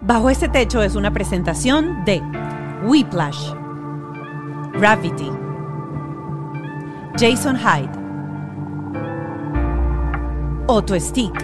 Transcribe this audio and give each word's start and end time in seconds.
Bajo 0.00 0.30
este 0.30 0.48
techo 0.48 0.80
es 0.80 0.94
una 0.94 1.12
presentación 1.12 2.04
de 2.04 2.22
Whiplash, 2.84 3.52
Gravity, 4.74 5.30
Jason 7.18 7.56
Hyde, 7.56 7.90
Otto 10.68 10.98
Stick, 11.00 11.36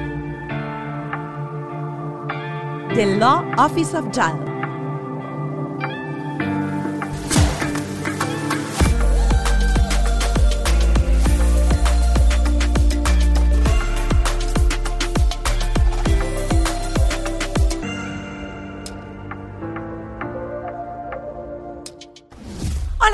The 2.95 3.17
Law 3.19 3.45
Office 3.59 3.97
of 3.97 4.07
Jal. 4.15 4.54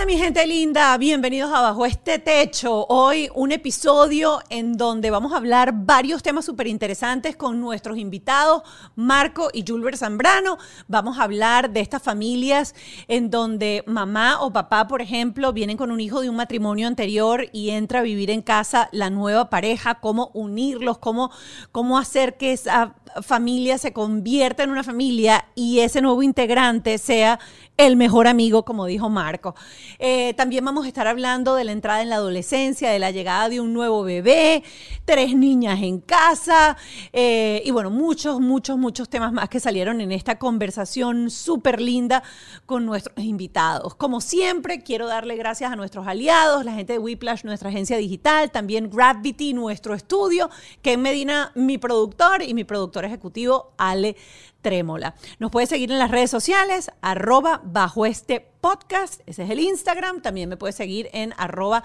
Hola 0.00 0.06
mi 0.06 0.16
gente 0.16 0.46
linda, 0.46 0.96
bienvenidos 0.96 1.50
a 1.52 1.76
este 1.86 2.18
Techo. 2.18 2.86
Hoy 2.88 3.28
un 3.34 3.52
episodio 3.52 4.40
en 4.48 4.78
donde 4.78 5.10
vamos 5.10 5.34
a 5.34 5.36
hablar 5.36 5.74
varios 5.74 6.22
temas 6.22 6.46
súper 6.46 6.68
interesantes 6.68 7.36
con 7.36 7.60
nuestros 7.60 7.98
invitados, 7.98 8.62
Marco 8.96 9.50
y 9.52 9.62
Julber 9.62 9.98
Zambrano. 9.98 10.56
Vamos 10.88 11.18
a 11.18 11.24
hablar 11.24 11.68
de 11.68 11.80
estas 11.80 12.02
familias 12.02 12.74
en 13.08 13.28
donde 13.28 13.84
mamá 13.86 14.40
o 14.40 14.50
papá, 14.50 14.88
por 14.88 15.02
ejemplo, 15.02 15.52
vienen 15.52 15.76
con 15.76 15.90
un 15.90 16.00
hijo 16.00 16.22
de 16.22 16.30
un 16.30 16.36
matrimonio 16.36 16.86
anterior 16.86 17.48
y 17.52 17.68
entra 17.68 17.98
a 17.98 18.02
vivir 18.02 18.30
en 18.30 18.40
casa 18.40 18.88
la 18.92 19.10
nueva 19.10 19.50
pareja, 19.50 19.96
cómo 19.96 20.30
unirlos, 20.32 20.96
cómo, 20.96 21.30
cómo 21.72 21.98
hacer 21.98 22.38
que 22.38 22.54
esa 22.54 22.94
familia 23.20 23.76
se 23.76 23.92
convierta 23.92 24.62
en 24.62 24.70
una 24.70 24.82
familia 24.82 25.46
y 25.54 25.80
ese 25.80 26.00
nuevo 26.00 26.22
integrante 26.22 26.96
sea 26.96 27.38
el 27.76 27.96
mejor 27.96 28.28
amigo, 28.28 28.64
como 28.64 28.86
dijo 28.86 29.08
Marco. 29.08 29.54
Eh, 30.02 30.32
también 30.34 30.64
vamos 30.64 30.86
a 30.86 30.88
estar 30.88 31.06
hablando 31.06 31.54
de 31.54 31.64
la 31.64 31.72
entrada 31.72 32.00
en 32.00 32.08
la 32.08 32.16
adolescencia, 32.16 32.90
de 32.90 32.98
la 32.98 33.10
llegada 33.10 33.50
de 33.50 33.60
un 33.60 33.74
nuevo 33.74 34.02
bebé, 34.02 34.64
tres 35.04 35.36
niñas 35.36 35.82
en 35.82 36.00
casa 36.00 36.78
eh, 37.12 37.60
y 37.66 37.70
bueno, 37.70 37.90
muchos, 37.90 38.40
muchos, 38.40 38.78
muchos 38.78 39.10
temas 39.10 39.30
más 39.30 39.50
que 39.50 39.60
salieron 39.60 40.00
en 40.00 40.10
esta 40.10 40.38
conversación 40.38 41.28
súper 41.28 41.82
linda 41.82 42.22
con 42.64 42.86
nuestros 42.86 43.22
invitados. 43.22 43.94
Como 43.94 44.22
siempre, 44.22 44.82
quiero 44.82 45.06
darle 45.06 45.36
gracias 45.36 45.70
a 45.70 45.76
nuestros 45.76 46.06
aliados, 46.06 46.64
la 46.64 46.72
gente 46.72 46.94
de 46.94 46.98
Whiplash, 46.98 47.44
nuestra 47.44 47.68
agencia 47.68 47.98
digital, 47.98 48.50
también 48.50 48.88
Gravity, 48.88 49.52
nuestro 49.52 49.94
estudio, 49.94 50.48
Ken 50.80 51.02
Medina, 51.02 51.52
mi 51.54 51.76
productor 51.76 52.42
y 52.42 52.54
mi 52.54 52.64
productor 52.64 53.04
ejecutivo, 53.04 53.74
Ale 53.76 54.16
Trémola. 54.62 55.14
Nos 55.38 55.50
puede 55.50 55.66
seguir 55.66 55.92
en 55.92 55.98
las 55.98 56.10
redes 56.10 56.30
sociales, 56.30 56.90
arroba 57.02 57.60
bajo 57.64 58.06
este 58.06 58.49
podcast, 58.60 59.20
ese 59.26 59.44
es 59.44 59.50
el 59.50 59.60
Instagram, 59.60 60.22
también 60.22 60.48
me 60.48 60.56
puede 60.56 60.72
seguir 60.72 61.08
en 61.12 61.34
arroba 61.36 61.82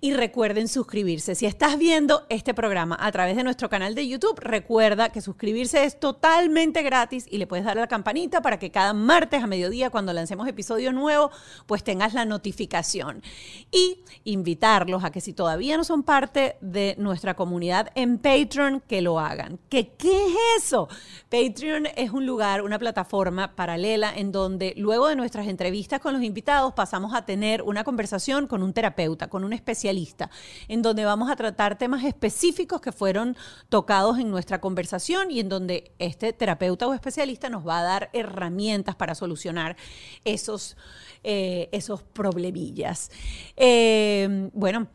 y 0.00 0.14
recuerden 0.14 0.68
suscribirse. 0.68 1.34
Si 1.34 1.46
estás 1.46 1.78
viendo 1.78 2.26
este 2.28 2.54
programa 2.54 2.96
a 3.00 3.10
través 3.12 3.36
de 3.36 3.44
nuestro 3.44 3.68
canal 3.68 3.94
de 3.94 4.08
YouTube, 4.08 4.38
recuerda 4.38 5.10
que 5.10 5.20
suscribirse 5.20 5.84
es 5.84 5.98
totalmente 5.98 6.82
gratis 6.82 7.26
y 7.30 7.38
le 7.38 7.46
puedes 7.46 7.64
dar 7.64 7.76
la 7.76 7.86
campanita 7.86 8.42
para 8.42 8.58
que 8.58 8.70
cada 8.70 8.92
martes 8.92 9.42
a 9.42 9.46
mediodía 9.46 9.90
cuando 9.90 10.12
lancemos 10.12 10.48
episodio 10.48 10.92
nuevo, 10.92 11.30
pues 11.66 11.82
tengas 11.82 12.14
la 12.14 12.24
notificación. 12.24 13.22
Y 13.70 14.00
invitarlos 14.24 15.04
a 15.04 15.10
que 15.10 15.20
si 15.20 15.32
todavía 15.32 15.76
no 15.76 15.84
son 15.84 16.02
parte 16.02 16.56
de 16.60 16.94
nuestra 16.98 17.34
comunidad 17.34 17.90
en 17.94 18.18
Patreon, 18.18 18.82
que 18.86 19.02
lo 19.02 19.18
hagan. 19.18 19.58
¿Qué, 19.68 19.92
qué 19.96 20.26
es 20.26 20.64
eso? 20.64 20.88
Patreon 21.28 21.86
es 21.96 22.10
un 22.10 22.26
lugar, 22.26 22.62
una 22.62 22.78
plataforma 22.78 23.54
paralela 23.54 24.12
en 24.14 24.32
donde 24.32 24.65
luego 24.76 25.08
de 25.08 25.16
nuestras 25.16 25.46
entrevistas 25.46 26.00
con 26.00 26.12
los 26.12 26.22
invitados 26.22 26.74
pasamos 26.74 27.14
a 27.14 27.24
tener 27.24 27.62
una 27.62 27.84
conversación 27.84 28.46
con 28.46 28.62
un 28.62 28.72
terapeuta, 28.72 29.28
con 29.28 29.44
un 29.44 29.52
especialista, 29.52 30.30
en 30.68 30.82
donde 30.82 31.04
vamos 31.04 31.30
a 31.30 31.36
tratar 31.36 31.78
temas 31.78 32.04
específicos 32.04 32.80
que 32.80 32.92
fueron 32.92 33.36
tocados 33.68 34.18
en 34.18 34.30
nuestra 34.30 34.60
conversación 34.60 35.30
y 35.30 35.40
en 35.40 35.48
donde 35.48 35.92
este 35.98 36.32
terapeuta 36.32 36.86
o 36.86 36.94
especialista 36.94 37.48
nos 37.48 37.66
va 37.66 37.80
a 37.80 37.82
dar 37.82 38.10
herramientas 38.12 38.96
para 38.96 39.14
solucionar 39.14 39.76
esos, 40.24 40.76
eh, 41.24 41.68
esos 41.72 42.02
problemillas. 42.02 43.10
Eh, 43.56 44.50
bueno, 44.52 44.88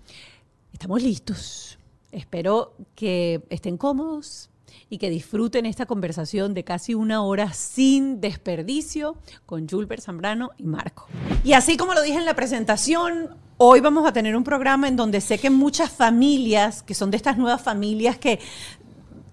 estamos 0.73 1.01
listos. 1.01 1.79
Espero 2.11 2.73
que 2.93 3.41
estén 3.49 3.77
cómodos, 3.77 4.50
y 4.89 4.97
que 4.97 5.09
disfruten 5.09 5.65
esta 5.65 5.85
conversación 5.85 6.53
de 6.53 6.63
casi 6.63 6.93
una 6.93 7.23
hora 7.23 7.53
sin 7.53 8.21
desperdicio 8.21 9.17
con 9.45 9.67
Julber 9.67 10.01
Zambrano 10.01 10.51
y 10.57 10.63
Marco. 10.63 11.07
Y 11.43 11.53
así 11.53 11.77
como 11.77 11.93
lo 11.93 12.01
dije 12.01 12.17
en 12.17 12.25
la 12.25 12.35
presentación, 12.35 13.35
hoy 13.57 13.79
vamos 13.79 14.07
a 14.07 14.13
tener 14.13 14.35
un 14.35 14.43
programa 14.43 14.87
en 14.87 14.95
donde 14.95 15.21
sé 15.21 15.37
que 15.37 15.49
muchas 15.49 15.91
familias, 15.91 16.81
que 16.81 16.95
son 16.95 17.11
de 17.11 17.17
estas 17.17 17.37
nuevas 17.37 17.61
familias 17.61 18.17
que 18.17 18.39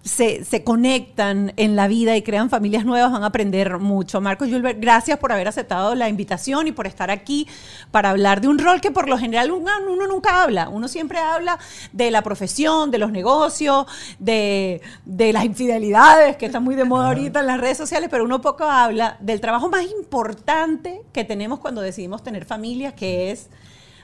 se, 0.03 0.45
se, 0.45 0.63
conectan 0.63 1.51
en 1.57 1.75
la 1.75 1.89
vida 1.89 2.15
y 2.15 2.21
crean 2.21 2.49
familias 2.49 2.85
nuevas, 2.85 3.11
van 3.11 3.23
a 3.23 3.27
aprender 3.27 3.79
mucho. 3.79 4.21
Marcos 4.21 4.47
Julbert, 4.49 4.79
gracias 4.79 5.19
por 5.19 5.31
haber 5.33 5.47
aceptado 5.49 5.93
la 5.93 6.07
invitación 6.07 6.67
y 6.67 6.71
por 6.71 6.87
estar 6.87 7.11
aquí 7.11 7.47
para 7.91 8.11
hablar 8.11 8.39
de 8.39 8.47
un 8.47 8.59
rol 8.59 8.79
que 8.79 8.91
por 8.91 9.09
lo 9.09 9.17
general 9.17 9.51
uno, 9.51 9.71
uno 9.89 10.07
nunca 10.07 10.41
habla. 10.41 10.69
Uno 10.69 10.87
siempre 10.87 11.19
habla 11.19 11.59
de 11.91 12.11
la 12.11 12.21
profesión, 12.21 12.91
de 12.91 12.97
los 12.97 13.11
negocios, 13.11 13.87
de, 14.19 14.81
de 15.03 15.33
las 15.33 15.43
infidelidades, 15.43 16.37
que 16.37 16.45
están 16.45 16.63
muy 16.63 16.75
de 16.75 16.85
moda 16.85 17.07
ahorita 17.09 17.41
en 17.41 17.47
las 17.47 17.59
redes 17.59 17.77
sociales, 17.77 18.07
pero 18.09 18.23
uno 18.23 18.39
poco 18.39 18.63
habla 18.63 19.17
del 19.19 19.41
trabajo 19.41 19.69
más 19.69 19.83
importante 19.83 21.01
que 21.11 21.25
tenemos 21.25 21.59
cuando 21.59 21.81
decidimos 21.81 22.23
tener 22.23 22.45
familias, 22.45 22.93
que 22.93 23.31
es 23.31 23.49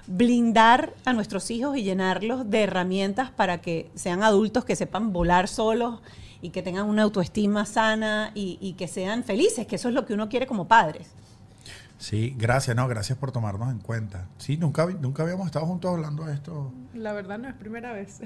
blindar 0.08 0.94
a 1.06 1.14
nuestros 1.14 1.50
hijos 1.52 1.78
y 1.78 1.84
llenarlos 1.84 2.50
de 2.50 2.64
herramientas 2.64 3.32
para 3.32 3.62
que 3.62 3.92
sean 3.96 4.24
adultos 4.24 4.66
que 4.66 4.76
sepan 4.76 5.14
volar 5.14 5.48
solos 5.48 6.02
y 6.42 6.52
que 6.52 6.62
tengan 6.62 6.88
una 6.88 7.04
autoestima 7.04 7.66
sana 7.66 8.32
y, 8.36 8.74
que 8.78 8.88
sean 8.88 9.24
felices, 9.24 9.66
que 9.66 9.78
eso 9.78 9.90
es 9.90 9.96
lo 9.96 10.06
que 10.06 10.14
uno 10.14 10.30
quiere 10.30 10.46
como 10.46 10.68
padres. 10.68 11.10
Sí, 11.98 12.36
gracias, 12.38 12.76
no, 12.76 12.88
gracias 12.88 13.18
por 13.18 13.32
tomarnos 13.32 13.72
en 13.72 13.80
cuenta. 13.80 14.28
Sí, 14.38 14.58
nunca, 14.58 14.86
nunca 14.86 15.24
habíamos 15.24 15.48
estado 15.48 15.66
juntos 15.66 15.92
hablando 15.92 16.26
de 16.26 16.34
esto. 16.34 16.72
La 16.94 17.14
verdad 17.14 17.40
no 17.40 17.48
es 17.48 17.56
primera 17.56 17.94
vez. 17.94 18.20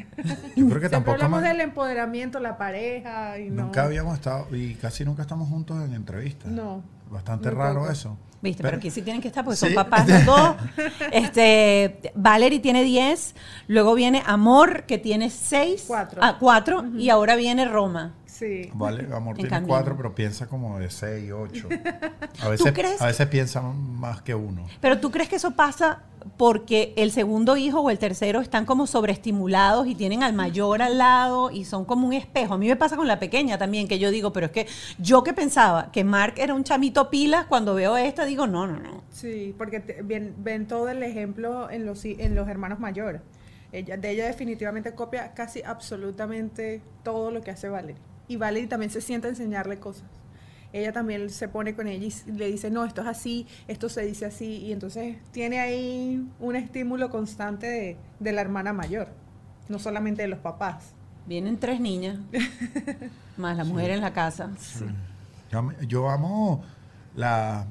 Yo 0.55 0.67
creo 0.69 0.81
que 0.81 0.89
tampoco. 0.89 1.13
hablamos 1.13 1.43
del 1.43 1.61
empoderamiento, 1.61 2.39
la 2.39 2.57
pareja 2.57 3.39
y 3.39 3.51
Nunca 3.51 3.83
habíamos 3.83 4.15
estado, 4.15 4.47
y 4.53 4.73
casi 4.73 5.05
nunca 5.05 5.21
estamos 5.21 5.47
juntos 5.47 5.81
en 5.85 5.93
entrevistas. 5.93 6.51
No. 6.51 6.83
Bastante 7.09 7.51
raro 7.51 7.89
eso. 7.89 8.17
Viste, 8.41 8.63
pero, 8.63 8.77
aquí 8.77 8.89
sí 8.89 9.01
tienen 9.01 9.21
que 9.21 9.27
estar 9.27 9.43
porque 9.43 9.57
son 9.57 9.73
papás 9.73 10.07
los 10.07 10.25
dos. 10.25 10.55
Este, 11.11 12.11
Valerie 12.15 12.59
tiene 12.59 12.83
10, 12.83 13.35
luego 13.67 13.95
viene 13.95 14.23
Amor, 14.25 14.83
que 14.83 14.97
tiene 14.97 15.29
6. 15.29 15.85
4. 15.87 16.21
Ah, 16.23 16.37
4, 16.39 16.85
y 16.97 17.09
ahora 17.09 17.35
viene 17.35 17.65
Roma. 17.65 18.13
Sí. 18.39 18.71
Vale, 18.73 19.13
Amor 19.13 19.35
tiene 19.35 19.61
4, 19.61 19.97
pero 19.97 20.15
piensa 20.15 20.47
como 20.47 20.79
de 20.79 20.89
6, 20.89 21.31
8. 21.31 21.67
A 22.41 22.47
veces, 22.47 23.01
a 23.01 23.07
veces 23.07 23.27
piensa 23.27 23.61
más 23.61 24.21
que 24.21 24.33
uno. 24.33 24.65
Pero 24.79 24.99
tú 24.99 25.11
crees 25.11 25.27
que 25.27 25.35
eso 25.35 25.51
pasa 25.51 26.03
porque 26.37 26.93
el 26.95 27.11
segundo 27.11 27.57
hijo 27.57 27.81
o 27.81 27.89
el 27.89 27.99
tercero 27.99 28.39
están 28.39 28.65
como 28.65 28.87
sobreestimulados 28.87 29.87
y 29.87 29.95
tienen 29.95 30.23
al 30.23 30.31
mayor 30.31 30.81
al 30.81 30.97
lado 30.97 31.51
y 31.51 31.65
son 31.65 31.83
como 31.83 32.07
un 32.07 32.13
espejo. 32.13 32.53
A 32.53 32.57
mí 32.57 32.69
me 32.69 32.77
pasa 32.77 32.95
con 32.95 33.07
la 33.07 33.19
pequeña 33.19 33.57
también, 33.57 33.89
que 33.89 33.99
yo 33.99 34.09
digo, 34.09 34.31
pero 34.31 34.45
es 34.45 34.51
que 34.53 34.67
yo 34.99 35.21
que 35.23 35.33
pensaba 35.33 35.91
que 35.91 36.05
Mark 36.05 36.35
era 36.37 36.53
un 36.53 36.63
chamito 36.63 37.09
pilas, 37.09 37.45
cuando 37.45 37.75
veo 37.75 37.97
esta 37.97 38.23
digo, 38.23 38.47
no, 38.47 38.67
no, 38.67 38.79
no. 38.79 39.03
Sí, 39.11 39.53
porque 39.57 39.79
ven, 40.05 40.33
ven, 40.37 40.65
todo 40.65 40.87
el 40.87 41.03
ejemplo 41.03 41.69
en 41.69 41.85
los, 41.85 42.05
en 42.05 42.35
los 42.35 42.47
hermanos 42.47 42.79
mayores. 42.79 43.21
Ella, 43.73 43.97
de 43.97 44.11
ella 44.11 44.25
definitivamente 44.25 44.93
copia 44.95 45.33
casi 45.33 45.61
absolutamente 45.61 46.81
todo 47.03 47.31
lo 47.31 47.41
que 47.41 47.51
hace 47.51 47.67
Valerie. 47.67 48.08
Y 48.29 48.37
Valerie 48.37 48.69
también 48.69 48.91
se 48.91 49.01
sienta 49.01 49.27
a 49.27 49.31
enseñarle 49.31 49.79
cosas. 49.79 50.05
Ella 50.71 50.93
también 50.93 51.31
se 51.31 51.47
pone 51.47 51.75
con 51.75 51.87
ella 51.87 52.05
y 52.27 52.31
le 52.31 52.45
dice, 52.45 52.69
no, 52.69 52.85
esto 52.85 53.01
es 53.01 53.07
así, 53.07 53.47
esto 53.67 53.89
se 53.89 54.03
dice 54.03 54.27
así, 54.27 54.57
y 54.57 54.71
entonces 54.71 55.17
tiene 55.31 55.59
ahí 55.59 56.29
un 56.39 56.55
estímulo 56.55 57.09
constante 57.09 57.97
de, 58.19 58.31
la 58.31 58.41
hermana 58.41 58.71
mayor, 58.71 59.07
no 59.67 59.79
solamente 59.79 60.21
de 60.21 60.27
los 60.27 60.37
papás. 60.37 60.93
Vienen 61.25 61.57
tres 61.57 61.81
niñas, 61.81 62.19
más 63.37 63.57
la 63.57 63.63
mujer 63.63 63.89
en 63.89 64.01
la 64.01 64.13
casa. 64.13 64.51
Yo, 65.87 66.07
amo 66.07 66.63
la 67.15 67.65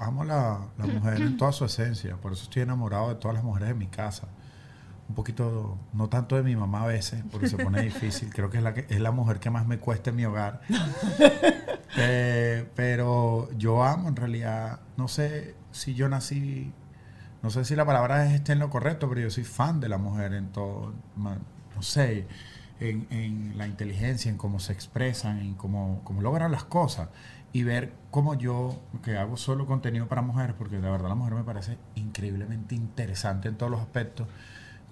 amo 0.00 0.24
la, 0.24 0.60
la 0.78 0.86
mujer 0.86 1.20
en 1.20 1.36
toda 1.36 1.52
su 1.52 1.66
esencia, 1.66 2.16
por 2.16 2.32
eso 2.32 2.44
estoy 2.44 2.62
enamorado 2.62 3.10
de 3.10 3.16
todas 3.16 3.34
las 3.34 3.44
mujeres 3.44 3.68
de 3.68 3.74
mi 3.74 3.88
casa 3.88 4.26
un 5.08 5.14
poquito, 5.14 5.78
no 5.94 6.08
tanto 6.08 6.36
de 6.36 6.42
mi 6.42 6.54
mamá 6.54 6.84
a 6.84 6.86
veces, 6.86 7.24
porque 7.30 7.48
se 7.48 7.56
pone 7.56 7.80
difícil. 7.82 8.32
Creo 8.32 8.50
que 8.50 8.58
es 8.58 8.62
la, 8.62 8.74
que, 8.74 8.86
es 8.88 9.00
la 9.00 9.10
mujer 9.10 9.40
que 9.40 9.48
más 9.50 9.66
me 9.66 9.78
cuesta 9.78 10.10
en 10.10 10.16
mi 10.16 10.24
hogar. 10.24 10.60
Eh, 11.96 12.68
pero 12.76 13.48
yo 13.56 13.82
amo 13.82 14.08
en 14.08 14.14
realidad, 14.14 14.80
no 14.98 15.08
sé 15.08 15.56
si 15.72 15.94
yo 15.94 16.08
nací, 16.08 16.70
no 17.42 17.48
sé 17.48 17.64
si 17.64 17.74
la 17.74 17.86
palabra 17.86 18.32
esté 18.32 18.52
en 18.52 18.58
lo 18.58 18.68
correcto, 18.68 19.08
pero 19.08 19.22
yo 19.22 19.30
soy 19.30 19.44
fan 19.44 19.80
de 19.80 19.88
la 19.88 19.96
mujer 19.96 20.34
en 20.34 20.52
todo, 20.52 20.92
no 21.16 21.82
sé. 21.82 22.26
en, 22.78 23.06
en 23.10 23.56
la 23.56 23.66
inteligencia, 23.66 24.30
en 24.30 24.36
cómo 24.36 24.60
se 24.60 24.74
expresan, 24.74 25.38
en 25.38 25.54
cómo, 25.54 26.02
cómo 26.04 26.20
logran 26.20 26.52
las 26.52 26.64
cosas. 26.64 27.08
Y 27.52 27.62
ver 27.62 27.94
cómo 28.10 28.34
yo, 28.34 28.78
que 29.02 29.16
hago 29.16 29.38
solo 29.38 29.66
contenido 29.66 30.06
para 30.08 30.20
mujeres, 30.20 30.54
porque 30.56 30.76
de 30.76 30.90
verdad 30.90 31.08
la 31.08 31.14
mujer 31.14 31.34
me 31.34 31.44
parece 31.44 31.78
increíblemente 31.94 32.74
interesante 32.74 33.48
en 33.48 33.56
todos 33.56 33.72
los 33.72 33.80
aspectos, 33.80 34.28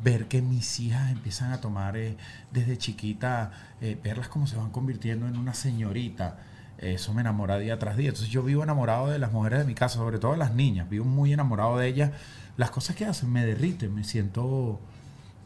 ver 0.03 0.27
que 0.27 0.43
mis 0.43 0.79
hijas 0.81 1.11
empiezan 1.11 1.53
a 1.53 1.61
tomar 1.61 1.97
eh, 1.97 2.17
desde 2.53 2.77
chiquita, 2.77 3.51
eh, 3.81 3.99
verlas 4.03 4.29
cómo 4.29 4.47
se 4.47 4.57
van 4.57 4.71
convirtiendo 4.71 5.27
en 5.27 5.37
una 5.37 5.55
señorita. 5.55 6.39
Eso 6.79 7.15
me 7.15 7.23
enamora 7.23 7.59
día 7.59 7.79
tras 7.79 7.97
día. 7.97 8.09
Entonces 8.09 8.31
yo 8.31 8.43
vivo 8.43 8.63
enamorado 8.63 9.09
de 9.09 9.19
las 9.19 9.33
mujeres 9.33 9.61
de 9.61 9.65
mi 9.65 9.75
casa, 9.75 9.97
sobre 9.97 10.19
todo 10.19 10.33
de 10.33 10.39
las 10.39 10.55
niñas. 10.55 10.89
Vivo 10.91 11.07
muy 11.07 11.33
enamorado 11.33 11.79
de 11.79 11.89
ellas. 11.89 12.11
Las 12.57 12.71
cosas 12.71 12.97
que 12.97 13.07
hacen 13.07 13.33
me 13.33 13.45
derriten, 13.47 13.95
me 13.95 14.05
siento 14.05 14.79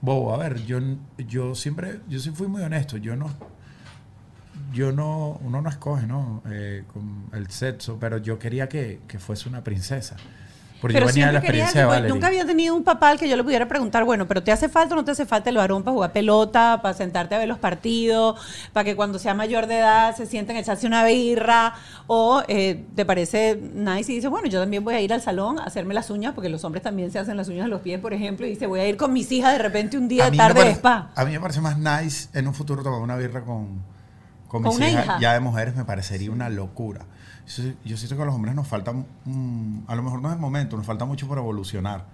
bobo. 0.01 0.35
A 0.35 0.39
ver, 0.39 0.65
yo, 0.67 0.81
yo 1.19 1.55
siempre, 1.55 2.01
yo 2.09 2.19
sí 2.19 2.31
fui 2.31 2.49
muy 2.49 2.63
honesto. 2.63 2.97
Yo 2.97 3.15
no, 3.15 3.31
yo 4.73 4.91
no, 4.91 5.39
uno 5.43 5.63
no 5.63 5.69
escoge, 5.69 6.07
¿no? 6.07 6.43
Eh, 6.51 6.83
con 6.93 7.27
el 7.33 7.49
sexo, 7.51 7.99
pero 8.01 8.19
yo 8.19 8.39
quería 8.39 8.69
que, 8.69 9.01
que 9.07 9.19
fuese 9.21 9.49
una 9.49 9.63
princesa. 9.63 10.17
Porque 10.81 10.95
pero 10.95 11.07
yo 11.07 11.13
venía 11.13 11.27
de 11.27 11.33
la 11.35 11.41
siempre 11.41 11.47
quería- 11.53 11.65
experiencia 11.65 11.81
de 11.83 11.87
Valerie. 11.87 12.09
Nunca 12.15 12.27
había 12.29 12.47
tenido 12.47 12.75
un 12.75 12.85
papá 12.85 13.11
al 13.11 13.19
que 13.19 13.29
yo 13.29 13.37
le 13.37 13.45
pudiera 13.45 13.69
preguntar, 13.69 14.05
bueno, 14.05 14.27
pero 14.27 14.43
¿te 14.43 14.51
hace 14.51 14.69
falta 14.69 14.95
o 14.95 14.97
no 14.97 15.05
te 15.05 15.11
hace 15.11 15.27
falta 15.27 15.51
el 15.51 15.57
varón 15.57 15.83
para 15.83 15.93
jugar 15.93 16.13
pelota, 16.13 16.81
para 16.83 16.95
sentarte 16.95 17.35
a 17.35 17.39
ver 17.39 17.49
los 17.49 17.59
partidos, 17.59 18.41
para 18.73 18.85
que 18.85 18.97
cuando 18.97 19.19
sea 19.19 19.35
mayor 19.35 19.67
de 19.67 19.79
edad 19.79 20.17
se 20.17 20.25
sienten 20.27 20.57
a 20.57 20.61
echarse 20.61 20.87
una 20.87 21.05
birra? 21.05 21.75
¿O 22.07 22.43
eh, 22.49 22.85
te 22.97 23.05
parece 23.05 23.61
nice 23.75 24.11
y 24.13 24.15
dices, 24.17 24.31
bueno, 24.31 24.49
yo 24.49 24.59
también 24.61 24.83
voy 24.83 24.95
a 24.95 25.01
ir 25.01 25.13
al 25.13 25.21
salón 25.21 25.59
a 25.59 25.65
hacerme 25.65 25.93
las 25.95 26.09
uñas, 26.11 26.33
porque 26.35 26.49
los 26.49 26.65
hombres 26.65 26.83
también 26.83 27.11
se 27.11 27.19
hacen 27.19 27.37
las 27.37 27.49
uñas 27.49 27.67
a 27.67 27.69
los 27.69 27.83
pies, 27.83 28.01
por 28.01 28.15
ejemplo, 28.15 28.47
y 28.47 28.51
dice, 28.51 28.67
voy 28.67 28.81
a 28.81 28.89
ir 28.89 28.97
con 28.97 29.13
mis 29.13 29.31
hijas 29.33 29.53
de 29.53 29.59
repente 29.59 29.99
un 29.99 30.09
día 30.09 30.31
de 30.31 30.37
tarde 30.37 30.65
de 30.65 30.71
spa? 30.71 31.11
A 31.15 31.25
mí 31.25 31.33
me 31.33 31.41
parece 31.41 31.61
más 31.61 31.77
nice 31.79 32.29
en 32.33 32.49
un 32.49 32.55
futuro 32.55 32.83
tomar 32.83 33.01
una 33.01 33.17
birra 33.17 33.43
con, 33.43 33.83
con, 34.49 34.63
¿Con 34.63 34.79
mis 34.79 34.89
hijas 34.89 35.05
hija? 35.05 35.19
ya 35.21 35.35
de 35.35 35.41
mujeres, 35.41 35.77
me 35.77 35.85
parecería 35.85 36.31
una 36.31 36.49
locura. 36.49 37.05
Yo, 37.85 37.97
siento 37.97 38.17
que 38.17 38.23
a 38.23 38.27
los 38.27 38.35
hombres 38.35 38.55
nos 38.55 38.69
falta, 38.69 38.93
mm, 38.93 39.85
a 39.87 39.95
lo 39.95 40.03
mejor 40.03 40.23
no 40.23 40.29
es 40.29 40.35
el 40.35 40.41
momento, 40.41 40.77
nos 40.77 40.87
falta 40.87 41.05
mucho 41.05 41.27
por 41.27 41.39
evolucionar. 41.39 42.07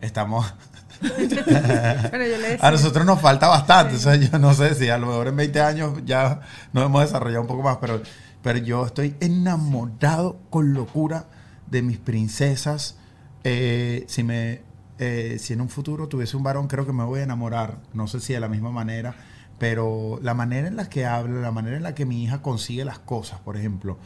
Estamos, 0.00 0.54
Bueno, 1.00 2.26
yo 2.26 2.38
le 2.38 2.58
a 2.60 2.70
nosotros 2.70 3.06
nos 3.06 3.20
falta 3.20 3.48
bastante, 3.48 3.96
o 3.96 3.98
sea, 3.98 4.16
yo 4.16 4.38
no 4.38 4.52
sé 4.52 4.74
si 4.74 4.88
a 4.90 4.98
lo 4.98 5.06
mejor 5.06 5.28
en 5.28 5.36
20 5.36 5.60
años 5.60 5.92
ya 6.04 6.40
nos 6.72 6.84
hemos 6.84 7.02
desarrollado 7.02 7.42
un 7.42 7.48
poco 7.48 7.62
más, 7.62 7.78
pero, 7.80 8.02
pero 8.42 8.58
yo 8.58 8.84
estoy 8.84 9.16
enamorado 9.20 10.38
con 10.50 10.74
locura 10.74 11.26
de 11.70 11.82
mis 11.82 11.98
princesas. 11.98 12.96
Eh, 13.44 14.04
si 14.08 14.22
me 14.22 14.62
eh, 14.98 15.38
si 15.40 15.52
en 15.52 15.60
un 15.60 15.68
futuro 15.68 16.08
tuviese 16.08 16.36
un 16.36 16.44
varón, 16.44 16.68
creo 16.68 16.86
que 16.86 16.92
me 16.92 17.04
voy 17.04 17.20
a 17.20 17.24
enamorar, 17.24 17.78
no 17.92 18.06
sé 18.06 18.20
si 18.20 18.32
de 18.32 18.40
la 18.40 18.48
misma 18.48 18.70
manera, 18.70 19.14
pero 19.58 20.20
la 20.22 20.34
manera 20.34 20.68
en 20.68 20.76
la 20.76 20.88
que 20.88 21.04
habla, 21.04 21.40
la 21.40 21.50
manera 21.50 21.76
en 21.76 21.82
la 21.82 21.94
que 21.94 22.06
mi 22.06 22.22
hija 22.22 22.42
consigue 22.42 22.84
las 22.84 23.00
cosas, 23.00 23.40
por 23.40 23.56
ejemplo, 23.56 23.98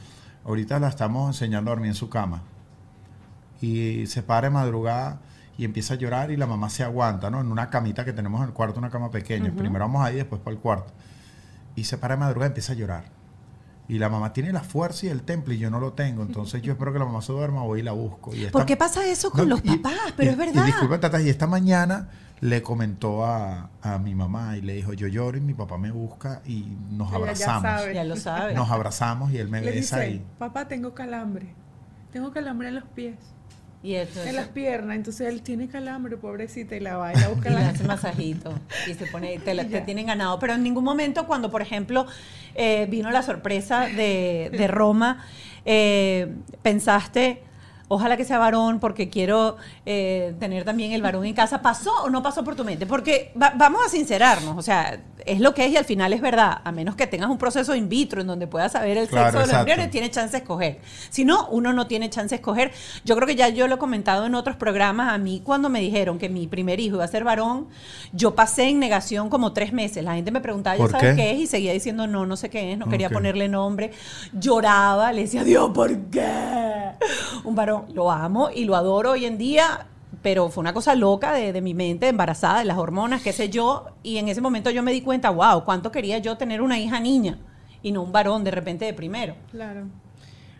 ahorita 0.48 0.80
la 0.80 0.88
estamos 0.88 1.28
enseñando 1.28 1.70
a 1.70 1.74
dormir 1.74 1.90
en 1.90 1.94
su 1.94 2.08
cama 2.08 2.42
y 3.60 4.06
se 4.06 4.22
para 4.22 4.48
de 4.48 4.50
madrugada 4.50 5.20
y 5.58 5.64
empieza 5.64 5.94
a 5.94 5.96
llorar 5.98 6.30
y 6.30 6.36
la 6.36 6.46
mamá 6.46 6.70
se 6.70 6.84
aguanta, 6.84 7.30
¿no? 7.30 7.40
En 7.40 7.52
una 7.52 7.68
camita 7.68 8.04
que 8.04 8.12
tenemos 8.12 8.40
en 8.40 8.48
el 8.48 8.54
cuarto, 8.54 8.78
una 8.78 8.90
cama 8.90 9.10
pequeña. 9.10 9.52
Primero 9.52 9.84
vamos 9.84 10.04
ahí, 10.04 10.16
después 10.16 10.40
para 10.40 10.54
el 10.54 10.60
cuarto. 10.60 10.92
Y 11.74 11.84
se 11.84 11.98
para 11.98 12.14
de 12.14 12.20
madrugada 12.20 12.48
y 12.48 12.50
empieza 12.50 12.72
a 12.72 12.76
llorar. 12.76 13.17
Y 13.88 13.98
la 13.98 14.10
mamá 14.10 14.34
tiene 14.34 14.52
la 14.52 14.60
fuerza 14.60 15.06
y 15.06 15.08
el 15.08 15.22
temple 15.22 15.54
y 15.54 15.58
yo 15.58 15.70
no 15.70 15.80
lo 15.80 15.94
tengo. 15.94 16.22
Entonces 16.22 16.60
yo 16.60 16.72
espero 16.72 16.92
que 16.92 16.98
la 16.98 17.06
mamá 17.06 17.22
se 17.22 17.32
duerma, 17.32 17.62
voy 17.62 17.80
y 17.80 17.82
la 17.82 17.92
busco. 17.92 18.34
Y 18.34 18.40
esta- 18.40 18.52
¿Por 18.52 18.66
qué 18.66 18.76
pasa 18.76 19.06
eso 19.06 19.30
con 19.30 19.48
No, 19.48 19.56
los 19.56 19.64
y- 19.64 19.76
papás? 19.78 20.12
Pero 20.16 20.30
y- 20.30 20.32
es 20.32 20.38
verdad. 20.38 20.62
Y 20.62 20.66
disculpa, 20.66 21.00
Tata, 21.00 21.20
y 21.22 21.28
esta 21.30 21.46
mañana 21.46 22.08
le 22.40 22.62
comentó 22.62 23.24
a, 23.24 23.70
a 23.82 23.98
mi 23.98 24.14
mamá 24.14 24.56
y 24.58 24.60
le 24.60 24.74
dijo, 24.74 24.92
yo 24.92 25.08
lloro 25.08 25.38
y 25.38 25.40
mi 25.40 25.54
papá 25.54 25.78
me 25.78 25.90
busca 25.90 26.42
y 26.46 26.76
nos 26.90 27.08
Ella 27.08 27.10
ya 27.10 27.16
abrazamos. 27.16 27.62
sabe. 27.62 27.94
ya 27.94 28.04
lo 28.04 28.16
sabes. 28.16 28.54
Nos 28.54 28.70
abrazamos 28.70 29.32
y 29.32 29.38
él 29.38 29.48
me 29.48 29.60
le 29.62 29.70
besa 29.72 30.00
dice, 30.00 30.14
y... 30.16 30.24
papá, 30.38 30.68
tengo 30.68 30.92
calambre. 30.94 31.54
Tengo 32.12 32.30
calambre 32.30 32.68
en 32.68 32.74
los 32.76 32.84
pies, 32.84 33.16
Y 33.82 33.94
eso, 33.94 34.24
en 34.24 34.34
las 34.34 34.48
piernas. 34.48 34.96
Entonces 34.96 35.28
él 35.28 35.42
tiene 35.42 35.68
calambre, 35.68 36.16
pobrecita, 36.16 36.74
y 36.76 36.80
la 36.80 36.96
va 36.96 37.12
y 37.12 37.16
la 37.16 37.28
busca 37.28 37.48
Y 37.48 37.52
en 37.52 37.58
le 37.58 37.64
la 37.64 37.70
hace 37.70 37.84
masajito 37.84 38.52
y 38.88 38.94
se 38.94 39.06
pone, 39.06 39.38
te, 39.38 39.54
la- 39.54 39.64
te 39.68 39.80
tienen 39.82 40.06
ganado. 40.06 40.38
Pero 40.40 40.54
en 40.54 40.62
ningún 40.64 40.82
momento 40.84 41.26
cuando, 41.26 41.50
por 41.50 41.62
ejemplo, 41.62 42.06
eh, 42.56 42.86
vino 42.90 43.10
la 43.10 43.22
sorpresa 43.22 43.86
de, 43.86 44.50
de 44.52 44.66
Roma, 44.66 45.24
eh, 45.64 46.34
pensaste, 46.62 47.42
ojalá 47.88 48.16
que 48.16 48.24
sea 48.24 48.38
varón 48.38 48.80
porque 48.80 49.08
quiero 49.08 49.56
eh, 49.86 50.34
tener 50.38 50.64
también 50.64 50.92
el 50.92 51.02
varón 51.02 51.24
en 51.24 51.34
casa. 51.34 51.62
¿Pasó 51.62 51.90
o 52.04 52.10
no 52.10 52.22
pasó 52.22 52.44
por 52.44 52.54
tu 52.54 52.64
mente? 52.64 52.86
Porque 52.86 53.32
va- 53.40 53.52
vamos 53.56 53.80
a 53.86 53.88
sincerarnos, 53.88 54.56
o 54.56 54.62
sea, 54.62 55.00
es 55.26 55.40
lo 55.40 55.52
que 55.54 55.66
es 55.66 55.72
y 55.72 55.76
al 55.76 55.84
final 55.84 56.12
es 56.12 56.20
verdad. 56.20 56.60
A 56.64 56.72
menos 56.72 56.94
que 56.96 57.06
tengas 57.06 57.28
un 57.28 57.38
proceso 57.38 57.74
in 57.74 57.88
vitro 57.88 58.20
en 58.20 58.26
donde 58.26 58.46
puedas 58.46 58.72
saber 58.72 58.96
el 58.96 59.08
Claro, 59.08 59.26
sexo 59.26 59.40
de 59.40 59.46
los 59.46 59.56
embriones, 59.56 59.90
tiene 59.90 60.10
chance 60.10 60.32
de 60.32 60.38
escoger. 60.38 60.78
Si 61.10 61.24
no, 61.24 61.48
uno 61.48 61.72
no 61.72 61.86
tiene 61.86 62.08
chance 62.08 62.30
de 62.30 62.36
escoger. 62.36 62.72
Yo 63.04 63.14
creo 63.16 63.26
que 63.26 63.34
ya 63.36 63.48
yo 63.48 63.68
lo 63.68 63.74
he 63.74 63.78
comentado 63.78 64.24
en 64.26 64.34
otros 64.34 64.56
programas. 64.56 65.12
A 65.12 65.18
mí, 65.18 65.42
cuando 65.44 65.68
me 65.68 65.80
dijeron 65.80 66.18
que 66.18 66.28
mi 66.28 66.46
primer 66.46 66.80
hijo 66.80 66.96
iba 66.96 67.04
a 67.04 67.08
ser 67.08 67.24
varón, 67.24 67.68
yo 68.12 68.34
pasé 68.34 68.68
en 68.68 68.78
negación 68.78 69.28
como 69.28 69.52
tres 69.52 69.72
meses. 69.72 70.02
La 70.04 70.14
gente 70.14 70.30
me 70.30 70.40
preguntaba, 70.40 70.76
¿ya 70.76 70.82
¿Por 70.82 70.90
sabes 70.92 71.10
qué? 71.10 71.16
qué 71.22 71.30
es? 71.32 71.40
Y 71.40 71.46
seguía 71.46 71.72
diciendo, 71.72 72.06
no, 72.06 72.24
no 72.24 72.36
sé 72.36 72.48
qué 72.48 72.72
es, 72.72 72.78
no 72.78 72.88
quería 72.88 73.10
ponerle 73.10 73.48
nombre. 73.48 73.90
Lloraba, 74.32 75.12
le 75.12 75.22
decía, 75.22 75.44
Dios, 75.44 75.70
¿por 75.74 75.94
qué? 76.10 76.26
Un 77.44 77.54
varón, 77.54 77.77
lo 77.92 78.10
amo 78.10 78.50
y 78.54 78.64
lo 78.64 78.76
adoro 78.76 79.12
hoy 79.12 79.24
en 79.26 79.38
día. 79.38 79.86
Pero 80.22 80.48
fue 80.48 80.62
una 80.62 80.72
cosa 80.72 80.94
loca 80.94 81.32
de, 81.32 81.60
mi 81.60 81.74
mente, 81.74 82.08
embarazada, 82.08 82.58
de 82.60 82.64
las 82.64 82.78
hormonas, 82.78 83.22
qué 83.22 83.32
sé 83.32 83.50
yo. 83.50 83.86
Y 84.02 84.16
en 84.16 84.28
ese 84.28 84.40
momento 84.40 84.70
yo 84.70 84.82
me 84.82 84.90
di 84.92 85.02
cuenta, 85.02 85.30
wow, 85.30 85.64
cuánto 85.64 85.92
quería 85.92 86.18
yo 86.18 86.36
tener 86.36 86.60
una 86.62 86.78
hija 86.78 86.98
niña 86.98 87.38
y 87.82 87.92
no 87.92 88.02
un 88.02 88.10
varón 88.10 88.42
de 88.42 88.50
repente 88.50 88.84
de 88.84 88.94
primero. 88.94 89.36
Claro. 89.50 89.86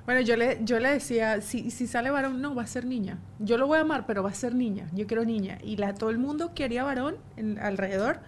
Bueno, 0.05 0.21
yo 0.21 0.37
le, 0.37 0.59
yo 0.63 0.79
le 0.79 0.91
decía, 0.91 1.41
si, 1.41 1.71
si 1.71 1.87
sale 1.87 2.11
varón, 2.11 2.41
no, 2.41 2.55
va 2.55 2.63
a 2.63 2.67
ser 2.67 2.85
niña. 2.85 3.19
Yo 3.41 3.59
lo 3.59 3.67
voy 3.67 3.79
a 3.79 3.83
amar, 3.83 4.07
pero 4.07 4.23
va 4.23 4.31
a 4.31 4.35
ser 4.35 4.55
niña. 4.55 4.87
Yo 4.95 5.07
quiero 5.07 5.25
niña. 5.25 5.59
Y 5.63 5.77
la, 5.77 5.95
todo 5.95 6.11
el 6.11 6.19
mundo 6.19 6.55
quería 6.55 6.85
varón 6.85 7.17
en- 7.37 7.59
alrededor. 7.59 8.21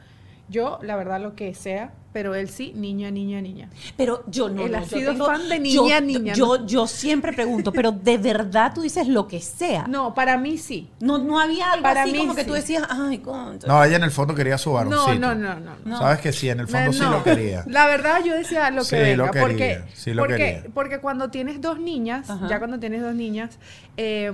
Yo, 0.50 0.78
la 0.82 0.96
verdad, 0.96 1.20
lo 1.20 1.36
que 1.36 1.54
sea, 1.54 1.92
pero 2.12 2.34
él 2.34 2.48
sí, 2.48 2.72
niña, 2.74 3.08
niña, 3.12 3.40
niña. 3.40 3.70
Pero 3.96 4.24
yo 4.26 4.48
no. 4.48 4.62
Él 4.66 4.72
no, 4.72 4.78
ha 4.78 4.82
yo 4.82 4.98
sido 4.98 5.12
tengo- 5.12 5.26
fan 5.26 5.48
de 5.48 5.70
yo- 5.70 5.82
niña, 5.84 6.00
niña, 6.00 6.34
Yo, 6.34 6.66
yo 6.66 6.88
siempre 6.88 7.32
pregunto, 7.32 7.70
pero 7.72 7.92
de 7.92 8.18
verdad 8.18 8.72
tú 8.74 8.82
dices 8.82 9.06
lo 9.06 9.28
que 9.28 9.40
sea. 9.40 9.86
No, 9.86 10.00
No, 10.00 10.14
para 10.14 10.36
mí 10.38 10.58
sí. 10.58 10.90
no, 10.98 11.38
había 11.38 11.70
algo 11.70 11.84
Para 11.84 12.02
así 12.02 12.10
mí 12.12 12.18
como 12.18 12.34
que 12.34 12.42
tú 12.44 12.52
decías, 12.54 12.82
ay, 12.90 13.18
concha. 13.18 13.68
No, 13.68 13.84
ella 13.84 13.94
en 13.96 14.02
el 14.02 14.10
fondo 14.10 14.34
quería 14.34 14.58
su 14.58 14.70
No, 14.70 14.74
varoncito. 14.74 15.14
no, 15.20 15.34
no, 15.36 15.60
no. 15.60 15.76
No. 15.84 15.98
Sabes 15.98 16.18
que 16.20 16.32
sí, 16.32 16.48
en 16.48 16.58
el 16.58 16.66
fondo 16.66 16.86
No, 16.86 16.92
sí 16.94 16.98
no. 17.00 17.10
lo 17.12 17.22
quería. 17.22 17.62
La 17.68 17.86
verdad, 17.86 18.24
yo 18.24 18.34
decía 18.34 18.70
lo 18.72 18.80
que 18.82 18.86
Sí, 18.88 18.96
venga. 18.96 19.16
lo 19.26 19.30
quería, 19.30 19.46
porque, 19.46 19.82
sí 19.94 20.12
lo 20.14 20.22
porque, 20.22 20.36
quería. 20.36 20.64
porque 20.74 20.98
cuando 20.98 21.30
tienes 21.30 21.60
dos 21.60 21.78
niñas, 21.78 22.28
Ajá. 22.28 22.48
ya 22.48 22.58
cuando 22.58 22.80
tienes 22.80 23.02
dos 23.02 23.14
niñas, 23.14 23.58
eh, 23.96 24.32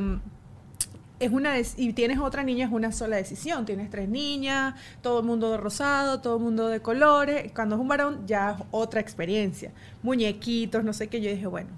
es 1.19 1.31
una 1.33 1.55
y 1.59 1.93
tienes 1.95 2.19
otra 2.19 2.43
niña, 2.43 2.67
es 2.67 2.73
una 2.73 2.93
sola 2.93 3.17
decisión. 3.17 3.65
Tienes 3.67 3.89
tres 3.91 4.09
niñas, 4.09 4.75
todo 5.03 5.21
el 5.21 5.27
mundo 5.27 5.51
de 5.51 5.57
rosado, 5.59 6.21
todo 6.21 6.37
el 6.37 6.43
mundo 6.43 6.69
de 6.69 6.81
colores. 6.81 7.51
Cuando 7.55 7.75
es 7.77 7.81
un 7.81 7.89
varón, 7.89 8.27
ya 8.27 8.53
es 8.59 8.65
otra 8.71 9.01
experiencia. 9.01 9.71
Muñequitos, 10.03 10.85
no 10.85 10.93
sé 10.93 11.09
qué. 11.09 11.21
Yo 11.21 11.31
dije, 11.31 11.47
bueno, 11.47 11.71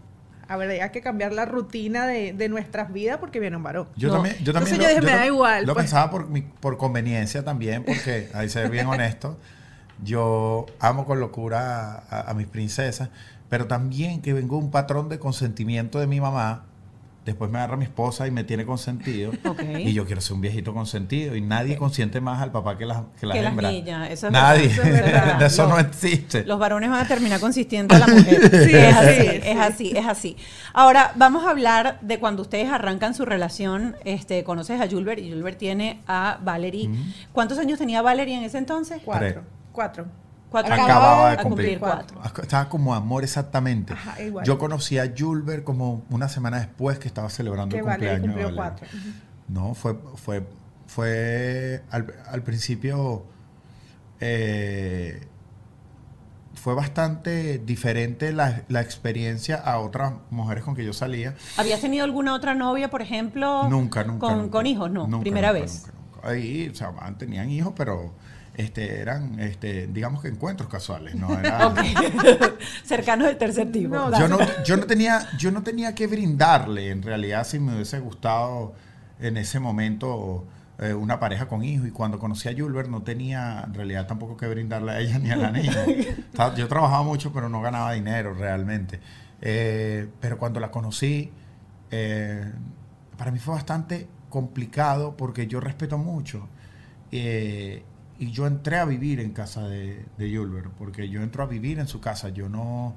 a 0.49 0.57
ver, 0.57 0.83
hay 0.83 0.91
que 0.91 1.01
cambiar 1.01 1.33
la 1.33 1.45
rutina 1.45 2.07
de, 2.07 2.33
de 2.33 2.49
nuestras 2.49 2.93
vidas 2.93 3.19
porque 3.19 3.39
viene 3.41 3.57
un 3.57 3.63
varón. 3.63 3.87
Yo 3.97 4.09
No. 4.09 4.15
también, 4.15 4.37
yo 4.43 4.53
también 4.53 4.75
Entonces 4.75 4.79
yo 4.79 4.89
dije, 5.01 5.01
me 5.13 5.19
da 5.21 5.27
igual, 5.27 5.67
Lo 5.67 5.75
pues. 5.75 5.85
pensaba 5.85 6.11
por, 6.11 6.29
mi- 6.29 6.43
por 6.43 6.77
conveniencia 6.79 7.45
también, 7.45 7.85
porque 7.85 8.31
ahí 8.35 8.49
ser 8.49 8.71
bien 8.71 8.87
honesto. 8.89 9.37
Yo 10.03 10.67
amo 10.79 11.05
con 11.07 11.21
locura 11.21 12.05
a, 12.11 12.31
a 12.31 12.35
mis 12.35 12.47
princesas, 12.47 13.11
pero 13.49 13.67
también 13.67 14.23
que 14.23 14.33
vengo 14.33 14.57
un 14.59 14.71
patrón 14.71 15.09
de 15.09 15.19
consentimiento 15.19 15.99
de 15.99 16.07
mi 16.07 16.21
mamá. 16.21 16.65
Después 17.29 17.51
me 17.51 17.59
agarra 17.59 17.77
mi 17.77 17.85
esposa 17.85 18.27
y 18.27 18.31
me 18.31 18.43
tiene 18.43 18.65
consentido. 18.65 19.33
Y 19.79 19.93
yo 19.93 20.07
quiero 20.07 20.21
ser 20.23 20.33
un 20.35 20.41
viejito 20.41 20.73
consentido. 20.73 21.37
Y 21.37 21.43
nadie 21.43 21.77
consiente 21.77 22.21
más 22.23 22.41
al 22.41 22.51
papá 22.53 22.79
que 22.79 22.87
las, 22.87 23.03
que 23.21 23.27
las 23.27 23.37
Que 23.37 23.43
las 23.43 23.55
niñas, 23.55 24.11
eso 24.11 24.29
es 24.29 24.33
nadie. 24.33 24.69
verdad, 24.69 24.79
eso 24.79 24.83
es 24.97 25.03
verdad. 25.13 25.43
eso 25.43 25.63
No. 25.65 25.69
no 25.75 25.79
existe. 25.81 26.45
Los 26.47 26.59
varones 26.59 26.89
van 26.89 27.05
a 27.05 27.07
terminar 27.07 27.39
consistiendo 27.39 27.95
a 27.95 27.99
la 27.99 28.07
mujer. 28.07 28.41
Sí, 28.69 28.75
es 28.75 28.97
así, 28.97 29.21
sí, 29.21 29.27
es 29.29 29.43
sí. 29.45 29.59
así, 29.61 29.93
es 29.97 30.07
así. 30.07 30.37
Ahora, 30.73 31.13
vamos 31.17 31.45
a 31.45 31.51
hablar 31.51 31.99
de 32.01 32.19
cuando 32.19 32.41
ustedes 32.43 32.71
arrancan 32.71 33.15
su 33.15 33.25
relación. 33.25 33.97
Este, 34.05 34.43
conoces 34.45 34.81
a 34.81 34.89
Julbert 34.89 35.21
y 35.21 35.31
Julbert 35.31 35.59
tiene 35.59 36.01
a 36.07 36.39
Valerie. 36.43 36.89
¿Cuántos 37.33 37.59
años 37.59 37.79
tenía 37.79 38.01
Valerie 38.01 38.37
en 38.39 38.45
ese 38.45 38.59
entonces? 38.59 39.03
Cuatro. 39.05 39.29
Tres. 39.29 39.39
Cuatro. 39.73 40.07
Cuatro. 40.51 40.75
Acababa 40.75 41.31
de 41.37 41.43
cumplir. 41.43 41.79
cuatro. 41.79 42.21
Estaba 42.43 42.69
como 42.69 42.95
amor 42.95 43.23
exactamente. 43.25 43.93
Ajá, 43.93 44.23
igual. 44.23 44.45
Yo 44.47 44.59
conocí 44.59 44.99
a 44.99 45.13
Julber 45.17 45.63
como 45.65 46.03
una 46.11 46.29
semana 46.29 46.59
después 46.59 46.99
que 46.99 47.09
estaba 47.09 47.29
celebrando 47.29 47.75
Que 47.75 47.81
el 47.81 47.85
cumpleaños. 47.87 48.23
cumplió 48.23 48.55
cuatro. 48.55 48.87
No, 49.49 49.75
fue, 49.75 49.99
fue, 50.17 50.47
fue 50.87 51.83
al, 51.91 52.15
al 52.31 52.43
principio 52.43 53.25
eh, 54.21 55.21
fue 56.55 56.75
bastante 56.75 57.59
diferente 57.59 58.33
la, 58.33 58.63
la 58.69 58.81
experiencia 58.81 59.57
a 59.57 59.79
otras 59.79 60.15
mujeres 60.31 60.65
con 60.65 60.75
que 60.75 60.85
yo 60.85 60.93
salía. 60.93 61.35
¿Habías 61.57 61.81
tenido 61.81 62.05
alguna 62.05 62.35
otra 62.35 62.55
novia, 62.55 62.91
por 62.91 63.01
ejemplo? 63.01 63.69
Nunca, 63.69 64.03
nunca. 64.05 64.27
Con, 64.27 64.39
nunca. 64.39 64.51
con 64.51 64.67
hijos, 64.67 64.91
no. 64.91 65.07
Nunca, 65.07 65.23
Primera 65.23 65.49
nunca, 65.49 65.61
vez. 65.63 65.83
nunca, 65.87 65.99
nunca. 66.17 66.29
Ahí, 66.31 66.69
o 66.69 66.75
sea, 66.75 66.93
tenían 67.17 67.49
hijos, 67.51 67.73
pero 67.77 68.13
este, 68.59 69.01
eran, 69.01 69.39
este, 69.39 69.87
digamos 69.87 70.21
que 70.21 70.29
encuentros 70.29 70.69
casuales, 70.69 71.15
¿no? 71.15 71.39
Era. 71.39 71.73
Cercanos 72.85 73.29
del 73.29 73.39
tercer 73.39 73.71
tipo. 73.71 73.95
No, 73.95 74.19
yo, 74.19 74.29
no, 74.29 74.39
yo, 74.65 74.77
no 74.77 74.85
tenía, 74.85 75.29
yo 75.39 75.53
no 75.53 75.63
tenía 75.63 75.95
que 75.95 76.09
brindarle, 76.09 76.91
en 76.91 77.03
realidad, 77.03 77.47
si 77.47 77.61
me 77.61 77.75
hubiese 77.77 78.01
gustado 78.01 78.75
en 79.21 79.37
ese 79.37 79.61
momento 79.61 80.45
eh, 80.81 80.93
una 80.93 81.21
pareja 81.21 81.47
con 81.47 81.63
hijo. 81.63 81.87
Y 81.87 81.93
cuando 81.93 82.19
conocí 82.19 82.49
a 82.49 82.53
Julber, 82.53 82.89
no 82.89 83.03
tenía 83.03 83.63
en 83.65 83.75
realidad 83.75 84.09
tampoco 84.09 84.37
que 84.37 84.49
brindarle 84.49 84.91
a 84.91 84.99
ella 84.99 85.21
ni 85.21 85.31
a 85.31 85.37
la 85.37 85.53
niña. 85.53 85.85
Estaba- 85.87 86.55
yo 86.57 86.67
trabajaba 86.67 87.05
mucho, 87.05 87.33
pero 87.33 87.49
no 87.49 87.61
ganaba 87.63 87.93
dinero 87.93 88.35
realmente. 88.35 88.99
Eh, 89.41 90.09
pero 90.21 90.37
cuando 90.37 90.59
la 90.59 90.73
conocí, 90.73 91.31
eh, 91.93 92.45
para 93.17 93.31
mí 93.31 93.39
fue 93.39 93.55
bastante 93.55 94.09
complicado 94.31 95.17
porque 95.17 95.47
yo 95.47 95.61
respeto 95.61 95.97
mucho. 95.97 96.49
Eh, 97.13 97.85
y 98.19 98.31
yo 98.33 98.47
entré 98.47 98.79
a 98.79 98.85
vivir 98.85 99.21
en 99.21 99.33
casa 99.33 99.69
de, 99.69 100.05
de 100.17 100.37
Julber, 100.37 100.65
porque 100.77 101.09
yo 101.09 101.23
entro 101.23 101.45
a 101.45 101.47
vivir 101.47 101.79
en 101.79 101.87
su 101.87 102.01
casa. 102.01 102.31
Yo 102.31 102.49
no, 102.49 102.97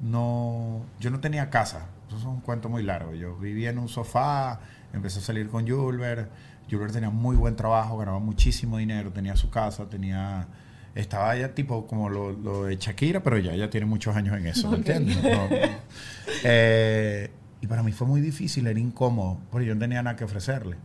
no, 0.00 0.84
yo 0.98 1.10
no 1.10 1.20
tenía 1.20 1.50
casa. 1.50 1.88
Eso 2.08 2.16
es 2.16 2.24
un 2.24 2.40
cuento 2.40 2.68
muy 2.68 2.82
largo. 2.82 3.14
Yo 3.14 3.36
vivía 3.36 3.70
en 3.70 3.78
un 3.78 3.88
sofá, 3.88 4.60
empecé 4.92 5.18
a 5.18 5.22
salir 5.22 5.48
con 5.48 5.68
Julber. 5.68 6.30
Julber 6.70 6.90
tenía 6.90 7.10
muy 7.10 7.36
buen 7.36 7.56
trabajo, 7.56 7.98
ganaba 7.98 8.18
muchísimo 8.20 8.78
dinero, 8.78 9.12
tenía 9.12 9.36
su 9.36 9.50
casa, 9.50 9.88
tenía... 9.88 10.48
Estaba 10.94 11.36
ya 11.36 11.52
tipo 11.54 11.86
como 11.88 12.08
lo, 12.08 12.32
lo 12.32 12.64
de 12.64 12.76
Shakira, 12.76 13.22
pero 13.22 13.36
ya, 13.38 13.54
ya 13.56 13.68
tiene 13.68 13.84
muchos 13.84 14.14
años 14.14 14.38
en 14.38 14.46
eso, 14.46 14.70
¿me 14.70 14.76
entiendes? 14.76 15.22
No, 15.22 15.30
no. 15.30 15.48
Eh, 16.46 17.30
y 17.60 17.66
para 17.66 17.82
mí 17.82 17.92
fue 17.92 18.06
muy 18.06 18.20
difícil, 18.20 18.66
era 18.66 18.78
incómodo, 18.78 19.40
porque 19.50 19.66
yo 19.66 19.74
no 19.74 19.80
tenía 19.80 20.02
nada 20.02 20.14
que 20.16 20.24
ofrecerle. 20.24 20.76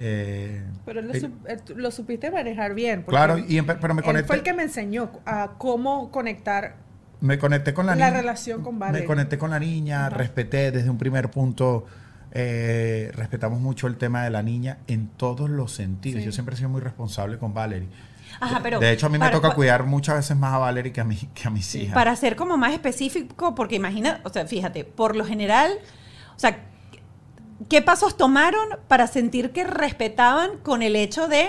Eh, 0.00 0.62
Pero 0.84 1.02
lo, 1.02 1.12
eh, 1.14 1.30
eh, 1.48 1.56
lo 1.74 1.90
supiste 1.90 2.30
manejar 2.30 2.74
bien. 2.74 3.02
claro, 3.02 3.38
y 3.38 3.60
pero 3.62 3.94
me 3.94 4.00
él 4.00 4.04
fue 4.04 4.16
el 4.18 4.24
conecté, 4.24 4.42
que 4.42 4.52
me 4.54 4.62
enseñó 4.62 5.10
a 5.26 5.52
cómo 5.58 6.10
conectar 6.10 6.76
me 7.20 7.36
conecté 7.38 7.74
con 7.74 7.86
la, 7.86 7.96
la 7.96 8.06
niña. 8.10 8.20
relación 8.20 8.62
con 8.62 8.74
Me 8.74 8.80
Valerie. 8.86 9.06
conecté 9.06 9.38
con 9.38 9.50
la 9.50 9.58
niña, 9.58 10.06
Ajá. 10.06 10.16
respeté 10.16 10.70
desde 10.70 10.88
un 10.88 10.98
primer 10.98 11.30
punto, 11.30 11.84
eh, 12.30 13.10
respetamos 13.14 13.60
mucho 13.60 13.88
el 13.88 13.96
tema 13.96 14.22
de 14.22 14.30
la 14.30 14.42
niña 14.42 14.78
en 14.86 15.08
todos 15.08 15.50
los 15.50 15.72
sentidos. 15.72 16.20
Sí. 16.20 16.26
Yo 16.26 16.32
siempre 16.32 16.54
he 16.54 16.58
sido 16.58 16.68
muy 16.70 16.80
responsable 16.80 17.38
con 17.38 17.52
Valerie. 17.54 17.88
Ajá, 18.40 18.60
pero 18.62 18.78
de 18.78 18.92
hecho, 18.92 19.06
a 19.06 19.08
mí 19.08 19.18
me 19.18 19.30
toca 19.30 19.50
cuidar 19.50 19.84
muchas 19.84 20.14
veces 20.16 20.36
más 20.36 20.52
a 20.54 20.58
Valerie 20.58 20.92
que 20.92 21.00
a, 21.00 21.04
mí, 21.04 21.16
que 21.34 21.48
a 21.48 21.50
mis 21.50 21.74
hijas. 21.74 21.94
Para 21.94 22.14
ser 22.14 22.36
como 22.36 22.56
más 22.56 22.72
específico, 22.72 23.54
porque 23.56 23.74
imagina, 23.74 24.20
o 24.22 24.28
sea, 24.28 24.46
fíjate, 24.46 24.84
por 24.84 25.16
lo 25.16 25.24
general, 25.24 25.72
o 26.36 26.38
sea, 26.38 26.60
¿qué 27.68 27.82
pasos 27.82 28.16
tomaron 28.16 28.66
para 28.88 29.06
sentir 29.06 29.52
que 29.52 29.64
respetaban 29.64 30.58
con 30.62 30.82
el 30.82 30.96
hecho 30.96 31.28
de, 31.28 31.48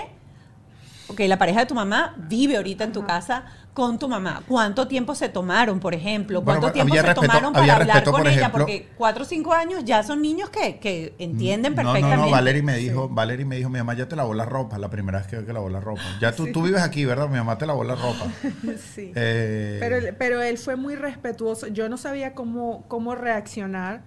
ok, 1.08 1.20
la 1.26 1.38
pareja 1.38 1.60
de 1.60 1.66
tu 1.66 1.74
mamá 1.74 2.14
vive 2.28 2.56
ahorita 2.56 2.84
en 2.84 2.92
tu 2.92 3.04
casa 3.04 3.44
con 3.72 3.98
tu 4.00 4.08
mamá? 4.08 4.42
¿Cuánto 4.48 4.88
tiempo 4.88 5.14
se 5.14 5.28
tomaron, 5.28 5.78
por 5.78 5.94
ejemplo? 5.94 6.42
Bueno, 6.42 6.60
¿Cuánto 6.60 6.72
tiempo 6.74 6.92
había 6.92 7.02
se 7.02 7.06
respeto- 7.08 7.20
tomaron 7.22 7.52
para 7.52 7.62
hablar 7.72 7.86
respeto, 7.86 8.10
con 8.10 8.20
por 8.22 8.28
ella? 8.28 8.40
ejemplo- 8.40 8.58
Porque 8.64 8.88
cuatro 8.96 9.22
o 9.22 9.26
cinco 9.26 9.52
años 9.54 9.84
ya 9.84 10.02
son 10.02 10.20
niños 10.20 10.50
que, 10.50 10.78
que 10.80 11.14
entienden 11.18 11.72
No, 11.72 11.76
perfectamente. 11.76 12.16
No, 12.16 12.24
no, 12.24 12.30
Valerie 12.32 12.62
me 12.62 12.76
dijo, 12.76 13.08
Valerie 13.08 13.44
me 13.46 13.56
dijo, 13.56 13.68
mi 13.70 13.78
mamá 13.78 13.94
ya 13.94 14.08
te 14.08 14.16
lavó 14.16 14.34
la 14.34 14.44
ropa, 14.44 14.76
la 14.78 14.90
primera 14.90 15.18
vez 15.20 15.28
que, 15.28 15.44
que 15.44 15.52
lavó 15.52 15.68
la 15.70 15.80
ropa. 15.80 16.02
Ya 16.20 16.32
tú, 16.34 16.50
tú 16.52 16.62
vives 16.62 16.82
aquí, 16.82 17.04
¿verdad? 17.04 17.28
Mi 17.28 17.38
mamá 17.38 17.56
te 17.56 17.66
lavó 17.66 17.84
la 17.84 17.94
ropa. 17.94 18.26
Sí. 18.94 19.12
Eh, 19.14 19.76
Pero, 19.80 19.96
él- 19.96 20.16
pero 20.18 20.42
él 20.42 20.58
fue 20.58 20.74
muy 20.74 20.96
respetuoso. 20.96 21.68
Yo 21.68 21.88
no 21.88 21.96
sabía 21.96 22.34
cómo, 22.34 22.84
cómo 22.88 23.14
reaccionar 23.14 24.02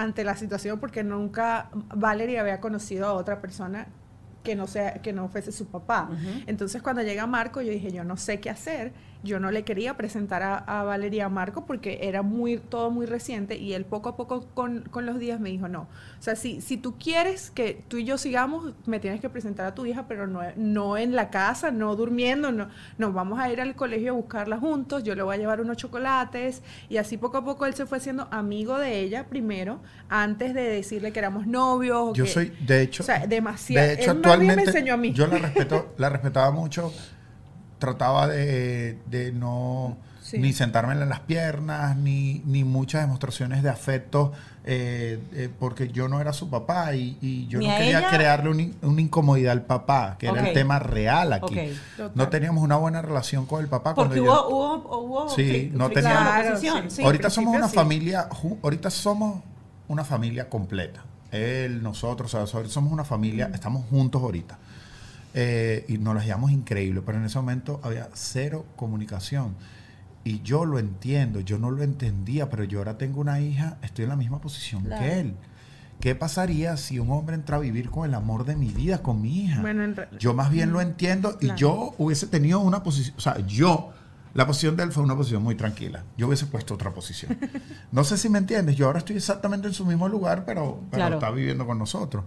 ante 0.00 0.24
la 0.24 0.36
situación 0.36 0.80
porque 0.80 1.02
nunca 1.04 1.70
Valerie 1.94 2.38
había 2.38 2.60
conocido 2.60 3.06
a 3.06 3.12
otra 3.12 3.40
persona 3.40 3.86
que 4.42 4.54
no 4.54 4.66
sea 4.66 4.94
que 5.02 5.12
no 5.12 5.28
fuese 5.28 5.52
su 5.52 5.66
papá. 5.66 6.08
Entonces 6.46 6.82
cuando 6.82 7.02
llega 7.02 7.26
Marco 7.26 7.60
yo 7.60 7.70
dije, 7.70 7.92
yo 7.92 8.04
no 8.04 8.16
sé 8.16 8.40
qué 8.40 8.50
hacer. 8.50 8.92
Yo 9.22 9.38
no 9.38 9.50
le 9.50 9.64
quería 9.64 9.96
presentar 9.98 10.42
a, 10.42 10.56
a 10.56 10.82
Valeria 10.82 11.28
Marco 11.28 11.66
porque 11.66 11.98
era 12.02 12.22
muy 12.22 12.56
todo 12.56 12.90
muy 12.90 13.04
reciente 13.06 13.56
y 13.58 13.74
él 13.74 13.84
poco 13.84 14.08
a 14.08 14.16
poco 14.16 14.46
con, 14.54 14.80
con 14.90 15.04
los 15.04 15.18
días 15.18 15.40
me 15.40 15.50
dijo, 15.50 15.68
no. 15.68 15.82
O 15.82 16.22
sea, 16.22 16.36
si, 16.36 16.60
si 16.62 16.76
tú 16.78 16.96
quieres 16.98 17.50
que 17.50 17.84
tú 17.88 17.98
y 17.98 18.04
yo 18.04 18.16
sigamos, 18.16 18.72
me 18.86 18.98
tienes 18.98 19.20
que 19.20 19.28
presentar 19.28 19.66
a 19.66 19.74
tu 19.74 19.84
hija, 19.84 20.06
pero 20.08 20.26
no, 20.26 20.40
no 20.56 20.96
en 20.96 21.14
la 21.14 21.28
casa, 21.30 21.70
no 21.70 21.96
durmiendo, 21.96 22.50
no, 22.50 22.68
no, 22.96 23.12
vamos 23.12 23.38
a 23.38 23.50
ir 23.52 23.60
al 23.60 23.74
colegio 23.74 24.12
a 24.12 24.14
buscarla 24.16 24.58
juntos, 24.58 25.02
yo 25.04 25.14
le 25.14 25.22
voy 25.22 25.34
a 25.34 25.38
llevar 25.38 25.60
unos 25.60 25.76
chocolates 25.76 26.62
y 26.88 26.96
así 26.96 27.16
poco 27.18 27.36
a 27.38 27.44
poco 27.44 27.66
él 27.66 27.74
se 27.74 27.84
fue 27.86 27.98
haciendo 27.98 28.26
amigo 28.30 28.78
de 28.78 29.00
ella 29.00 29.26
primero, 29.28 29.80
antes 30.08 30.54
de 30.54 30.62
decirle 30.62 31.12
que 31.12 31.18
éramos 31.18 31.46
novios. 31.46 31.98
o 32.10 32.14
Yo 32.14 32.24
que- 32.24 32.30
soy, 32.30 32.52
de 32.60 32.82
hecho, 32.82 33.02
o 33.02 33.06
sea, 33.06 33.26
demasiado. 33.26 33.86
de 33.86 33.92
hecho 33.94 34.10
él 34.12 34.16
actualmente 34.16 34.56
me 34.56 34.62
enseñó 34.62 34.94
a 34.94 34.96
mí. 34.96 35.12
yo 35.12 35.26
la 35.26 35.38
respeto, 35.38 35.92
la 35.98 36.08
respetaba 36.08 36.50
mucho, 36.50 36.92
trataba 37.80 38.28
de, 38.28 38.96
de 39.06 39.32
no 39.32 39.96
Sí. 40.22 40.38
ni 40.38 40.52
sentarme 40.52 40.92
en 40.92 41.08
las 41.08 41.20
piernas, 41.20 41.96
ni, 41.96 42.40
ni 42.44 42.62
muchas 42.62 43.00
demostraciones 43.00 43.64
de 43.64 43.68
afecto, 43.70 44.30
eh, 44.64 45.18
eh, 45.32 45.48
porque 45.58 45.88
yo 45.88 46.06
no 46.06 46.20
era 46.20 46.32
su 46.32 46.48
papá 46.48 46.94
y, 46.94 47.18
y 47.20 47.48
yo 47.48 47.58
no 47.58 47.68
a 47.68 47.76
quería 47.78 47.98
ella. 47.98 48.10
crearle 48.10 48.50
un 48.50 48.76
una 48.82 49.00
incomodidad 49.00 49.50
al 49.52 49.62
papá, 49.62 50.14
que 50.20 50.28
era 50.28 50.46
el 50.46 50.54
tema 50.54 50.78
real 50.78 51.32
aquí. 51.32 51.72
No 52.14 52.28
teníamos 52.28 52.62
una 52.62 52.76
buena 52.76 53.02
relación 53.02 53.44
con 53.46 53.60
el 53.60 53.68
papá. 53.68 53.92
Porque 53.94 54.20
cuando 54.20 54.46
hubo, 54.48 54.48
yo- 54.50 54.88
hubo, 54.88 54.98
hubo 55.24 55.28
Sí, 55.30 55.72
no 55.74 55.88
teníamos- 55.90 56.22
Claro, 56.22 56.48
oposición, 56.50 56.90
sí. 56.90 56.96
sí. 56.98 57.02
ahorita 57.02 57.28
somos 57.30 57.56
una 57.56 57.68
sí. 57.68 57.74
familia, 57.74 58.28
ju- 58.28 58.58
ahorita 58.62 58.90
somos 58.90 59.42
una 59.88 60.04
familia 60.04 60.48
completa. 60.48 61.02
Él, 61.32 61.82
nosotros, 61.82 62.32
o 62.34 62.46
sea, 62.46 62.56
ahorita 62.56 62.72
somos 62.72 62.92
una 62.92 63.04
familia, 63.04 63.50
estamos 63.52 63.84
juntos 63.90 64.22
ahorita. 64.22 64.58
Eh, 65.34 65.84
y 65.88 65.98
nos 65.98 66.14
las 66.14 66.24
llevamos 66.24 66.50
increíble, 66.50 67.02
pero 67.06 67.18
en 67.18 67.24
ese 67.24 67.38
momento 67.38 67.80
había 67.84 68.08
cero 68.14 68.66
comunicación. 68.76 69.54
Y 70.24 70.42
yo 70.42 70.64
lo 70.64 70.78
entiendo, 70.78 71.40
yo 71.40 71.58
no 71.58 71.70
lo 71.70 71.82
entendía, 71.82 72.50
pero 72.50 72.64
yo 72.64 72.78
ahora 72.78 72.98
tengo 72.98 73.20
una 73.20 73.40
hija, 73.40 73.78
estoy 73.82 74.04
en 74.04 74.08
la 74.10 74.16
misma 74.16 74.40
posición 74.40 74.82
Claro. 74.84 75.02
que 75.02 75.20
él. 75.20 75.34
¿Qué 76.00 76.14
pasaría 76.14 76.76
si 76.78 76.98
un 76.98 77.10
hombre 77.10 77.34
entra 77.36 77.56
a 77.56 77.60
vivir 77.60 77.90
con 77.90 78.08
el 78.08 78.14
amor 78.14 78.44
de 78.44 78.56
mi 78.56 78.68
vida, 78.70 79.02
con 79.02 79.20
mi 79.20 79.44
hija? 79.44 79.60
Bueno, 79.60 79.84
en 79.84 79.96
Yo 80.18 80.34
más 80.34 80.50
bien 80.50 80.72
lo 80.72 80.80
entiendo 80.80 81.36
y 81.40 81.46
Claro. 81.46 81.56
yo 81.56 81.94
hubiese 81.98 82.26
tenido 82.26 82.58
una 82.60 82.82
posición, 82.82 83.14
o 83.18 83.20
sea, 83.20 83.38
yo, 83.46 83.90
la 84.34 84.46
posición 84.46 84.76
de 84.76 84.82
él 84.84 84.92
fue 84.92 85.02
una 85.02 85.14
posición 85.14 85.42
muy 85.42 85.54
tranquila. 85.56 86.04
Yo 86.16 86.26
hubiese 86.26 86.46
puesto 86.46 86.74
otra 86.74 86.90
posición. 86.92 87.36
No 87.92 88.02
sé 88.04 88.16
si 88.16 88.28
me 88.28 88.38
entiendes, 88.38 88.76
yo 88.76 88.86
ahora 88.86 88.98
estoy 89.00 89.16
exactamente 89.16 89.68
en 89.68 89.74
su 89.74 89.84
mismo 89.84 90.08
lugar, 90.08 90.44
pero, 90.46 90.80
pero 90.90 91.00
Claro. 91.02 91.14
está 91.16 91.30
viviendo 91.30 91.66
con 91.66 91.78
nosotros. 91.78 92.24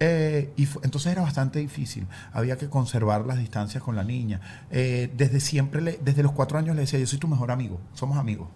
Eh, 0.00 0.52
y 0.56 0.64
entonces 0.82 1.12
era 1.12 1.22
bastante 1.22 1.58
difícil. 1.60 2.06
Había 2.32 2.56
que 2.56 2.68
conservar 2.68 3.24
las 3.26 3.38
distancias 3.38 3.82
con 3.82 3.94
la 3.94 4.02
niña. 4.04 4.40
Eh, 4.70 5.10
desde 5.16 5.38
siempre, 5.40 5.80
le- 5.80 5.98
desde 6.02 6.22
los 6.22 6.32
cuatro 6.32 6.58
años 6.58 6.74
le 6.74 6.82
decía, 6.82 6.98
yo 6.98 7.06
soy 7.06 7.18
tu 7.18 7.28
mejor 7.28 7.50
amigo, 7.50 7.80
somos 7.94 8.18
amigos. 8.18 8.48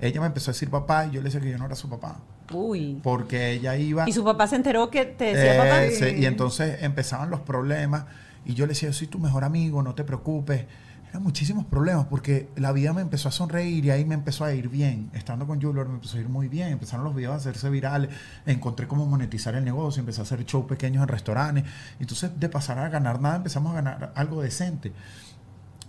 Ella 0.00 0.20
me 0.20 0.26
empezó 0.26 0.50
a 0.50 0.54
decir 0.54 0.70
papá 0.70 1.06
y 1.06 1.12
yo 1.12 1.20
le 1.20 1.24
decía 1.24 1.40
que 1.40 1.50
yo 1.50 1.58
no 1.58 1.66
era 1.66 1.74
su 1.74 1.88
papá. 1.88 2.18
Uy. 2.52 3.00
Porque 3.02 3.50
ella 3.52 3.76
iba... 3.76 4.08
Y 4.08 4.12
su 4.12 4.22
papá 4.22 4.46
se 4.46 4.56
enteró 4.56 4.88
que 4.90 5.04
te 5.06 5.34
decía 5.34 5.56
papá. 5.56 5.84
Eh, 5.84 5.90
se- 5.90 6.18
y 6.18 6.26
entonces 6.26 6.82
empezaban 6.82 7.30
los 7.30 7.40
problemas 7.40 8.04
y 8.44 8.54
yo 8.54 8.66
le 8.66 8.74
decía, 8.74 8.90
yo 8.90 8.92
soy 8.92 9.06
tu 9.08 9.18
mejor 9.18 9.42
amigo, 9.42 9.82
no 9.82 9.94
te 9.94 10.04
preocupes. 10.04 10.66
Eran 11.10 11.22
muchísimos 11.22 11.64
problemas 11.64 12.06
porque 12.06 12.48
la 12.56 12.72
vida 12.72 12.92
me 12.92 13.00
empezó 13.00 13.28
a 13.28 13.32
sonreír 13.32 13.84
y 13.84 13.90
ahí 13.90 14.04
me 14.04 14.14
empezó 14.14 14.44
a 14.44 14.52
ir 14.52 14.68
bien. 14.68 15.10
Estando 15.14 15.46
con 15.46 15.60
Julio 15.60 15.84
me 15.86 15.94
empezó 15.94 16.16
a 16.18 16.20
ir 16.20 16.28
muy 16.28 16.48
bien. 16.48 16.68
Empezaron 16.68 17.04
los 17.04 17.14
videos 17.14 17.32
a 17.32 17.36
hacerse 17.36 17.70
virales. 17.70 18.10
Encontré 18.44 18.86
cómo 18.86 19.06
monetizar 19.06 19.54
el 19.54 19.64
negocio. 19.64 20.00
Empecé 20.00 20.20
a 20.20 20.24
hacer 20.24 20.44
shows 20.44 20.66
pequeños 20.66 21.02
en 21.02 21.08
restaurantes. 21.08 21.64
Entonces, 22.00 22.32
de 22.38 22.48
pasar 22.48 22.78
a 22.78 22.88
ganar 22.88 23.20
nada, 23.20 23.36
empezamos 23.36 23.72
a 23.72 23.76
ganar 23.76 24.12
algo 24.14 24.42
decente. 24.42 24.92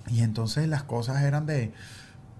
Y 0.08 0.22
entonces 0.22 0.68
las 0.68 0.84
cosas 0.84 1.22
eran 1.24 1.46
de, 1.46 1.74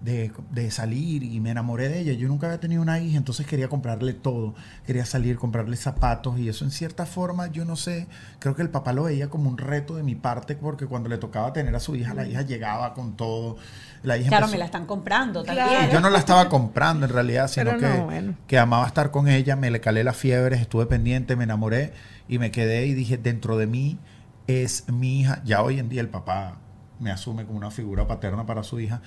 de, 0.02 0.32
de 0.52 0.70
salir 0.70 1.24
y 1.24 1.40
me 1.40 1.50
enamoré 1.52 1.90
de 1.90 2.00
ella. 2.02 2.14
Yo 2.14 2.28
nunca 2.28 2.48
había 2.48 2.60
tenido 2.60 2.82
una 2.82 3.00
hija, 3.00 3.18
entonces 3.18 3.48
quería 3.48 3.68
comprarle 3.68 4.14
todo. 4.14 4.54
Quería 4.86 5.06
salir, 5.06 5.38
comprarle 5.38 5.76
zapatos 5.76 6.38
y 6.40 6.48
eso 6.50 6.66
en 6.66 6.72
cierta 6.72 7.06
forma, 7.06 7.48
yo 7.48 7.66
no 7.66 7.76
sé, 7.76 8.08
creo 8.40 8.56
que 8.56 8.62
el 8.62 8.70
papá 8.70 8.94
lo 8.94 9.04
veía 9.04 9.30
como 9.30 9.50
un 9.50 9.58
reto 9.58 9.96
de 9.96 10.04
mi 10.04 10.16
parte 10.16 10.56
porque 10.56 10.86
cuando 10.86 11.10
le 11.10 11.18
tocaba 11.18 11.52
tener 11.54 11.76
a 11.76 11.80
su 11.80 11.96
hija, 11.96 12.14
la 12.14 12.28
hija 12.28 12.44
llegaba 12.44 12.94
con 12.94 13.18
todo. 13.18 13.58
La 14.04 14.18
hija 14.18 14.28
Claro, 14.30 14.46
empezó- 14.46 14.52
me 14.54 14.60
la 14.60 14.66
están 14.66 14.86
comprando 14.86 15.44
Claro. 15.44 15.72
también. 15.72 15.92
yo 15.92 16.00
no 16.00 16.10
la 16.12 16.20
estaba 16.20 16.48
comprando 16.48 17.06
en 17.08 17.12
realidad, 17.12 17.48
sino 17.48 17.78
que, 17.78 17.88
bueno. 18.02 18.36
que 18.46 18.60
amaba 18.60 18.86
estar 18.86 19.10
con 19.12 19.28
ella, 19.28 19.56
me 19.56 19.72
le 19.72 19.82
calé 19.82 20.04
las 20.04 20.16
fiebres, 20.16 20.62
estuve 20.62 20.86
pendiente, 20.86 21.36
me 21.36 21.46
enamoré 21.46 21.94
y 22.30 22.38
me 22.38 22.52
quedé 22.52 22.86
y 22.86 22.94
dije, 22.94 23.18
dentro 23.18 23.58
de 23.58 23.66
mí 23.66 23.98
es 24.46 24.88
mi 24.90 25.22
hija. 25.22 25.42
Ya 25.44 25.64
hoy 25.64 25.80
en 25.80 25.90
día 25.90 26.02
el 26.02 26.10
papá 26.10 26.60
me 27.00 27.12
asume 27.12 27.46
como 27.46 27.58
una 27.58 27.72
figura 27.72 28.08
paterna 28.08 28.46
para 28.46 28.64
su 28.64 28.80
hija, 28.80 29.02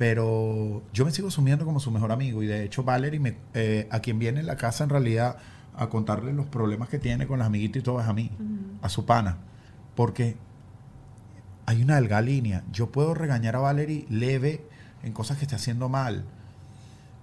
pero 0.00 0.82
yo 0.94 1.04
me 1.04 1.10
sigo 1.10 1.28
asumiendo 1.28 1.66
como 1.66 1.78
su 1.78 1.90
mejor 1.90 2.10
amigo 2.10 2.42
y 2.42 2.46
de 2.46 2.64
hecho 2.64 2.82
Valerie, 2.82 3.20
me, 3.20 3.36
eh, 3.52 3.86
a 3.90 4.00
quien 4.00 4.18
viene 4.18 4.40
en 4.40 4.46
la 4.46 4.56
casa 4.56 4.82
en 4.82 4.88
realidad 4.88 5.36
a 5.76 5.90
contarle 5.90 6.32
los 6.32 6.46
problemas 6.46 6.88
que 6.88 6.98
tiene 6.98 7.26
con 7.26 7.38
las 7.38 7.48
amiguitas 7.48 7.80
y 7.80 7.84
todo 7.84 8.00
es 8.00 8.06
a 8.08 8.14
mí, 8.14 8.30
a 8.80 8.88
su 8.88 9.04
pana, 9.04 9.36
porque 9.94 10.38
hay 11.66 11.82
una 11.82 11.96
delgada 11.96 12.22
línea. 12.22 12.64
Yo 12.72 12.90
puedo 12.90 13.12
regañar 13.12 13.56
a 13.56 13.58
Valerie 13.58 14.06
leve 14.08 14.64
en 15.02 15.12
cosas 15.12 15.36
que 15.36 15.44
esté 15.44 15.56
haciendo 15.56 15.90
mal, 15.90 16.24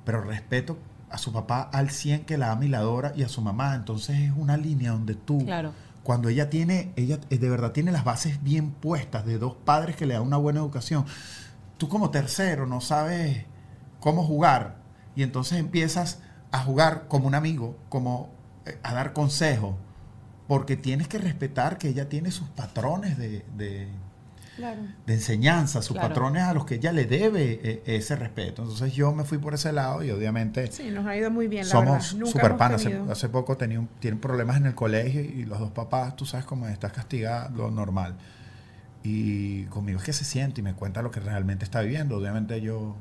pero 0.05 0.21
respeto 0.21 0.77
a 1.09 1.17
su 1.17 1.33
papá 1.33 1.63
al 1.73 1.89
100 1.89 2.25
que 2.25 2.37
la 2.37 2.51
ama 2.51 2.65
y 2.65 2.67
la 2.67 2.77
adora 2.77 3.11
y 3.15 3.23
a 3.23 3.27
su 3.27 3.41
mamá. 3.41 3.73
Entonces 3.73 4.19
es 4.19 4.33
una 4.37 4.55
línea 4.55 4.91
donde 4.91 5.15
tú, 5.15 5.43
Claro. 5.43 5.71
cuando 6.03 6.29
ella 6.29 6.51
tiene, 6.51 6.91
ella 6.95 7.17
eh, 7.31 7.39
de 7.39 7.49
verdad 7.49 7.71
tiene 7.71 7.91
las 7.91 8.03
bases 8.03 8.43
bien 8.43 8.69
puestas 8.69 9.25
de 9.25 9.39
dos 9.39 9.55
padres 9.65 9.95
que 9.95 10.05
le 10.05 10.13
dan 10.13 10.21
una 10.21 10.37
buena 10.37 10.59
educación, 10.59 11.05
tú 11.77 11.87
como 11.89 12.09
tercero 12.09 12.65
no 12.65 12.81
sabes 12.81 13.45
cómo 13.99 14.23
jugar 14.23 14.77
y 15.15 15.23
entonces 15.23 15.59
empiezas 15.59 16.19
a 16.51 16.59
jugar 16.63 17.07
como 17.07 17.27
un 17.27 17.35
amigo, 17.35 17.75
como 17.89 18.29
eh, 18.65 18.77
a 18.83 18.93
dar 18.93 19.13
consejos, 19.13 19.75
porque 20.47 20.77
tienes 20.77 21.07
que 21.07 21.17
respetar 21.17 21.77
que 21.77 21.89
ella 21.89 22.07
tiene 22.09 22.31
sus 22.31 22.47
patrones 22.49 23.17
de, 23.17 23.43
de, 23.57 23.87
Claro. 24.55 24.81
de 25.05 25.13
enseñanza, 25.13 25.81
sus 25.83 25.95
Claro. 25.95 26.07
patrones 26.09 26.41
a 26.43 26.53
los 26.53 26.65
que 26.65 26.75
ella 26.75 26.91
le 26.91 27.05
debe 27.05 27.59
eh, 27.63 27.83
ese 27.85 28.15
respeto. 28.15 28.63
Entonces 28.63 28.91
yo 28.93 29.13
me 29.13 29.23
fui 29.23 29.37
por 29.37 29.53
ese 29.53 29.71
lado 29.71 30.03
y 30.03 30.09
obviamente 30.09 30.71
Sí, 30.71 30.89
nos 30.89 31.05
ha 31.05 31.15
ido 31.15 31.29
muy 31.29 31.47
bien, 31.47 31.65
la 31.65 31.71
somos 31.71 32.13
hemos 32.13 32.33
panas. 32.57 32.83
Hace, 33.11 33.29
poco 33.29 33.55
tenía 33.57 33.79
un- 33.79 33.87
tienen 33.99 34.19
problemas 34.19 34.57
en 34.57 34.65
el 34.65 34.73
colegio 34.73 35.21
y 35.21 35.43
los 35.45 35.59
dos 35.59 35.71
papás, 35.71 36.15
tú 36.15 36.25
sabes 36.25 36.45
cómo 36.47 36.65
es, 36.65 36.73
estás 36.73 36.91
castigada, 36.91 37.49
lo 37.49 37.69
normal. 37.69 38.15
Y 39.03 39.63
conmigo 39.65 39.99
es 39.99 40.05
que 40.05 40.13
se 40.13 40.25
siente 40.25 40.61
y 40.61 40.63
me 40.63 40.73
cuenta 40.73 41.01
lo 41.01 41.11
que 41.11 41.19
realmente 41.19 41.63
está 41.63 41.81
viviendo. 41.81 42.17
Obviamente 42.17 42.61
yo... 42.61 42.95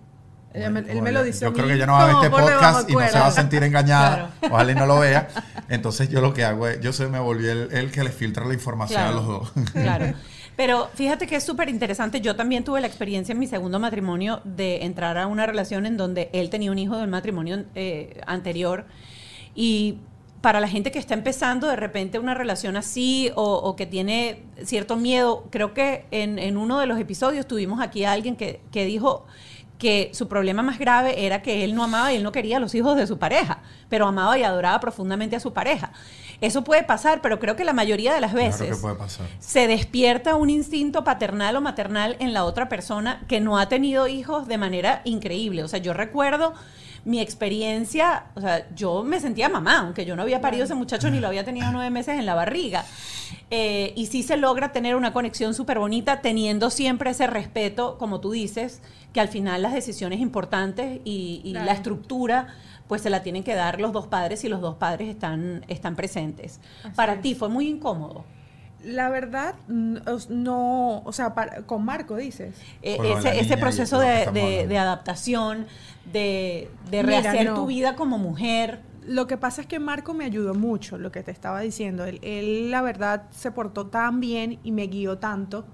Él 0.53 0.87
como 0.89 1.03
me 1.03 1.13
lo 1.13 1.23
dice 1.23 1.45
Yo 1.45 1.53
creo 1.53 1.67
que 1.67 1.75
ella 1.75 1.85
no 1.85 1.93
va 1.93 2.05
a 2.05 2.07
ver 2.07 2.15
este 2.17 2.31
podcast 2.31 2.89
y 2.89 2.95
no 2.95 3.07
se 3.09 3.19
va 3.19 3.27
a 3.27 3.31
sentir 3.31 3.63
engañada. 3.63 4.31
Claro. 4.41 4.55
Ojalá 4.55 4.73
y 4.73 4.75
no 4.75 4.87
lo 4.87 5.01
vea. 5.01 5.29
Entonces 5.69 6.09
yo 6.09 6.21
lo 6.21 6.33
que 6.33 6.45
hago 6.45 6.67
es, 6.69 6.81
yo 6.81 6.93
se 6.93 7.09
me 7.09 7.19
volví 7.19 7.47
el, 7.47 7.69
el 7.73 7.91
que 7.91 8.03
le 8.05 8.11
filtra 8.11 8.45
la 8.47 8.55
información 8.55 9.03
Claro. 9.03 9.13
a 9.13 9.21
los 9.21 9.27
dos. 9.27 9.53
Claro. 9.73 10.15
Pero 10.57 10.89
fíjate 10.95 11.27
que 11.27 11.37
es 11.37 11.45
súper 11.45 11.69
interesante. 11.69 12.23
Yo 12.23 12.35
también 12.35 12.65
tuve 12.65 12.81
la 12.81 12.87
experiencia 12.87 13.33
en 13.33 13.39
mi 13.39 13.47
segundo 13.47 13.79
matrimonio 13.79 14.41
de 14.45 14.87
entrar 14.87 15.19
a 15.19 15.27
una 15.27 15.45
relación 15.45 15.85
en 15.85 15.99
donde 15.99 16.31
él 16.33 16.49
tenía 16.49 16.71
un 16.71 16.79
hijo 16.79 16.97
del 16.97 17.09
matrimonio 17.09 17.65
eh, 17.75 18.23
anterior. 18.27 18.87
Y 19.55 19.99
para 20.47 20.61
la 20.61 20.69
gente 20.69 20.93
que 20.93 21.01
está 21.01 21.15
empezando 21.15 21.67
de 21.67 21.75
repente 21.75 22.21
una 22.21 22.33
relación 22.33 22.77
así 22.77 23.33
o, 23.35 23.55
o 23.57 23.75
que 23.75 23.85
tiene 23.85 24.45
cierto 24.63 24.95
miedo, 24.95 25.49
creo 25.51 25.75
que 25.75 26.07
en, 26.13 26.39
en 26.39 26.57
uno 26.57 26.79
de 26.79 26.87
los 26.87 27.01
episodios 27.01 27.49
tuvimos 27.49 27.81
aquí 27.81 28.05
a 28.05 28.13
alguien 28.13 28.37
que, 28.37 28.61
que 28.71 28.85
dijo 28.85 29.27
que 29.81 30.11
su 30.15 30.29
problema 30.29 30.63
más 30.63 30.79
grave 30.79 31.27
era 31.27 31.43
que 31.43 31.65
él 31.65 31.75
no 31.75 31.83
amaba 31.83 32.13
y 32.13 32.17
él 32.19 32.23
no 32.23 32.31
quería 32.31 32.59
a 32.59 32.61
los 32.61 32.77
hijos 32.77 32.97
de 32.97 33.09
su 33.09 33.19
pareja, 33.19 33.59
pero 33.89 34.07
amaba 34.07 34.39
y 34.39 34.45
adoraba 34.45 34.79
profundamente 34.79 35.35
a 35.35 35.41
su 35.41 35.53
pareja. 35.53 35.91
Eso 36.41 36.63
puede 36.63 36.85
pasar, 36.85 37.23
pero 37.23 37.41
creo 37.41 37.57
que 37.57 37.65
la 37.65 37.73
mayoría 37.73 38.15
de 38.15 38.21
las 38.21 38.33
veces 38.33 38.69
Claro 38.69 38.77
que 38.77 38.83
puede 38.83 38.95
pasar. 38.95 39.27
se 39.41 39.67
despierta 39.67 40.37
un 40.37 40.49
instinto 40.49 41.03
paternal 41.03 41.57
o 41.57 41.61
maternal 41.61 42.15
en 42.21 42.33
la 42.33 42.45
otra 42.45 42.69
persona 42.69 43.25
que 43.27 43.41
no 43.41 43.59
ha 43.59 43.69
tenido 43.69 44.07
hijos 44.07 44.47
de 44.47 44.59
manera 44.59 45.01
increíble. 45.03 45.65
O 45.65 45.69
sea, 45.69 45.81
yo 45.81 45.93
recuerdo 45.93 46.55
mi 47.07 47.21
experiencia, 47.21 48.25
o 48.35 48.41
sea, 48.41 48.67
yo 48.75 49.03
me 49.05 49.21
sentía 49.21 49.49
mamá, 49.49 49.79
aunque 49.79 50.05
yo 50.05 50.17
no 50.17 50.23
había 50.23 50.41
parido 50.41 50.65
ese 50.65 50.75
muchacho 50.75 51.09
ni 51.09 51.21
lo 51.21 51.29
había 51.29 51.45
tenido 51.45 51.71
nueve 51.71 51.89
meses 51.89 52.19
en 52.19 52.27
la 52.27 52.35
barriga. 52.35 52.85
Eh, 53.51 53.93
y 53.97 54.07
sí 54.07 54.23
se 54.25 54.37
logra 54.37 54.73
tener 54.73 54.97
una 54.97 55.13
conexión 55.13 55.55
súper 55.55 55.79
bonita 55.79 56.21
teniendo 56.21 56.69
siempre 56.69 57.11
ese 57.11 57.29
respeto, 57.29 57.97
como 57.97 58.19
tú 58.21 58.33
dices, 58.33 58.83
que 59.13 59.21
al 59.21 59.29
final 59.29 59.63
las 59.63 59.73
decisiones 59.73 60.19
importantes 60.21 61.01
y, 61.05 61.41
y 61.45 61.53
Claro. 61.53 61.67
la 61.67 61.73
estructura 61.73 62.47
pues 62.89 63.03
se 63.03 63.11
la 63.11 63.23
tienen 63.23 63.43
que 63.45 63.55
dar 63.55 63.81
los 63.81 63.93
dos 63.93 64.07
padres 64.09 64.45
y 64.45 64.49
los 64.49 64.61
dos 64.61 64.75
padres 64.77 65.09
están, 65.09 65.65
están 65.69 65.97
presentes. 65.97 66.61
Así 66.85 66.95
Para 66.97 67.15
es. 67.15 67.21
ti 67.23 67.35
fue 67.37 67.49
muy 67.49 67.69
incómodo. 67.69 68.25
La 68.85 69.09
verdad, 69.09 69.55
no, 69.69 71.03
o 71.05 71.13
sea, 71.13 71.35
para- 71.35 71.63
con 71.63 71.85
Marco 71.85 72.17
dices. 72.17 72.55
Eh, 72.83 72.97
Bueno, 72.99 73.19
ese, 73.31 73.57
proceso 73.57 73.99
de 73.99 74.79
adaptación, 74.79 75.67
de, 76.13 76.71
de 76.91 77.03
Mira, 77.03 77.21
rehacer 77.21 77.47
no. 77.47 77.55
tu 77.55 77.67
vida 77.67 77.97
como 77.97 78.19
mujer. 78.19 78.81
Lo 79.07 79.27
que 79.27 79.37
pasa 79.37 79.61
es 79.61 79.67
que 79.67 79.79
Marco 79.79 80.15
me 80.15 80.25
ayudó 80.25 80.55
mucho, 80.55 80.99
lo 80.99 81.13
que 81.13 81.23
te 81.23 81.31
estaba 81.31 81.61
diciendo. 81.61 82.05
Él, 82.05 82.19
él, 82.23 82.71
la 82.71 82.83
verdad, 82.83 83.25
se 83.31 83.51
portó 83.53 83.87
tan 83.87 84.21
bien 84.21 84.59
y 84.65 84.73
me 84.73 84.87
guió 84.89 85.19
tanto 85.19 85.65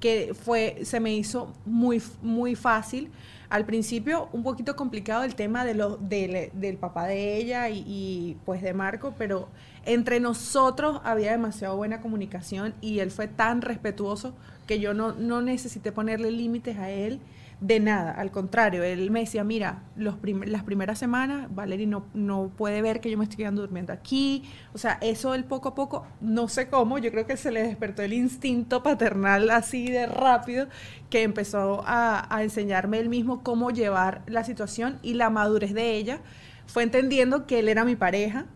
que 0.00 0.34
fue, 0.34 0.78
se 0.84 1.00
me 1.00 1.14
hizo 1.14 1.52
muy, 1.64 2.02
muy 2.22 2.54
fácil. 2.54 3.10
Al 3.50 3.64
principio, 3.64 4.28
un 4.32 4.42
poquito 4.42 4.76
complicado 4.76 5.24
el 5.24 5.34
tema 5.34 5.64
de 5.64 5.74
lo, 5.74 5.96
del, 5.96 6.50
del 6.52 6.76
papá 6.76 7.06
de 7.06 7.36
ella 7.36 7.68
y, 7.70 7.82
y, 7.86 8.36
pues 8.44 8.62
de 8.62 8.74
Marco, 8.74 9.14
pero 9.16 9.48
entre 9.86 10.20
nosotros 10.20 11.00
había 11.02 11.32
demasiado 11.32 11.76
buena 11.76 12.00
comunicación 12.00 12.74
y 12.82 12.98
él 12.98 13.10
fue 13.10 13.26
tan 13.26 13.62
respetuoso 13.62 14.34
que 14.66 14.80
yo 14.80 14.92
no, 14.92 15.12
no 15.12 15.40
necesité 15.40 15.92
ponerle 15.92 16.30
límites 16.30 16.76
a 16.76 16.90
él 16.90 17.20
de 17.60 17.80
nada, 17.80 18.12
al 18.12 18.30
contrario, 18.30 18.84
él 18.84 19.10
me 19.10 19.20
decía, 19.20 19.42
mira, 19.42 19.82
los 19.96 20.16
prim- 20.16 20.44
las 20.46 20.62
primeras 20.62 20.96
semanas 20.98 21.48
Valerie 21.52 21.88
no, 21.88 22.04
no 22.14 22.52
puede 22.56 22.82
ver 22.82 23.00
que 23.00 23.10
yo 23.10 23.18
me 23.18 23.24
estoy 23.24 23.38
quedando 23.38 23.62
durmiendo 23.62 23.92
aquí, 23.92 24.44
o 24.74 24.78
sea, 24.78 24.98
eso 25.00 25.34
él 25.34 25.42
poco 25.44 25.70
a 25.70 25.74
poco, 25.74 26.06
no 26.20 26.46
sé 26.48 26.68
cómo, 26.68 26.98
yo 26.98 27.10
creo 27.10 27.26
que 27.26 27.36
se 27.36 27.50
le 27.50 27.62
despertó 27.64 28.02
el 28.02 28.12
instinto 28.12 28.84
paternal 28.84 29.50
así 29.50 29.90
de 29.90 30.06
rápido, 30.06 30.68
que 31.10 31.22
empezó 31.24 31.82
a, 31.84 32.32
a 32.34 32.42
enseñarme 32.44 33.00
él 33.00 33.08
mismo 33.08 33.42
cómo 33.42 33.70
llevar 33.70 34.22
la 34.26 34.44
situación 34.44 34.98
y 35.02 35.14
la 35.14 35.28
madurez 35.30 35.74
de 35.74 35.96
ella, 35.96 36.20
fue 36.66 36.84
entendiendo 36.84 37.46
que 37.46 37.58
él 37.58 37.68
era 37.68 37.84
mi 37.84 37.96
pareja, 37.96 38.46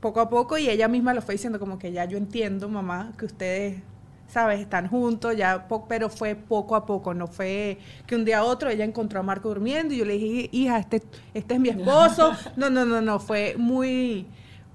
poco 0.00 0.20
a 0.20 0.28
poco, 0.28 0.58
y 0.58 0.68
ella 0.68 0.86
misma 0.88 1.14
lo 1.14 1.22
fue 1.22 1.34
diciendo 1.34 1.58
como 1.58 1.78
que 1.78 1.90
ya 1.92 2.04
yo 2.04 2.18
entiendo, 2.18 2.68
mamá, 2.68 3.12
que 3.18 3.24
ustedes 3.24 3.82
¿sabes? 4.34 4.58
Están 4.60 4.88
juntos, 4.88 5.36
ya, 5.36 5.68
po- 5.68 5.86
pero 5.86 6.08
fue 6.10 6.34
poco 6.34 6.74
a 6.74 6.84
poco, 6.84 7.14
no 7.14 7.28
fue 7.28 7.78
que 8.04 8.16
un 8.16 8.24
día 8.24 8.38
a 8.38 8.42
otro 8.44 8.68
ella 8.68 8.84
encontró 8.84 9.20
a 9.20 9.22
Marco 9.22 9.48
durmiendo 9.48 9.94
y 9.94 9.98
yo 9.98 10.04
le 10.04 10.14
dije, 10.18 10.48
hija, 10.50 10.76
este, 10.80 11.02
este 11.34 11.54
es 11.54 11.60
mi 11.60 11.68
esposo. 11.68 12.32
No, 12.56 12.68
no, 12.68 12.84
no, 12.84 13.00
no, 13.00 13.20
fue 13.20 13.54
muy, 13.56 14.26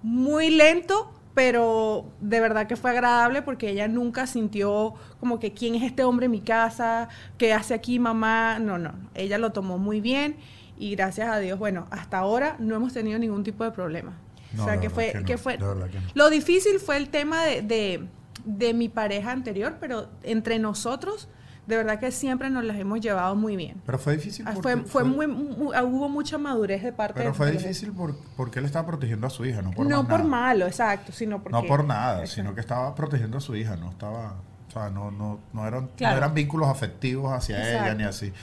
muy 0.02 0.50
lento, 0.50 1.12
pero 1.34 2.06
de 2.22 2.39
verdad 2.39 2.67
que 2.67 2.78
fue 2.78 2.89
agradable 2.91 3.41
porque 3.41 3.69
ella 3.69 3.89
nunca 3.89 4.28
sintió 4.28 4.93
como 5.19 5.39
que 5.39 5.54
quién 5.54 5.76
es 5.76 5.84
este 5.84 6.06
hombre 6.06 6.28
en 6.28 6.32
mi 6.32 6.41
casa, 6.41 7.10
qué 7.38 7.52
hace 7.54 7.74
aquí 7.74 8.00
mamá, 8.00 8.60
no, 8.60 8.78
no, 8.78 8.93
ella 9.13 9.38
lo 9.38 9.52
tomó 9.52 9.78
muy 9.78 10.00
bien 10.00 10.38
y 10.78 10.95
gracias 10.95 11.28
a 11.28 11.38
Dios, 11.39 11.60
bueno, 11.60 11.86
hasta 11.91 12.17
ahora 12.19 12.56
no 12.60 12.76
hemos 12.78 12.93
tenido 12.93 13.19
ningún 13.19 13.43
tipo 13.43 13.65
de 13.65 13.72
problema. 13.72 14.17
No, 14.54 14.63
o 14.63 14.65
sea, 14.65 14.80
que 14.80 14.89
fue, 14.89 15.12
que 15.12 15.19
no, 15.19 15.26
que 15.26 15.38
fue, 15.38 15.54
que 15.58 15.63
no. 15.63 15.76
lo 16.15 16.30
difícil 16.30 16.80
fue 16.80 16.95
el 16.98 17.10
tema 17.10 17.43
de, 17.43 17.62
de, 17.62 18.08
de 18.45 18.73
mi 18.73 18.89
pareja 18.89 19.32
anterior, 19.32 19.78
pero 19.80 20.08
entre 20.23 20.60
nosotros, 20.60 21.28
de 21.67 21.78
verdad 21.78 21.99
que 21.99 22.12
siempre 22.12 22.49
nos 22.49 22.63
las 22.63 22.78
hemos 22.78 22.99
llevado 22.99 23.36
muy 23.36 23.56
bien. 23.56 23.80
Pero 23.86 23.99
fue 23.99 24.13
difícil 24.17 24.45
Ah, 24.47 24.54
porque 24.56 24.78
Fue, 24.78 24.86
fue 24.86 25.04
muy, 25.04 25.28
mu- 25.28 25.69
hubo 25.71 26.10
mucha 26.10 26.38
madurez 26.39 26.82
de 26.84 26.91
parte 26.91 27.13
Pero 27.19 27.30
de 27.30 27.36
fue 27.36 27.52
difícil 27.52 27.91
por- 27.91 28.15
porque 28.36 28.60
él 28.60 28.65
estaba 28.65 28.88
protegiendo 28.88 29.28
a 29.28 29.30
su 29.30 29.45
hija, 29.45 29.62
no 29.62 29.71
por 29.71 29.86
no 29.88 30.02
por 30.08 30.19
nada. 30.19 30.23
malo, 30.23 30.65
exacto, 30.67 31.12
sino 31.12 31.43
porque... 31.43 31.56
No 31.62 31.65
por 31.67 31.84
nada, 31.86 32.21
Exacto. 32.21 32.36
sino 32.41 32.56
que 32.56 32.62
estaba 32.62 32.95
protegiendo 32.95 33.38
a 33.38 33.41
su 33.41 33.56
hija, 33.56 33.75
no 33.75 33.91
estaba, 33.91 34.36
o 34.67 34.71
sea, 34.71 34.89
no, 34.89 35.12
no, 35.12 35.39
no 35.54 35.67
eran, 35.67 35.89
Claro. 35.95 36.15
no 36.15 36.17
eran 36.17 36.34
vínculos 36.34 36.67
afectivos 36.69 37.32
hacia 37.32 37.62
ella 37.69 37.93
ni 37.93 38.04
así, 38.04 38.34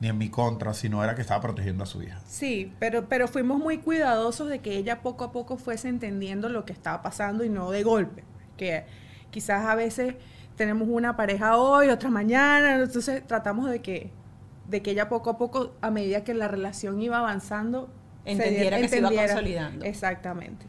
ni 0.00 0.08
en 0.08 0.16
mi 0.16 0.30
contra, 0.30 0.72
sino 0.72 1.04
era 1.04 1.14
que 1.14 1.20
estaba 1.20 1.42
protegiendo 1.42 1.84
a 1.84 1.86
su 1.86 2.02
hija. 2.02 2.18
Sí, 2.26 2.72
pero, 2.78 3.10
pero 3.10 3.28
fuimos 3.28 3.58
muy 3.58 3.76
cuidadosos 3.76 4.48
de 4.48 4.60
que 4.60 4.78
ella 4.78 5.02
poco 5.02 5.24
a 5.24 5.32
poco 5.32 5.58
fuese 5.58 5.88
entendiendo 5.90 6.48
lo 6.48 6.64
que 6.64 6.72
estaba 6.72 7.02
pasando 7.02 7.44
y 7.44 7.50
no 7.50 7.70
de 7.70 7.82
golpe. 7.82 8.24
Que 8.56 8.86
quizás 9.30 9.64
a 9.66 9.74
veces 9.74 10.14
tenemos 10.56 10.88
una 10.90 11.16
pareja 11.16 11.56
hoy, 11.56 11.88
otra 11.88 12.10
mañana, 12.10 12.76
entonces 12.76 13.26
tratamos 13.26 13.70
de 13.70 13.80
que, 13.80 14.10
de 14.68 14.82
que 14.82 14.90
ella 14.90 15.08
poco 15.08 15.30
a 15.30 15.38
poco, 15.38 15.72
a 15.80 15.90
medida 15.90 16.22
que 16.24 16.34
la 16.34 16.48
relación 16.48 17.00
iba 17.00 17.18
avanzando, 17.18 17.88
Entendiera 18.24 18.76
diera- 18.76 18.80
que 18.80 18.88
se 18.88 18.98
iba 18.98 19.10
consolidando. 19.10 19.84
Exactamente. 19.84 20.66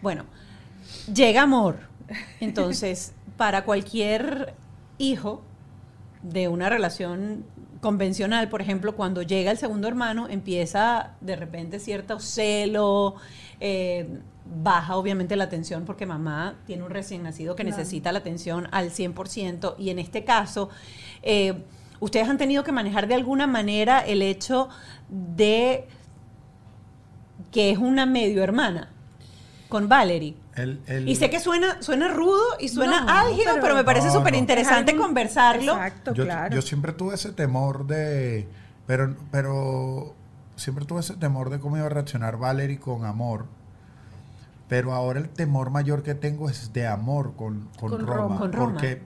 Bueno, 0.00 0.24
llega 1.12 1.42
amor. 1.42 1.76
Entonces, 2.40 3.12
para 3.36 3.64
cualquier 3.64 4.54
hijo 4.98 5.42
de 6.22 6.48
una 6.48 6.68
relación 6.70 7.44
convencional, 7.80 8.48
por 8.48 8.62
ejemplo, 8.62 8.96
cuando 8.96 9.22
llega 9.22 9.50
el 9.50 9.58
segundo 9.58 9.86
hermano, 9.86 10.28
empieza 10.28 11.12
de 11.20 11.36
repente 11.36 11.78
cierto 11.78 12.18
celo, 12.18 13.16
eh, 13.60 14.08
baja 14.48 14.96
obviamente 14.96 15.34
la 15.36 15.44
atención 15.44 15.84
porque 15.84 16.06
mamá 16.06 16.54
tiene 16.66 16.82
un 16.84 16.90
recién 16.90 17.22
nacido 17.22 17.56
que 17.56 17.62
Claro. 17.64 17.76
necesita 17.78 18.12
la 18.12 18.20
atención 18.20 18.68
al 18.72 18.90
100% 18.90 19.74
y 19.78 19.90
en 19.90 19.98
este 19.98 20.24
caso, 20.24 20.68
eh, 21.22 21.64
ustedes 22.00 22.28
han 22.28 22.38
tenido 22.38 22.62
que 22.64 22.72
manejar 22.72 23.08
de 23.08 23.14
alguna 23.14 23.46
manera 23.46 24.00
el 24.00 24.22
hecho 24.22 24.68
de 25.08 25.88
que 27.52 27.70
es 27.70 27.78
una 27.78 28.06
medio 28.06 28.42
hermana 28.42 28.90
con 29.68 29.88
Valerie. 29.88 30.36
Y 31.04 31.16
sé 31.16 31.28
que 31.28 31.38
suena, 31.40 31.82
suena 31.82 32.08
rudo 32.08 32.40
y 32.60 32.68
suena 32.68 33.02
No, 33.02 33.10
álgido, 33.10 33.44
pero, 33.54 33.60
pero- 33.60 33.74
me 33.74 33.84
parece 33.84 34.06
No, 34.06 34.12
súper 34.14 34.34
interesante 34.34 34.96
conversarlo. 34.96 35.72
Exacto, 35.72 36.14
yo, 36.14 36.24
claro. 36.24 36.54
yo 36.54 36.62
siempre 36.62 36.92
tuve 36.92 37.14
ese 37.16 37.32
temor 37.32 37.86
de, 37.86 38.48
pero, 38.86 39.16
pero 39.30 40.14
siempre 40.54 40.84
tuve 40.86 41.00
ese 41.00 41.14
temor 41.16 41.50
de 41.50 41.58
cómo 41.60 41.76
iba 41.76 41.86
a 41.86 41.90
reaccionar 41.90 42.38
Valerie 42.38 42.78
con 42.78 43.04
amor. 43.04 43.46
Pero 44.68 44.92
ahora 44.92 45.20
el 45.20 45.28
temor 45.28 45.70
mayor 45.70 46.02
que 46.02 46.14
tengo 46.14 46.50
es 46.50 46.72
de 46.72 46.86
amor 46.86 47.34
con, 47.36 47.68
con, 47.78 47.90
Con 47.90 48.00
Roma, 48.06 48.14
Roma. 48.16 48.38
Con 48.38 48.52
Roma. 48.52 48.72
Porque 48.72 49.02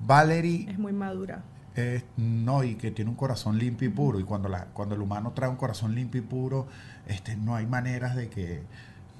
Valerie 0.00 0.70
es 0.70 0.78
muy 0.78 0.92
madura. 0.92 1.42
es- 1.74 2.04
no, 2.16 2.62
y 2.64 2.76
que 2.76 2.90
tiene 2.90 3.10
un 3.10 3.16
corazón 3.16 3.58
limpio 3.58 3.88
y 3.88 3.92
puro. 3.92 4.20
Y 4.20 4.24
cuando, 4.24 4.48
la, 4.48 4.66
cuando 4.66 4.94
el 4.94 5.00
humano 5.00 5.32
trae 5.32 5.50
un 5.50 5.56
corazón 5.56 5.94
limpio 5.94 6.20
y 6.20 6.24
puro, 6.24 6.66
este, 7.06 7.36
no 7.36 7.54
hay 7.56 7.66
maneras 7.66 8.14
de 8.16 8.28
que, 8.28 8.62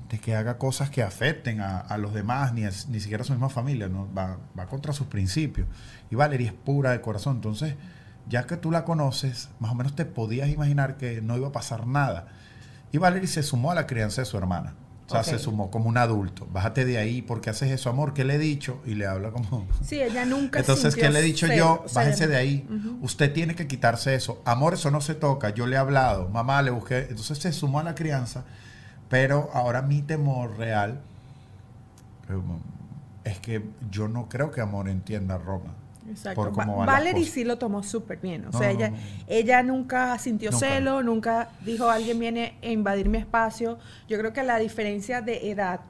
de 0.09 0.19
que 0.19 0.37
haga 0.37 0.57
cosas 0.59 0.89
que 0.91 1.03
afecten 1.03 1.61
a, 1.61 1.81
a 1.81 1.99
los 1.99 2.15
demás, 2.15 2.53
ni, 2.55 2.65
a- 2.65 2.71
ni 2.89 3.01
siquiera 3.01 3.23
a 3.23 3.25
su 3.27 3.33
misma 3.33 3.49
familia, 3.49 3.89
¿no? 3.89 4.09
va, 4.17 4.39
va 4.59 4.67
contra 4.67 4.93
sus 4.93 5.07
principios. 5.09 5.67
Y 6.11 6.15
Valerie 6.15 6.47
es 6.49 6.53
pura 6.53 6.93
de 6.93 7.01
corazón, 7.01 7.37
entonces, 7.37 7.75
ya 8.29 8.47
que 8.47 8.57
tú 8.57 8.71
la 8.71 8.85
conoces, 8.85 9.49
más 9.61 9.73
o 9.73 9.75
menos 9.75 9.95
te 9.97 10.05
podías 10.05 10.49
imaginar 10.49 10.97
que 10.97 11.21
no 11.23 11.37
iba 11.37 11.49
a 11.49 11.53
pasar 11.53 11.87
nada. 11.87 12.29
Y 12.93 12.99
Valerie 12.99 13.27
se 13.29 13.43
sumó 13.43 13.73
a 13.73 13.75
la 13.75 13.87
crianza 13.87 14.23
de 14.23 14.27
su 14.27 14.39
hermana. 14.39 14.75
O 15.07 15.11
sea, 15.11 15.23
se 15.23 15.39
sumó 15.39 15.71
como 15.71 15.89
un 15.89 15.99
adulto. 15.99 16.49
Bájate 16.51 16.85
de 16.85 16.99
ahí, 16.99 17.23
porque 17.23 17.51
haces 17.51 17.71
eso, 17.71 17.89
amor? 17.89 18.13
¿Qué 18.13 18.25
le 18.25 18.35
he 18.35 18.39
dicho? 18.39 18.81
Y 18.85 18.95
le 18.95 19.07
habla 19.07 19.31
como... 19.31 19.69
Sí, 19.85 20.01
ella 20.01 20.25
nunca 20.25 20.59
Entonces, 20.59 20.97
¿qué 20.97 21.09
le 21.11 21.21
he 21.21 21.23
dicho 21.23 21.47
yo? 21.47 21.85
Bájese 21.95 22.27
de 22.27 22.37
ahí. 22.37 22.67
Usted 23.03 23.33
tiene 23.33 23.55
que 23.55 23.69
quitarse 23.69 24.15
eso. 24.15 24.43
Amor, 24.45 24.75
eso 24.75 24.91
no 24.91 25.01
se 25.01 25.15
toca. 25.15 25.51
Yo 25.51 25.67
le 25.67 25.77
he 25.77 25.79
hablado. 25.79 26.29
Mamá, 26.29 26.61
le 26.63 26.71
busqué. 26.73 27.07
Entonces 27.09 27.39
se 27.39 27.53
sumó 27.53 27.79
a 27.79 27.85
la 27.85 27.95
crianza. 27.95 28.45
Pero 29.09 29.51
ahora 29.53 29.83
mi 29.83 30.03
temor 30.03 30.59
real 30.59 31.01
eh, 32.29 32.41
es 33.25 33.39
que 33.39 33.65
yo 33.91 34.09
no 34.09 34.29
creo 34.29 34.51
que 34.51 34.61
Amor 34.61 34.89
entienda 34.89 35.37
a 35.37 35.39
Roma. 35.39 35.75
Exacto. 36.11 36.43
por 36.43 36.53
cómo 36.53 36.73
Va- 36.73 36.79
van 36.79 36.87
las 36.87 36.97
Valerie 36.97 37.21
cosas. 37.23 37.35
sí 37.35 37.45
lo 37.45 37.59
tomó 37.59 37.83
súper 37.83 38.19
bien. 38.19 38.47
O 38.47 38.51
No, 38.51 38.59
sea, 38.59 38.69
no, 38.73 38.75
ella, 38.79 38.91
no, 38.91 38.97
no. 38.97 39.03
ella 39.27 39.63
nunca 39.63 40.19
sintió 40.19 40.51
Nunca. 40.51 40.67
celo, 40.67 41.03
nunca 41.03 41.49
dijo 41.65 41.89
alguien 41.91 42.19
viene 42.19 42.55
a 42.63 42.67
invadir 42.67 43.09
mi 43.09 43.19
espacio. 43.19 43.79
Yo 44.09 44.19
creo 44.19 44.33
que 44.33 44.43
la 44.43 44.59
diferencia 44.59 45.21
de 45.21 45.51
edad 45.51 45.81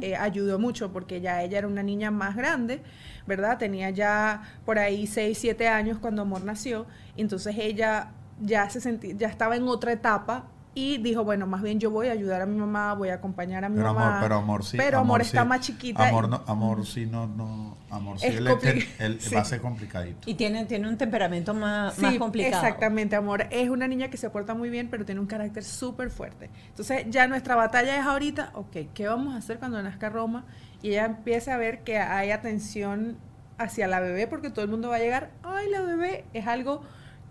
eh, 0.00 0.16
ayudó 0.16 0.58
mucho 0.58 0.92
porque 0.92 1.20
ya 1.20 1.42
ella 1.42 1.58
era 1.58 1.66
una 1.66 1.82
niña 1.82 2.10
más 2.10 2.36
grande, 2.36 2.82
¿verdad? 3.26 3.58
Tenía 3.58 3.90
ya 3.90 4.42
por 4.64 4.78
ahí 4.78 5.06
6, 5.06 5.36
7 5.38 5.68
años 5.68 5.98
cuando 5.98 6.22
Amor 6.22 6.44
nació. 6.44 6.86
y 7.16 7.22
Entonces 7.22 7.56
ella 7.58 8.08
ya 8.40 8.68
se 8.68 8.80
sentía, 8.80 9.14
ya 9.16 9.28
estaba 9.28 9.56
en 9.56 9.62
otra 9.68 9.92
etapa 9.92 10.46
y 10.76 10.98
dijo, 10.98 11.22
bueno, 11.24 11.46
más 11.46 11.62
bien 11.62 11.78
yo 11.78 11.90
voy 11.90 12.08
a 12.08 12.12
ayudar 12.12 12.42
a 12.42 12.46
mi 12.46 12.56
mamá, 12.56 12.94
voy 12.94 13.08
a 13.10 13.14
acompañar 13.14 13.64
a 13.64 13.68
mi 13.68 13.76
Pero 13.76 13.94
mamá. 13.94 14.08
amor, 14.08 14.20
pero 14.22 14.34
amor 14.36 14.64
sí. 14.64 14.76
Pero 14.76 14.98
amor, 14.98 15.20
está 15.20 15.44
más 15.44 15.60
chiquita. 15.60 16.08
Amor, 16.08 16.28
no, 16.28 16.42
amor 16.46 16.84
sí, 16.86 17.06
no, 17.06 17.26
no. 17.26 17.76
Amor 17.90 18.18
sí. 18.18 18.26
Es 18.26 18.36
él- 18.36 18.48
compli- 18.48 18.70
él- 18.72 18.86
él 18.98 19.20
sí. 19.20 19.34
va 19.34 19.42
a 19.42 19.44
ser 19.44 19.60
complicadito. 19.60 20.28
Y 20.28 20.34
tiene, 20.34 20.64
tiene 20.64 20.88
un 20.88 20.96
temperamento 20.96 21.54
más, 21.54 21.96
más 22.00 22.16
complicado. 22.16 22.60
Exactamente, 22.64 23.14
amor. 23.14 23.46
Es 23.50 23.68
una 23.70 23.86
niña 23.86 24.08
que 24.08 24.16
se 24.16 24.28
porta 24.30 24.54
muy 24.54 24.68
bien, 24.68 24.88
pero 24.90 25.04
tiene 25.04 25.20
un 25.20 25.26
carácter 25.28 25.62
súper 25.62 26.10
fuerte. 26.10 26.50
Entonces, 26.70 27.06
ya 27.08 27.28
nuestra 27.28 27.54
batalla 27.54 27.96
es 27.96 28.04
ahorita, 28.04 28.50
ok, 28.54 28.76
¿qué 28.94 29.06
vamos 29.06 29.34
a 29.34 29.38
hacer 29.38 29.58
cuando 29.60 29.80
nazca 29.80 30.08
Roma? 30.08 30.44
Y 30.82 30.88
ella 30.88 31.04
empieza 31.04 31.54
a 31.54 31.56
ver 31.56 31.84
que 31.84 31.98
hay 31.98 32.32
atención 32.32 33.16
hacia 33.58 33.86
la 33.86 34.00
bebé, 34.00 34.26
porque 34.26 34.50
todo 34.50 34.64
el 34.64 34.70
mundo 34.72 34.88
va 34.88 34.96
a 34.96 34.98
llegar, 34.98 35.30
ay, 35.44 35.70
la 35.70 35.80
bebé 35.82 36.24
es 36.32 36.48
algo 36.48 36.82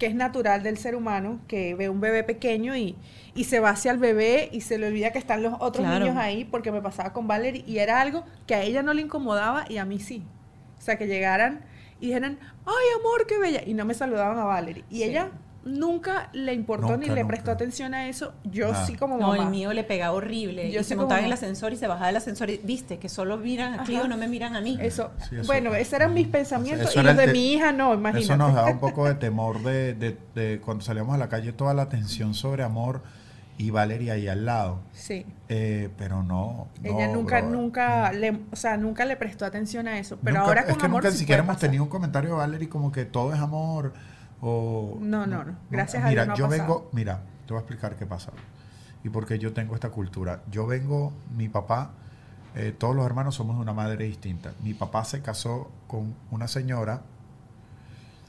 que 0.03 0.09
es 0.09 0.15
natural 0.15 0.63
del 0.63 0.77
ser 0.77 0.95
humano, 0.97 1.39
que 1.47 1.75
ve 1.75 1.87
un 1.87 2.01
bebé 2.01 2.25
pequeño 2.25 2.75
y, 2.75 2.97
y 3.35 3.45
se 3.45 3.61
va 3.61 3.69
hacia 3.69 3.89
el 3.93 3.99
bebé 3.99 4.49
y 4.51 4.59
se 4.59 4.77
le 4.77 4.87
olvida 4.87 5.11
que 5.13 5.17
están 5.17 5.41
los 5.41 5.53
otros 5.61 5.85
Claro. 5.87 6.03
niños 6.03 6.17
ahí, 6.17 6.43
porque 6.43 6.73
me 6.73 6.81
pasaba 6.81 7.13
con 7.13 7.25
Valerie 7.25 7.63
y 7.65 7.77
era 7.77 8.01
algo 8.01 8.25
que 8.45 8.53
a 8.53 8.63
ella 8.63 8.83
no 8.83 8.93
le 8.93 9.01
incomodaba 9.01 9.63
y 9.69 9.77
a 9.77 9.85
mí 9.85 9.99
sí. 9.99 10.21
O 10.77 10.81
sea, 10.81 10.97
que 10.97 11.07
llegaran 11.07 11.61
y 12.01 12.07
dijeran, 12.07 12.37
ay, 12.65 12.85
amor, 12.99 13.25
qué 13.27 13.37
bella. 13.39 13.61
Y 13.65 13.73
no 13.75 13.85
me 13.85 13.93
saludaban 13.93 14.37
a 14.37 14.43
Valerie. 14.43 14.83
Y 14.89 14.97
Sí. 14.97 15.03
ella 15.03 15.29
nunca 15.65 16.29
le 16.33 16.53
importó 16.53 16.97
ni 16.97 17.05
le 17.05 17.15
nunca. 17.15 17.27
prestó 17.27 17.51
atención 17.51 17.93
a 17.93 18.07
eso. 18.07 18.33
Yo 18.43 18.71
Nada. 18.71 18.85
sí 18.85 18.95
como 18.95 19.17
No, 19.17 19.29
mamá. 19.29 19.43
el 19.43 19.49
mío 19.49 19.71
le 19.73 19.83
pegaba 19.83 20.13
horrible. 20.13 20.71
Yo 20.71 20.81
y 20.81 20.83
se 20.83 20.95
montaba 20.95 21.19
en 21.19 21.25
el 21.27 21.33
ascensor 21.33 21.73
y 21.73 21.77
se 21.77 21.87
bajaba 21.87 22.07
del 22.07 22.17
ascensor 22.17 22.49
y 22.49 22.57
viste 22.63 22.97
que 22.99 23.09
solo 23.09 23.37
miran 23.37 23.79
a 23.79 23.83
Clio, 23.83 24.07
no 24.07 24.17
me 24.17 24.27
miran 24.27 24.55
a 24.55 24.61
mí. 24.61 24.77
Eso, 24.81 25.11
Sí, 25.29 25.35
eso- 25.37 25.47
bueno, 25.47 25.73
esos 25.75 25.93
eran 25.93 26.13
mis 26.13 26.27
pensamientos 26.27 26.89
Eso 26.89 26.99
y 27.01 27.03
los 27.03 27.15
de 27.17 27.27
mi 27.27 27.53
hija 27.53 27.71
no, 27.71 27.93
imagínate. 27.93 28.25
Eso 28.25 28.37
nos 28.37 28.53
da 28.53 28.65
un 28.65 28.79
poco 28.79 29.05
de 29.07 29.15
temor 29.15 29.61
de, 29.63 29.93
de- 29.93 30.17
de 30.35 30.59
cuando 30.59 30.83
salíamos 30.83 31.15
a 31.15 31.17
la 31.17 31.29
calle, 31.29 31.53
toda 31.53 31.73
la 31.73 31.83
atención 31.83 32.33
sobre 32.33 32.63
amor 32.63 33.01
y 33.57 33.69
Valeria 33.69 34.13
ahí 34.13 34.27
al 34.27 34.45
lado. 34.45 34.79
Sí. 34.93 35.25
Eh, 35.47 35.89
pero 35.97 36.23
no. 36.23 36.67
Ella 36.83 37.07
no, 37.07 37.13
nunca, 37.13 37.39
brother. 37.39 37.55
nunca 37.57 38.11
le, 38.11 38.39
o 38.51 38.55
sea, 38.55 38.77
nunca 38.77 39.05
le 39.05 39.15
prestó 39.15 39.45
atención 39.45 39.87
a 39.87 39.99
eso. 39.99 40.17
Pero 40.23 40.37
Nunca- 40.37 40.47
ahora 40.47 40.61
es 40.61 40.67
con 40.69 40.77
que 40.79 40.85
amor 40.87 41.03
nunca 41.03 41.11
sí 41.11 41.19
siquiera 41.19 41.43
hemos 41.43 41.57
tenido 41.59 41.83
un 41.83 41.89
comentario 41.89 42.31
de 42.31 42.35
Valerie 42.37 42.67
como 42.67 42.91
que 42.91 43.05
todo 43.05 43.31
es 43.33 43.39
amor 43.39 43.93
o 44.45 44.97
No, 44.99 45.25
no, 45.25 45.43
no. 45.45 45.55
Gracias 45.71 46.03
a 46.03 46.09
mira, 46.09 46.25
Dios 46.25 46.27
no 46.27 46.33
ha 46.33 46.37
yo 46.37 46.49
pasado. 46.49 46.67
vengo, 46.67 46.89
mira, 46.91 47.21
te 47.47 47.53
voy 47.53 47.57
a 47.57 47.61
explicar 47.61 47.95
qué 47.95 48.05
pasa 48.05 48.31
y 49.03 49.09
por 49.09 49.25
qué 49.25 49.39
yo 49.39 49.53
tengo 49.53 49.73
esta 49.75 49.89
cultura. 49.89 50.41
Yo 50.51 50.67
vengo, 50.67 51.13
mi 51.35 51.47
papá, 51.49 51.91
eh, 52.55 52.75
todos 52.77 52.95
los 52.95 53.05
hermanos 53.05 53.35
somos 53.35 53.55
de 53.55 53.61
una 53.61 53.73
madre 53.73 54.05
distinta. 54.05 54.53
Mi 54.63 54.73
papá 54.73 55.05
se 55.05 55.21
casó 55.21 55.71
con 55.87 56.13
una 56.31 56.47
señora. 56.47 57.01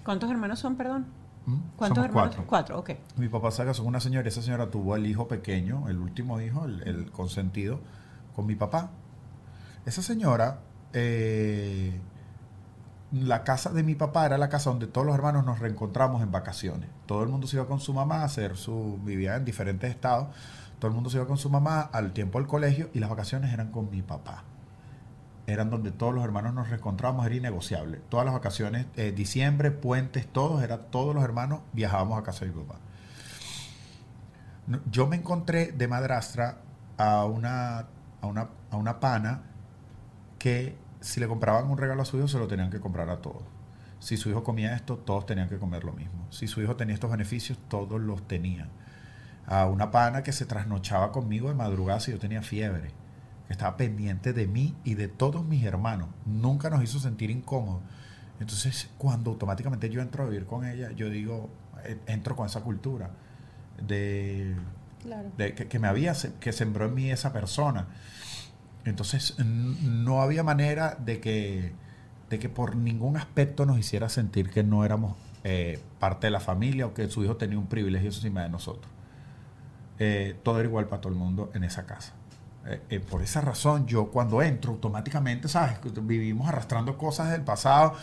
¿Cuántos 0.05 0.31
hermanos 0.31 0.59
son, 0.59 0.77
perdón? 0.77 1.07
¿m? 1.46 1.59
¿Cuántos 1.77 1.96
Somos 2.05 2.09
hermanos? 2.09 2.35
cuatro. 2.46 2.77
Cuatro, 2.77 2.79
ok. 2.79 2.90
Mi 3.18 3.29
papá 3.29 3.50
se 3.50 3.64
casó 3.64 3.83
con 3.83 3.88
una 3.88 4.00
señora 4.00 4.27
y 4.27 4.29
esa 4.29 4.42
señora 4.42 4.70
tuvo 4.70 4.96
el 4.96 5.07
hijo 5.07 5.29
pequeño, 5.29 5.88
el 5.88 5.98
último 5.98 6.40
hijo, 6.40 6.64
el, 6.64 6.83
el 6.88 7.11
consentido, 7.11 7.81
con 8.35 8.46
mi 8.46 8.55
papá. 8.55 8.90
Esa 9.87 10.03
señora, 10.03 10.59
eh, 10.92 11.98
la 13.14 13.44
casa 13.44 13.70
de 13.70 13.85
mi 13.85 13.94
papá 13.94 14.27
era 14.27 14.38
la 14.38 14.48
casa 14.48 14.70
donde 14.70 14.88
todos 14.88 15.07
los 15.07 15.14
hermanos 15.14 15.44
nos 15.46 15.61
reencontramos 15.61 16.22
en 16.22 16.33
vacaciones. 16.33 16.90
Todo 17.07 17.22
el 17.22 17.29
mundo 17.29 17.46
se 17.46 17.57
iba 17.57 17.66
con 17.66 17.79
su 17.79 17.94
mamá 17.94 18.22
a 18.22 18.24
hacer 18.24 18.57
su, 18.57 18.98
vivía 19.05 19.37
en 19.37 19.44
diferentes 19.44 19.88
estados. 19.90 20.29
Todo 20.81 20.88
el 20.88 20.94
mundo 20.94 21.11
se 21.11 21.18
iba 21.18 21.27
con 21.27 21.38
su 21.38 21.48
mamá 21.48 21.81
al 21.81 22.12
tiempo 22.12 22.38
del 22.38 22.48
colegio 22.48 22.90
y 22.92 22.98
las 22.98 23.11
vacaciones 23.11 23.53
eran 23.53 23.70
con 23.70 23.88
mi 23.90 24.03
papá. 24.03 24.42
Eran 25.46 25.70
donde 25.70 25.92
todos 25.92 26.12
los 26.12 26.24
hermanos 26.24 26.55
nos 26.55 26.68
reencontrábamos, 26.70 27.24
era 27.27 27.37
innegociable. 27.37 28.00
Todas 28.09 28.27
las 28.27 28.35
vacaciones, 28.35 28.87
eh, 28.96 29.12
diciembre, 29.12 29.70
puentes, 29.70 30.27
todos, 30.27 30.62
era, 30.62 30.79
todos 30.79 31.14
los 31.14 31.22
hermanos 31.22 31.61
viajábamos 31.72 32.18
a 32.18 32.24
casa 32.24 32.44
de 32.44 32.50
mi 32.50 32.62
papá. 32.64 32.81
Yo 34.90 35.07
me 35.07 35.16
encontré 35.16 35.70
de 35.70 35.87
madrastra 35.87 36.59
a 36.96 37.27
una, 37.27 37.87
a 38.22 38.27
una, 38.27 38.48
a 38.70 38.77
una 38.77 38.98
pana 38.98 39.42
que 40.38 40.77
si 41.04 41.20
le 41.20 41.28
compraban 41.28 41.70
un 41.70 41.76
regalo 41.78 42.02
a 42.02 42.04
su 42.04 42.16
hijo 42.18 42.28
se 42.28 42.38
lo 42.38 42.46
tenían 42.48 42.70
que 42.70 42.80
comprar 42.80 43.08
a 43.10 43.20
todos. 43.20 43.42
Si 44.00 44.16
su 44.16 44.28
hijo 44.30 44.42
comía 44.44 44.74
esto, 44.74 44.96
todos 44.98 45.26
tenían 45.26 45.48
que 45.48 45.58
comer 45.58 45.84
lo 45.84 45.92
mismo. 45.92 46.26
Si 46.30 46.46
su 46.46 46.60
hijo 46.62 46.76
tenía 46.76 46.94
estos 46.94 47.10
beneficios, 47.10 47.58
todos 47.68 48.00
los 48.00 48.26
tenían. 48.26 48.68
A 49.46 49.66
una 49.66 49.90
pana 49.90 50.22
que 50.22 50.32
se 50.32 50.46
trasnochaba 50.46 51.12
conmigo 51.12 51.48
de 51.48 51.54
madrugada 51.54 52.00
si 52.00 52.10
yo 52.12 52.18
tenía 52.18 52.42
fiebre, 52.42 52.90
que 53.46 53.52
estaba 53.52 53.76
pendiente 53.76 54.32
de 54.32 54.46
mí 54.46 54.74
y 54.84 54.94
de 54.94 55.08
todos 55.08 55.44
mis 55.44 55.64
hermanos. 55.64 56.08
Nunca 56.26 56.70
nos 56.70 56.82
hizo 56.82 56.98
sentir 56.98 57.30
incómodos. 57.30 57.82
Entonces, 58.40 58.90
cuando 58.98 59.30
automáticamente 59.30 59.88
yo 59.90 60.00
entro 60.02 60.24
a 60.24 60.26
vivir 60.26 60.46
con 60.46 60.64
ella, 60.66 60.90
yo 60.92 61.08
digo, 61.10 61.50
entro 62.06 62.34
con 62.36 62.46
esa 62.46 62.60
cultura 62.62 63.10
de 63.86 64.54
Claro. 65.02 65.30
de- 65.36 65.54
que, 65.54 65.68
que 65.68 65.78
me 65.78 65.86
había 65.88 66.14
que 66.40 66.52
sembró 66.52 66.86
en 66.86 66.94
mí 66.94 67.10
esa 67.10 67.32
persona 67.32 67.86
entonces 68.85 69.37
no 69.38 70.23
había 70.23 70.42
manera 70.42 70.97
de 70.99 71.20
que 71.20 71.73
de 72.31 72.38
que 72.38 72.49
por 72.49 72.77
ningún 72.77 73.16
aspecto 73.16 73.66
nos 73.66 73.79
hiciera 73.79 74.09
sentir 74.09 74.51
que 74.51 74.64
no 74.64 74.85
éramos 74.85 75.16
eh, 75.44 75.79
parte 75.99 76.27
de 76.27 76.31
la 76.31 76.40
familia 76.40 76.87
o 76.87 76.94
que 76.94 77.09
su 77.09 77.23
hijo 77.23 77.37
tenía 77.37 77.59
un 77.59 77.66
privilegio 77.66 78.09
encima 78.09 78.42
de 78.42 78.49
nosotros. 78.49 78.90
Eh, 79.99 80.37
todo 80.42 80.59
era 80.59 80.68
igual 80.68 80.87
para 80.87 81.03
todo 81.03 81.12
el 81.12 81.18
mundo 81.18 81.51
en 81.55 81.64
esa 81.64 81.87
casa. 81.87 82.14
Eh, 82.66 82.81
eh, 82.88 83.01
por 83.01 83.23
esa 83.23 83.42
razón 83.42 83.87
yo 83.87 84.07
cuando 84.07 84.40
entro 84.40 84.73
automáticamente 84.73 85.49
sabes 85.49 85.79
vivimos 86.03 86.49
arrastrando 86.49 86.97
cosas 86.97 87.31
del 87.31 87.42
pasado. 87.42 87.94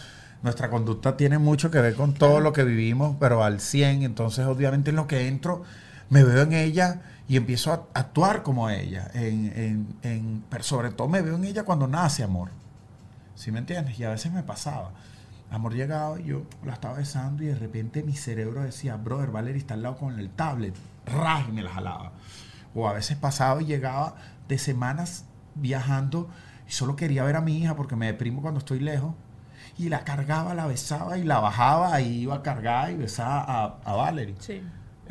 Nuestra 0.44 0.70
conducta 0.70 1.18
tiene 1.18 1.38
mucho 1.38 1.70
que 1.70 1.80
ver 1.82 1.96
con 1.96 2.14
todo 2.14 2.40
lo 2.40 2.52
que 2.52 2.64
vivimos, 2.64 3.16
pero 3.20 3.44
al 3.44 3.60
100. 3.60 4.02
Entonces, 4.02 4.46
obviamente, 4.48 4.90
en 4.90 4.96
lo 4.96 5.06
que 5.06 5.28
entro, 5.28 5.64
me 6.10 6.24
veo 6.24 6.42
en 6.42 6.54
ella 6.54 7.02
y 7.32 7.38
empiezo 7.38 7.72
a 7.72 7.86
actuar 7.94 8.44
como 8.44 8.70
ella. 8.70 9.10
En, 9.14 9.54
en- 9.56 9.96
en- 10.02 10.44
pero 10.50 10.66
sobre 10.66 10.90
todo 10.92 11.08
me 11.08 11.22
veo 11.22 11.36
en 11.38 11.46
ella 11.46 11.64
cuando 11.64 11.88
nace 11.88 12.24
amor. 12.24 12.50
¿Sí 13.36 13.54
me 13.54 13.60
entiendes? 13.60 13.98
Y 13.98 14.04
a 14.04 14.10
veces 14.10 14.34
me 14.34 14.44
pasaba. 14.44 14.92
Amor 15.50 15.74
llegaba 15.74 16.20
yo 16.20 16.44
la 16.66 16.74
estaba 16.74 16.98
besando 16.98 17.42
y 17.44 17.46
de 17.46 17.56
repente 17.56 18.04
mi 18.04 18.18
cerebro 18.18 18.64
decía, 18.64 18.98
brother, 18.98 19.32
Valerie 19.32 19.60
está 19.60 19.76
al 19.76 19.84
lado 19.84 19.96
con 19.96 20.20
el 20.20 20.30
tablet. 20.30 20.76
Raj, 21.06 21.48
y 21.48 21.52
me 21.54 21.64
la 21.64 21.70
jalaba. 21.72 22.12
O 22.76 22.90
a 22.90 22.92
veces 22.94 23.16
pasaba 23.16 23.62
y 23.62 23.66
llegaba 23.66 24.16
de 24.50 24.58
semanas 24.58 25.24
viajando 25.56 26.30
y 26.68 26.72
solo 26.74 26.98
quería 26.98 27.24
ver 27.24 27.38
a 27.38 27.42
mi 27.42 27.58
hija 27.58 27.78
porque 27.78 27.96
me 27.96 28.08
deprimo 28.08 28.42
cuando 28.42 28.58
estoy 28.60 28.82
lejos. 28.82 29.14
Y 29.78 29.88
la 29.88 30.04
cargaba, 30.04 30.54
la 30.54 30.66
besaba 30.68 31.18
y 31.18 31.24
la 31.24 31.40
bajaba 31.40 32.02
y 32.02 32.24
iba 32.24 32.36
a 32.36 32.42
cargar 32.44 32.92
y 32.92 32.96
besaba 32.98 33.40
a, 33.48 33.78
a 33.86 33.94
Valerie. 33.96 34.36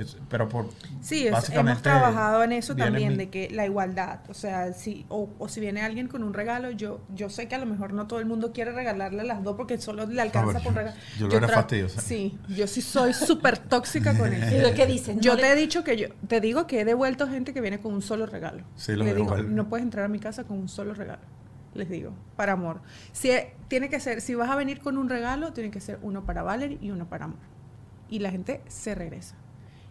Es- 0.01 0.17
pero 0.29 0.49
por 0.49 0.69
Sí, 1.01 1.21
es- 1.21 1.27
hemos 1.29 1.41
básicamente 1.41 1.83
trabajado 1.83 2.43
en 2.43 2.53
eso 2.53 2.75
también, 2.77 3.13
mi- 3.13 3.17
de 3.19 3.31
que 3.31 3.51
la 3.51 3.67
igualdad, 3.67 4.21
o 4.29 4.35
sea, 4.35 4.73
si, 4.73 5.05
o, 5.09 5.29
o 5.39 5.49
si 5.49 5.61
viene 5.61 5.83
alguien 5.83 6.09
con 6.09 6.23
un 6.23 6.33
regalo, 6.35 6.71
yo, 6.71 7.01
yo 7.15 7.29
sé 7.29 7.49
que 7.49 7.55
a 7.55 7.59
lo 7.59 7.67
mejor 7.67 7.93
no 7.93 8.07
todo 8.07 8.19
el 8.19 8.27
mundo 8.27 8.53
quiere 8.53 8.73
regalarle 8.73 9.25
las 9.25 9.43
dos 9.43 9.57
porque 9.57 9.79
solo 9.79 10.07
le 10.07 10.21
alcanza 10.21 10.45
bueno, 10.45 10.61
por 10.63 10.75
regalar. 10.75 10.99
yo 11.19 11.29
lo 11.29 11.37
era 11.37 11.49
fastidiosa. 11.49 12.01
Sí, 12.01 12.39
yo 12.49 12.67
sí 12.67 12.83
soy 12.83 13.13
súper 13.13 13.59
tóxica 13.59 14.17
con 14.17 14.33
¿Y 14.33 14.37
eso. 14.37 14.69
lo 14.69 14.75
que 14.75 14.87
dices? 14.87 15.17
No 15.17 15.23
Yo 15.23 15.35
le- 15.35 15.43
te 15.43 15.53
he 15.53 15.57
dicho 15.57 15.85
que 15.85 15.97
yo, 15.97 16.09
te 16.29 16.41
digo 16.41 16.67
que 16.67 16.81
he 16.81 16.85
devuelto 16.85 17.29
gente 17.29 17.53
que 17.55 17.61
viene 17.61 17.79
con 17.81 17.93
un 17.95 18.03
solo 18.03 18.27
regalo. 18.27 18.65
Sí, 18.77 18.93
lo 18.97 19.05
Le 19.05 19.15
digo, 19.15 19.37
no 19.37 19.69
puedes 19.69 19.85
entrar 19.85 20.05
a 20.05 20.09
mi 20.09 20.19
casa 20.19 20.45
con 20.45 20.59
un 20.59 20.69
solo 20.69 20.95
regalo. 20.95 21.23
Les 21.73 21.89
digo, 21.89 22.13
para 22.37 22.53
amor. 22.55 22.81
Si 23.13 23.31
eh, 23.31 23.55
tiene 23.69 23.89
que 23.89 24.01
ser, 24.01 24.21
si 24.21 24.35
vas 24.35 24.51
a 24.51 24.57
venir 24.57 24.81
con 24.81 24.99
un 24.99 25.09
regalo, 25.09 25.53
tiene 25.53 25.71
que 25.71 25.81
ser 25.81 25.99
uno 26.03 26.25
para 26.25 26.43
Valerie 26.43 26.79
y 26.81 26.91
uno 26.91 27.09
para 27.09 27.27
amor. 27.27 27.39
Y 28.09 28.19
la 28.19 28.33
gente 28.33 28.61
se 28.67 28.97
regresa. 28.97 29.37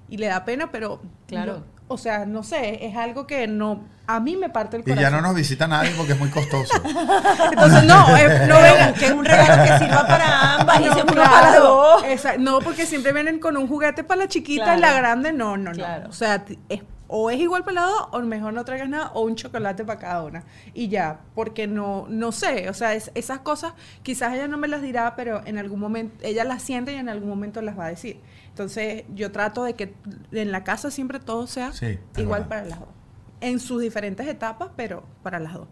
Y 0.09 0.17
le 0.17 0.27
da 0.27 0.43
pena, 0.45 0.71
pero 0.71 1.01
Claro. 1.27 1.63
o 1.87 1.97
sea, 1.97 2.25
no 2.25 2.43
sé, 2.43 2.85
es 2.85 2.95
algo 2.97 3.27
que 3.27 3.47
no, 3.47 3.83
a 4.07 4.19
mí 4.19 4.35
me 4.35 4.49
parte 4.49 4.77
el 4.77 4.81
Y 4.81 4.85
corazón. 4.85 5.03
ya 5.03 5.09
no 5.11 5.21
nos 5.21 5.35
visita 5.35 5.67
nadie 5.67 5.91
porque 5.95 6.13
es 6.13 6.19
muy 6.19 6.29
costoso. 6.29 6.73
Entonces, 7.51 7.83
no, 7.83 8.17
eh, 8.17 8.47
no 8.47 8.61
vengan. 8.61 8.93
que 8.95 9.05
es 9.05 9.11
un 9.11 9.23
regalo 9.25 9.63
que 9.63 9.77
sirva 9.85 10.07
para 10.07 10.55
ambas 10.55 10.79
y 10.81 10.85
No, 10.85 10.93
se 10.95 11.01
uno 11.03 11.11
claro, 11.13 11.29
para 11.31 11.59
dos. 11.59 12.03
esa- 12.05 12.37
no, 12.37 12.59
porque 12.59 12.85
siempre 12.85 13.13
vienen 13.13 13.39
con 13.39 13.55
un 13.57 13.67
juguete 13.67 14.03
para 14.03 14.21
la 14.21 14.27
chiquita 14.27 14.63
Claro. 14.63 14.79
y 14.79 14.81
la 14.81 14.93
grande, 14.93 15.31
no, 15.33 15.57
no, 15.57 15.69
no. 15.71 15.75
Claro. 15.75 16.09
O 16.09 16.13
sea, 16.13 16.43
es- 16.69 16.81
o 17.09 17.29
es 17.29 17.39
igual 17.39 17.63
para 17.65 17.81
las 17.81 17.89
dos, 17.89 18.07
o 18.13 18.19
mejor 18.21 18.53
no 18.53 18.63
traigas 18.63 18.87
nada, 18.87 19.11
o 19.13 19.21
un 19.23 19.35
chocolate 19.35 19.83
para 19.83 19.99
cada 19.99 20.23
una. 20.23 20.43
Y 20.73 20.87
ya, 20.87 21.19
porque 21.35 21.67
no, 21.67 22.05
no 22.07 22.31
sé, 22.31 22.69
o 22.69 22.73
sea, 22.73 22.93
es- 22.93 23.11
esas 23.15 23.39
cosas 23.39 23.73
quizás 24.03 24.33
ella 24.33 24.47
no 24.47 24.57
me 24.57 24.67
las 24.69 24.81
dirá, 24.81 25.15
pero 25.17 25.41
en 25.45 25.57
algún 25.57 25.79
momento, 25.81 26.15
ella 26.25 26.43
las 26.45 26.61
siente 26.61 26.93
y 26.93 26.95
en 26.95 27.09
algún 27.09 27.27
momento 27.27 27.61
las 27.61 27.77
va 27.77 27.85
a 27.87 27.89
decir. 27.89 28.21
Entonces, 28.49 29.03
yo 29.15 29.31
trato 29.31 29.63
de 29.63 29.73
que 29.73 29.93
en 30.31 30.51
la 30.51 30.63
casa 30.63 30.91
siempre 30.91 31.19
todo 31.19 31.47
sea 31.47 31.73
Sí, 31.73 31.97
igual 32.17 32.41
verdad. 32.43 32.47
para 32.49 32.65
las 32.65 32.79
dos. 32.79 32.89
En 33.41 33.59
sus 33.59 33.81
diferentes 33.81 34.27
etapas, 34.27 34.69
pero 34.75 35.03
para 35.23 35.39
las 35.39 35.53
dos. 35.53 35.67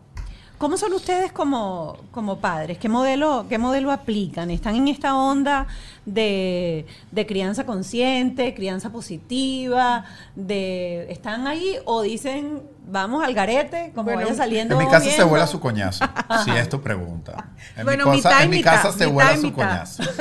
¿Cómo 0.57 0.75
son 0.77 0.91
ustedes 0.93 1.31
como, 1.31 1.97
como 2.11 2.39
padres? 2.39 2.79
¿Qué 2.79 2.89
modelo, 2.89 3.45
¿Qué 3.47 3.59
modelo 3.59 3.91
aplican? 3.91 4.49
¿Están 4.49 4.75
en 4.75 4.87
esta 4.87 5.15
onda 5.15 5.67
de, 6.05 6.87
de 7.11 7.25
crianza 7.27 7.63
consciente, 7.67 8.55
crianza 8.55 8.89
positiva? 8.89 10.05
De, 10.35 11.05
¿Están 11.11 11.45
ahí 11.45 11.75
o 11.85 12.01
dicen, 12.01 12.63
vamos 12.87 13.23
al 13.23 13.35
garete, 13.35 13.91
como 13.93 14.05
Bueno, 14.05 14.21
vaya 14.21 14.33
saliendo? 14.33 14.79
En 14.79 14.85
mi 14.87 14.91
casa 14.91 15.11
se 15.11 15.23
vuela 15.23 15.45
su 15.45 15.59
coñazo, 15.59 16.03
si 16.43 16.49
es 16.49 16.67
tu 16.69 16.81
pregunta. 16.81 17.49
En 17.75 17.85
Bueno, 17.85 18.05
mi, 18.07 18.17
cosa- 18.17 18.29
mitad 18.29 18.43
en 18.43 18.49
mi 18.49 18.57
mitad, 18.57 18.71
casa 18.81 18.91
se 18.97 19.05
vuela 19.05 19.35
su 19.35 19.43
mitad. 19.43 19.55
coñazo. 19.55 20.03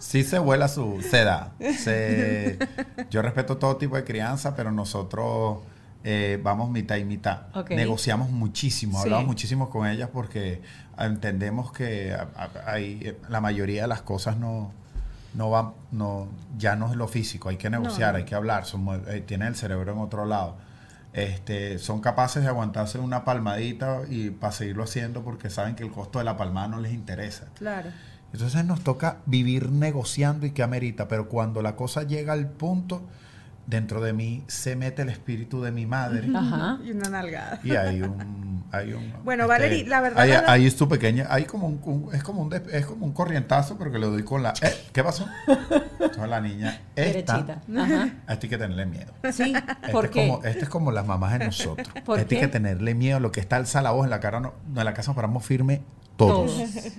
Sí 0.00 0.22
se 0.22 0.38
vuela 0.38 0.68
su... 0.68 1.02
Se 1.02 1.24
da. 1.24 1.52
Se- 1.76 2.56
yo 3.10 3.20
respeto 3.20 3.56
todo 3.56 3.76
tipo 3.76 3.96
de 3.96 4.04
crianza, 4.04 4.54
pero 4.54 4.70
nosotros 4.70 5.58
eh, 6.04 6.38
vamos 6.42 6.70
mitad 6.70 6.96
y 6.96 7.04
mitad. 7.04 7.42
Negociamos 7.70 8.30
muchísimo, 8.30 8.98
Sí. 8.98 9.04
hablamos 9.04 9.26
muchísimo 9.26 9.68
con 9.70 9.86
ellas 9.86 10.10
porque 10.12 10.62
entendemos 10.98 11.72
que 11.72 12.12
a- 12.14 12.28
a- 12.36 12.72
hay, 12.72 13.16
la 13.28 13.40
mayoría 13.40 13.82
de 13.82 13.88
las 13.88 14.02
cosas 14.02 14.36
no... 14.36 14.72
No 15.34 15.50
va, 15.50 15.74
no, 15.92 16.26
ya 16.56 16.74
no 16.74 16.90
es 16.90 16.96
lo 16.96 17.06
físico, 17.06 17.50
hay 17.50 17.58
que 17.58 17.68
negociar, 17.68 18.12
no. 18.12 18.18
hay 18.18 18.24
que 18.24 18.34
hablar, 18.34 18.64
somos, 18.64 18.98
eh, 19.08 19.20
tienen 19.20 19.48
el 19.48 19.56
cerebro 19.56 19.92
en 19.92 19.98
otro 19.98 20.24
lado 20.24 20.56
este, 21.12 21.78
son 21.78 22.00
capaces 22.00 22.42
de 22.42 22.48
aguantarse 22.48 22.98
una 22.98 23.24
palmadita 23.24 24.02
y 24.08 24.30
para 24.30 24.52
seguirlo 24.52 24.84
haciendo 24.84 25.22
porque 25.22 25.50
saben 25.50 25.74
que 25.74 25.82
el 25.82 25.90
costo 25.90 26.18
de 26.18 26.24
la 26.24 26.36
palmada 26.36 26.68
no 26.68 26.80
les 26.80 26.92
interesa. 26.92 27.46
Claro. 27.54 27.90
Entonces 28.32 28.64
nos 28.64 28.80
toca 28.82 29.18
vivir 29.26 29.70
negociando 29.70 30.46
y 30.46 30.50
que 30.50 30.62
amerita, 30.62 31.08
pero 31.08 31.28
cuando 31.28 31.62
la 31.62 31.76
cosa 31.76 32.02
llega 32.02 32.32
al 32.34 32.48
punto, 32.48 33.02
dentro 33.68 34.00
de 34.00 34.12
mí 34.12 34.42
se 34.48 34.74
mete 34.76 35.02
el 35.02 35.10
espíritu 35.10 35.62
de 35.62 35.70
mi 35.70 35.84
madre 35.86 36.26
Ajá. 36.34 36.78
Y 36.84 36.90
una 36.92 37.08
nalgada. 37.10 37.60
y 37.62 37.72
hay 37.76 38.02
un... 38.02 38.48
Hay 38.72 38.92
un 38.92 39.02
este, 39.04 39.18
Bueno, 39.24 39.46
Valerie, 39.48 39.86
la 39.86 40.00
verdad, 40.00 40.26
verdad- 40.26 40.44
ahí 40.48 40.66
es 40.66 40.76
tu 40.76 40.88
pequeña, 40.88 41.26
hay 41.30 41.44
como 41.44 41.66
un, 41.68 41.80
un- 41.84 42.14
es 42.14 42.22
como 42.22 42.42
un 42.42 42.48
des- 42.50 42.66
es 42.72 42.84
como 42.86 43.06
un 43.06 43.12
corrientazo, 43.12 43.78
pero 43.78 43.90
que 43.92 43.98
le 43.98 44.06
doy 44.06 44.22
con 44.24 44.42
la... 44.42 44.52
¿eh? 44.62 44.74
¿Qué 44.92 45.02
pasó? 45.04 45.26
Entonces 46.00 46.28
la 46.28 46.40
niña, 46.40 46.80
esta, 46.96 47.36
Derechita. 47.38 47.62
Ajá. 47.78 48.02
a 48.26 48.32
esto 48.34 48.46
hay 48.46 48.50
que 48.50 48.58
tenerle 48.58 48.86
miedo. 48.86 49.12
Sí, 49.32 49.54
Este 49.54 49.92
¿por 49.92 50.06
es 50.06 50.10
qué? 50.10 50.28
como, 50.28 50.44
este 50.44 50.62
es 50.64 50.68
como 50.68 50.90
las 50.92 51.06
mamás 51.06 51.38
de 51.38 51.46
nosotros. 51.46 51.88
¿Por 52.04 52.18
este 52.20 52.34
hay 52.34 52.40
qué? 52.40 52.46
que 52.46 52.52
tenerle 52.52 52.94
miedo. 52.94 53.20
Lo 53.20 53.32
que 53.32 53.40
está 53.40 53.56
alza 53.56 53.80
la 53.82 53.90
voz 53.92 54.04
en 54.04 54.10
la 54.10 54.20
cara, 54.20 54.40
no, 54.40 54.52
no, 54.72 54.80
en 54.80 54.84
la 54.84 54.92
casa 54.94 55.10
nos 55.10 55.16
paramos 55.16 55.44
firme 55.46 55.82
todos. 56.16 56.54
Todos. 56.56 56.68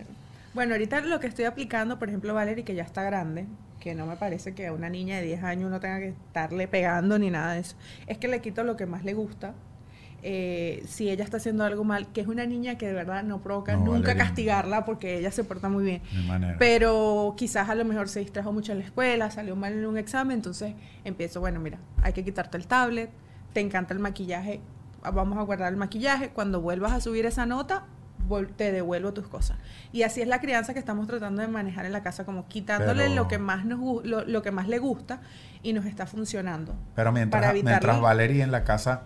Bueno, 0.56 0.74
ahorita 0.74 1.02
lo 1.02 1.20
que 1.20 1.28
estoy 1.28 1.46
aplicando, 1.46 2.00
por 2.00 2.10
ejemplo, 2.10 2.34
Valerie, 2.34 2.64
que 2.66 2.74
ya 2.74 2.82
está 2.84 3.04
grande, 3.04 3.46
que 3.80 3.96
no 3.96 4.06
me 4.06 4.16
parece 4.18 4.54
que 4.54 4.68
a 4.68 4.74
una 4.74 4.90
niña 4.90 5.18
de 5.18 5.24
10 5.24 5.44
años 5.44 5.68
uno 5.68 5.80
tenga 5.80 6.00
que 6.00 6.10
estarle 6.10 6.68
pegando 6.68 7.18
ni 7.18 7.30
nada 7.30 7.54
de 7.54 7.62
eso, 7.62 7.76
es 8.08 8.18
que 8.18 8.28
le 8.28 8.42
quito 8.42 8.64
lo 8.64 8.76
que 8.76 8.86
más 8.86 9.04
le 9.04 9.14
gusta. 9.14 9.54
Eh, 10.22 10.84
si 10.86 11.10
ella 11.10 11.24
está 11.24 11.38
haciendo 11.38 11.64
algo 11.64 11.86
mal, 11.86 12.12
que 12.12 12.20
es 12.20 12.28
una 12.28 12.46
niña 12.46 12.78
que 12.78 12.88
de 12.88 12.94
verdad 12.94 13.24
no 13.24 13.42
provoca 13.42 13.74
No, 13.78 13.86
nunca 13.86 14.08
Valeria. 14.10 14.26
castigarla 14.26 14.84
porque 14.84 15.18
ella 15.18 15.32
se 15.32 15.46
porta 15.46 15.70
muy 15.70 15.86
bien. 15.86 16.02
Pero 16.60 17.36
quizás 17.38 17.70
a 17.70 17.76
lo 17.76 17.86
mejor 17.86 18.10
se 18.10 18.20
distrajo 18.20 18.52
mucho 18.52 18.74
en 18.74 18.80
la 18.80 18.86
escuela, 18.86 19.32
salió 19.32 19.56
mal 19.56 19.72
en 19.72 19.86
un 19.86 19.98
examen, 19.98 20.36
entonces 20.36 20.74
empiezo, 21.06 21.40
bueno, 21.40 21.62
mira, 21.62 21.78
hay 22.04 22.12
que 22.12 22.26
quitarte 22.26 22.58
el 22.58 22.68
tablet, 22.68 23.10
te 23.54 23.62
encanta 23.62 23.94
el 23.94 24.00
maquillaje, 24.02 24.60
vamos 25.02 25.38
a 25.38 25.44
guardar 25.44 25.72
el 25.72 25.78
maquillaje, 25.78 26.32
cuando 26.32 26.60
vuelvas 26.60 26.92
a 26.92 27.00
subir 27.00 27.26
esa 27.26 27.46
nota, 27.46 27.86
te 28.56 28.72
devuelvo 28.72 29.14
tus 29.14 29.28
cosas. 29.28 29.58
Y 29.92 30.04
así 30.04 30.22
es 30.22 30.28
la 30.28 30.40
crianza 30.40 30.74
que 30.74 30.80
estamos 30.80 31.08
tratando 31.08 31.42
de 31.42 31.48
manejar 31.48 31.86
en 31.86 31.92
la 31.94 32.04
casa, 32.04 32.26
como 32.26 32.48
quitándole 32.48 33.04
Pero- 33.04 33.16
lo 33.16 33.28
que 33.28 33.38
más 33.40 33.66
nos 33.66 33.80
lo, 34.06 34.24
lo 34.26 34.42
que 34.42 34.52
más 34.52 34.68
le 34.68 34.80
gusta 34.80 35.22
y 35.64 35.74
nos 35.74 35.86
está 35.86 36.06
funcionando. 36.06 36.76
Pero 36.96 37.12
mientras, 37.12 37.42
para 37.42 37.54
mientras 37.54 38.00
Valeria 38.02 38.44
en 38.44 38.52
la 38.52 38.64
casa 38.64 39.04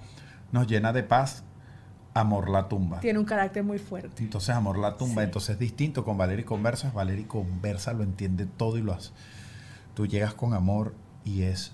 nos 0.51 0.67
llena 0.67 0.93
de 0.93 1.03
paz, 1.03 1.43
amor 2.13 2.49
la 2.49 2.67
tumba. 2.67 2.99
Tiene 2.99 3.19
un 3.19 3.25
carácter 3.25 3.63
muy 3.63 3.79
fuerte. 3.79 4.21
Entonces, 4.23 4.49
amor 4.55 4.77
la 4.77 4.97
tumba. 4.97 5.21
Sí. 5.21 5.25
Entonces 5.25 5.49
es 5.51 5.59
distinto. 5.59 6.05
Con 6.05 6.17
Valeria 6.17 6.45
conversas, 6.45 6.93
Valeria 6.93 7.27
conversa, 7.27 7.93
lo 7.93 8.03
entiende 8.03 8.45
todo 8.45 8.77
y 8.77 8.81
lo 8.81 8.93
hace. 8.93 9.11
Tú 9.95 10.05
llegas 10.05 10.33
con 10.33 10.53
amor 10.53 10.93
y 11.23 11.43
es 11.43 11.71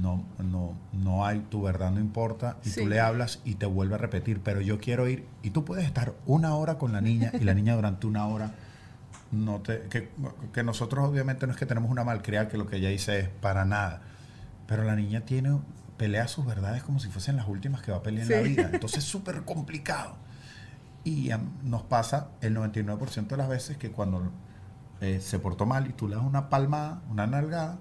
no, 0.00 0.24
no, 0.38 0.72
no 0.92 1.26
hay, 1.26 1.40
tu 1.50 1.62
verdad 1.62 1.90
no 1.90 2.00
importa, 2.00 2.56
y 2.64 2.68
Sí. 2.70 2.80
tú 2.82 2.86
le 2.88 3.00
hablas 3.00 3.40
y 3.44 3.54
te 3.56 3.66
vuelve 3.66 3.96
a 3.96 3.98
repetir, 3.98 4.40
pero 4.40 4.60
yo 4.60 4.78
quiero 4.78 5.08
ir, 5.08 5.26
y 5.42 5.50
tú 5.50 5.64
puedes 5.64 5.84
estar 5.84 6.14
una 6.26 6.54
hora 6.54 6.78
con 6.78 6.92
la 6.92 7.00
niña 7.00 7.32
y 7.38 7.44
la 7.44 7.54
niña 7.54 7.74
durante 7.74 8.06
una 8.06 8.26
hora 8.26 8.52
no 9.32 9.60
te, 9.60 9.82
que, 9.90 10.10
que 10.52 10.62
nosotros 10.62 11.08
obviamente 11.08 11.46
no 11.46 11.52
es 11.52 11.58
que 11.58 11.66
tenemos 11.66 11.90
una 11.90 12.04
malcriada 12.04 12.48
que 12.48 12.56
lo 12.56 12.66
que 12.68 12.76
ella 12.76 12.88
dice 12.90 13.18
es 13.18 13.28
para 13.28 13.64
nada, 13.64 14.02
pero 14.68 14.84
la 14.84 14.94
niña 14.94 15.22
tiene, 15.22 15.58
pelea 15.96 16.28
sus 16.28 16.46
verdades 16.46 16.82
como 16.84 17.00
si 17.00 17.08
fuesen 17.08 17.36
las 17.36 17.48
últimas 17.48 17.82
que 17.82 17.90
va 17.90 17.98
a 17.98 18.02
pelear 18.02 18.30
en 18.30 18.36
la 18.38 18.42
vida, 18.48 18.70
entonces 18.72 18.98
es 18.98 19.04
súper 19.04 19.42
complicado. 19.44 20.14
Y 21.02 21.30
am, 21.32 21.50
nos 21.64 21.82
pasa 21.82 22.28
el 22.40 22.56
99% 22.56 23.26
de 23.26 23.36
las 23.36 23.48
veces 23.48 23.76
que 23.76 23.90
cuando 23.90 24.30
eh, 25.00 25.20
se 25.20 25.38
portó 25.38 25.66
mal 25.66 25.86
y 25.88 25.92
tú 25.92 26.08
le 26.08 26.14
das 26.14 26.24
una 26.24 26.48
palmada, 26.48 27.02
una 27.10 27.26
nalgada, 27.26 27.78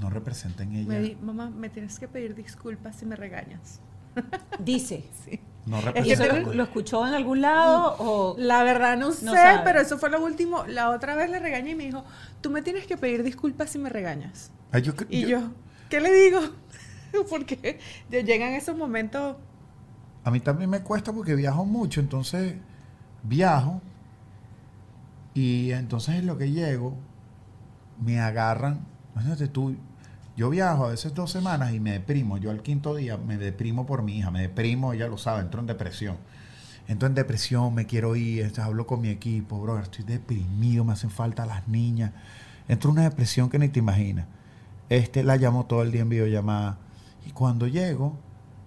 no 0.00 0.10
representa 0.10 0.62
en 0.62 0.72
ella. 0.74 0.88
Me 0.88 1.00
di- 1.00 1.16
mamá, 1.20 1.50
me 1.50 1.68
tienes 1.68 1.98
que 1.98 2.08
pedir 2.08 2.34
disculpas 2.34 2.96
si 2.96 3.06
me 3.06 3.16
regañas. 3.16 3.80
Dice. 4.58 5.04
Sí. 5.24 5.40
no 5.66 5.78
¿Y 5.78 5.82
representa. 5.82 6.24
eso 6.26 6.36
lo, 6.46 6.54
lo 6.54 6.62
escuchó 6.64 7.06
en 7.06 7.14
algún 7.14 7.40
lado 7.42 7.96
o 7.98 8.34
La 8.38 8.62
verdad 8.64 8.96
no 8.96 9.12
sé, 9.12 9.24
sabe. 9.26 9.60
pero 9.64 9.80
eso 9.80 9.98
fue 9.98 10.10
lo 10.10 10.22
último. 10.24 10.64
La 10.66 10.90
otra 10.90 11.14
vez 11.14 11.30
le 11.30 11.38
regañé 11.38 11.70
y 11.72 11.74
me 11.74 11.84
dijo, 11.84 12.04
tú 12.40 12.50
me 12.50 12.62
tienes 12.62 12.86
que 12.86 12.96
pedir 12.96 13.22
disculpas 13.22 13.70
si 13.70 13.78
me 13.78 13.88
regañas. 13.90 14.50
Ay, 14.72 14.82
yo 14.82 14.94
cre- 14.96 15.06
Y 15.10 15.22
yo- 15.22 15.28
yo, 15.28 15.50
¿qué 15.88 16.00
le 16.00 16.12
digo? 16.12 16.40
Porque 17.30 17.78
llegan 18.10 18.52
esos 18.52 18.76
momentos. 18.76 19.36
A 20.24 20.30
mí 20.30 20.40
también 20.40 20.68
me 20.70 20.80
cuesta 20.80 21.12
porque 21.12 21.34
viajo 21.34 21.64
mucho, 21.64 22.00
entonces 22.00 22.54
viajo 23.22 23.80
y 25.34 25.72
entonces 25.72 26.16
en 26.16 26.26
lo 26.26 26.36
que 26.36 26.50
llego 26.50 26.94
me 28.00 28.20
agarran. 28.20 28.86
Imagínate 29.14 29.48
tú, 29.48 29.76
yo 30.40 30.48
viajo 30.48 30.86
a 30.86 30.88
veces 30.88 31.12
dos 31.14 31.30
semanas 31.30 31.74
y 31.74 31.80
me 31.80 31.92
deprimo. 31.92 32.38
Yo 32.38 32.50
al 32.50 32.62
quinto 32.62 32.94
día 32.94 33.18
me 33.18 33.36
deprimo 33.36 33.84
por 33.84 34.02
mi 34.02 34.16
hija, 34.16 34.30
me 34.30 34.40
deprimo, 34.40 34.94
ella 34.94 35.06
lo 35.06 35.18
sabe, 35.18 35.42
entro 35.42 35.60
en 35.60 35.66
depresión. 35.66 36.16
Entro 36.88 37.06
en 37.08 37.14
depresión, 37.14 37.74
me 37.74 37.84
quiero 37.84 38.16
ir, 38.16 38.40
entonces 38.40 38.64
hablo 38.64 38.86
con 38.86 39.02
mi 39.02 39.10
equipo, 39.10 39.60
bro, 39.60 39.78
estoy 39.78 40.02
deprimido, 40.06 40.82
me 40.82 40.94
hacen 40.94 41.10
falta 41.10 41.44
las 41.44 41.68
niñas. 41.68 42.12
Entro 42.68 42.88
en 42.88 42.94
una 42.96 43.02
depresión 43.10 43.50
que 43.50 43.58
ni 43.58 43.68
te 43.68 43.80
imaginas. 43.80 44.24
Este, 44.88 45.22
la 45.24 45.36
llamo 45.36 45.66
todo 45.66 45.82
el 45.82 45.92
día 45.92 46.00
en 46.00 46.08
videollamada. 46.08 46.78
Y 47.26 47.32
cuando 47.32 47.66
llego, 47.66 48.16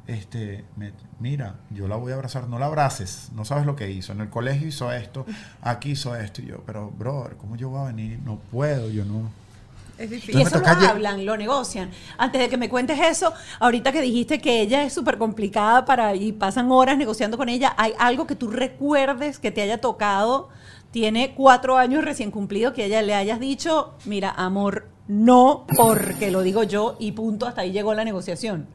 este, 0.05 0.63
me- 0.75 0.93
mira, 1.19 1.55
yo 1.71 1.87
la 1.87 1.95
voy 1.95 2.11
a 2.11 2.15
abrazar, 2.15 2.47
no 2.47 2.59
la 2.59 2.67
abraces, 2.67 3.29
no 3.33 3.45
sabes 3.45 3.65
lo 3.65 3.75
que 3.75 3.89
hizo. 3.89 4.11
En 4.13 4.21
el 4.21 4.29
colegio 4.29 4.67
hizo 4.67 4.91
esto, 4.93 5.25
aquí 5.63 5.91
hizo 5.93 6.15
esto. 6.15 6.43
Y 6.43 6.45
yo, 6.45 6.61
pero, 6.67 6.91
brother, 6.91 7.35
¿cómo 7.37 7.55
yo 7.55 7.69
voy 7.69 7.81
a 7.81 7.85
venir? 7.85 8.19
No 8.23 8.37
puedo, 8.51 8.91
yo 8.91 9.05
no. 9.05 9.41
Es 9.97 10.05
Y 10.11 10.15
difícil. 10.15 10.35
me 10.35 10.41
eso 10.43 10.59
lo 10.59 10.67
hablan, 10.67 11.25
lo 11.25 11.37
negocian. 11.37 11.91
Antes 12.17 12.41
de 12.41 12.49
que 12.49 12.57
me 12.57 12.67
cuentes 12.69 12.99
eso, 12.99 13.31
ahorita 13.59 13.91
que 13.91 14.01
dijiste 14.01 14.39
que 14.41 14.61
ella 14.61 14.83
es 14.83 14.93
súper 14.93 15.17
complicada 15.17 15.85
para 15.85 16.15
y 16.15 16.31
pasan 16.31 16.71
horas 16.71 16.97
negociando 16.97 17.37
con 17.37 17.47
ella, 17.49 17.73
¿hay 17.77 17.93
algo 17.99 18.25
que 18.25 18.35
tú 18.35 18.49
recuerdes 18.49 19.37
que 19.39 19.51
te 19.51 19.61
haya 19.61 19.79
tocado? 19.79 20.49
Tiene 20.91 21.33
cuatro 21.35 21.77
años 21.77 22.03
recién 22.03 22.31
cumplido 22.31 22.73
que 22.73 22.85
ella 22.85 23.01
le 23.01 23.13
hayas 23.15 23.39
dicho, 23.39 23.93
mira, 24.05 24.31
amor, 24.31 24.87
no, 25.07 25.65
porque 25.77 26.31
lo 26.31 26.41
digo 26.41 26.63
yo 26.63 26.95
y 26.99 27.11
punto, 27.13 27.45
hasta 27.47 27.61
ahí 27.61 27.71
llegó 27.71 27.93
la 27.93 28.03
negociación. 28.05 28.67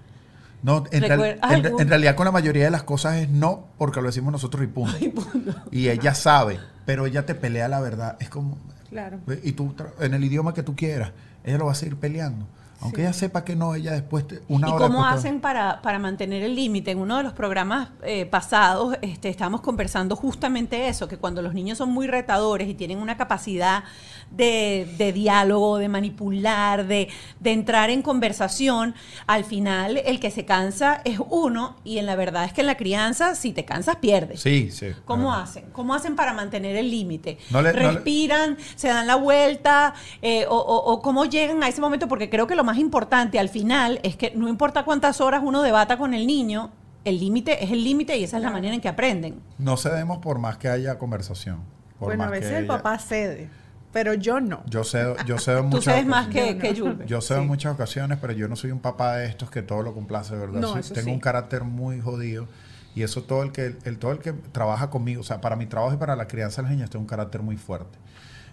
No, 0.62 0.84
en, 0.90 1.02
real- 1.02 1.20
Recuer- 1.20 1.38
en- 1.52 1.66
algún- 1.66 1.80
en 1.80 1.88
realidad 1.88 2.16
con 2.16 2.24
la 2.24 2.32
mayoría 2.32 2.64
de 2.64 2.70
las 2.70 2.82
cosas 2.82 3.16
es 3.16 3.28
no, 3.28 3.68
porque 3.78 4.00
lo 4.00 4.08
decimos 4.08 4.32
nosotros 4.32 4.62
y 4.64 4.66
punto. 4.66 4.92
Y 5.70 5.88
ella 5.88 6.14
sabe, 6.14 6.58
pero 6.84 7.06
ella 7.06 7.24
te 7.26 7.34
pelea 7.36 7.68
la 7.68 7.80
verdad. 7.80 8.16
Es 8.20 8.28
como, 8.28 8.58
Claro. 8.90 9.18
y 9.44 9.52
tú, 9.52 9.74
en 10.00 10.14
el 10.14 10.24
idioma 10.24 10.54
que 10.54 10.62
tú 10.62 10.74
quieras, 10.74 11.12
ella 11.44 11.58
lo 11.58 11.66
va 11.66 11.72
a 11.72 11.74
seguir 11.74 11.96
peleando. 11.96 12.46
Aunque 12.80 13.00
ella 13.00 13.12
sepa 13.12 13.42
que 13.44 13.56
no, 13.56 13.74
ella 13.74 13.90
después, 13.90 14.24
te- 14.28 14.40
una 14.48 14.68
¿Y 14.68 14.70
hora 14.70 14.86
cómo 14.86 14.98
después 15.00 15.14
te- 15.22 15.28
hacen 15.28 15.40
para, 15.40 15.82
para 15.82 15.98
mantener 15.98 16.44
el 16.44 16.54
límite? 16.54 16.92
En 16.92 16.98
uno 17.00 17.16
de 17.16 17.24
los 17.24 17.32
programas 17.32 17.88
eh, 18.04 18.24
pasados 18.24 18.96
este, 19.02 19.28
estábamos 19.30 19.62
conversando 19.62 20.14
justamente 20.14 20.86
eso, 20.86 21.08
que 21.08 21.16
cuando 21.16 21.42
los 21.42 21.54
niños 21.54 21.76
son 21.78 21.90
muy 21.90 22.06
retadores 22.06 22.68
y 22.68 22.74
tienen 22.74 22.98
una 22.98 23.16
capacidad 23.16 23.82
de, 24.30 24.88
de 24.98 25.12
diálogo, 25.12 25.78
de 25.78 25.88
manipular, 25.88 26.86
de, 26.86 27.08
de 27.40 27.52
entrar 27.52 27.90
en 27.90 28.02
conversación, 28.02 28.94
al 29.26 29.44
final 29.44 29.98
el 30.04 30.20
que 30.20 30.30
se 30.30 30.44
cansa 30.44 31.00
es 31.04 31.18
uno 31.30 31.76
y 31.84 31.98
en 31.98 32.06
la 32.06 32.14
verdad 32.16 32.44
es 32.44 32.52
que 32.52 32.60
en 32.60 32.66
la 32.66 32.76
crianza, 32.76 33.34
si 33.34 33.52
te 33.52 33.64
cansas, 33.64 33.96
pierdes. 33.96 34.40
Sí, 34.40 34.70
sí. 34.70 34.88
¿Cómo 35.04 35.34
hacen? 35.34 35.64
¿Cómo 35.72 35.94
hacen 35.94 36.14
para 36.16 36.32
mantener 36.34 36.76
el 36.76 36.90
límite? 36.90 37.38
No 37.50 37.62
le- 37.62 37.72
no 37.72 37.78
le- 37.80 37.90
¿Respiran? 37.92 38.56
¿Se 38.76 38.88
dan 38.88 39.06
la 39.06 39.16
vuelta? 39.16 39.94
Eh, 40.22 40.46
o, 40.48 40.56
o- 40.56 40.92
o 40.92 41.02
cómo 41.02 41.24
llegan 41.24 41.62
a 41.62 41.68
ese 41.68 41.80
momento? 41.80 42.06
Porque 42.08 42.30
creo 42.30 42.46
que 42.46 42.54
lo 42.54 42.64
más 42.64 42.78
importante 42.78 43.38
al 43.38 43.48
final 43.48 44.00
es 44.02 44.16
que 44.16 44.32
no 44.34 44.48
importa 44.48 44.84
cuántas 44.84 45.20
horas 45.20 45.42
uno 45.44 45.62
debata 45.62 45.98
con 45.98 46.14
el 46.14 46.26
niño, 46.26 46.70
el 47.04 47.18
límite 47.18 47.64
es 47.64 47.70
el 47.70 47.82
límite 47.82 48.16
y 48.18 48.24
esa 48.24 48.36
es 48.36 48.42
la 48.42 48.50
manera 48.50 48.74
en 48.74 48.80
que 48.80 48.88
aprenden. 48.88 49.40
No 49.58 49.76
cedemos 49.76 50.18
por 50.18 50.38
más 50.38 50.58
que 50.58 50.68
haya 50.68 50.98
conversación. 50.98 51.60
por 51.98 52.08
Bueno, 52.08 52.24
a 52.24 52.26
que 52.26 52.32
veces 52.40 52.52
el 52.52 52.66
papá 52.66 52.98
cede, 52.98 53.48
pero 53.92 54.14
yo 54.14 54.40
no. 54.40 54.62
Yo 54.66 54.84
cedo, 54.84 55.16
yo 55.26 55.38
cedo 55.38 55.58
en 55.58 55.70
Tú 55.70 55.76
muchas 55.76 55.84
sabes 55.94 56.06
más 56.06 56.28
que, 56.28 56.54
No. 56.78 57.04
Yo 57.04 57.20
cedo 57.20 57.38
en 57.38 57.44
Sí. 57.44 57.48
muchas 57.48 57.74
ocasiones, 57.74 58.18
pero 58.20 58.32
yo 58.32 58.48
no 58.48 58.56
soy 58.56 58.70
un 58.70 58.80
papá 58.80 59.16
de 59.16 59.26
estos 59.26 59.50
que 59.50 59.62
todo 59.62 59.82
lo 59.82 59.94
complace, 59.94 60.34
de 60.34 60.40
verdad. 60.40 60.60
No, 60.60 60.76
eso 60.76 60.94
tengo 60.94 61.06
sí. 61.08 61.12
un 61.14 61.20
carácter 61.20 61.64
muy 61.64 62.00
jodido. 62.00 62.46
Y 62.94 63.02
eso 63.02 63.22
todo 63.22 63.42
el 63.42 63.52
que 63.52 63.76
el, 63.84 63.98
todo 63.98 64.12
el 64.12 64.18
que 64.18 64.32
trabaja 64.32 64.90
conmigo, 64.90 65.20
o 65.20 65.24
sea, 65.24 65.40
para 65.40 65.54
mi 65.56 65.66
trabajo 65.66 65.94
y 65.94 65.98
para 65.98 66.16
la 66.16 66.26
crianza 66.26 66.62
de 66.62 66.68
las 66.68 66.72
niñas, 66.76 66.90
tengo 66.90 67.02
un 67.02 67.08
carácter 67.08 67.42
muy 67.42 67.56
fuerte. 67.56 67.96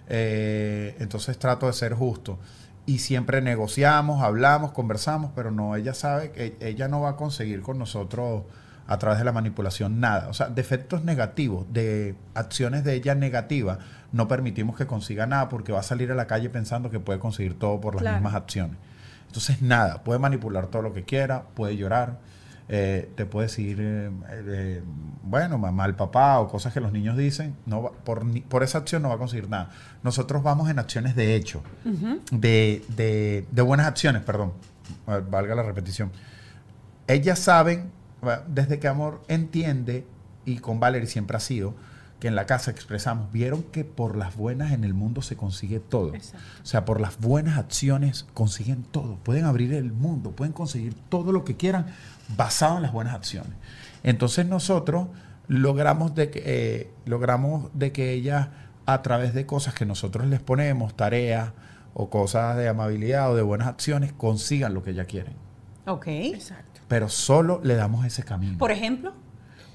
Eh, 0.08 0.95
entonces 1.00 1.38
trato 1.38 1.67
de 1.67 1.74
ser 1.74 1.93
justo. 1.93 2.38
Y 2.86 3.00
siempre 3.00 3.41
negociamos, 3.41 4.21
hablamos, 4.21 4.71
conversamos, 4.71 5.32
pero 5.36 5.50
no, 5.50 5.76
ella 5.76 5.93
sabe 5.95 6.32
que 6.32 6.56
ella 6.60 6.88
no 6.88 7.02
va 7.02 7.12
a 7.12 7.15
conseguir 7.15 7.62
con 7.62 7.80
nosotros 7.80 8.43
a 8.88 8.98
través 9.00 9.17
de 9.19 9.26
la 9.26 9.32
manipulación 9.32 10.00
nada. 10.00 10.28
O 10.30 10.34
sea, 10.34 10.48
defectos 10.50 11.04
negativos, 11.04 11.65
de 11.74 12.15
acciones 12.36 12.84
de 12.84 12.93
ella 12.93 13.15
negativas, 13.15 13.80
no 14.12 14.28
permitimos 14.28 14.78
que 14.78 14.86
consiga 14.86 15.26
nada 15.26 15.50
porque 15.50 15.71
va 15.71 15.80
a 15.80 15.84
salir 15.84 16.12
a 16.12 16.15
la 16.15 16.28
calle 16.28 16.50
pensando 16.50 16.89
que 16.89 17.00
puede 17.00 17.19
conseguir 17.19 17.58
todo 17.58 17.82
por 17.82 17.95
las 17.95 18.02
Claro. 18.04 18.17
mismas 18.17 18.36
acciones. 18.36 18.78
Entonces, 19.28 19.62
nada, 19.62 20.04
puede 20.04 20.19
manipular 20.19 20.67
todo 20.67 20.82
lo 20.84 20.93
que 20.93 21.04
quiera, 21.04 21.43
puede 21.56 21.76
llorar, 21.76 22.19
eh, 22.69 23.12
te 23.15 23.26
puede 23.26 23.48
decir, 23.48 23.78
eh, 23.80 24.10
eh, 24.30 24.82
bueno, 25.24 25.58
mamá, 25.58 25.86
el 25.86 25.93
papá 25.95 26.39
o 26.39 26.48
cosas 26.48 26.74
que 26.74 26.80
los 26.80 26.91
niños 26.91 27.15
dicen, 27.17 27.56
no 27.65 27.84
va- 27.84 27.91
por, 27.91 28.24
ni- 28.26 28.41
por 28.41 28.63
esa 28.63 28.78
acción 28.80 29.02
no 29.02 29.10
va 29.10 29.15
a 29.15 29.17
conseguir 29.17 29.50
nada. 29.50 29.69
Nosotros 30.04 30.41
vamos 30.41 30.69
en 30.69 30.80
acciones 30.80 31.15
de 31.15 31.36
hecho, 31.36 31.62
de, 32.32 32.84
de- 32.95 33.45
de 33.52 33.62
buenas 33.62 33.88
acciones, 33.88 34.21
perdón, 34.24 34.54
valga 35.30 35.54
la 35.56 35.63
repetición. 35.63 36.12
Ellas 37.08 37.38
saben, 37.39 37.91
desde 38.47 38.80
que 38.80 38.88
Amor 38.88 39.23
entiende, 39.28 40.06
y 40.45 40.58
con 40.58 40.80
Valerie 40.80 41.08
siempre 41.08 41.38
ha 41.38 41.39
sido, 41.39 41.75
que 42.19 42.28
en 42.28 42.36
la 42.36 42.45
casa 42.45 42.71
expresamos, 42.71 43.32
vieron 43.32 43.63
que 43.63 43.84
por 43.84 44.15
las 44.15 44.36
buenas 44.36 44.71
en 44.71 44.84
el 44.84 44.93
mundo 44.93 45.21
se 45.21 45.36
consigue 45.36 45.80
todo. 45.80 46.13
Exacto. 46.15 46.45
O 46.63 46.65
sea, 46.65 46.86
por 46.86 47.01
las 47.01 47.19
buenas 47.19 47.58
acciones 47.58 48.25
consiguen 48.34 48.84
todo. 48.84 49.17
Pueden 49.17 49.45
abrir 49.45 49.73
el 49.73 49.91
mundo, 49.91 50.32
pueden 50.32 50.54
conseguir 50.54 50.93
todo 51.10 51.32
lo 51.32 51.43
que 51.43 51.58
quieran 51.58 51.88
basado 52.38 52.78
en 52.78 52.84
las 52.84 52.93
buenas 52.93 53.15
acciones. 53.15 53.51
Entonces 54.04 54.45
nosotros 54.45 55.08
logramos 55.47 56.15
de 56.15 56.30
que, 56.30 56.43
eh, 56.45 56.91
logramos 57.06 57.69
de 57.73 57.91
que 57.91 58.13
ellas, 58.13 58.47
a 58.86 59.01
través 59.01 59.34
de 59.34 59.45
cosas 59.45 59.73
que 59.73 59.86
nosotros 59.86 60.25
les 60.28 60.39
ponemos, 60.39 60.95
tareas 60.95 61.51
o 61.93 62.10
cosas 62.10 62.56
de 62.58 62.67
amabilidad 62.69 63.32
o 63.32 63.36
de 63.36 63.41
buenas 63.41 63.67
acciones, 63.67 64.13
consigan 64.13 64.73
lo 64.73 64.84
que 64.84 64.91
ellas 64.91 65.08
quieren. 65.08 65.34
Ok. 65.86 66.08
Exacto. 66.08 66.74
Pero 66.88 67.10
solo 67.10 67.60
le 67.63 67.76
damos 67.76 68.06
ese 68.06 68.24
camino. 68.24 68.58
Por 68.58 68.71
ejemplo, 68.71 69.13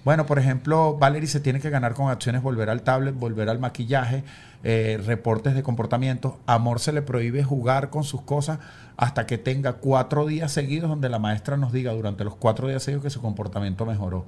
Bueno, 0.05 0.25
por 0.25 0.39
ejemplo, 0.39 0.97
Valerie 0.97 1.29
se 1.29 1.41
tiene 1.41 1.61
que 1.61 1.69
ganar 1.69 1.93
con 1.93 2.09
acciones 2.11 2.43
volver 2.43 2.71
al 2.71 2.81
tablet, 2.83 3.15
volver 3.15 3.51
al 3.51 3.59
maquillaje, 3.59 4.25
eh, 4.65 4.99
reportes 5.05 5.55
de 5.55 5.63
comportamiento. 5.63 6.41
Amor 6.47 6.81
se 6.81 6.93
le 6.93 7.03
prohíbe 7.03 7.45
jugar 7.45 7.91
con 7.91 8.03
sus 8.03 8.23
cosas 8.23 8.61
hasta 8.97 9.27
que 9.27 9.37
tenga 9.37 9.75
cuatro 9.75 10.25
días 10.27 10.53
seguidos 10.53 10.89
donde 10.89 11.11
la 11.11 11.19
maestra 11.19 11.59
nos 11.59 11.71
diga 11.73 11.93
durante 11.93 12.25
los 12.25 12.35
cuatro 12.37 12.67
días 12.69 12.83
seguidos 12.83 13.03
que 13.05 13.11
su 13.11 13.21
comportamiento 13.21 13.85
mejoró. 13.85 14.25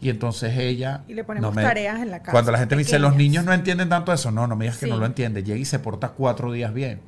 Y 0.00 0.10
entonces 0.10 0.56
ella... 0.56 1.02
Y 1.08 1.14
le 1.14 1.24
ponemos 1.24 1.54
me- 1.56 1.62
tareas 1.62 2.00
en 2.00 2.10
la 2.12 2.20
casa, 2.20 2.30
Cuando 2.32 2.52
la 2.52 2.58
gente 2.58 2.76
me 2.76 2.82
dice, 2.84 2.98
los 3.00 3.12
pequeñas". 3.12 3.30
niños 3.32 3.44
no 3.46 3.52
entienden 3.52 3.88
tanto 3.88 4.12
eso, 4.12 4.30
no, 4.30 4.46
no 4.46 4.54
me 4.56 4.66
digas 4.66 4.78
que 4.78 4.86
Sí. 4.86 4.92
no 4.92 4.96
lo 4.98 5.06
entiende. 5.06 5.42
Llega 5.42 5.58
y 5.58 5.64
se 5.64 5.78
porta 5.80 6.10
cuatro 6.10 6.52
días 6.52 6.72
bien. 6.72 7.00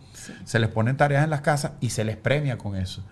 Se 0.45 0.59
les 0.59 0.69
ponen 0.69 0.97
tareas 0.97 1.23
en 1.25 1.31
las 1.31 1.41
casas 1.41 1.73
y 1.81 1.91
se 1.91 2.05
les 2.05 2.17
premia 2.17 2.59
con 2.59 2.75
eso. 2.77 3.03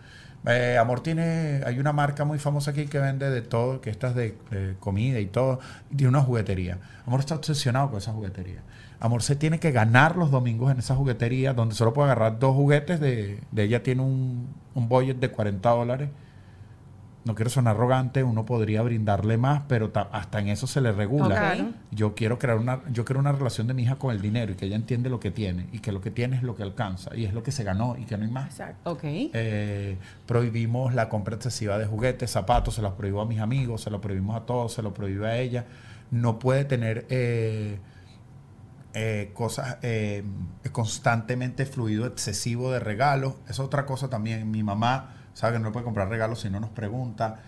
Eh, 0.47 0.79
Amor 0.79 1.01
tiene, 1.01 1.63
hay 1.67 1.79
una 1.79 1.93
marca 1.93 2.25
muy 2.25 2.39
famosa 2.39 2.71
aquí 2.71 2.87
que 2.87 2.99
vende 2.99 3.29
de 3.31 3.43
todo, 3.43 3.81
que 3.81 3.91
esta 3.91 4.09
es 4.09 4.15
de, 4.15 4.37
de 4.51 4.75
comida 4.81 5.21
y 5.21 5.27
todo, 5.27 5.61
y 5.91 5.97
tiene 5.97 6.09
una 6.09 6.23
juguetería. 6.23 6.79
Amor 7.07 7.21
está 7.21 7.35
obsesionado 7.35 7.91
con 7.91 7.99
esa 7.99 8.13
juguetería. 8.13 8.63
Amor 9.01 9.23
se 9.23 9.37
tiene 9.37 9.59
que 9.61 9.71
ganar 9.71 10.17
los 10.17 10.31
domingos 10.31 10.71
en 10.73 10.79
esa 10.79 10.95
juguetería, 10.95 11.53
donde 11.53 11.75
solo 11.75 11.93
puede 11.93 12.11
agarrar 12.11 12.39
dos 12.39 12.55
juguetes, 12.55 13.01
de, 13.01 13.41
de 13.51 13.63
ella 13.63 13.83
tiene 13.83 14.03
un, 14.03 14.49
un 14.75 14.89
budget 14.89 15.19
de 15.19 15.31
40 15.31 15.69
dólares. 15.71 16.11
No 17.23 17.35
quiero 17.35 17.51
sonar 17.51 17.77
arrogante, 17.77 18.25
uno 18.25 18.47
podría 18.47 18.81
brindarle 18.81 19.37
más, 19.37 19.63
pero 19.69 19.91
ta- 19.91 20.09
hasta 20.11 20.39
en 20.41 20.49
eso 20.49 20.67
se 20.67 20.81
le 20.81 20.91
regula. 20.91 21.35
Yo 21.91 22.15
quiero 22.15 22.39
crear 22.39 22.57
una, 22.57 22.81
yo 22.91 23.05
quiero 23.05 23.21
una 23.21 23.31
relación 23.33 23.67
de 23.67 23.75
mi 23.75 23.83
hija 23.83 23.97
con 23.97 24.15
el 24.15 24.23
dinero 24.23 24.53
y 24.53 24.55
que 24.55 24.65
ella 24.65 24.77
entiende 24.77 25.11
lo 25.11 25.21
que 25.21 25.31
tiene 25.31 25.69
y 25.71 25.81
que 25.81 25.93
lo 25.93 26.01
que 26.01 26.11
tiene 26.11 26.37
es 26.37 26.43
lo 26.43 26.57
que 26.57 26.63
alcanza 26.63 27.15
y 27.15 27.27
es 27.27 27.35
lo 27.35 27.43
que 27.43 27.53
se 27.53 27.63
ganó 27.63 27.97
y 27.99 28.07
que 28.07 28.17
no 28.17 28.25
hay 28.25 28.31
más. 28.31 28.47
Exacto. 28.47 28.93
ok. 28.93 29.01
Eh, 29.05 29.99
prohibimos 30.27 30.95
la 30.95 31.11
compra 31.11 31.35
excesiva 31.37 31.77
de 31.77 31.85
juguetes, 31.85 32.31
zapatos, 32.31 32.77
se 32.77 32.81
los 32.83 32.95
prohíbo 32.95 33.21
a 33.21 33.27
mis 33.27 33.41
amigos, 33.41 33.83
se 33.83 33.91
los 33.91 34.01
prohibimos 34.01 34.35
a 34.37 34.47
todos, 34.47 34.73
se 34.73 34.81
lo 34.83 34.95
prohíbo 34.95 35.27
a 35.27 35.37
ella. 35.37 35.67
No 36.11 36.39
puede 36.39 36.65
tener 36.65 37.05
eh, 37.11 37.79
eh, 38.95 39.31
cosas 39.35 39.77
eh, 39.83 40.25
constantemente 40.73 41.67
fluido 41.67 42.07
excesivo 42.07 42.73
de 42.73 42.81
regalos. 42.81 43.35
Es 43.47 43.61
otra 43.61 43.85
cosa 43.87 44.09
también. 44.09 44.51
Mi 44.51 44.63
mamá 44.63 45.17
sabe 45.35 45.55
que 45.55 45.59
no 45.61 45.73
puede 45.73 45.85
comprar 45.85 46.09
regalos 46.09 46.41
si 46.41 46.51
no 46.51 46.61
nos 46.61 46.71
pregunta. 46.71 47.41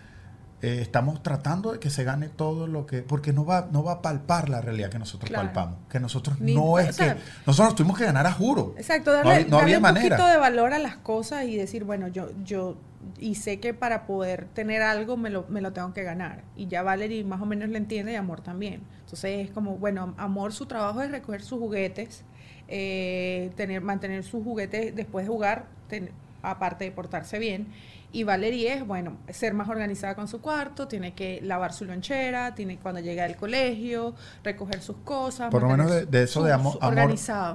Eh, 0.65 0.79
estamos 0.81 1.25
tratando 1.25 1.73
de 1.73 1.81
que 1.81 1.91
se 1.91 2.05
gane 2.05 2.29
todo 2.29 2.69
lo 2.69 2.87
que 2.87 3.03
porque 3.03 3.33
no 3.33 3.45
va 3.45 3.69
no 3.73 3.83
va 3.83 3.95
a 3.95 4.01
palpar 4.03 4.49
la 4.49 4.61
realidad 4.61 4.91
que 4.91 4.99
nosotros 5.01 5.29
Claro. 5.29 5.47
palpamos 5.49 5.79
que 5.91 5.99
nosotros 5.99 6.39
Ni- 6.41 6.55
no 6.55 6.79
es 6.79 6.95
sea, 6.95 7.15
que 7.15 7.21
nosotros 7.47 7.71
nos 7.71 7.75
tuvimos 7.75 7.99
que 7.99 8.05
ganar 8.05 8.29
a 8.29 8.33
juro 8.33 8.73
Exacto, 8.77 9.11
No 9.11 9.17
darle, 9.17 9.33
había- 9.35 9.45
no 9.47 9.51
darle 9.57 9.63
había 9.65 9.77
un 9.79 9.83
manera. 9.83 10.17
poquito 10.17 10.29
de 10.31 10.37
valor 10.37 10.73
a 10.73 10.79
las 10.79 10.95
cosas 10.99 11.47
y 11.47 11.57
decir, 11.57 11.83
bueno, 11.83 12.07
yo, 12.07 12.29
yo, 12.45 12.77
y 13.19 13.35
sé 13.35 13.59
que 13.59 13.75
para 13.75 14.07
poder 14.07 14.45
tener 14.55 14.83
algo 14.83 15.17
me 15.17 15.31
lo, 15.31 15.47
me 15.49 15.61
lo 15.63 15.73
tengo 15.73 15.93
que 15.93 16.05
ganar. 16.05 16.45
Y 16.55 16.69
ya 16.69 16.85
Valerie 16.85 17.25
más 17.25 17.41
o 17.43 17.47
menos 17.47 17.69
lo 17.69 17.77
entiende 17.77 18.13
y 18.13 18.15
Amor 18.15 18.41
también. 18.41 18.83
Entonces 19.01 19.45
es 19.45 19.51
como, 19.51 19.79
bueno, 19.79 20.15
Amor 20.17 20.53
su 20.53 20.67
trabajo 20.67 21.03
es 21.03 21.11
recoger 21.11 21.43
sus 21.43 21.59
juguetes, 21.59 22.25
eh, 22.69 23.51
tener, 23.57 23.81
mantener 23.81 24.23
sus 24.23 24.45
juguetes 24.45 24.95
después 24.95 25.27
de 25.27 25.33
jugar, 25.33 25.67
ten- 25.89 26.11
aparte 26.43 26.85
de 26.85 26.93
portarse 26.93 27.39
bien. 27.39 27.69
Y 28.15 28.25
Valerie 28.25 28.75
es, 28.75 28.87
bueno, 28.87 29.17
ser 29.31 29.55
más 29.55 29.69
organizada 29.71 30.15
con 30.15 30.29
su 30.29 30.41
cuarto, 30.43 30.87
tiene 30.87 31.15
que 31.15 31.41
lavar 31.43 31.73
su 31.73 31.85
lonchera, 31.87 32.55
tiene 32.55 32.77
cuando 32.79 33.01
llega 33.01 33.25
al 33.25 33.37
colegio, 33.37 34.15
recoger 34.45 34.83
sus 34.83 34.97
cosas. 34.99 35.51
Por 35.51 35.63
lo 35.63 35.69
menos 35.71 36.11
de, 36.11 36.23
eso 36.23 36.41
su- 36.41 36.47
de 36.47 36.53
amor, 36.53 36.73
amor, 36.83 36.95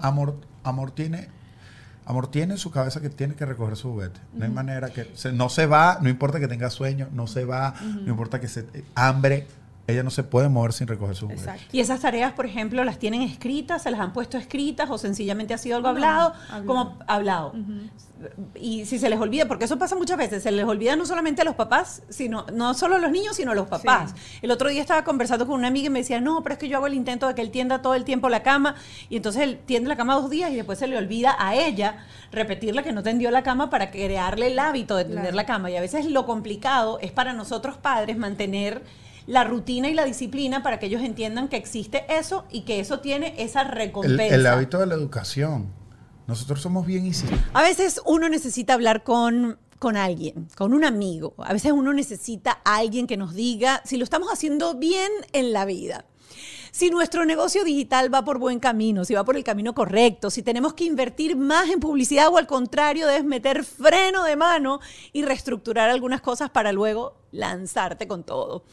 amor, 0.01 0.35
amor 0.63 0.91
tiene, 0.91 1.27
amor 2.05 2.31
tiene 2.31 2.53
en 2.53 2.57
su 2.57 2.71
cabeza 2.71 3.01
que 3.01 3.09
tiene 3.09 3.35
que 3.35 3.45
recoger 3.45 3.75
su 3.75 3.91
juguete. 3.91 4.19
No 4.33 4.45
hay 4.45 4.51
manera 4.51 4.89
que 4.89 5.11
se- 5.13 5.31
no 5.31 5.49
se 5.49 5.67
va, 5.67 5.99
no 6.01 6.09
importa 6.09 6.39
que 6.39 6.47
tenga 6.47 6.69
sueño, 6.71 7.07
no 7.11 7.27
se 7.27 7.45
va, 7.45 7.75
no 7.81 8.09
importa 8.09 8.39
que 8.39 8.47
se 8.47 8.65
hambre, 8.95 9.45
ella 9.87 10.03
no 10.03 10.09
se 10.11 10.23
puede 10.23 10.49
mover 10.49 10.73
sin 10.73 10.87
recoger 10.87 11.15
su 11.15 11.25
juguete. 11.27 11.41
Exacto. 11.41 11.65
Y 11.71 11.79
esas 11.79 12.01
tareas, 12.01 12.33
por 12.33 12.45
ejemplo, 12.45 12.83
las 12.83 12.99
tienen 12.99 13.21
escritas, 13.21 13.83
se 13.83 13.91
las 13.91 13.99
han 14.01 14.11
puesto 14.13 14.37
escritas 14.37 14.89
o 14.89 14.97
sencillamente 14.97 15.53
ha 15.53 15.57
sido 15.57 15.77
algo 15.77 15.87
No, 15.87 15.95
hablado, 15.95 16.33
hablado. 16.49 16.65
como 16.65 16.99
hablado. 17.07 17.53
Y 18.55 18.85
si 18.85 18.97
se 18.97 19.09
les 19.09 19.19
olvida, 19.19 19.45
porque 19.47 19.65
eso 19.65 19.77
pasa 19.77 19.95
muchas 19.95 20.17
veces, 20.17 20.41
se 20.41 20.51
les 20.51 20.65
olvida 20.65 20.95
no 20.95 21.05
solamente 21.05 21.43
a 21.43 21.45
los 21.45 21.53
papás, 21.55 22.01
sino 22.09 22.45
no 22.51 22.73
solo 22.73 22.95
a 22.95 22.99
los 22.99 23.11
niños, 23.11 23.35
sino 23.35 23.51
a 23.51 23.55
los 23.55 23.67
papás. 23.67 24.15
El 24.41 24.49
otro 24.51 24.69
día 24.69 24.81
estaba 24.81 25.03
conversando 25.03 25.45
con 25.45 25.55
una 25.55 25.67
amiga 25.67 25.87
y 25.87 25.89
me 25.91 25.99
decía, 25.99 26.19
no, 26.19 26.41
pero 26.41 26.53
es 26.53 26.59
que 26.59 26.67
yo 26.67 26.77
hago 26.77 26.87
el 26.87 26.95
intento 26.95 27.27
de 27.27 27.35
que 27.35 27.41
él 27.41 27.51
tienda 27.51 27.81
todo 27.81 27.93
el 27.93 28.03
tiempo 28.03 28.27
la 28.29 28.41
cama, 28.43 28.75
y 29.09 29.17
entonces 29.17 29.43
él 29.43 29.59
tiende 29.65 29.87
la 29.87 29.95
cama 29.97 30.15
dos 30.15 30.29
días 30.29 30.51
y 30.51 30.55
después 30.55 30.79
se 30.79 30.87
le 30.87 30.97
olvida 30.97 31.35
a 31.37 31.55
ella 31.55 31.97
repetirle 32.31 32.83
que 32.83 32.91
no 32.91 33.03
tendió 33.03 33.29
la 33.31 33.43
cama 33.43 33.69
para 33.69 33.91
crearle 33.91 34.47
el 34.47 34.57
hábito 34.59 34.95
de 34.97 35.03
tender 35.05 35.21
Claro. 35.21 35.35
la 35.35 35.45
cama. 35.45 35.69
Y 35.71 35.77
a 35.77 35.81
veces 35.81 36.07
lo 36.07 36.25
complicado 36.25 36.97
es 37.01 37.11
para 37.11 37.33
nosotros 37.33 37.77
padres 37.77 38.17
mantener 38.17 38.81
la 39.27 39.43
rutina 39.43 39.89
y 39.89 39.93
la 39.93 40.05
disciplina 40.05 40.63
para 40.63 40.79
que 40.79 40.87
ellos 40.87 41.03
entiendan 41.03 41.49
que 41.49 41.57
existe 41.57 42.05
eso 42.09 42.45
y 42.49 42.61
que 42.61 42.79
eso 42.79 42.99
tiene 42.99 43.35
esa 43.37 43.61
El, 43.61 43.67
recompensa. 43.69 44.33
el 44.35 44.47
hábito 44.47 44.79
de 44.79 44.87
la 44.87 44.95
educación. 44.95 45.71
Nosotros 46.25 46.61
somos 46.61 46.85
bien 46.85 47.05
insistentes. 47.05 47.45
A 47.53 47.61
veces 47.61 48.01
uno 48.05 48.27
necesita 48.29 48.73
hablar 48.73 49.03
con, 49.03 49.59
con 49.79 49.95
alguien, 49.95 50.47
con 50.57 50.73
un 50.73 50.83
amigo. 50.83 51.33
A 51.37 51.53
veces 51.53 51.71
uno 51.71 51.93
necesita 51.93 52.59
a 52.65 52.77
alguien 52.77 53.05
que 53.07 53.17
nos 53.17 53.33
diga 53.33 53.81
si 53.85 53.97
lo 53.97 54.03
estamos 54.03 54.29
haciendo 54.31 54.75
bien 54.75 55.11
en 55.33 55.53
la 55.53 55.65
vida. 55.65 56.05
Si 56.77 56.91
nuestro 56.91 57.25
negocio 57.25 57.63
digital 57.63 58.13
va 58.13 58.23
por 58.23 58.37
buen 58.37 58.59
camino, 58.59 59.03
si 59.03 59.15
va 59.15 59.23
por 59.23 59.35
el 59.35 59.43
camino 59.43 59.73
correcto, 59.73 60.29
si 60.29 60.43
tenemos 60.43 60.75
que 60.75 60.83
invertir 60.83 61.35
más 61.35 61.69
en 61.69 61.79
publicidad 61.79 62.27
o 62.31 62.37
al 62.37 62.45
contrario, 62.45 63.07
debes 63.07 63.25
meter 63.25 63.63
freno 63.63 64.23
de 64.23 64.35
mano 64.35 64.79
y 65.11 65.23
reestructurar 65.23 65.89
algunas 65.89 66.21
cosas 66.21 66.51
para 66.51 66.71
luego 66.71 67.17
lanzarte 67.31 68.07
con 68.07 68.23
todo. 68.23 68.63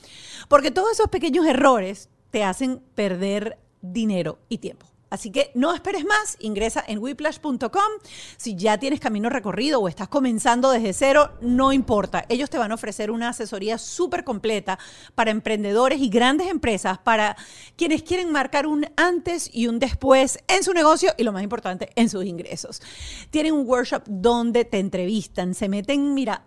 Porque 0.50 0.70
todos 0.70 0.92
esos 0.92 1.08
pequeños 1.08 1.46
errores 1.46 2.10
te 2.30 2.44
hacen 2.44 2.82
perder 2.94 3.56
dinero 3.80 4.38
y 4.50 4.58
tiempo. 4.58 4.93
Así 5.14 5.30
que 5.30 5.52
no 5.54 5.72
esperes 5.72 6.04
más, 6.04 6.36
ingresa 6.40 6.84
en 6.86 6.98
whiplash.com. 6.98 7.92
Si 8.36 8.56
ya 8.56 8.78
tienes 8.78 8.98
camino 8.98 9.30
recorrido 9.30 9.80
o 9.80 9.86
estás 9.86 10.08
comenzando 10.08 10.72
desde 10.72 10.92
cero, 10.92 11.30
no 11.40 11.72
importa. 11.72 12.24
Ellos 12.28 12.50
te 12.50 12.58
van 12.58 12.72
a 12.72 12.74
ofrecer 12.74 13.12
una 13.12 13.28
asesoría 13.28 13.78
súper 13.78 14.24
completa 14.24 14.76
para 15.14 15.30
emprendedores 15.30 16.00
y 16.00 16.08
grandes 16.08 16.48
empresas, 16.48 16.98
para 16.98 17.36
quienes 17.76 18.02
quieren 18.02 18.32
marcar 18.32 18.66
un 18.66 18.86
antes 18.96 19.48
y 19.52 19.68
un 19.68 19.78
después 19.78 20.40
en 20.48 20.64
su 20.64 20.72
negocio 20.72 21.12
y 21.16 21.22
lo 21.22 21.30
más 21.30 21.44
importante, 21.44 21.90
en 21.94 22.08
sus 22.08 22.24
ingresos. 22.24 22.82
Tienen 23.30 23.52
un 23.54 23.68
workshop 23.68 24.02
donde 24.06 24.64
te 24.64 24.80
entrevistan, 24.80 25.54
se 25.54 25.68
meten, 25.68 26.12
mira, 26.12 26.44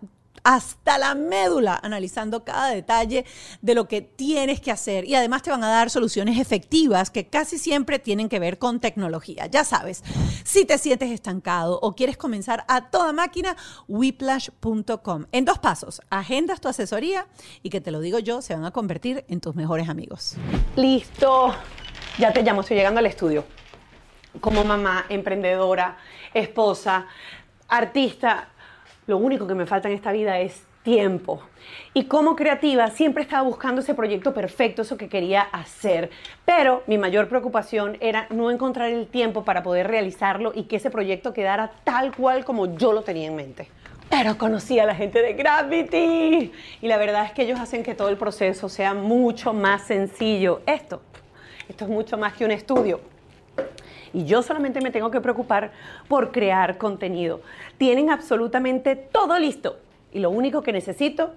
hasta 0.48 0.96
la 0.96 1.14
médula, 1.14 1.78
analizando 1.82 2.42
cada 2.42 2.70
detalle 2.70 3.26
de 3.60 3.74
lo 3.74 3.86
que 3.86 4.00
tienes 4.00 4.62
que 4.62 4.70
hacer. 4.70 5.04
Y 5.04 5.14
además 5.14 5.42
te 5.42 5.50
van 5.50 5.62
a 5.62 5.68
dar 5.68 5.90
soluciones 5.90 6.40
efectivas 6.40 7.10
que 7.10 7.26
casi 7.26 7.58
siempre 7.58 7.98
tienen 7.98 8.30
que 8.30 8.38
ver 8.38 8.58
con 8.58 8.80
tecnología. 8.80 9.44
Ya 9.44 9.62
sabes, 9.62 10.02
si 10.44 10.64
te 10.64 10.78
sientes 10.78 11.10
estancado 11.10 11.78
o 11.82 11.94
quieres 11.94 12.16
comenzar 12.16 12.64
a 12.66 12.88
toda 12.88 13.12
máquina, 13.12 13.58
whiplash.com. 13.88 15.26
En 15.32 15.44
dos 15.44 15.58
pasos, 15.58 16.00
agendas 16.08 16.62
tu 16.62 16.68
asesoría 16.68 17.26
y 17.62 17.68
que 17.68 17.82
te 17.82 17.90
lo 17.90 18.00
digo 18.00 18.18
yo, 18.18 18.40
se 18.40 18.54
van 18.54 18.64
a 18.64 18.70
convertir 18.70 19.26
en 19.28 19.42
tus 19.42 19.54
mejores 19.54 19.90
amigos. 19.90 20.36
Listo, 20.76 21.54
ya 22.16 22.32
te 22.32 22.42
llamo, 22.42 22.62
estoy 22.62 22.78
llegando 22.78 23.00
al 23.00 23.06
estudio. 23.06 23.44
Como 24.40 24.64
mamá, 24.64 25.04
emprendedora, 25.10 25.98
esposa, 26.32 27.06
artista, 27.68 28.48
lo 29.08 29.16
único 29.16 29.46
que 29.46 29.54
me 29.54 29.64
falta 29.64 29.88
en 29.88 29.94
esta 29.94 30.12
vida 30.12 30.38
es 30.38 30.64
tiempo. 30.82 31.42
Y 31.94 32.04
como 32.04 32.36
creativa 32.36 32.90
siempre 32.90 33.22
estaba 33.22 33.42
buscando 33.42 33.80
ese 33.80 33.94
proyecto 33.94 34.34
perfecto, 34.34 34.82
eso 34.82 34.98
que 34.98 35.08
quería 35.08 35.40
hacer. 35.40 36.10
Pero 36.44 36.82
mi 36.86 36.98
mayor 36.98 37.26
preocupación 37.26 37.96
era 38.00 38.26
no 38.28 38.50
encontrar 38.50 38.90
el 38.90 39.06
tiempo 39.06 39.44
para 39.44 39.62
poder 39.62 39.88
realizarlo 39.88 40.52
y 40.54 40.64
que 40.64 40.76
ese 40.76 40.90
proyecto 40.90 41.32
quedara 41.32 41.72
tal 41.84 42.14
cual 42.14 42.44
como 42.44 42.76
yo 42.76 42.92
lo 42.92 43.00
tenía 43.02 43.28
en 43.28 43.34
mente. 43.36 43.68
Pero 44.10 44.36
conocí 44.36 44.78
a 44.78 44.84
la 44.84 44.94
gente 44.94 45.22
de 45.22 45.32
Gravity 45.32 46.52
y 46.82 46.86
la 46.86 46.98
verdad 46.98 47.24
es 47.24 47.32
que 47.32 47.42
ellos 47.44 47.58
hacen 47.58 47.82
que 47.82 47.94
todo 47.94 48.10
el 48.10 48.18
proceso 48.18 48.68
sea 48.68 48.92
mucho 48.92 49.54
más 49.54 49.86
sencillo. 49.86 50.60
Esto, 50.66 51.00
esto 51.66 51.86
es 51.86 51.90
mucho 51.90 52.18
más 52.18 52.34
que 52.34 52.44
un 52.44 52.50
estudio 52.50 53.00
y 54.12 54.24
yo 54.24 54.42
solamente 54.42 54.80
me 54.80 54.90
tengo 54.90 55.10
que 55.10 55.20
preocupar 55.20 55.72
por 56.08 56.32
crear 56.32 56.78
contenido. 56.78 57.42
Tienen 57.76 58.08
absolutamente 58.10 58.96
todo 58.96 59.38
listo 59.38 59.78
y 60.12 60.18
lo 60.20 60.30
único 60.30 60.62
que 60.62 60.72
necesito 60.72 61.34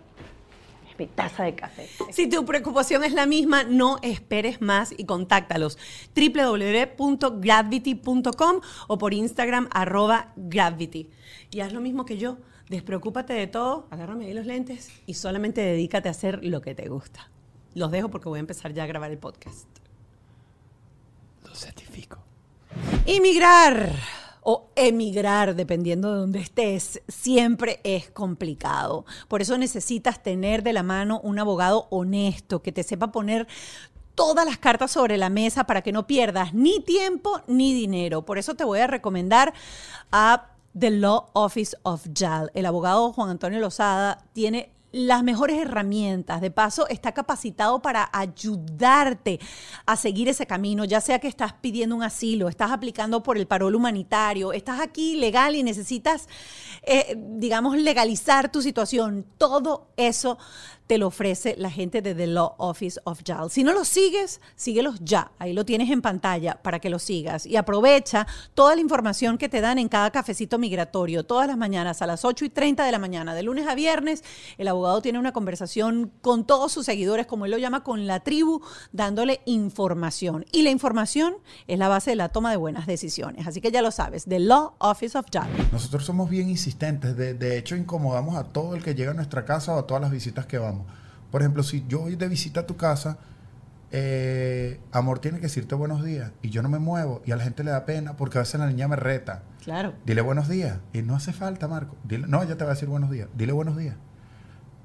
es 0.90 0.98
mi 0.98 1.08
taza 1.08 1.44
de 1.44 1.56
café. 1.56 1.90
Si 2.12 2.30
tu 2.30 2.46
preocupación 2.46 3.04
es 3.04 3.12
la 3.14 3.26
misma, 3.26 3.64
no 3.64 3.98
esperes 4.02 4.62
más 4.62 4.94
y 4.98 5.04
contáctalos 5.06 5.78
www.gravity.com 6.16 8.62
o 8.88 8.98
por 8.98 9.14
Instagram 9.14 9.68
arroba 9.72 10.32
gravity. 10.36 11.10
Y 11.52 11.60
haz 11.62 11.72
lo 11.74 11.82
mismo 11.82 12.06
que 12.06 12.18
yo. 12.18 12.38
Despreocúpate 12.70 13.34
de 13.34 13.48
todo, 13.48 13.88
agárrame 13.90 14.28
ahí 14.28 14.34
los 14.34 14.46
lentes 14.46 14.90
y 15.06 15.16
solamente 15.16 15.60
dedícate 15.60 16.08
a 16.08 16.12
hacer 16.12 16.40
lo 16.42 16.62
que 16.62 16.74
te 16.74 16.88
gusta. 16.88 17.30
Los 17.74 17.92
dejo 17.92 18.10
porque 18.10 18.30
voy 18.30 18.38
a 18.38 18.40
empezar 18.40 18.74
ya 18.74 18.84
a 18.84 18.88
grabar 18.88 19.12
el 19.12 19.18
podcast. 19.18 19.68
Lo 21.44 21.54
certifico. 21.54 22.31
Inmigrar 23.06 23.92
o 24.44 24.70
emigrar, 24.76 25.56
dependiendo 25.56 26.12
de 26.12 26.20
donde 26.20 26.40
estés, 26.40 27.02
siempre 27.08 27.80
es 27.84 28.10
complicado. 28.10 29.06
Por 29.28 29.42
eso 29.42 29.58
necesitas 29.58 30.24
tener 30.24 30.64
de 30.64 30.74
la 30.74 30.84
mano 30.84 31.20
un 31.24 31.40
abogado 31.40 31.88
honesto 31.90 32.62
que 32.62 32.72
te 32.72 32.84
sepa 32.84 33.12
poner 33.12 33.48
todas 34.16 34.46
las 34.46 34.58
cartas 34.58 34.92
sobre 34.92 35.18
la 35.18 35.30
mesa 35.30 35.66
para 35.66 35.82
que 35.82 35.92
no 35.92 36.08
pierdas 36.08 36.54
ni 36.54 36.80
tiempo 36.80 37.42
ni 37.48 37.74
dinero. 37.74 38.24
Por 38.24 38.38
eso 38.38 38.56
te 38.56 38.64
voy 38.64 38.80
a 38.80 38.88
recomendar 38.88 39.54
a 40.12 40.50
The 40.78 40.92
Law 40.92 41.30
Office 41.34 41.78
of 41.84 42.08
JAL. 42.14 42.52
El 42.54 42.66
abogado 42.66 43.14
Juan 43.14 43.30
Antonio 43.30 43.60
Lozada 43.60 44.24
tiene 44.34 44.72
las 44.92 45.24
mejores 45.24 45.58
herramientas. 45.58 46.42
De 46.42 46.52
paso, 46.52 46.88
está 46.88 47.14
capacitado 47.14 47.82
para 47.82 48.10
ayudarte 48.12 49.40
a 49.86 49.96
seguir 49.96 50.30
ese 50.30 50.46
camino, 50.46 50.86
ya 50.86 51.02
sea 51.02 51.20
que 51.20 51.28
estás 51.28 51.54
pidiendo 51.54 51.96
un 51.96 52.04
asilo, 52.04 52.50
estás 52.50 52.72
aplicando 52.72 53.24
por 53.24 53.38
el 53.38 53.48
parol 53.48 53.76
humanitario, 53.76 54.54
estás 54.54 54.80
aquí 54.80 55.16
legal 55.16 55.56
y 55.56 55.64
necesitas, 55.64 56.28
eh, 56.84 57.16
digamos, 57.18 57.78
legalizar 57.78 58.52
tu 58.52 58.62
situación. 58.62 59.26
Todo 59.38 59.88
eso 59.98 60.38
te 60.92 60.98
lo 60.98 61.08
ofrece 61.08 61.56
la 61.58 61.72
gente 61.72 62.02
de 62.02 62.14
The 62.14 62.28
Law 62.28 62.56
Office 62.58 63.00
of 63.06 63.22
JAL. 63.24 63.50
Si 63.50 63.64
no 63.64 63.72
lo 63.72 63.86
sigues, 63.86 64.42
síguelos 64.58 65.00
ya. 65.00 65.32
Ahí 65.40 65.54
lo 65.54 65.64
tienes 65.64 65.90
en 65.90 66.02
pantalla 66.02 66.62
para 66.62 66.80
que 66.80 66.90
lo 66.90 67.00
sigas. 67.00 67.46
Y 67.46 67.56
aprovecha 67.56 68.28
toda 68.56 68.76
la 68.76 68.82
información 68.82 69.38
que 69.38 69.48
te 69.48 69.62
dan 69.62 69.78
en 69.78 69.88
cada 69.88 70.12
cafecito 70.12 70.60
migratorio, 70.60 71.24
todas 71.24 71.48
las 71.48 71.56
mañanas 71.56 72.02
a 72.02 72.08
las 72.08 72.26
8 72.26 72.44
y 72.44 72.50
30 72.50 72.84
de 72.84 72.92
la 72.92 73.00
mañana, 73.00 73.34
de 73.34 73.42
lunes 73.42 73.68
a 73.68 73.74
viernes. 73.74 74.22
El 74.58 74.68
abogado 74.68 75.02
tiene 75.02 75.18
una 75.18 75.32
conversación 75.32 76.12
con 76.20 76.44
todos 76.44 76.74
sus 76.74 76.88
seguidores, 76.88 77.26
como 77.26 77.46
él 77.46 77.52
lo 77.52 77.58
llama, 77.58 77.86
con 77.86 78.06
la 78.06 78.20
tribu, 78.20 78.60
dándole 78.92 79.40
información. 79.46 80.46
Y 80.52 80.64
la 80.64 80.72
información 80.72 81.36
es 81.68 81.80
la 81.80 81.88
base 81.88 82.10
de 82.10 82.18
la 82.18 82.28
toma 82.28 82.52
de 82.52 82.58
buenas 82.58 82.86
decisiones. 82.86 83.48
Así 83.48 83.62
que 83.62 83.72
ya 83.72 83.82
lo 83.82 83.92
sabes, 83.92 84.26
The 84.26 84.40
Law 84.40 84.74
Office 84.80 85.18
of 85.18 85.28
JAL. 85.32 85.48
Nosotros 85.72 86.04
somos 86.04 86.30
bien 86.30 86.50
insistentes. 86.50 87.16
De 87.16 87.58
hecho, 87.58 87.78
incomodamos 87.78 88.36
a 88.36 88.44
todo 88.44 88.76
el 88.76 88.84
que 88.84 88.94
llega 88.94 89.12
a 89.12 89.14
nuestra 89.14 89.46
casa 89.46 89.74
o 89.74 89.80
a 89.80 89.88
todas 89.88 90.02
las 90.02 90.12
visitas 90.12 90.46
que 90.46 90.58
vamos. 90.58 90.81
Por 91.32 91.42
ejemplo, 91.42 91.64
si 91.64 91.86
yo 91.88 92.02
voy 92.02 92.16
de 92.16 92.28
visita 92.28 92.62
a 92.62 92.68
tu 92.68 92.78
casa, 92.78 93.18
eh, 93.94 94.80
amor 94.92 95.20
tiene 95.20 95.38
que 95.38 95.44
decirte 95.44 95.76
buenos 95.76 96.02
días 96.02 96.32
y 96.42 96.50
yo 96.50 96.62
no 96.62 96.70
me 96.70 96.80
muevo 96.80 97.22
y 97.26 97.34
a 97.34 97.36
la 97.36 97.44
gente 97.44 97.62
le 97.66 97.72
da 97.72 97.86
pena 97.86 98.16
porque 98.16 98.38
a 98.38 98.42
veces 98.42 98.60
la 98.60 98.68
niña 98.68 98.88
me 98.88 98.96
reta. 98.96 99.44
Claro. 99.64 99.94
Dile 100.06 100.22
buenos 100.22 100.48
días. 100.48 100.80
Y 100.94 101.02
no 101.02 101.16
hace 101.16 101.34
falta, 101.34 101.68
Marco. 101.68 101.96
Dile, 102.04 102.28
no, 102.28 102.42
ella 102.42 102.58
te 102.58 102.64
va 102.64 102.72
a 102.72 102.74
decir 102.74 102.90
buenos 102.90 103.12
días. 103.12 103.30
Dile 103.36 103.52
buenos 103.54 103.78
días. 103.78 103.96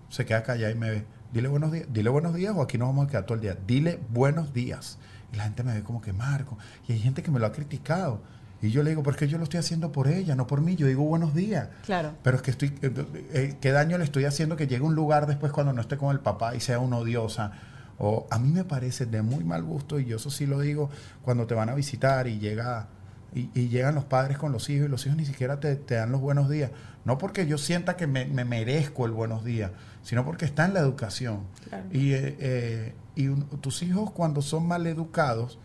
Se 0.09 0.27
queda 0.27 0.43
callada 0.43 0.71
y 0.71 0.75
me 0.75 0.91
ve. 0.91 1.07
Dile 1.33 1.49
buenos 1.49 1.73
días. 1.73 1.87
Dile 1.93 2.11
buenos 2.11 2.35
días 2.35 2.55
o 2.57 2.63
aquí 2.63 2.79
nos 2.79 2.89
vamos 2.89 3.07
a 3.07 3.11
quedar 3.11 3.27
todo 3.27 3.35
el 3.35 3.41
día. 3.41 3.57
Dile 3.67 4.01
buenos 4.11 4.53
días. 4.53 4.99
Y 5.33 5.37
la 5.37 5.45
gente 5.45 5.63
me 5.63 5.75
ve 5.75 5.83
como 5.83 6.01
que 6.01 6.13
Marco. 6.13 6.59
Y 6.89 6.93
hay 6.93 6.99
gente 6.99 7.23
que 7.23 7.31
me 7.31 7.39
lo 7.39 7.47
ha 7.47 7.53
criticado. 7.53 8.23
Y 8.63 8.71
yo 8.71 8.83
le 8.83 8.91
digo, 8.91 9.03
porque 9.03 9.29
yo 9.29 9.37
lo 9.39 9.45
estoy 9.45 9.61
haciendo 9.61 9.93
por 9.93 10.09
ella, 10.09 10.35
no 10.35 10.47
por 10.47 10.61
mí. 10.63 10.77
Yo 10.77 10.87
digo 10.87 11.05
buenos 11.05 11.35
días. 11.35 11.69
Claro. 11.85 12.13
Pero 12.23 12.37
es 12.37 12.43
que 12.43 12.51
estoy, 12.51 12.73
eh, 12.83 12.91
eh, 13.33 13.57
¿qué 13.61 13.71
daño 13.71 13.99
le 13.99 14.05
estoy 14.05 14.25
haciendo 14.25 14.57
que 14.57 14.67
llegue 14.67 14.83
a 14.83 14.87
un 14.89 14.95
lugar 14.95 15.27
después 15.27 15.53
cuando 15.53 15.73
no 15.73 15.81
esté 15.83 15.97
con 15.99 16.11
el 16.11 16.21
papá 16.21 16.55
y 16.55 16.61
sea 16.61 16.79
una 16.79 16.97
odiosa? 16.97 17.53
O 17.99 18.27
a 18.31 18.39
mí 18.39 18.51
me 18.53 18.65
parece 18.65 19.07
de 19.07 19.23
muy 19.23 19.45
mal 19.45 19.63
gusto, 19.63 19.99
y 20.01 20.05
yo 20.05 20.17
eso 20.17 20.31
sí 20.31 20.47
lo 20.47 20.61
digo, 20.61 20.91
cuando 21.23 21.47
te 21.47 21.55
van 21.55 21.69
a 21.71 21.75
visitar 21.75 22.27
y 22.29 22.39
llega 22.39 22.89
y, 23.35 23.51
y 23.55 23.69
llegan 23.69 23.95
los 23.95 24.05
padres 24.05 24.39
con 24.39 24.53
los 24.53 24.69
hijos 24.71 24.87
y 24.87 24.91
los 24.91 25.05
hijos 25.07 25.19
ni 25.19 25.27
siquiera 25.27 25.61
te, 25.61 25.77
te 25.77 25.95
dan 25.97 26.11
los 26.13 26.21
buenos 26.21 26.49
días. 26.49 26.71
No 27.05 27.19
porque 27.19 27.47
yo 27.47 27.59
sienta 27.59 27.97
que 27.97 28.07
me, 28.07 28.25
me 28.27 28.45
merezco 28.47 29.05
el 29.07 29.13
buenos 29.13 29.45
días, 29.45 29.71
sino 30.03 30.25
porque 30.25 30.45
está 30.47 30.65
en 30.65 30.75
la 30.75 30.81
educación. 30.81 31.41
Claro. 31.69 31.85
Y, 31.93 32.13
eh, 32.13 32.37
eh, 32.41 32.95
y 33.15 33.29
un- 33.29 33.45
tus 33.61 33.83
hijos 33.83 34.11
cuando 34.11 34.41
son 34.43 34.67
mal 34.67 34.87
educados, 34.87 35.59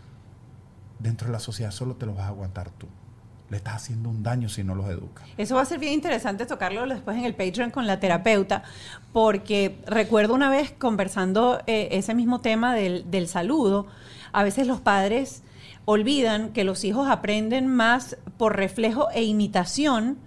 dentro 1.02 1.28
de 1.28 1.34
la 1.34 1.40
sociedad 1.40 1.72
solo 1.72 1.96
te 1.96 2.06
los 2.06 2.16
vas 2.16 2.26
a 2.26 2.30
aguantar 2.30 2.70
tú. 2.72 2.88
Le 3.50 3.58
estás 3.58 3.76
haciendo 3.76 4.10
un 4.10 4.24
daño 4.24 4.48
si 4.48 4.64
no 4.64 4.76
los 4.76 4.88
educas. 4.90 5.28
Eso 5.38 5.56
va 5.56 5.62
a 5.62 5.66
ser 5.66 5.80
bien 5.80 5.94
interesante 5.94 6.46
tocarlo 6.46 6.88
después 6.88 7.18
en 7.18 7.26
el 7.26 7.36
Patreon 7.36 7.70
con 7.70 7.86
la 7.86 8.00
terapeuta, 8.00 8.64
porque 9.12 9.82
recuerdo 9.86 10.34
una 10.34 10.50
vez 10.50 10.72
conversando 10.72 11.62
eh, 11.68 11.90
ese 11.92 12.14
mismo 12.14 12.40
tema 12.40 12.74
del, 12.74 13.12
del 13.12 13.28
saludo, 13.28 13.88
a 14.32 14.44
veces 14.44 14.68
los 14.68 14.80
padres 14.80 15.44
olvidan 15.86 16.54
que 16.54 16.64
los 16.64 16.84
hijos 16.86 17.10
aprenden 17.10 17.68
más 17.68 18.16
por 18.38 18.56
reflejo 18.56 19.10
e 19.12 19.24
imitación 19.24 20.18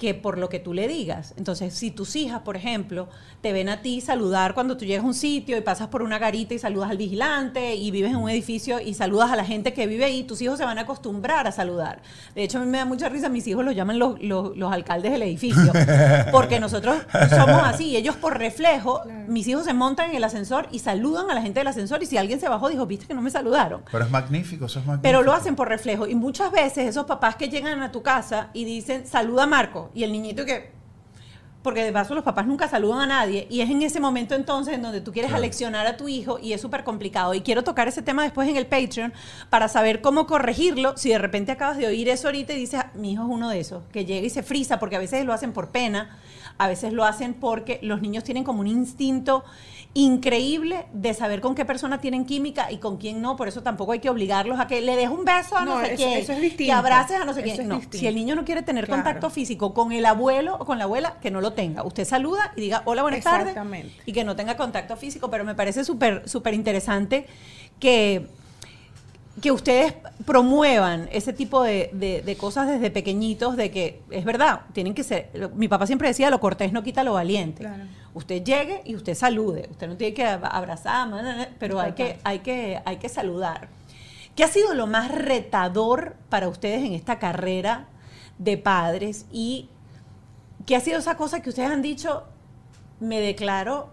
que 0.00 0.14
por 0.14 0.38
lo 0.38 0.48
que 0.48 0.58
tú 0.58 0.72
le 0.74 0.88
digas. 0.88 1.34
Entonces, 1.36 1.74
si 1.74 1.90
tus 1.92 2.16
hijas, 2.16 2.40
por 2.40 2.56
ejemplo, 2.56 3.08
te 3.42 3.52
ven 3.52 3.68
a 3.68 3.82
ti 3.82 4.00
saludar 4.00 4.54
cuando 4.54 4.76
tú 4.76 4.84
llegas 4.84 5.04
a 5.04 5.06
un 5.06 5.14
sitio 5.14 5.56
y 5.56 5.60
pasas 5.60 5.88
por 5.88 6.02
una 6.02 6.18
garita 6.18 6.54
y 6.54 6.58
saludas 6.58 6.90
al 6.90 6.96
vigilante 6.96 7.74
y 7.76 7.90
vives 7.90 8.10
en 8.10 8.16
un 8.16 8.28
edificio 8.30 8.80
y 8.80 8.94
saludas 8.94 9.30
a 9.30 9.36
la 9.36 9.44
gente 9.44 9.72
que 9.74 9.86
vive 9.86 10.04
ahí, 10.06 10.24
tus 10.24 10.40
hijos 10.42 10.58
se 10.58 10.64
van 10.64 10.78
a 10.78 10.82
acostumbrar 10.82 11.46
a 11.46 11.52
saludar. 11.52 12.00
De 12.34 12.42
hecho, 12.42 12.58
a 12.58 12.62
mí 12.62 12.66
me 12.66 12.78
da 12.78 12.84
mucha 12.86 13.08
risa, 13.08 13.28
mis 13.28 13.46
hijos 13.46 13.64
los 13.64 13.76
llaman 13.76 13.98
los, 13.98 14.20
los- 14.22 14.56
los 14.56 14.72
alcaldes 14.72 15.12
del 15.12 15.22
edificio, 15.22 15.70
porque 16.32 16.58
nosotros 16.60 16.96
somos 17.28 17.62
así, 17.64 17.96
ellos 17.96 18.16
por 18.16 18.38
reflejo, 18.38 19.02
Claro. 19.02 19.24
mis 19.28 19.46
hijos 19.46 19.64
se 19.64 19.74
montan 19.74 20.10
en 20.10 20.16
el 20.16 20.24
ascensor 20.24 20.66
y 20.72 20.78
saludan 20.80 21.30
a 21.30 21.34
la 21.34 21.42
gente 21.42 21.60
del 21.60 21.66
ascensor 21.68 22.02
y 22.02 22.06
si 22.06 22.16
alguien 22.16 22.40
se 22.40 22.48
bajó, 22.48 22.68
dijo, 22.68 22.86
viste 22.86 23.06
que 23.06 23.14
no 23.14 23.20
me 23.22 23.30
saludaron. 23.30 23.82
Pero 23.92 24.04
es 24.04 24.10
magnífico, 24.10 24.64
eso 24.66 24.78
es 24.80 24.86
magnífico. 24.86 25.02
Pero 25.02 25.22
lo 25.22 25.32
hacen 25.34 25.56
por 25.56 25.68
reflejo. 25.68 26.06
Y 26.06 26.14
muchas 26.14 26.50
veces 26.50 26.86
esos 26.88 27.04
papás 27.06 27.36
que 27.36 27.48
llegan 27.48 27.82
a 27.82 27.92
tu 27.92 28.02
casa 28.02 28.48
y 28.54 28.64
dicen, 28.64 29.06
saluda 29.06 29.42
a 29.42 29.46
Marco. 29.46 29.89
Y 29.94 30.04
el 30.04 30.12
niñito 30.12 30.44
que, 30.44 30.70
porque 31.62 31.84
de 31.84 31.92
paso 31.92 32.14
los 32.14 32.24
papás 32.24 32.46
nunca 32.46 32.68
saludan 32.68 33.00
a 33.00 33.06
nadie 33.06 33.46
y 33.50 33.60
es 33.60 33.68
en 33.68 33.82
ese 33.82 34.00
momento 34.00 34.34
entonces 34.34 34.74
en 34.74 34.82
donde 34.82 35.00
tú 35.00 35.12
quieres 35.12 35.32
aleccionar 35.32 35.86
a 35.86 35.96
tu 35.96 36.08
hijo 36.08 36.38
y 36.40 36.52
es 36.52 36.60
súper 36.60 36.84
complicado. 36.84 37.34
Y 37.34 37.42
quiero 37.42 37.64
tocar 37.64 37.88
ese 37.88 38.02
tema 38.02 38.22
después 38.22 38.48
en 38.48 38.56
el 38.56 38.66
Patreon 38.66 39.12
para 39.50 39.68
saber 39.68 40.00
cómo 40.00 40.26
corregirlo. 40.26 40.96
Si 40.96 41.10
de 41.10 41.18
repente 41.18 41.52
acabas 41.52 41.76
de 41.76 41.86
oír 41.86 42.08
eso 42.08 42.28
ahorita 42.28 42.52
y 42.54 42.56
dices, 42.56 42.80
"Ah, 42.80 42.90
mi 42.94 43.12
hijo 43.12 43.24
es 43.24 43.28
uno 43.28 43.50
de 43.50 43.60
esos, 43.60 43.82
que 43.92 44.04
llega 44.04 44.26
y 44.26 44.30
se 44.30 44.42
frisa 44.42 44.78
porque 44.78 44.96
a 44.96 45.00
veces 45.00 45.24
lo 45.24 45.32
hacen 45.32 45.52
por 45.52 45.68
pena, 45.68 46.18
a 46.60 46.68
veces 46.68 46.92
lo 46.92 47.04
hacen 47.06 47.32
porque 47.32 47.78
los 47.82 48.02
niños 48.02 48.22
tienen 48.22 48.44
como 48.44 48.60
un 48.60 48.66
instinto 48.66 49.44
increíble 49.94 50.86
de 50.92 51.14
saber 51.14 51.40
con 51.40 51.54
qué 51.54 51.64
persona 51.64 52.00
tienen 52.00 52.24
química 52.24 52.70
y 52.70 52.76
con 52.76 52.96
quién 52.98 53.20
no, 53.22 53.36
por 53.36 53.48
eso 53.48 53.62
tampoco 53.62 53.92
hay 53.92 53.98
que 53.98 54.10
obligarlos 54.10 54.60
a 54.60 54.66
que 54.66 54.80
le 54.82 54.94
des 54.94 55.08
un 55.08 55.24
beso 55.24 55.56
a 55.56 55.64
no, 55.64 55.78
No, 55.78 55.80
sé 55.84 55.94
eso- 55.94 56.04
quién, 56.04 56.18
eso 56.18 56.32
es 56.32 56.52
que 56.54 56.70
abraces 56.70 57.16
a 57.20 57.24
no 57.24 57.32
sé 57.34 57.40
Eso 57.40 57.56
quién. 57.56 57.60
es 57.62 57.66
No, 57.66 57.80
si 57.90 58.06
el 58.06 58.14
niño 58.14 58.34
no 58.36 58.44
quiere 58.44 58.62
tener 58.62 58.84
Claro. 58.86 59.02
contacto 59.02 59.30
físico 59.30 59.74
con 59.74 59.90
el 59.92 60.04
abuelo 60.06 60.56
o 60.60 60.64
con 60.64 60.78
la 60.78 60.84
abuela, 60.84 61.16
que 61.20 61.30
no 61.30 61.40
lo 61.40 61.54
tenga. 61.54 61.82
Usted 61.82 62.04
saluda 62.04 62.52
y 62.56 62.60
diga 62.60 62.82
hola, 62.84 63.02
buenas 63.02 63.24
tardes 63.24 63.48
Exactamente. 63.48 63.94
y 64.06 64.12
que 64.12 64.22
no 64.22 64.36
tenga 64.36 64.56
contacto 64.56 64.96
físico, 64.96 65.30
pero 65.30 65.44
me 65.44 65.54
parece 65.54 65.82
súper 65.84 66.28
súper 66.28 66.54
interesante 66.54 67.26
que 67.80 68.28
que 69.40 69.52
ustedes 69.52 69.94
promuevan 70.26 71.08
ese 71.12 71.32
tipo 71.32 71.62
de, 71.62 71.90
de- 71.92 72.22
de 72.22 72.36
cosas 72.36 72.66
desde 72.68 72.90
pequeñitos, 72.90 73.56
de 73.56 73.70
que 73.70 74.02
es 74.10 74.24
verdad, 74.24 74.62
tienen 74.72 74.94
que 74.94 75.02
ser. 75.04 75.30
Mi 75.54 75.68
papá 75.68 75.86
siempre 75.86 76.08
decía: 76.08 76.30
lo 76.30 76.40
cortés 76.40 76.72
no 76.72 76.82
quita 76.82 77.04
lo 77.04 77.14
valiente. 77.14 77.62
Claro. 77.62 77.84
Usted 78.12 78.42
llegue 78.42 78.82
y 78.84 78.96
usted 78.96 79.14
salude. 79.14 79.68
Usted 79.70 79.86
no 79.88 79.96
tiene 79.96 80.14
que 80.14 80.24
ab- 80.26 80.48
abrazar, 80.50 81.08
pero 81.58 81.80
hay 81.80 81.92
que, 81.92 82.18
hay, 82.24 82.40
que, 82.40 82.80
hay 82.84 82.96
que 82.96 83.08
saludar. 83.08 83.68
¿Qué 84.34 84.44
ha 84.44 84.48
sido 84.48 84.74
lo 84.74 84.86
más 84.86 85.10
retador 85.12 86.16
para 86.28 86.48
ustedes 86.48 86.82
en 86.84 86.92
esta 86.92 87.18
carrera 87.18 87.86
de 88.38 88.58
padres? 88.58 89.26
¿Y 89.30 89.68
qué 90.66 90.74
ha 90.76 90.80
sido 90.80 90.98
esa 90.98 91.16
cosa 91.16 91.40
que 91.40 91.50
ustedes 91.50 91.70
han 91.70 91.82
dicho? 91.82 92.24
Me 92.98 93.20
declaro 93.20 93.90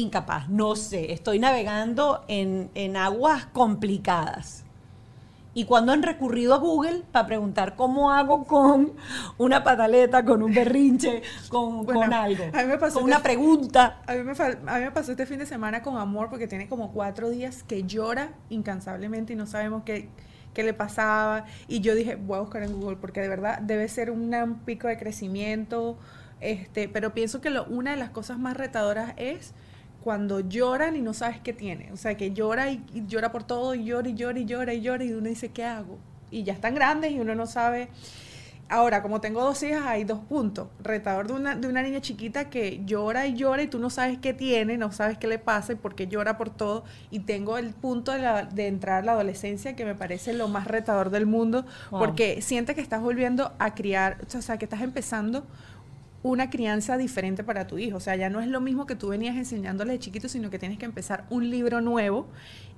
incapaz, 0.00 0.48
no 0.48 0.76
sé, 0.76 1.12
estoy 1.12 1.38
navegando 1.38 2.24
en, 2.28 2.70
en 2.74 2.96
aguas 2.96 3.46
complicadas. 3.46 4.62
Y 5.54 5.64
cuando 5.64 5.92
han 5.92 6.02
recurrido 6.02 6.52
a 6.52 6.58
Google 6.58 7.02
para 7.12 7.26
preguntar 7.26 7.76
cómo 7.76 8.12
hago 8.12 8.44
con 8.44 8.92
una 9.38 9.64
pataleta, 9.64 10.22
con 10.22 10.42
un 10.42 10.52
berrinche, 10.52 11.22
con, 11.48 11.82
Bueno, 11.86 12.00
con 12.02 12.12
algo, 12.12 12.44
a 12.52 12.58
mí 12.62 12.68
me 12.68 12.76
pasó 12.76 12.96
con 13.00 13.04
que- 13.06 13.10
una 13.14 13.22
pregunta. 13.22 14.02
A 14.06 14.12
mí, 14.12 14.22
me 14.22 14.32
a 14.32 14.78
mí 14.78 14.84
me 14.84 14.90
pasó 14.90 15.12
este 15.12 15.24
fin 15.24 15.38
de 15.38 15.46
semana 15.46 15.80
con 15.82 15.96
Amor 15.96 16.28
porque 16.28 16.46
tiene 16.46 16.68
como 16.68 16.92
cuatro 16.92 17.30
días 17.30 17.62
que 17.62 17.84
llora 17.84 18.32
incansablemente 18.50 19.32
y 19.32 19.36
no 19.36 19.46
sabemos 19.46 19.82
qué, 19.84 20.10
qué 20.52 20.62
le 20.62 20.74
pasaba. 20.74 21.46
Y 21.68 21.80
yo 21.80 21.94
dije, 21.94 22.16
voy 22.16 22.36
a 22.36 22.40
buscar 22.42 22.62
en 22.62 22.78
Google 22.78 22.96
porque 22.98 23.22
de 23.22 23.28
verdad 23.30 23.58
debe 23.60 23.88
ser 23.88 24.10
un 24.10 24.60
pico 24.66 24.88
de 24.88 24.98
crecimiento. 24.98 25.96
Este, 26.42 26.86
pero 26.90 27.14
pienso 27.14 27.40
que 27.40 27.48
lo- 27.48 27.64
una 27.64 27.92
de 27.92 27.96
las 27.96 28.10
cosas 28.10 28.38
más 28.38 28.58
retadoras 28.58 29.14
es 29.16 29.54
cuando 30.06 30.38
lloran 30.38 30.94
y 30.94 31.00
no 31.02 31.12
sabes 31.14 31.40
qué 31.40 31.52
tiene. 31.52 31.90
O 31.92 31.96
sea, 31.96 32.16
que 32.16 32.30
llora 32.32 32.70
y, 32.70 32.80
y 32.94 33.04
llora 33.08 33.32
por 33.32 33.42
todo 33.42 33.74
y 33.74 33.82
llora 33.84 34.08
y 34.08 34.14
llora 34.14 34.38
y 34.38 34.44
llora 34.44 34.72
y 34.72 34.80
llora 34.80 35.02
y 35.04 35.12
uno 35.12 35.28
dice, 35.28 35.48
¿qué 35.48 35.64
hago? 35.64 35.98
Y 36.30 36.44
ya 36.44 36.52
están 36.52 36.76
grandes 36.76 37.10
y 37.10 37.18
uno 37.18 37.34
no 37.34 37.46
sabe. 37.46 37.88
Ahora, 38.68 39.02
como 39.02 39.20
tengo 39.20 39.42
dos 39.42 39.60
hijas, 39.64 39.82
hay 39.84 40.04
dos 40.04 40.20
puntos. 40.28 40.68
Retador 40.80 41.26
de 41.26 41.32
una, 41.34 41.56
de 41.56 41.66
una 41.68 41.82
niña 41.82 42.00
chiquita 42.00 42.50
que 42.50 42.82
llora 42.84 43.26
y 43.26 43.34
llora 43.34 43.62
y 43.62 43.66
tú 43.66 43.80
no 43.80 43.90
sabes 43.90 44.18
qué 44.18 44.32
tiene, 44.32 44.76
no 44.76 44.92
sabes 44.92 45.18
qué 45.18 45.26
le 45.26 45.38
pasa 45.40 45.72
y 45.72 45.76
por 45.76 45.96
qué 45.96 46.06
llora 46.06 46.36
por 46.36 46.50
todo. 46.50 46.84
Y 47.10 47.20
tengo 47.20 47.58
el 47.58 47.70
punto 47.70 48.12
de, 48.12 48.18
la- 48.20 48.44
de 48.44 48.68
entrar 48.68 49.02
a 49.02 49.06
la 49.06 49.12
adolescencia 49.12 49.74
que 49.74 49.84
me 49.84 49.96
parece 49.96 50.32
lo 50.34 50.46
más 50.46 50.68
retador 50.68 51.10
del 51.10 51.26
mundo 51.26 51.64
Wow. 51.90 51.98
porque 52.00 52.42
sientes 52.42 52.74
que 52.76 52.80
estás 52.80 53.00
volviendo 53.02 53.52
a 53.58 53.74
criar, 53.74 54.18
o 54.36 54.40
sea, 54.40 54.56
que 54.56 54.64
estás 54.66 54.82
empezando 54.82 55.44
una 56.30 56.50
crianza 56.50 56.96
diferente 56.96 57.44
para 57.44 57.66
tu 57.66 57.78
hijo. 57.78 57.96
O 57.96 58.00
sea, 58.00 58.16
ya 58.16 58.30
no 58.30 58.40
es 58.40 58.48
lo 58.48 58.60
mismo 58.60 58.86
que 58.86 58.96
tú 58.96 59.08
venías 59.08 59.36
enseñándole 59.36 59.92
de 59.92 59.98
chiquito, 59.98 60.28
sino 60.28 60.50
que 60.50 60.58
tienes 60.58 60.78
que 60.78 60.84
empezar 60.84 61.26
un 61.30 61.50
libro 61.50 61.80
nuevo. 61.80 62.26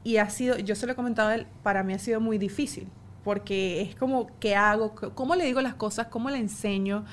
Y 0.04 0.18
ha 0.18 0.30
sido, 0.30 0.58
yo 0.58 0.74
se 0.74 0.86
lo 0.86 0.92
he 0.92 0.96
comentado 0.96 1.30
a 1.30 1.34
él, 1.34 1.46
para 1.62 1.82
mí 1.82 1.92
ha 1.92 1.98
sido 1.98 2.20
muy 2.20 2.38
difícil, 2.38 2.86
porque 3.24 3.82
es 3.82 3.96
como, 3.96 4.28
¿qué 4.38 4.54
hago? 4.54 4.94
¿Cómo 5.14 5.34
le 5.34 5.44
digo 5.44 5.60
las 5.60 5.74
cosas? 5.74 6.06
¿Cómo 6.06 6.30
le 6.30 6.38
enseño? 6.38 7.04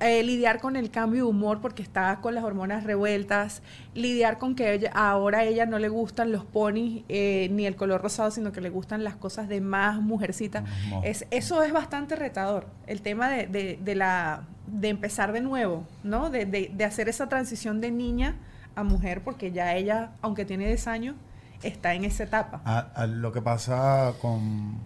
Eh, 0.00 0.22
lidiar 0.22 0.60
con 0.60 0.76
el 0.76 0.90
cambio 0.90 1.24
de 1.24 1.30
humor 1.30 1.60
porque 1.60 1.82
está 1.82 2.20
con 2.20 2.34
las 2.34 2.44
hormonas 2.44 2.84
revueltas, 2.84 3.62
lidiar 3.94 4.38
con 4.38 4.54
que 4.54 4.72
ella, 4.74 4.90
ahora 4.94 5.38
a 5.38 5.44
ella 5.44 5.66
no 5.66 5.78
le 5.78 5.88
gustan 5.88 6.30
los 6.32 6.44
ponis 6.44 7.04
eh, 7.08 7.48
ni 7.52 7.66
el 7.66 7.76
color 7.76 8.02
rosado, 8.02 8.30
sino 8.30 8.52
que 8.52 8.60
le 8.60 8.70
gustan 8.70 9.04
las 9.04 9.16
cosas 9.16 9.48
de 9.48 9.60
más 9.60 10.00
mujercita. 10.00 10.64
Es, 11.04 11.26
eso 11.30 11.62
es 11.62 11.72
bastante 11.72 12.16
retador, 12.16 12.66
el 12.86 13.00
tema 13.02 13.28
de, 13.28 13.46
de- 13.46 13.78
de 13.82 13.94
la, 13.94 14.42
de 14.66 14.88
empezar 14.88 15.32
de 15.32 15.40
nuevo, 15.40 15.84
¿no? 16.04 16.30
De, 16.30 16.44
de- 16.46 16.70
de 16.74 16.84
hacer 16.84 17.08
esa 17.08 17.28
transición 17.28 17.80
de 17.80 17.90
niña 17.90 18.36
a 18.76 18.82
mujer, 18.84 19.22
porque 19.22 19.52
ya 19.52 19.74
ella, 19.74 20.10
aunque 20.22 20.44
tiene 20.44 20.66
10 20.66 20.86
años, 20.88 21.16
está 21.62 21.94
en 21.94 22.04
esa 22.04 22.24
etapa. 22.24 22.60
A- 22.64 22.90
a 22.94 23.06
lo 23.06 23.32
que 23.32 23.42
pasa 23.42 24.12
con. 24.20 24.76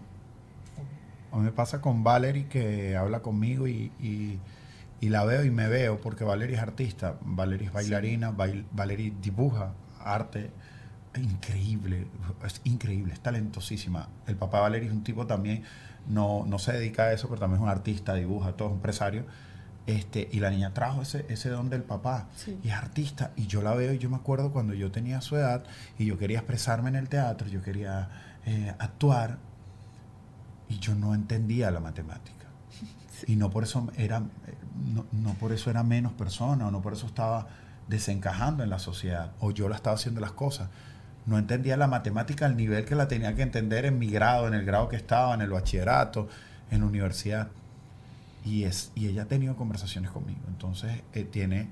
A 1.32 1.36
mí 1.36 1.42
me 1.44 1.53
pasa 1.53 1.80
con 1.80 2.05
Valerie 2.05 2.46
que 2.46 2.96
habla 2.96 3.20
conmigo 3.20 3.66
y, 3.66 3.90
y- 4.00 4.38
y 5.03 5.11
la 5.11 5.24
veo 5.24 5.44
y 5.44 5.50
me 5.50 5.68
veo, 5.68 6.00
porque 6.00 6.24
Valerie 6.24 6.57
es 6.57 6.62
artista, 6.62 7.16
Valerie 7.20 7.66
es 7.66 7.72
bailarina, 7.74 8.30
bail- 8.32 8.64
Valerie 8.72 9.12
dibuja 9.20 9.74
arte. 10.03 10.50
Increíble, 11.14 12.07
es 12.46 12.61
increíble, 12.64 13.12
es 13.12 13.20
talentosísima. 13.20 14.09
El 14.26 14.36
papá 14.36 14.57
de 14.59 14.62
Valerie 14.62 14.88
es 14.88 14.94
un 14.94 15.05
tipo 15.05 15.26
también, 15.26 15.62
no, 16.09 16.44
no 16.46 16.59
se 16.59 16.72
dedica 16.72 17.03
a 17.05 17.12
eso, 17.12 17.28
pero 17.28 17.40
también 17.40 17.59
es 17.61 17.62
un 17.64 17.68
artista, 17.68 18.14
dibuja, 18.14 18.53
todo 18.53 18.68
es 18.68 18.72
un 18.72 18.78
empresario. 18.78 19.24
Este, 19.86 20.28
y 20.30 20.38
la 20.38 20.48
niña 20.50 20.72
trajo 20.72 21.03
ese, 21.03 21.26
ese 21.28 21.48
don 21.50 21.68
del 21.68 21.82
papá 21.82 22.28
Sí. 22.36 22.57
y 22.62 22.68
es 22.68 22.74
artista. 22.74 23.32
Y 23.36 23.46
yo 23.48 23.61
la 23.62 23.74
veo 23.74 23.92
y 23.92 23.98
yo 23.98 24.09
me 24.09 24.16
acuerdo 24.16 24.53
cuando 24.53 24.72
yo 24.74 24.90
tenía 24.92 25.20
su 25.20 25.36
edad 25.36 25.64
y 25.98 26.07
yo 26.07 26.16
quería 26.16 26.38
expresarme 26.38 26.88
en 26.88 26.94
el 26.96 27.09
teatro, 27.09 27.48
yo 27.48 27.61
quería 27.62 28.09
eh, 28.46 28.72
actuar 28.78 29.38
y 30.68 30.78
yo 30.78 30.94
no 30.94 31.14
entendía 31.14 31.70
la 31.70 31.80
matemática. 31.80 32.46
Y 33.26 33.36
no 33.36 33.50
por 33.50 33.62
eso 33.64 33.88
era, 33.96 34.22
no, 34.95 35.05
no 35.12 35.35
por 35.35 35.53
eso 35.53 35.70
era 35.70 35.83
menos 35.83 36.12
persona 36.12 36.66
o 36.68 36.70
no 36.70 36.81
por 36.83 36.93
eso 36.93 37.07
estaba 37.07 37.49
desencajando 37.89 38.62
en 38.62 38.70
la 38.70 38.79
sociedad 38.79 39.33
o 39.41 39.51
yo 39.51 39.68
la 39.68 39.77
estaba 39.77 39.97
haciendo 39.97 40.20
las 40.20 40.33
cosas. 40.33 40.68
No 41.27 41.39
entendía 41.39 41.77
la 41.77 41.87
matemática 41.87 42.47
al 42.47 42.57
nivel 42.57 42.85
que 42.85 42.95
la 42.95 43.07
tenía 43.09 43.35
que 43.35 43.43
entender 43.43 43.85
en 43.85 43.99
mi 43.99 44.09
grado, 44.11 44.49
en 44.49 44.55
el 44.55 44.64
grado 44.64 44.89
que 44.89 44.97
estaba, 44.97 45.35
en 45.35 45.41
el 45.41 45.51
bachillerato, 45.51 46.29
en 46.70 46.81
la 46.81 46.87
universidad. 46.87 47.49
Y, 48.45 48.64
es, 48.64 48.91
y 48.97 49.07
ella 49.07 49.23
ha 49.23 49.27
tenido 49.27 49.55
conversaciones 49.57 50.11
conmigo. 50.11 50.41
Entonces 50.49 51.01
eh, 51.12 51.23
tiene 51.25 51.68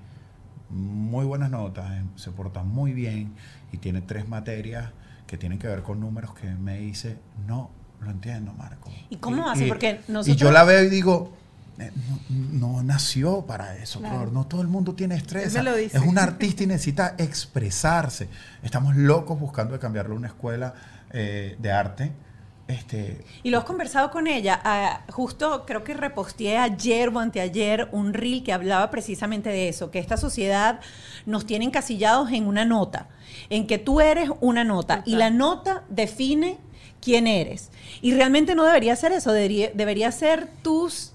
muy 0.68 1.24
buenas 1.24 1.51
notas, 1.51 1.90
eh, 1.90 2.05
se 2.14 2.30
porta 2.30 2.62
muy 2.62 2.92
bien 2.92 3.34
y 3.72 3.78
tiene 3.78 4.03
tres 4.03 4.28
materias 4.28 4.90
que 5.26 5.36
tienen 5.36 5.59
que 5.59 5.66
ver 5.66 5.82
con 5.82 5.98
números 6.01 6.32
que 6.34 6.48
me 6.48 6.78
dice, 6.78 7.18
no, 7.46 7.70
lo 8.01 8.11
entiendo, 8.11 8.53
Marco. 8.53 8.90
¿Y 9.11 9.16
cómo 9.16 9.48
hace? 9.48 9.66
Porque 9.66 10.01
Y 10.09 10.12
nosotros- 10.12 10.36
yo 10.36 10.53
la 10.53 10.62
veo 10.64 10.84
y 10.84 10.88
digo, 10.88 11.32
no, 12.30 12.72
no 12.72 12.82
nació 12.82 13.46
para 13.46 13.76
eso, 13.76 14.00
Claro. 14.00 14.16
Flor. 14.16 14.32
No 14.32 14.46
todo 14.46 14.62
el 14.62 14.68
mundo 14.68 14.94
tiene 14.94 15.14
estrés. 15.16 15.54
Él 15.54 15.64
me 15.64 15.70
lo 15.70 15.76
dice. 15.76 15.96
Es 15.96 16.02
un 16.02 16.18
artista 16.18 16.62
y 16.62 16.66
necesita 16.66 17.14
expresarse. 17.18 18.28
Estamos 18.62 18.96
locos 18.96 19.38
buscando 19.38 19.72
de 19.74 19.78
cambiarle 19.78 20.14
a 20.14 20.16
una 20.16 20.28
escuela 20.28 20.74
eh, 21.12 21.56
de 21.58 21.72
arte. 21.72 22.12
Este, 22.68 23.24
Y 23.42 23.50
lo 23.50 23.58
has 23.58 23.64
conversado 23.64 24.10
con 24.12 24.28
ella. 24.28 24.60
Ah, 24.62 25.00
justo 25.10 25.64
creo 25.66 25.82
que 25.82 25.92
reposteé 25.92 26.56
ayer 26.56 27.08
o 27.08 27.18
anteayer 27.18 27.88
un 27.90 28.14
reel 28.14 28.44
que 28.44 28.52
hablaba 28.52 28.90
precisamente 28.90 29.48
de 29.48 29.68
eso, 29.68 29.90
que 29.90 29.98
esta 29.98 30.16
sociedad 30.16 30.78
nos 31.26 31.46
tiene 31.46 31.64
encasillados 31.64 32.30
en 32.30 32.46
una 32.46 32.64
nota, 32.64 33.08
en 33.48 33.66
que 33.66 33.78
tú 33.78 34.00
eres 34.00 34.30
una 34.40 34.62
nota 34.62 35.02
y 35.04 35.16
la 35.16 35.30
nota 35.30 35.82
define 35.88 36.58
quién 37.00 37.26
eres. 37.26 37.70
Y 38.02 38.14
realmente 38.14 38.54
no 38.54 38.64
debería 38.64 38.94
ser 38.94 39.10
eso, 39.12 39.32
debería, 39.32 39.70
debería 39.74 40.12
ser 40.12 40.48
tus 40.62 41.14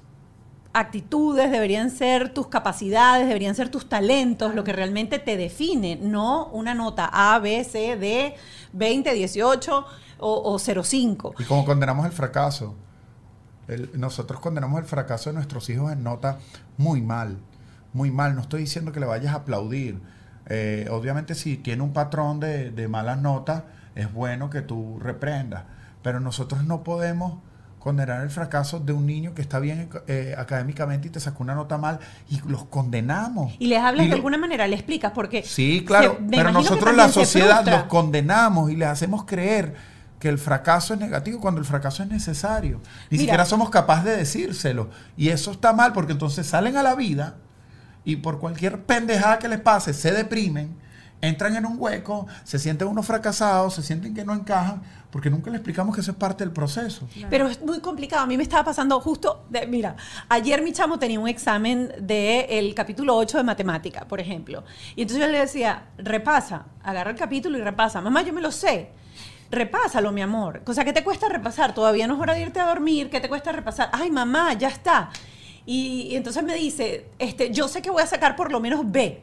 actitudes, 0.80 1.50
deberían 1.52 1.90
ser 1.90 2.34
tus 2.34 2.48
capacidades, 2.48 3.28
deberían 3.28 3.56
ser 3.56 3.70
tus 3.70 3.88
talentos, 3.90 4.54
lo 4.56 4.64
que 4.64 4.74
realmente 4.74 5.20
te 5.20 5.38
define, 5.38 5.98
no 6.02 6.48
una 6.48 6.74
nota 6.76 7.10
A, 7.12 7.40
B, 7.40 7.64
C, 7.64 7.96
D, 7.98 8.36
20, 8.74 9.14
18 9.14 9.86
o, 10.20 10.54
o 10.54 10.60
05. 10.84 11.36
Y 11.40 11.44
como 11.46 11.66
condenamos 11.66 12.06
el 12.06 12.12
fracaso, 12.12 12.76
el- 13.68 13.90
nosotros 14.00 14.40
condenamos 14.40 14.80
el 14.80 14.86
fracaso 14.86 15.30
de 15.30 15.36
nuestros 15.36 15.70
hijos 15.70 15.92
en 15.92 16.04
nota 16.04 16.40
muy 16.78 17.02
mal, 17.02 17.38
muy 17.94 18.12
mal. 18.12 18.36
No 18.36 18.42
estoy 18.42 18.62
diciendo 18.62 18.92
que 18.92 19.00
le 19.00 19.06
vayas 19.06 19.34
a 19.34 19.38
aplaudir. 19.38 20.00
Eh, 20.48 20.88
obviamente 20.92 21.34
si 21.36 21.58
tiene 21.58 21.82
un 21.84 21.94
patrón 21.94 22.40
de, 22.40 22.70
de 22.72 22.88
malas 22.88 23.20
notas, 23.22 23.64
es 23.96 24.12
bueno 24.14 24.50
que 24.50 24.62
tú 24.62 25.00
reprendas. 25.00 25.64
Pero 26.04 26.20
nosotros 26.20 26.64
no 26.66 26.84
podemos 26.84 27.40
condenar 27.86 28.24
el 28.24 28.32
fracaso 28.32 28.80
de 28.80 28.94
un 28.94 29.06
niño 29.06 29.36
que 29.36 29.44
está 29.44 29.60
bien 29.60 29.88
eh, 30.08 30.34
académicamente 30.36 31.08
y 31.08 31.12
te 31.12 31.20
sacó 31.20 31.44
una 31.44 31.54
nota 31.54 31.78
mal 31.78 32.00
y 32.28 32.42
los 32.50 32.66
condenamos. 32.66 33.54
Y 33.60 33.68
les 33.68 33.80
hablas 33.80 34.08
Y 34.08 34.10
de 34.10 34.16
alguna 34.16 34.40
manera, 34.40 34.66
le 34.68 34.76
explicas, 34.76 35.12
porque... 35.14 35.44
Sí, 35.44 35.84
claro, 35.86 36.18
se- 36.20 36.26
pero 36.32 36.52
nosotros 36.52 36.96
la 36.96 37.10
sociedad 37.10 37.64
los 37.64 37.84
condenamos 37.84 38.72
y 38.72 38.76
les 38.76 38.88
hacemos 38.88 39.26
creer 39.26 39.76
que 40.18 40.30
el 40.30 40.40
fracaso 40.40 40.96
es 40.96 41.00
negativo 41.00 41.40
cuando 41.40 41.60
el 41.62 41.66
fracaso 41.68 42.02
es 42.02 42.10
necesario. 42.10 42.78
Ni 43.12 43.20
Mira. 43.20 43.22
siquiera 43.22 43.46
somos 43.46 43.70
capaces 43.70 44.06
de 44.06 44.18
decírselo. 44.18 44.90
Y 45.16 45.30
eso 45.30 45.52
está 45.52 45.72
mal 45.72 45.94
porque 45.94 46.14
entonces 46.14 46.48
salen 46.48 46.78
a 46.78 46.82
la 46.82 46.96
vida 46.96 47.36
y 48.04 48.16
por 48.16 48.40
cualquier 48.40 48.82
pendejada 48.82 49.38
que 49.38 49.48
les 49.48 49.60
pase 49.60 49.94
se 49.94 50.12
deprimen, 50.12 50.76
entran 51.28 51.56
en 51.56 51.66
un 51.66 51.76
hueco, 51.80 52.28
se 52.44 52.60
sienten 52.60 52.88
unos 52.88 53.06
fracasados, 53.06 53.74
se 53.76 53.84
sienten 53.84 54.14
que 54.14 54.24
no 54.26 54.34
encajan, 54.34 54.82
porque 55.12 55.30
nunca 55.30 55.50
les 55.50 55.60
explicamos 55.60 55.96
que 55.96 56.02
eso 56.02 56.12
es 56.12 56.18
parte 56.18 56.44
del 56.44 56.52
proceso. 56.52 57.08
Pero 57.30 57.48
es 57.48 57.62
muy 57.62 57.80
complicado. 57.80 58.24
A 58.24 58.26
mí 58.26 58.36
me 58.38 58.44
estaba 58.44 58.66
pasando 58.66 59.00
justo, 59.00 59.46
de- 59.50 59.66
mira, 59.68 59.96
ayer 60.30 60.62
mi 60.62 60.74
chamo 60.74 61.00
tenía 61.00 61.20
un 61.20 61.28
examen 61.30 61.92
del 62.02 62.74
capítulo 62.76 63.16
8 63.16 63.38
de 63.38 63.44
matemática, 63.44 64.06
por 64.08 64.20
ejemplo. 64.20 64.64
Y 64.96 65.04
entonces 65.04 65.26
yo 65.26 65.32
le 65.32 65.40
decía, 65.40 65.86
repasa, 65.98 66.66
agarra 66.84 67.12
el 67.12 67.18
capítulo 67.18 67.58
y 67.58 67.62
repasa. 67.62 68.02
Mamá, 68.02 68.24
yo 68.24 68.34
me 68.34 68.42
lo 68.42 68.52
sé. 68.52 68.90
Repásalo, 69.52 70.12
mi 70.12 70.22
amor. 70.22 70.64
Cosa 70.64 70.84
que 70.84 70.92
te 70.92 71.04
cuesta 71.04 71.30
repasar. 71.30 71.74
Todavía 71.74 72.08
no 72.08 72.16
es 72.16 72.20
hora 72.20 72.34
de 72.34 72.42
irte 72.42 72.60
a 72.60 72.68
dormir. 72.68 73.10
¿Qué 73.10 73.22
te 73.22 73.30
cuesta 73.30 73.52
repasar? 73.52 73.90
Ay, 73.94 74.10
mamá, 74.12 74.54
ya 74.54 74.68
está. 74.68 75.12
Y, 75.68 76.10
y 76.12 76.16
entonces 76.16 76.44
me 76.44 76.56
dice, 76.56 77.08
este, 77.20 77.52
yo 77.52 77.68
sé 77.68 77.82
que 77.82 77.90
voy 77.90 78.02
a 78.04 78.08
sacar 78.08 78.36
por 78.36 78.52
lo 78.52 78.60
menos 78.60 78.82
B. 78.92 79.22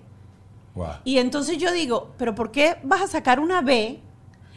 Y 1.05 1.18
entonces 1.18 1.59
yo 1.59 1.73
digo, 1.73 2.12
pero 2.16 2.35
¿por 2.35 2.51
qué 2.51 2.79
vas 2.83 3.03
a 3.03 3.07
sacar 3.07 3.41
una 3.41 3.61
B 3.61 4.01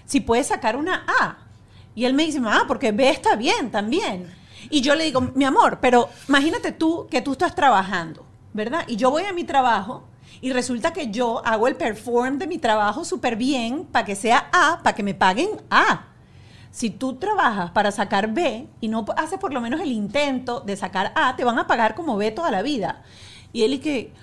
si 0.06 0.20
puedes 0.20 0.48
sacar 0.48 0.76
una 0.76 1.06
A? 1.22 1.38
Y 1.94 2.06
él 2.06 2.14
me 2.14 2.26
dice, 2.26 2.40
ah, 2.46 2.64
porque 2.68 2.92
B 2.92 3.10
está 3.10 3.36
bien 3.36 3.72
también. 3.72 4.34
Y 4.70 4.82
yo 4.82 4.96
le 4.96 5.04
digo, 5.04 5.22
mi 5.22 5.46
amor, 5.46 5.80
pero 5.82 6.10
imagínate 6.28 6.72
tú 6.72 7.08
que 7.10 7.22
tú 7.22 7.34
estás 7.34 7.56
trabajando, 7.56 8.26
¿verdad? 8.54 8.84
Y 8.88 8.96
yo 8.96 9.12
voy 9.12 9.24
a 9.24 9.34
mi 9.34 9.44
trabajo 9.44 10.04
y 10.42 10.52
resulta 10.52 10.94
que 10.94 11.12
yo 11.12 11.46
hago 11.46 11.68
el 11.68 11.76
perform 11.76 12.38
de 12.38 12.48
mi 12.48 12.58
trabajo 12.58 13.06
súper 13.06 13.36
bien 13.36 13.86
para 13.86 14.06
que 14.06 14.16
sea 14.16 14.50
A, 14.52 14.82
para 14.84 14.96
que 14.96 15.04
me 15.04 15.14
paguen 15.14 15.50
A. 15.70 16.08
Si 16.72 16.90
tú 16.90 17.16
trabajas 17.16 17.72
para 17.72 17.92
sacar 17.92 18.34
B 18.34 18.68
y 18.82 18.88
no 18.90 19.06
haces 19.16 19.40
por 19.40 19.54
lo 19.54 19.62
menos 19.62 19.80
el 19.80 19.92
intento 19.92 20.60
de 20.60 20.76
sacar 20.76 21.14
A, 21.16 21.36
te 21.36 21.46
van 21.46 21.58
a 21.58 21.68
pagar 21.68 21.96
como 21.96 22.18
B 22.18 22.32
toda 22.32 22.52
la 22.52 22.62
vida. 22.62 23.04
Y 23.54 23.64
él 23.64 23.76
y 23.76 23.80
que, 23.80 24.14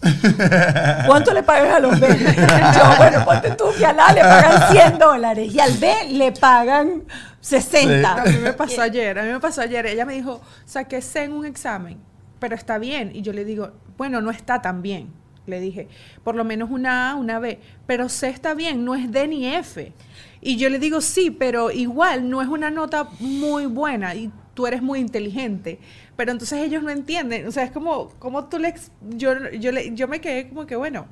¿Cuánto 1.06 1.32
le 1.32 1.42
pagan 1.42 1.72
a 1.72 1.78
los 1.80 1.98
B? 1.98 2.06
Yo, 2.08 2.96
bueno, 2.96 3.24
ponte 3.24 3.50
tú 3.52 3.64
que 3.76 3.84
al 3.84 3.98
A 3.98 4.12
le 4.12 4.20
pagan 4.20 4.70
100 4.70 4.98
dólares 4.98 5.52
y 5.52 5.60
al 5.60 5.72
B 5.74 5.92
le 6.12 6.32
pagan 6.32 7.04
60. 7.40 8.12
A 8.12 8.24
mí 8.24 8.36
me 8.38 8.52
pasó 8.52 8.82
ayer, 8.82 9.18
a 9.18 9.22
mí 9.22 9.32
me 9.32 9.40
pasó 9.40 9.62
ayer. 9.62 9.86
Ella 9.86 10.04
me 10.04 10.14
dijo, 10.14 10.40
saqué 10.64 11.02
C 11.02 11.24
en 11.24 11.32
un 11.32 11.46
examen, 11.46 11.98
pero 12.38 12.54
está 12.54 12.78
bien. 12.78 13.10
Y 13.14 13.22
yo 13.22 13.32
le 13.32 13.44
digo, 13.44 13.72
bueno, 13.96 14.20
no 14.20 14.30
está 14.30 14.62
tan 14.62 14.82
bien. 14.82 15.12
Le 15.46 15.60
dije, 15.60 15.88
por 16.24 16.34
lo 16.34 16.44
menos 16.44 16.70
una 16.70 17.10
A, 17.10 17.14
una 17.14 17.38
B, 17.38 17.60
pero 17.86 18.08
C 18.08 18.28
está 18.28 18.54
bien, 18.54 18.84
no 18.84 18.94
es 18.94 19.10
D 19.10 19.26
ni 19.26 19.46
F. 19.46 19.92
Y 20.40 20.56
yo 20.56 20.68
le 20.68 20.78
digo, 20.78 21.00
sí, 21.00 21.30
pero 21.30 21.70
igual 21.70 22.28
no 22.28 22.42
es 22.42 22.48
una 22.48 22.70
nota 22.70 23.08
muy 23.18 23.66
buena 23.66 24.14
y 24.14 24.30
tú 24.58 24.66
eres 24.66 24.82
muy 24.82 24.98
inteligente. 24.98 25.78
Pero 26.16 26.32
entonces 26.32 26.58
ellos 26.58 26.82
no 26.82 26.90
entienden. 26.90 27.46
O 27.46 27.52
sea, 27.52 27.62
es 27.62 27.70
como, 27.70 28.08
como 28.18 28.46
tú 28.48 28.58
le... 28.58 28.74
Yo, 29.10 29.30
yo, 29.52 29.70
le, 29.70 29.94
yo 29.94 30.08
me 30.08 30.20
quedé 30.20 30.48
como 30.48 30.66
que, 30.66 30.74
bueno, 30.74 31.06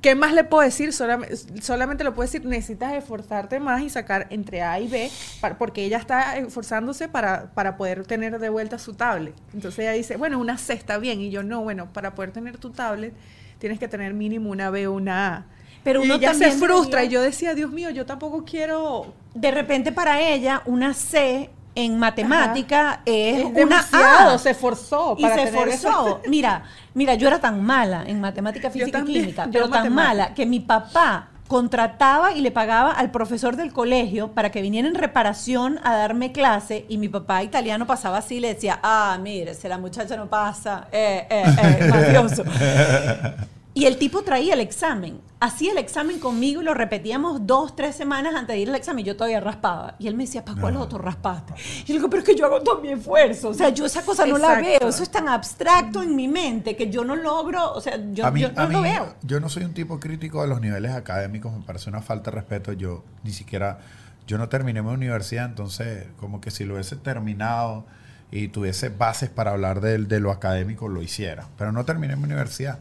¿Qué 0.00 0.16
más 0.16 0.32
le 0.32 0.42
puedo 0.42 0.64
decir? 0.64 0.92
Solamente, 0.92 1.36
solamente 1.62 2.02
le 2.02 2.10
puedo 2.10 2.26
decir, 2.26 2.44
necesitas 2.44 2.94
esforzarte 2.94 3.60
más 3.60 3.82
y 3.82 3.90
sacar 3.90 4.26
entre 4.30 4.62
A 4.62 4.80
y 4.80 4.88
B, 4.88 5.10
para- 5.40 5.58
porque 5.58 5.84
ella 5.84 5.98
está 5.98 6.36
esforzándose 6.38 7.06
para, 7.08 7.52
para 7.54 7.76
poder 7.76 8.04
tener 8.04 8.38
de 8.40 8.48
vuelta 8.48 8.78
su 8.78 8.94
tablet. 8.94 9.34
Entonces 9.54 9.78
ella 9.80 9.92
dice, 9.92 10.16
bueno, 10.16 10.40
una 10.40 10.58
C 10.58 10.72
está 10.72 10.98
bien. 10.98 11.20
Y 11.20 11.30
yo, 11.30 11.42
no, 11.44 11.62
bueno, 11.62 11.92
para 11.92 12.14
poder 12.16 12.32
tener 12.32 12.56
tu 12.58 12.70
tablet 12.70 13.14
tienes 13.60 13.78
que 13.78 13.86
tener 13.86 14.12
mínimo 14.14 14.50
una 14.50 14.70
B 14.70 14.88
o 14.88 14.92
una 14.94 15.34
A. 15.36 15.46
Pero 15.84 16.00
y 16.02 16.06
uno 16.06 16.14
ella 16.16 16.34
se 16.34 16.40
también 16.40 16.58
frustra 16.58 17.00
debería- 17.02 17.04
y 17.04 17.12
yo 17.12 17.22
decía, 17.22 17.54
Dios 17.54 17.70
mío, 17.70 17.90
yo 17.90 18.06
tampoco 18.06 18.44
quiero... 18.44 19.14
De 19.34 19.50
repente 19.52 19.92
para 19.92 20.20
ella 20.20 20.62
una 20.64 20.94
C 20.94 21.50
en 21.76 21.98
matemática 21.98 23.02
es, 23.04 23.38
Es 23.38 23.44
una 23.44 23.54
demasiado, 23.54 24.34
A. 24.34 24.38
se 24.38 24.50
esforzó 24.50 25.14
y 25.16 25.22
para 25.22 25.34
se 25.36 25.44
tener 25.44 25.68
esforzó. 25.68 26.20
Mira, 26.26 26.64
mira, 26.94 27.14
yo 27.14 27.28
era 27.28 27.38
tan 27.38 27.62
mala 27.62 28.02
en 28.06 28.20
matemática, 28.20 28.70
física 28.70 29.00
y 29.00 29.04
química, 29.04 29.48
pero 29.52 29.68
tan 29.68 29.94
mala 29.94 30.34
que 30.34 30.46
mi 30.46 30.58
papá 30.58 31.28
contrataba 31.46 32.32
y 32.32 32.40
le 32.40 32.50
pagaba 32.50 32.90
al 32.90 33.10
profesor 33.10 33.56
del 33.56 33.72
colegio 33.72 34.32
para 34.32 34.50
que 34.50 34.62
viniera 34.62 34.88
en 34.88 34.94
reparación 34.94 35.78
a 35.84 35.94
darme 35.94 36.32
clase 36.32 36.86
y 36.88 36.98
mi 36.98 37.08
papá 37.08 37.42
italiano 37.44 37.86
pasaba 37.86 38.18
así 38.18 38.36
y 38.36 38.40
le 38.40 38.54
decía, 38.54 38.80
ah, 38.82 39.16
mire, 39.20 39.54
si 39.54 39.68
la 39.68 39.78
muchacha 39.78 40.16
no 40.16 40.26
pasa, 40.26 40.88
eh, 40.90 41.26
eh, 41.30 41.44
eh, 41.62 41.88
mafioso. 41.88 42.42
Y 43.76 43.84
el 43.84 43.98
tipo 43.98 44.22
traía 44.22 44.54
el 44.54 44.60
examen, 44.60 45.20
hacía 45.38 45.70
el 45.72 45.76
examen 45.76 46.18
conmigo 46.18 46.62
y 46.62 46.64
lo 46.64 46.72
repetíamos 46.72 47.46
dos, 47.46 47.76
tres 47.76 47.94
semanas 47.94 48.34
antes 48.34 48.54
de 48.56 48.60
ir 48.60 48.70
al 48.70 48.74
examen. 48.74 49.04
Yo 49.04 49.16
todavía 49.16 49.38
raspaba. 49.38 49.96
Y 49.98 50.06
él 50.08 50.14
me 50.14 50.24
decía, 50.24 50.42
¿para 50.46 50.58
cuál 50.58 50.72
No. 50.74 50.80
otro 50.80 50.96
raspaste? 50.96 51.52
Y 51.84 51.88
yo 51.88 51.94
digo, 51.96 52.08
pero 52.08 52.22
es 52.22 52.26
que 52.26 52.34
yo 52.34 52.46
hago 52.46 52.62
todo 52.62 52.80
mi 52.80 52.88
esfuerzo. 52.88 53.50
O 53.50 53.54
sea, 53.54 53.68
yo 53.68 53.84
esa 53.84 54.00
cosa 54.02 54.24
no 54.24 54.38
la 54.38 54.60
Exacto. 54.60 54.78
veo. 54.80 54.88
Eso 54.88 55.02
es 55.02 55.10
tan 55.10 55.28
abstracto 55.28 56.02
en 56.02 56.16
mi 56.16 56.26
mente 56.26 56.74
que 56.74 56.88
yo 56.88 57.04
no 57.04 57.14
logro, 57.16 57.74
o 57.74 57.80
sea, 57.82 57.98
yo, 58.14 58.24
a 58.24 58.30
mí, 58.30 58.40
yo 58.40 58.50
no 58.50 58.62
a 58.62 58.66
lo 58.66 58.80
mí, 58.80 58.88
veo. 58.88 59.14
yo 59.22 59.40
no 59.40 59.50
soy 59.50 59.64
un 59.64 59.74
tipo 59.74 60.00
crítico 60.00 60.40
de 60.40 60.48
los 60.48 60.62
niveles 60.62 60.92
académicos, 60.92 61.52
me 61.52 61.62
parece 61.62 61.90
una 61.90 62.00
falta 62.00 62.30
de 62.30 62.36
respeto. 62.36 62.72
Yo 62.72 63.04
ni 63.24 63.32
siquiera, 63.32 63.80
yo 64.26 64.38
no 64.38 64.48
terminé 64.48 64.80
mi 64.80 64.88
universidad, 64.94 65.44
entonces 65.44 66.06
como 66.18 66.40
que 66.40 66.50
si 66.50 66.64
lo 66.64 66.74
hubiese 66.76 66.96
terminado 66.96 67.84
y 68.30 68.48
tuviese 68.48 68.88
bases 68.88 69.28
para 69.28 69.50
hablar 69.50 69.82
de, 69.82 69.98
de 69.98 70.18
lo 70.18 70.30
académico, 70.30 70.88
lo 70.88 71.02
hiciera. 71.02 71.46
Pero 71.58 71.72
no 71.72 71.84
terminé 71.84 72.16
mi 72.16 72.24
universidad 72.24 72.78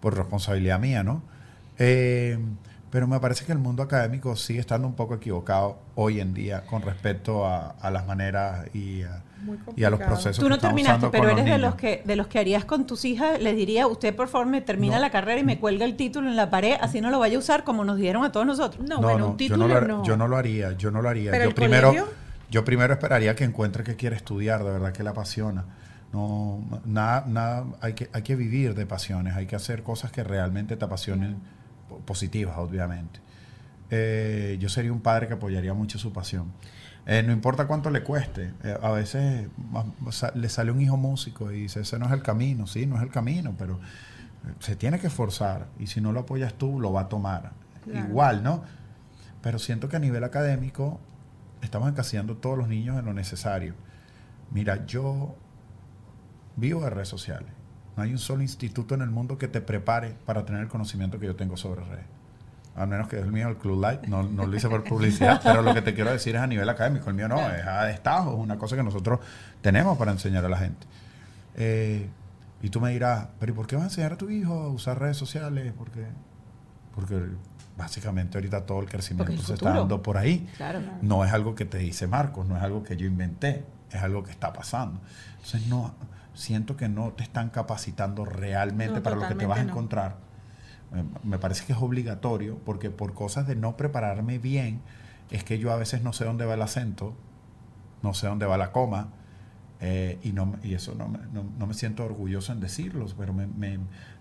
por 0.00 0.16
responsabilidad 0.16 0.78
mía, 0.80 1.02
¿no? 1.02 1.22
Eh, 1.78 2.38
pero 2.90 3.06
me 3.06 3.20
parece 3.20 3.44
que 3.44 3.52
el 3.52 3.58
mundo 3.58 3.82
académico 3.84 4.34
sigue 4.34 4.58
estando 4.60 4.88
un 4.88 4.94
poco 4.94 5.14
equivocado 5.14 5.78
hoy 5.94 6.20
en 6.20 6.34
día 6.34 6.62
con 6.66 6.82
respecto 6.82 7.46
a, 7.46 7.70
a 7.80 7.90
las 7.90 8.04
maneras 8.06 8.66
y 8.74 9.02
a, 9.02 9.22
Muy 9.44 9.58
y 9.76 9.84
a 9.84 9.90
los 9.90 10.00
procesos 10.00 10.38
Tú 10.42 10.48
no 10.48 10.58
terminaste, 10.58 11.08
pero 11.10 11.30
eres 11.30 11.44
de 11.44 11.58
los 11.58 11.76
que 11.76 12.02
de 12.04 12.16
los 12.16 12.26
que 12.26 12.40
harías 12.40 12.64
con 12.64 12.86
tus 12.88 13.04
hijas, 13.04 13.40
les 13.40 13.54
diría, 13.54 13.86
usted 13.86 14.14
por 14.16 14.26
favor 14.28 14.48
me 14.48 14.60
termina 14.60 14.96
No. 14.96 15.02
la 15.02 15.10
carrera 15.10 15.40
y 15.40 15.44
me 15.44 15.60
cuelga 15.60 15.84
el 15.84 15.94
título 15.96 16.28
en 16.28 16.34
la 16.34 16.50
pared, 16.50 16.74
así 16.80 17.00
no 17.00 17.10
lo 17.10 17.20
vaya 17.20 17.36
a 17.36 17.38
usar 17.38 17.62
como 17.62 17.84
nos 17.84 17.96
dieron 17.96 18.24
a 18.24 18.32
todos 18.32 18.44
nosotros. 18.44 18.84
No, 18.88 19.00
bueno, 19.00 19.26
un 19.26 19.32
yo 19.32 19.36
título 19.36 19.68
no, 19.68 19.80
lo, 19.80 19.86
no. 19.86 20.04
yo 20.04 20.16
no 20.16 20.26
lo 20.26 20.36
haría, 20.36 20.72
yo 20.72 20.90
no 20.90 21.00
lo 21.00 21.08
haría. 21.08 21.30
¿Pero 21.30 21.44
yo 21.44 21.48
el 21.50 21.54
primero, 21.54 21.88
colegio? 21.88 22.08
yo 22.50 22.64
primero 22.64 22.92
esperaría 22.92 23.36
que 23.36 23.44
encuentre 23.44 23.84
que 23.84 23.94
quiere 23.94 24.16
estudiar, 24.16 24.64
de 24.64 24.70
verdad 24.72 24.92
que 24.92 25.04
le 25.04 25.10
apasiona. 25.10 25.64
No, 26.12 26.64
nada, 26.84 27.24
nada, 27.28 27.64
hay 27.80 27.92
que, 27.94 28.10
hay 28.12 28.22
que 28.22 28.34
vivir 28.34 28.74
de 28.74 28.84
pasiones, 28.84 29.36
hay 29.36 29.46
que 29.46 29.54
hacer 29.54 29.82
cosas 29.84 30.10
que 30.10 30.24
realmente 30.24 30.76
te 30.76 30.84
apasionen, 30.84 31.36
po- 31.88 31.98
positivas, 32.00 32.56
obviamente. 32.58 33.20
Eh, 33.90 34.56
yo 34.60 34.68
sería 34.68 34.92
un 34.92 35.00
padre 35.00 35.28
que 35.28 35.34
apoyaría 35.34 35.72
mucho 35.74 35.98
su 35.98 36.12
pasión. 36.12 36.52
Eh, 37.06 37.22
no 37.24 37.32
importa 37.32 37.66
cuánto 37.66 37.90
le 37.90 38.02
cueste. 38.02 38.52
eh, 38.64 38.76
a 38.82 38.90
veces 38.90 39.48
le 40.34 40.48
sale 40.48 40.70
un 40.72 40.80
hijo 40.80 40.96
músico 40.96 41.50
y 41.52 41.62
dice, 41.62 41.80
ese 41.80 41.98
no 41.98 42.06
es 42.06 42.12
el 42.12 42.22
camino. 42.22 42.66
Sí, 42.66 42.86
no 42.86 42.96
es 42.96 43.02
el 43.02 43.10
camino, 43.10 43.54
pero 43.58 43.78
se 44.58 44.76
tiene 44.76 44.98
que 44.98 45.06
esforzar. 45.08 45.66
Y 45.78 45.86
si 45.86 46.00
no 46.00 46.12
lo 46.12 46.20
apoyas 46.20 46.54
tú, 46.54 46.78
lo 46.80 46.92
va 46.92 47.02
a 47.02 47.08
tomar. 47.08 47.52
Claro. 47.84 48.08
Igual, 48.08 48.42
¿no? 48.42 48.62
Pero 49.42 49.58
siento 49.58 49.88
que 49.88 49.96
a 49.96 50.00
nivel 50.00 50.22
académico 50.24 51.00
estamos 51.62 51.88
encasillando 51.88 52.36
todos 52.36 52.58
los 52.58 52.68
niños 52.68 52.98
en 52.98 53.04
lo 53.06 53.14
necesario. 53.14 53.74
Mira, 54.50 54.86
yo 54.86 55.34
vivo 56.60 56.82
de 56.82 56.90
redes 56.90 57.08
sociales. 57.08 57.48
No 57.96 58.02
hay 58.02 58.12
un 58.12 58.18
solo 58.18 58.42
instituto 58.42 58.94
en 58.94 59.02
el 59.02 59.10
mundo 59.10 59.38
que 59.38 59.48
te 59.48 59.60
prepare 59.60 60.14
para 60.24 60.44
tener 60.44 60.60
el 60.62 60.68
conocimiento 60.68 61.18
que 61.18 61.26
yo 61.26 61.36
tengo 61.36 61.56
sobre 61.56 61.84
redes. 61.84 62.06
Al 62.76 62.86
menos 62.86 63.08
que 63.08 63.18
es 63.18 63.24
el 63.24 63.32
mío, 63.32 63.48
el 63.48 63.56
Club 63.56 63.80
Light. 63.80 64.02
No, 64.04 64.22
no 64.22 64.46
lo 64.46 64.56
hice 64.56 64.68
por 64.68 64.84
publicidad, 64.84 65.40
pero 65.44 65.60
lo 65.60 65.74
que 65.74 65.82
te 65.82 65.92
quiero 65.92 66.12
decir 66.12 66.36
es 66.36 66.40
a 66.40 66.46
nivel 66.46 66.68
académico. 66.68 67.10
El 67.10 67.16
mío 67.16 67.28
no, 67.28 67.38
es 67.50 67.66
a 67.66 67.84
destajo, 67.84 68.32
es 68.32 68.38
una 68.38 68.56
cosa 68.58 68.76
que 68.76 68.82
nosotros 68.82 69.20
tenemos 69.60 69.98
para 69.98 70.12
enseñar 70.12 70.44
a 70.44 70.48
la 70.48 70.56
gente. 70.56 70.86
Eh, 71.56 72.08
y 72.62 72.68
tú 72.70 72.80
me 72.80 72.90
dirás, 72.90 73.28
pero 73.38 73.52
¿y 73.52 73.54
por 73.54 73.66
qué 73.66 73.76
vas 73.76 73.84
a 73.84 73.88
enseñar 73.88 74.12
a 74.12 74.16
tu 74.16 74.30
hijo 74.30 74.54
a 74.54 74.68
usar 74.68 74.98
redes 75.00 75.16
sociales? 75.16 75.72
Porque, 75.76 76.06
porque 76.94 77.22
básicamente 77.76 78.38
ahorita 78.38 78.66
todo 78.66 78.80
el 78.80 78.88
crecimiento 78.88 79.32
el 79.32 79.40
se 79.40 79.54
está 79.54 79.72
dando 79.74 80.02
por 80.02 80.16
ahí. 80.16 80.48
Claro. 80.56 80.80
No 81.02 81.24
es 81.24 81.32
algo 81.32 81.54
que 81.54 81.64
te 81.64 81.78
dice 81.78 82.06
Marcos, 82.06 82.46
no 82.46 82.56
es 82.56 82.62
algo 82.62 82.82
que 82.82 82.96
yo 82.96 83.06
inventé, 83.06 83.64
es 83.90 84.02
algo 84.02 84.22
que 84.22 84.30
está 84.30 84.52
pasando. 84.52 85.00
Entonces, 85.36 85.66
no, 85.66 85.94
siento 86.34 86.76
que 86.76 86.88
no 86.88 87.12
te 87.12 87.22
están 87.24 87.50
capacitando 87.50 88.24
realmente 88.24 88.98
No, 88.98 89.02
para 89.02 89.16
lo 89.16 89.22
que 89.26 89.34
te 89.34 89.46
vas 89.46 89.58
a 89.58 89.62
encontrar. 89.62 90.16
Eh, 90.94 91.04
Me 91.24 91.38
parece 91.38 91.66
que 91.66 91.72
es 91.74 91.78
obligatorio 91.80 92.58
porque 92.64 92.90
por 92.90 93.14
cosas 93.14 93.46
de 93.46 93.56
no 93.56 93.76
prepararme 93.76 94.38
bien, 94.38 94.80
es 95.30 95.44
que 95.44 95.58
yo 95.58 95.72
a 95.72 95.76
veces 95.76 96.02
no 96.02 96.12
sé 96.12 96.24
dónde 96.24 96.46
va 96.46 96.54
el 96.54 96.62
acento, 96.62 97.14
no 98.02 98.14
sé 98.14 98.26
dónde 98.26 98.46
va 98.46 98.56
la 98.56 98.72
coma, 98.72 99.08
eh, 99.80 100.18
y, 100.22 100.32
no, 100.32 100.56
y 100.62 100.74
eso 100.74 100.94
no 100.94 101.08
me, 101.08 101.18
no- 101.32 101.44
no 101.58 101.66
me 101.66 101.74
siento 101.74 102.04
orgulloso 102.04 102.52
en 102.52 102.60
decirlo, 102.60 103.06
pero 103.18 103.32
me, 103.32 103.46
me 103.46 103.78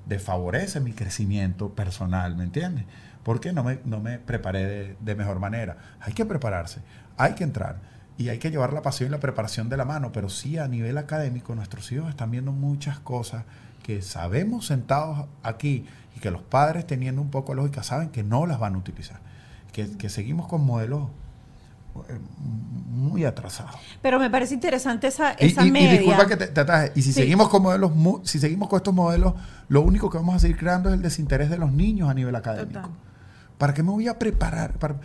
desfavorece 0.07 0.79
mi 0.79 0.93
crecimiento 0.93 1.75
personal, 1.75 2.35
¿me 2.35 2.45
entiendes? 2.45 2.85
Porque 3.23 3.53
no 3.53 3.63
me, 3.63 3.79
no 3.85 3.99
me 4.01 4.19
preparé 4.19 4.65
de, 4.65 4.97
de 4.99 5.15
mejor 5.15 5.39
manera. 5.39 5.77
Hay 6.01 6.13
que 6.13 6.25
prepararse, 6.25 6.81
hay 7.17 7.35
que 7.35 7.43
entrar 7.43 7.81
y 8.19 8.29
hay 8.29 8.37
que 8.37 8.51
llevar 8.51 8.73
la 8.73 8.83
pasión 8.83 9.07
y 9.09 9.11
la 9.11 9.19
preparación 9.19 9.69
de 9.69 9.77
la 9.77 9.85
mano, 9.85 10.11
pero 10.11 10.29
sí 10.29 10.57
a 10.59 10.67
nivel 10.67 10.97
académico 10.99 11.55
nuestros 11.55 11.91
hijos 11.91 12.09
están 12.09 12.29
viendo 12.29 12.51
muchas 12.51 12.99
cosas 12.99 13.45
que 13.81 14.01
sabemos 14.03 14.67
sentados 14.67 15.25
aquí 15.41 15.85
y 16.15 16.19
que 16.19 16.29
los 16.29 16.41
padres 16.43 16.85
teniendo 16.85 17.21
un 17.21 17.31
poco 17.31 17.53
de 17.53 17.55
lógica 17.57 17.81
saben 17.81 18.09
que 18.09 18.21
no 18.23 18.45
las 18.45 18.59
van 18.59 18.75
a 18.75 18.77
utilizar, 18.77 19.19
que, 19.71 19.97
que 19.97 20.09
seguimos 20.09 20.47
con 20.47 20.63
modelos 20.65 21.07
eh, 22.09 22.19
muy 22.91 23.25
atrasado. 23.25 23.69
Pero 24.01 24.19
me 24.19 24.29
parece 24.29 24.53
interesante 24.53 25.07
esa, 25.07 25.33
Y, 25.39 25.47
esa 25.47 25.63
y- 25.63 25.69
y 25.69 25.71
media. 25.71 25.91
disculpa 25.93 26.27
que 26.27 26.37
te, 26.37 26.47
te 26.47 26.59
ataje. 26.61 26.91
Y 26.95 27.01
si 27.01 27.13
Sí. 27.13 27.21
seguimos 27.21 27.49
con 27.49 27.63
modelos, 27.63 27.91
si 28.23 28.37
seguimos 28.39 28.69
con 28.69 28.77
estos 28.77 28.93
modelos, 28.93 29.33
lo 29.69 29.81
único 29.81 30.09
que 30.09 30.17
vamos 30.17 30.35
a 30.35 30.39
seguir 30.39 30.57
creando 30.57 30.89
es 30.89 30.95
el 30.95 31.01
desinterés 31.01 31.49
de 31.49 31.57
los 31.57 31.71
niños 31.71 32.09
a 32.09 32.13
nivel 32.13 32.35
académico. 32.35 32.81
Total. 32.81 32.95
¿Para 33.57 33.73
qué 33.73 33.81
me 33.83 33.89
voy 33.91 34.07
a 34.07 34.19
preparar? 34.19 34.73
Para- 34.77 34.99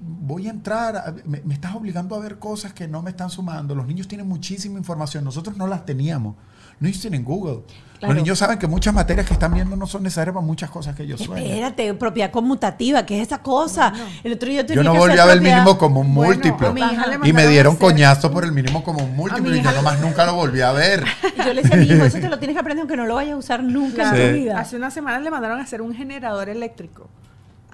voy 0.00 0.46
a 0.46 0.50
entrar, 0.50 0.96
a- 0.96 1.14
me, 1.24 1.40
me 1.44 1.54
estás 1.54 1.74
obligando 1.74 2.14
a 2.16 2.20
ver 2.20 2.38
cosas 2.38 2.72
que 2.72 2.88
no 2.88 3.02
me 3.02 3.10
están 3.10 3.30
sumando. 3.30 3.74
Los 3.74 3.86
niños 3.86 4.08
tienen 4.08 4.28
muchísima 4.28 4.78
información, 4.78 5.24
nosotros 5.24 5.56
no 5.56 5.66
las 5.66 5.84
teníamos. 5.84 6.36
Los 6.74 6.82
niños 6.82 7.00
tienen 7.00 7.24
Google. 7.24 7.60
Claro. 7.98 8.14
Los 8.14 8.22
niños 8.24 8.38
saben 8.38 8.58
que 8.58 8.66
muchas 8.66 8.92
materias 8.92 9.24
que 9.26 9.34
están 9.34 9.54
viendo 9.54 9.76
no 9.76 9.86
son 9.86 10.02
necesarias 10.02 10.34
para 10.34 10.44
muchas 10.44 10.68
cosas 10.70 10.96
que 10.96 11.04
ellos 11.04 11.20
sueñan. 11.20 11.46
Espérate, 11.46 11.94
propiedad 11.94 12.32
conmutativa, 12.32 13.06
¿qué 13.06 13.20
es 13.20 13.28
esa 13.28 13.38
cosa? 13.38 13.92
El 14.24 14.32
otro 14.32 14.48
día 14.48 14.66
tenía 14.66 14.82
Yo 14.82 14.88
no 14.88 14.92
que 14.94 14.98
volví 14.98 15.18
a 15.18 15.24
ver 15.24 15.36
el 15.36 15.42
mínimo 15.42 15.78
como 15.78 16.00
un 16.00 16.12
Bueno, 16.12 16.32
múltiplo. 16.34 16.74
le 16.74 17.28
y 17.28 17.32
me 17.32 17.46
dieron 17.46 17.76
coñazo 17.76 18.32
por 18.32 18.44
el 18.44 18.50
mínimo 18.50 18.82
como 18.82 19.04
un 19.04 19.14
múltiplo. 19.14 19.54
Y 19.54 19.62
yo 19.62 19.70
nomás 19.70 20.00
nunca 20.00 20.26
lo 20.26 20.34
volví 20.34 20.60
a 20.62 20.72
ver. 20.72 21.04
Y 21.38 21.42
yo 21.46 21.52
le 21.54 21.62
decía 21.62 21.76
a 21.76 21.80
mi 21.80 21.86
hijo, 21.86 22.04
eso 22.06 22.18
te 22.18 22.28
lo 22.28 22.38
tienes 22.40 22.54
que 22.56 22.60
aprender 22.60 22.80
aunque 22.80 22.96
no 22.96 23.06
lo 23.06 23.14
vayas 23.14 23.34
a 23.34 23.36
usar 23.36 23.62
nunca 23.62 23.94
Claro. 24.10 24.16
en 24.16 24.30
tu 24.34 24.40
vida. 24.40 24.58
Hace 24.58 24.74
unas 24.76 24.92
semanas 24.92 25.22
le 25.22 25.30
mandaron 25.30 25.60
a 25.60 25.62
hacer 25.62 25.80
un 25.80 25.94
generador 25.94 26.48
eléctrico 26.48 27.08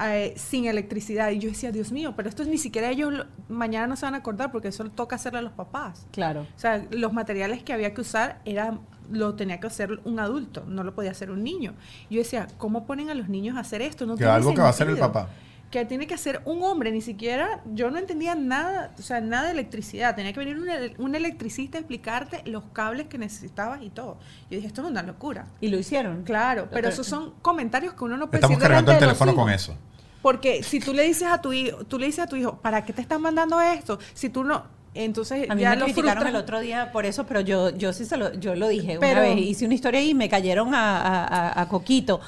eh, 0.00 0.34
sin 0.36 0.66
electricidad. 0.66 1.30
Y 1.30 1.38
yo 1.38 1.48
decía, 1.48 1.72
Dios 1.72 1.92
mío, 1.92 2.14
pero 2.16 2.28
esto 2.28 2.44
ni 2.44 2.58
siquiera 2.58 2.90
ellos 2.90 3.12
lo- 3.12 3.26
mañana 3.48 3.86
no 3.86 3.96
se 3.96 4.06
van 4.06 4.14
a 4.14 4.18
acordar 4.18 4.52
porque 4.52 4.68
eso 4.68 4.84
toca 4.90 5.16
hacerle 5.16 5.38
a 5.40 5.42
los 5.42 5.52
papás. 5.52 6.06
Claro. 6.12 6.42
O 6.42 6.58
sea, 6.58 6.84
los 6.90 7.12
materiales 7.12 7.62
que 7.62 7.72
había 7.72 7.94
que 7.94 8.00
usar 8.00 8.40
era, 8.44 8.78
lo 9.10 9.34
tenía 9.34 9.58
que 9.60 9.66
hacer 9.66 10.00
un 10.04 10.20
adulto, 10.20 10.64
no 10.66 10.84
lo 10.84 10.94
podía 10.94 11.10
hacer 11.10 11.30
un 11.30 11.42
niño. 11.42 11.74
Yo 12.10 12.18
decía, 12.18 12.46
¿cómo 12.58 12.86
ponen 12.86 13.10
a 13.10 13.14
los 13.14 13.28
niños 13.28 13.56
a 13.56 13.60
hacer 13.60 13.82
esto? 13.82 14.06
No 14.06 14.14
Que 14.14 14.18
tiene 14.18 14.32
algo 14.32 14.54
que 14.54 14.60
va 14.60 14.66
a 14.66 14.70
hacer 14.70 14.88
el 14.88 14.98
papá. 14.98 15.28
Que 15.70 15.84
tiene 15.84 16.06
que 16.06 16.14
hacer 16.14 16.40
un 16.46 16.62
hombre, 16.62 16.90
ni 16.92 17.02
siquiera, 17.02 17.60
yo 17.74 17.90
no 17.90 17.98
entendía 17.98 18.34
nada, 18.34 18.94
o 18.98 19.02
sea, 19.02 19.20
nada 19.20 19.46
de 19.46 19.50
electricidad. 19.52 20.14
Tenía 20.16 20.32
que 20.32 20.38
venir 20.40 20.56
un, 20.58 21.04
un 21.04 21.14
electricista 21.14 21.76
a 21.76 21.80
explicarte 21.82 22.42
los 22.48 22.64
cables 22.72 23.08
que 23.08 23.18
necesitabas 23.18 23.82
y 23.82 23.90
todo. 23.90 24.16
Yo 24.50 24.56
dije, 24.56 24.66
esto 24.66 24.80
es 24.82 24.88
una 24.90 25.02
locura. 25.02 25.46
Y 25.60 25.68
lo 25.68 25.78
hicieron. 25.78 26.22
Claro, 26.22 26.62
pero 26.70 26.74
Pero- 26.74 26.88
esos 26.88 27.06
son 27.06 27.34
comentarios 27.42 27.92
que 27.92 28.02
uno 28.04 28.16
no 28.16 28.28
puede 28.28 28.38
Estamos 28.38 28.56
decir 28.58 28.62
cargando 28.68 28.92
el 28.92 28.98
teléfono 28.98 29.34
con 29.34 29.50
eso. 29.50 29.76
Porque 30.22 30.62
si 30.62 30.80
tú 30.80 30.92
le 30.92 31.04
dices 31.04 31.28
a 31.28 31.40
tu 31.40 31.52
hijo, 31.52 31.84
tú 31.84 31.98
le 31.98 32.06
dices 32.06 32.24
a 32.24 32.26
tu 32.26 32.36
hijo, 32.36 32.56
¿para 32.60 32.84
qué 32.84 32.92
te 32.92 33.00
están 33.02 33.22
mandando 33.22 33.60
esto? 33.60 33.98
Si 34.14 34.28
tú 34.28 34.42
no, 34.44 34.64
entonces 34.94 35.48
A 35.48 35.54
mí 35.54 35.62
ya 35.62 35.70
me 35.70 35.76
lo 35.76 35.84
criticaron 35.84 36.26
el 36.26 36.34
otro 36.36 36.58
día 36.60 36.90
por 36.90 37.06
eso, 37.06 37.24
pero 37.24 37.40
yo, 37.40 37.70
yo 37.76 37.92
sí 37.92 38.04
se 38.04 38.16
lo, 38.16 38.34
yo 38.34 38.54
lo 38.56 38.66
dije 38.68 38.96
Pero- 38.98 39.20
una 39.20 39.34
vez. 39.34 39.38
Hice 39.38 39.64
una 39.64 39.74
historia 39.74 40.00
y 40.02 40.14
me 40.14 40.28
cayeron 40.28 40.74
a, 40.74 40.98
a- 41.00 41.24
a- 41.24 41.60
a 41.62 41.68
Coquito. 41.68 42.20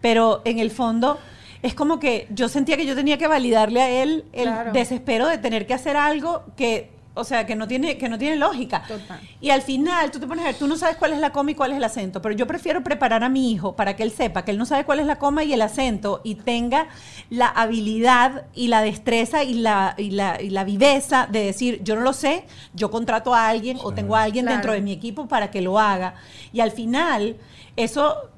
Pero 0.00 0.40
en 0.44 0.58
el 0.58 0.70
fondo 0.70 1.18
es 1.62 1.74
como 1.74 1.98
que 1.98 2.26
yo 2.30 2.48
sentía 2.48 2.76
que 2.78 2.86
yo 2.86 2.94
tenía 2.94 3.18
que 3.18 3.26
validarle 3.26 3.82
a 3.82 3.90
él 4.02 4.24
el 4.32 4.44
Claro. 4.44 4.72
desespero 4.72 5.28
de 5.28 5.36
tener 5.38 5.66
que 5.66 5.74
hacer 5.74 5.96
algo 5.98 6.44
que, 6.56 6.90
o 7.14 7.24
sea, 7.24 7.46
que 7.46 7.54
no 7.56 7.68
tiene, 7.68 7.96
que 7.96 8.08
no 8.08 8.18
tiene 8.18 8.36
lógica. 8.36 8.82
Total. 8.88 9.20
Y 9.40 9.50
al 9.50 9.62
final 9.62 10.10
tú 10.10 10.18
te 10.20 10.26
pones 10.26 10.44
a 10.44 10.48
ver, 10.48 10.56
tú 10.56 10.66
no 10.66 10.76
sabes 10.76 10.96
cuál 10.96 11.12
es 11.12 11.18
la 11.20 11.30
coma 11.30 11.52
y 11.52 11.54
cuál 11.54 11.70
es 11.72 11.76
el 11.78 11.84
acento, 11.84 12.20
pero 12.20 12.34
yo 12.34 12.46
prefiero 12.46 12.82
preparar 12.82 13.22
a 13.24 13.28
mi 13.28 13.52
hijo 13.52 13.76
para 13.76 13.94
que 13.96 14.02
él 14.02 14.10
sepa 14.10 14.44
que 14.44 14.50
él 14.50 14.58
no 14.58 14.66
sabe 14.66 14.84
cuál 14.84 15.00
es 15.00 15.06
la 15.06 15.16
coma 15.18 15.44
y 15.44 15.52
el 15.52 15.62
acento 15.62 16.20
y 16.24 16.34
tenga 16.34 16.88
la 17.30 17.46
habilidad 17.46 18.46
y 18.54 18.68
la 18.68 18.82
destreza 18.82 19.44
y 19.44 19.54
la, 19.54 19.94
y 19.96 20.10
la, 20.10 20.40
y 20.42 20.50
la 20.50 20.64
viveza 20.64 21.28
de 21.30 21.44
decir, 21.44 21.80
yo 21.84 21.94
no 21.94 22.02
lo 22.02 22.12
sé, 22.12 22.44
yo 22.74 22.90
contrato 22.90 23.34
a 23.34 23.48
alguien 23.48 23.78
o 23.82 23.92
tengo 23.92 24.16
a 24.16 24.22
alguien 24.22 24.44
Claro. 24.46 24.56
dentro 24.56 24.72
de 24.72 24.80
mi 24.80 24.92
equipo 24.92 25.28
para 25.28 25.50
que 25.50 25.60
lo 25.62 25.78
haga. 25.78 26.14
Y 26.52 26.60
al 26.60 26.70
final, 26.72 27.36
eso 27.76 28.30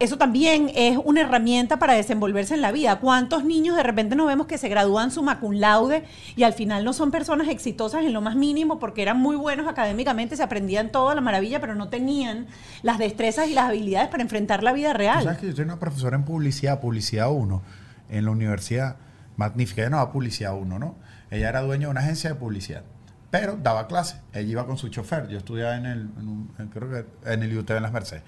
eso 0.00 0.18
también 0.18 0.70
es 0.74 0.98
una 1.04 1.20
herramienta 1.20 1.78
para 1.78 1.94
desenvolverse 1.94 2.54
en 2.54 2.60
la 2.62 2.72
vida. 2.72 2.98
¿Cuántos 2.98 3.44
niños 3.44 3.76
de 3.76 3.82
repente 3.84 4.16
nos 4.16 4.26
vemos 4.26 4.46
que 4.46 4.58
se 4.58 4.68
gradúan 4.68 5.10
summa 5.12 5.38
cum 5.38 5.52
laude 5.52 6.04
y 6.34 6.42
al 6.42 6.52
final 6.52 6.84
no 6.84 6.92
son 6.92 7.10
personas 7.12 7.48
exitosas 7.48 8.04
en 8.04 8.12
lo 8.12 8.20
más 8.20 8.34
mínimo 8.34 8.78
porque 8.80 9.02
eran 9.02 9.18
muy 9.20 9.36
buenos 9.36 9.68
académicamente, 9.68 10.36
se 10.36 10.42
aprendían 10.42 10.90
todo 10.90 11.10
a 11.10 11.14
la 11.14 11.20
maravilla, 11.20 11.60
pero 11.60 11.74
no 11.76 11.88
tenían 11.88 12.46
las 12.82 12.98
destrezas 12.98 13.48
y 13.48 13.54
las 13.54 13.66
habilidades 13.68 14.08
para 14.08 14.22
enfrentar 14.22 14.62
la 14.64 14.72
vida 14.72 14.92
real? 14.94 15.22
sabes 15.22 15.38
que 15.38 15.46
yo 15.48 15.54
soy 15.56 15.64
una 15.64 15.78
profesora 15.78 16.16
en 16.16 16.24
publicidad, 16.24 16.80
publicidad 16.80 17.30
1, 17.30 17.62
en 18.10 18.24
la 18.24 18.30
universidad 18.32 18.96
magnífica. 19.36 19.82
Ella 19.82 19.90
no 19.90 20.10
publicidad 20.12 20.54
1, 20.56 20.78
¿no? 20.78 20.96
Ella 21.30 21.48
era 21.48 21.60
dueña 21.62 21.86
de 21.86 21.90
una 21.92 22.00
agencia 22.00 22.30
de 22.30 22.36
publicidad. 22.36 22.82
Pero 23.30 23.56
daba 23.60 23.88
clases. 23.88 24.18
Ella 24.32 24.48
iba 24.48 24.66
con 24.66 24.76
su 24.78 24.88
chofer. 24.90 25.26
Yo 25.28 25.38
estudiaba 25.38 25.76
en 25.76 25.86
el, 25.86 26.00
en 26.18 26.28
un- 26.28 26.50
en- 26.58 26.68
creo 26.68 26.88
que 26.88 27.04
en 27.32 27.42
el 27.42 27.52
IUT 27.52 27.68
en 27.70 27.82
Las 27.82 27.90
Mercedes. 27.92 28.22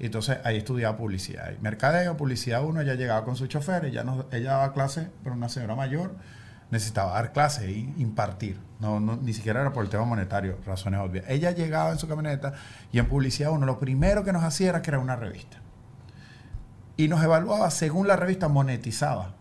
Entonces 0.00 0.38
ahí 0.44 0.58
estudiaba 0.58 0.96
publicidad. 0.96 1.50
Y 1.58 1.60
mercadeo, 1.62 2.16
publicidad 2.16 2.62
1, 2.64 2.80
ella 2.82 2.94
llegaba 2.94 3.24
con 3.24 3.36
su 3.36 3.46
chofer. 3.46 3.84
Ella, 3.84 4.04
nos- 4.04 4.26
ella 4.32 4.52
daba 4.52 4.72
clases, 4.72 5.08
pero 5.24 5.34
una 5.34 5.48
señora 5.48 5.74
mayor 5.74 6.14
necesitaba 6.70 7.12
dar 7.14 7.32
clases 7.32 7.64
e 7.64 7.72
impartir. 7.96 8.60
No, 8.78 9.00
ni 9.00 9.32
siquiera 9.32 9.60
era 9.60 9.72
por 9.72 9.82
el 9.84 9.90
tema 9.90 10.04
monetario, 10.04 10.58
razones 10.66 11.00
obvias. 11.00 11.24
Ella 11.28 11.50
llegaba 11.50 11.90
en 11.90 11.98
su 11.98 12.06
camioneta 12.06 12.52
y 12.92 12.98
en 12.98 13.08
publicidad 13.08 13.50
1 13.50 13.66
lo 13.66 13.78
primero 13.80 14.22
que 14.22 14.32
nos 14.32 14.44
hacía 14.44 14.68
era 14.68 14.82
crear 14.82 15.00
una 15.00 15.16
revista 15.16 15.58
y 16.96 17.08
nos 17.08 17.22
evaluaba 17.22 17.70
según 17.70 18.06
la 18.08 18.16
revista 18.16 18.48
monetizaba. 18.48 19.34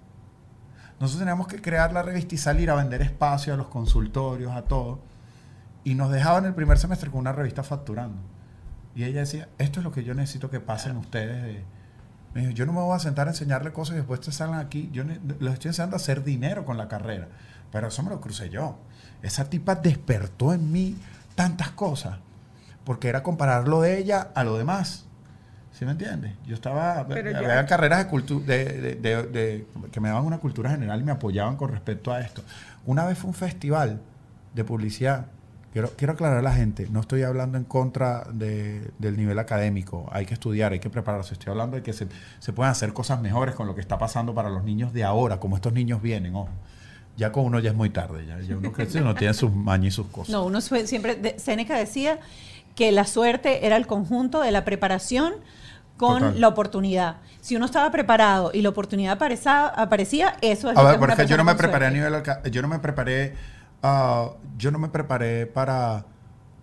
Nosotros 0.99 1.19
teníamos 1.19 1.47
que 1.47 1.61
crear 1.61 1.91
la 1.93 2.01
revista 2.01 2.33
y 2.35 2.37
salir 2.39 2.69
a 2.71 2.75
vender 2.75 3.01
espacio 3.03 3.53
a 3.53 3.57
los 3.57 3.67
consultorios, 3.67 4.51
a 4.55 4.63
todo. 4.63 4.99
Y 5.83 5.93
nos 5.95 6.11
dejaban 6.11 6.45
el 6.45 6.53
primer 6.55 6.77
semestre 6.79 7.09
con 7.11 7.19
una 7.19 7.31
revista 7.33 7.61
facturando. 7.63 8.17
Y 8.97 9.03
ella 9.03 9.19
decía, 9.19 9.47
esto 9.59 9.79
es 9.79 9.83
lo 9.83 9.91
que 9.91 10.03
yo 10.03 10.15
necesito 10.15 10.49
que 10.49 10.59
pasen 10.59 10.97
ustedes. 10.97 11.43
de-". 11.43 11.63
Me 12.33 12.41
dijo, 12.41 12.51
yo 12.53 12.65
no 12.65 12.73
me 12.73 12.81
voy 12.81 12.95
a 12.95 12.99
sentar 12.99 13.27
a 13.27 13.29
enseñarle 13.31 13.71
cosas 13.71 13.93
y 13.93 13.97
después 13.97 14.19
te 14.21 14.31
salgan 14.31 14.59
aquí. 14.59 14.89
Yo 14.91 15.03
ne- 15.03 15.19
les 15.39 15.53
estoy 15.53 15.69
enseñando 15.69 15.95
a 15.95 15.97
hacer 15.97 16.23
dinero 16.23 16.65
con 16.65 16.77
la 16.77 16.87
carrera. 16.87 17.27
Pero 17.71 17.87
eso 17.89 18.01
me 18.01 18.09
lo 18.09 18.19
crucé 18.19 18.49
yo. 18.49 18.79
Esa 19.21 19.49
tipa 19.49 19.75
despertó 19.75 20.51
en 20.51 20.71
mí 20.71 20.97
tantas 21.35 21.69
cosas. 21.69 22.17
Porque 22.85 23.07
era 23.07 23.21
comparar 23.21 23.67
lo 23.67 23.81
de 23.81 23.99
ella 23.99 24.29
a 24.33 24.43
lo 24.43 24.57
demás. 24.57 25.05
¿Sí 25.73 25.85
me 25.85 25.91
entiendes? 25.91 26.33
Yo 26.47 26.55
estaba, 26.55 27.05
Pero 27.07 27.29
ya- 27.29 27.65
carreras 27.67 28.03
de, 28.05 28.09
cultu- 28.11 28.43
de- 28.43 28.95
de- 28.95 29.23
de- 29.27 29.67
que 29.91 29.99
me 29.99 30.09
daban 30.09 30.25
una 30.25 30.39
cultura 30.39 30.71
general 30.71 30.99
y 30.99 31.03
me 31.03 31.11
apoyaban 31.11 31.55
con 31.55 31.69
respecto 31.69 32.11
a 32.11 32.19
esto. 32.21 32.41
Una 32.85 33.05
vez 33.05 33.15
fue 33.19 33.27
un 33.29 33.35
festival 33.35 34.01
de 34.55 34.63
publicidad. 34.63 35.27
Quiero, 35.73 35.89
quiero 35.95 36.13
aclarar 36.13 36.37
a 36.37 36.41
la 36.41 36.53
gente, 36.53 36.87
no 36.89 37.01
estoy 37.01 37.23
hablando 37.23 37.57
en 37.57 37.63
contra 37.65 38.23
de- 38.31 38.89
del 38.99 39.17
nivel 39.17 39.37
académico. 39.37 40.07
Hay 40.11 40.25
que 40.25 40.33
estudiar, 40.33 40.71
hay 40.71 40.79
que 40.79 40.89
prepararse. 40.89 41.33
Estoy 41.33 41.51
hablando 41.51 41.75
de 41.77 41.83
que 41.83 41.93
se, 41.93 42.07
se 42.39 42.53
pueden 42.53 42.71
hacer 42.71 42.93
cosas 42.93 43.21
mejores 43.21 43.53
con 43.53 43.67
lo 43.67 43.75
que 43.75 43.81
está 43.81 43.97
pasando 43.97 44.33
para 44.33 44.49
los 44.49 44.63
niños 44.63 44.93
de 44.93 45.03
ahora, 45.03 45.39
como 45.39 45.55
estos 45.55 45.73
niños 45.73 46.01
vienen, 46.01 46.35
ojo. 46.35 46.49
Ya 47.17 47.31
con 47.31 47.45
uno 47.45 47.59
ya 47.59 47.71
es 47.71 47.75
muy 47.75 47.89
tarde, 47.89 48.25
ya, 48.27 48.39
ya 48.39 48.55
uno 48.57 48.71
crece, 48.71 49.01
uno 49.01 49.13
tiene 49.15 49.33
sus 49.33 49.51
mañas 49.51 49.87
y 49.87 49.91
sus 49.91 50.07
cosas. 50.07 50.29
No, 50.29 50.45
uno 50.45 50.61
siempre, 50.61 51.15
de- 51.15 51.37
Séneca 51.39 51.75
decía 51.77 52.19
que 52.75 52.91
la 52.91 53.05
suerte 53.05 53.65
era 53.65 53.75
el 53.75 53.87
conjunto 53.87 54.39
de 54.41 54.51
la 54.51 54.63
preparación 54.65 55.33
con 55.97 56.19
Total. 56.19 56.39
la 56.41 56.47
oportunidad. 56.47 57.17
Si 57.41 57.55
uno 57.55 57.65
estaba 57.65 57.89
preparado 57.91 58.51
y 58.53 58.61
la 58.61 58.69
oportunidad 58.69 59.13
aparecía, 59.13 59.65
aparecía 59.67 60.37
eso 60.41 60.69
es 60.69 60.77
A 60.77 60.81
lo 60.83 60.87
ver, 60.89 60.99
que 60.99 61.05
porque 61.07 61.25
yo 61.25 61.37
no 61.37 61.43
me 61.43 61.55
preparé 61.55 61.87
a 61.87 61.89
nivel 61.91 62.13
yo 62.51 62.61
no 62.61 62.67
me 62.67 62.77
preparé 62.77 63.33
ah, 63.83 64.31
yo 64.57 64.71
no 64.71 64.79
me 64.79 64.89
preparé 64.89 65.45
para 65.45 66.05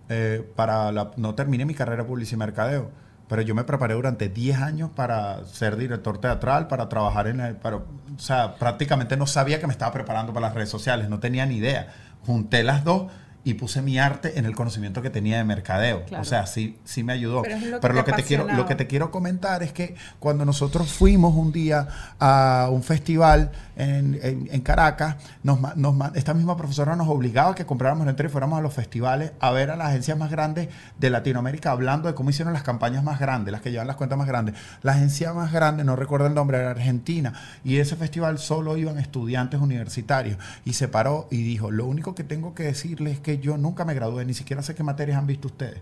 eh, 0.09 0.47
para 0.55 0.93
la, 0.93 1.13
no 1.17 1.35
terminé 1.35 1.65
mi 1.65 1.75
carrera 1.75 2.03
de 2.03 2.09
publicidad 2.09 2.37
y 2.37 2.39
mercadeo 2.39 3.05
pero 3.29 3.43
yo 3.43 3.55
me 3.55 3.65
preparé 3.65 3.95
durante 3.95 4.29
10 4.29 4.59
años 4.61 4.91
para 4.95 5.45
ser 5.45 5.77
director 5.77 6.19
teatral, 6.19 6.69
para 6.69 6.89
trabajar 6.89 7.27
en 7.27 7.41
el, 7.41 7.57
o 7.65 7.83
sea, 8.19 8.57
prácticamente 8.57 9.17
no 9.17 9.27
sabía 9.27 9.61
que 9.61 9.67
me 9.67 9.73
estaba 9.73 9.93
preparando 9.93 10.33
para 10.33 10.49
las 10.49 10.55
redes 10.55 10.69
sociales, 10.69 11.09
no 11.09 11.21
tenía 11.21 11.47
ni 11.47 11.57
idea. 11.57 11.89
Junté 12.27 12.63
las 12.63 12.85
dos 12.85 13.11
y 13.45 13.55
puse 13.55 13.83
mi 13.83 13.99
arte 13.99 14.39
en 14.39 14.47
el 14.47 14.55
conocimiento 14.57 15.03
que 15.03 15.11
tenía 15.11 15.37
de 15.37 15.45
mercadeo. 15.45 16.05
Claro. 16.07 16.23
O 16.23 16.25
sea, 16.25 16.47
sí, 16.47 16.79
sí 16.85 17.03
me 17.05 17.13
ayudó. 17.13 17.43
Pero 17.43 17.59
lo 17.59 17.63
que 17.63 17.81
Pero 17.81 17.95
te 17.95 17.99
lo 18.01 18.05
que 18.05 18.13
te 18.13 18.23
quiero, 18.25 18.47
lo 18.51 18.67
que 18.67 18.75
te 18.75 18.87
quiero 18.87 19.11
comentar 19.11 19.63
es 19.63 19.73
que 19.73 19.95
cuando 20.19 20.45
nosotros 20.45 20.91
fuimos 20.93 21.35
un 21.35 21.53
día 21.53 21.87
a 22.19 22.69
un 22.71 22.83
festival 22.83 23.51
en, 23.77 24.19
en- 24.23 24.49
en 24.51 24.61
Caracas, 24.63 25.17
nos, 25.43 25.59
nos 25.77 25.95
esta 26.17 26.33
misma 26.33 26.57
profesora 26.57 26.97
nos 26.97 27.09
obligaba 27.09 27.51
a 27.51 27.55
que 27.55 27.67
compráramos 27.67 28.07
la 28.07 28.11
entrada 28.13 28.29
y 28.29 28.33
fuéramos 28.33 28.59
a 28.59 28.63
los 28.63 28.73
festivales 28.73 29.33
a 29.41 29.51
ver 29.51 29.71
a 29.71 29.77
las 29.77 29.89
agencias 29.89 30.17
más 30.17 30.31
grandes 30.31 30.69
de 30.99 31.11
Latinoamérica 31.11 31.71
hablando 31.71 32.09
de 32.09 32.15
cómo 32.15 32.31
hicieron 32.31 32.53
las 32.55 32.63
campañas 32.63 33.05
más 33.05 33.21
grandes, 33.21 33.53
las 33.53 33.61
que 33.61 33.71
llevan 33.71 33.87
las 33.87 33.97
cuentas 33.97 34.17
más 34.17 34.27
grandes. 34.27 34.55
La 34.83 34.93
agencia 34.93 35.33
más 35.33 35.53
grande, 35.53 35.85
no 35.85 35.97
recuerdo 35.97 36.27
el 36.27 36.35
nombre, 36.35 36.59
era 36.59 36.71
Argentina. 36.71 37.33
Y 37.65 37.77
ese 37.79 37.97
festival 37.97 38.39
solo 38.39 38.77
iban 38.77 38.99
estudiantes 38.99 39.61
universitarios. 39.61 40.39
Y 40.65 40.73
se 40.75 40.89
paró 40.89 41.29
y 41.31 41.43
dijo, 41.43 41.71
lo 41.71 41.85
único 41.87 42.15
que 42.15 42.25
tengo 42.25 42.55
que 42.55 42.63
decirles 42.65 43.15
es 43.15 43.21
que 43.21 43.34
yo 43.39 43.57
nunca 43.57 43.85
me 43.85 43.95
gradué, 43.95 44.25
ni 44.25 44.35
siquiera 44.35 44.63
sé 44.63 44.75
qué 44.75 44.83
materias 44.83 45.19
han 45.19 45.27
visto 45.27 45.49
ustedes. 45.49 45.81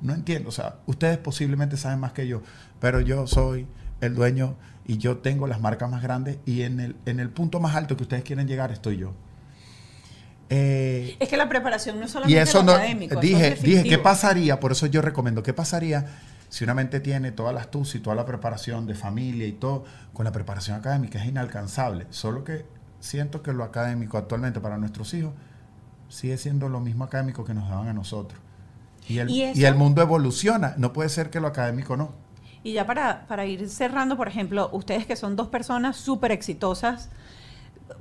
No 0.00 0.14
entiendo, 0.14 0.48
o 0.48 0.52
sea, 0.52 0.76
ustedes 0.86 1.18
posiblemente 1.18 1.76
saben 1.76 2.00
más 2.00 2.12
que 2.12 2.26
yo, 2.26 2.42
pero 2.80 3.00
yo 3.00 3.26
soy 3.26 3.66
el 4.00 4.14
dueño 4.14 4.56
y 4.84 4.98
yo 4.98 5.18
tengo 5.18 5.46
las 5.46 5.60
marcas 5.60 5.90
más 5.90 6.02
grandes 6.02 6.38
y 6.44 6.62
en 6.62 6.80
el, 6.80 6.96
en 7.06 7.20
el 7.20 7.30
punto 7.30 7.60
más 7.60 7.76
alto 7.76 7.96
que 7.96 8.02
ustedes 8.02 8.24
quieren 8.24 8.48
llegar 8.48 8.72
estoy 8.72 8.96
yo. 8.96 9.12
Eh, 10.50 11.16
Es 11.20 11.28
que 11.28 11.36
la 11.36 11.48
preparación 11.48 11.98
no 11.98 12.04
es 12.04 12.10
solamente 12.10 12.36
y 12.36 12.42
eso 12.42 12.58
lo 12.58 12.64
no, 12.64 12.72
académico. 12.72 13.18
dije, 13.20 13.56
dije, 13.62 13.84
¿qué 13.84 13.98
pasaría? 13.98 14.60
Por 14.60 14.72
eso 14.72 14.86
yo 14.86 15.00
recomiendo, 15.00 15.42
¿qué 15.42 15.54
pasaría 15.54 16.06
si 16.48 16.64
una 16.64 16.74
mente 16.74 17.00
tiene 17.00 17.32
toda 17.32 17.52
la 17.52 17.60
astucia 17.60 17.98
y 17.98 18.02
toda 18.02 18.14
la 18.14 18.26
preparación 18.26 18.86
de 18.86 18.94
familia 18.94 19.46
y 19.46 19.52
todo, 19.52 19.84
con 20.12 20.24
la 20.24 20.32
preparación 20.32 20.76
académica 20.76 21.18
es 21.18 21.26
inalcanzable, 21.26 22.06
solo 22.10 22.44
que 22.44 22.66
siento 23.00 23.42
que 23.42 23.54
lo 23.54 23.64
académico 23.64 24.18
actualmente 24.18 24.60
para 24.60 24.76
nuestros 24.76 25.14
hijos 25.14 25.32
sigue 26.12 26.36
siendo 26.36 26.68
lo 26.68 26.78
mismo 26.78 27.04
académico 27.04 27.42
que 27.44 27.54
nos 27.54 27.68
daban 27.68 27.88
a 27.88 27.92
nosotros. 27.94 28.38
Y 29.08 29.18
el, 29.18 29.30
¿Y 29.30 29.64
el 29.64 29.74
mundo 29.74 30.02
evoluciona. 30.02 30.74
No 30.76 30.92
puede 30.92 31.08
ser 31.08 31.30
que 31.30 31.40
lo 31.40 31.48
académico 31.48 31.96
no. 31.96 32.10
Y 32.62 32.74
ya 32.74 32.86
para, 32.86 33.26
para 33.26 33.46
ir 33.46 33.68
cerrando, 33.68 34.16
por 34.16 34.28
ejemplo, 34.28 34.68
ustedes 34.72 35.06
que 35.06 35.16
son 35.16 35.34
dos 35.34 35.48
personas 35.48 35.96
súper 35.96 36.30
exitosas 36.30 37.08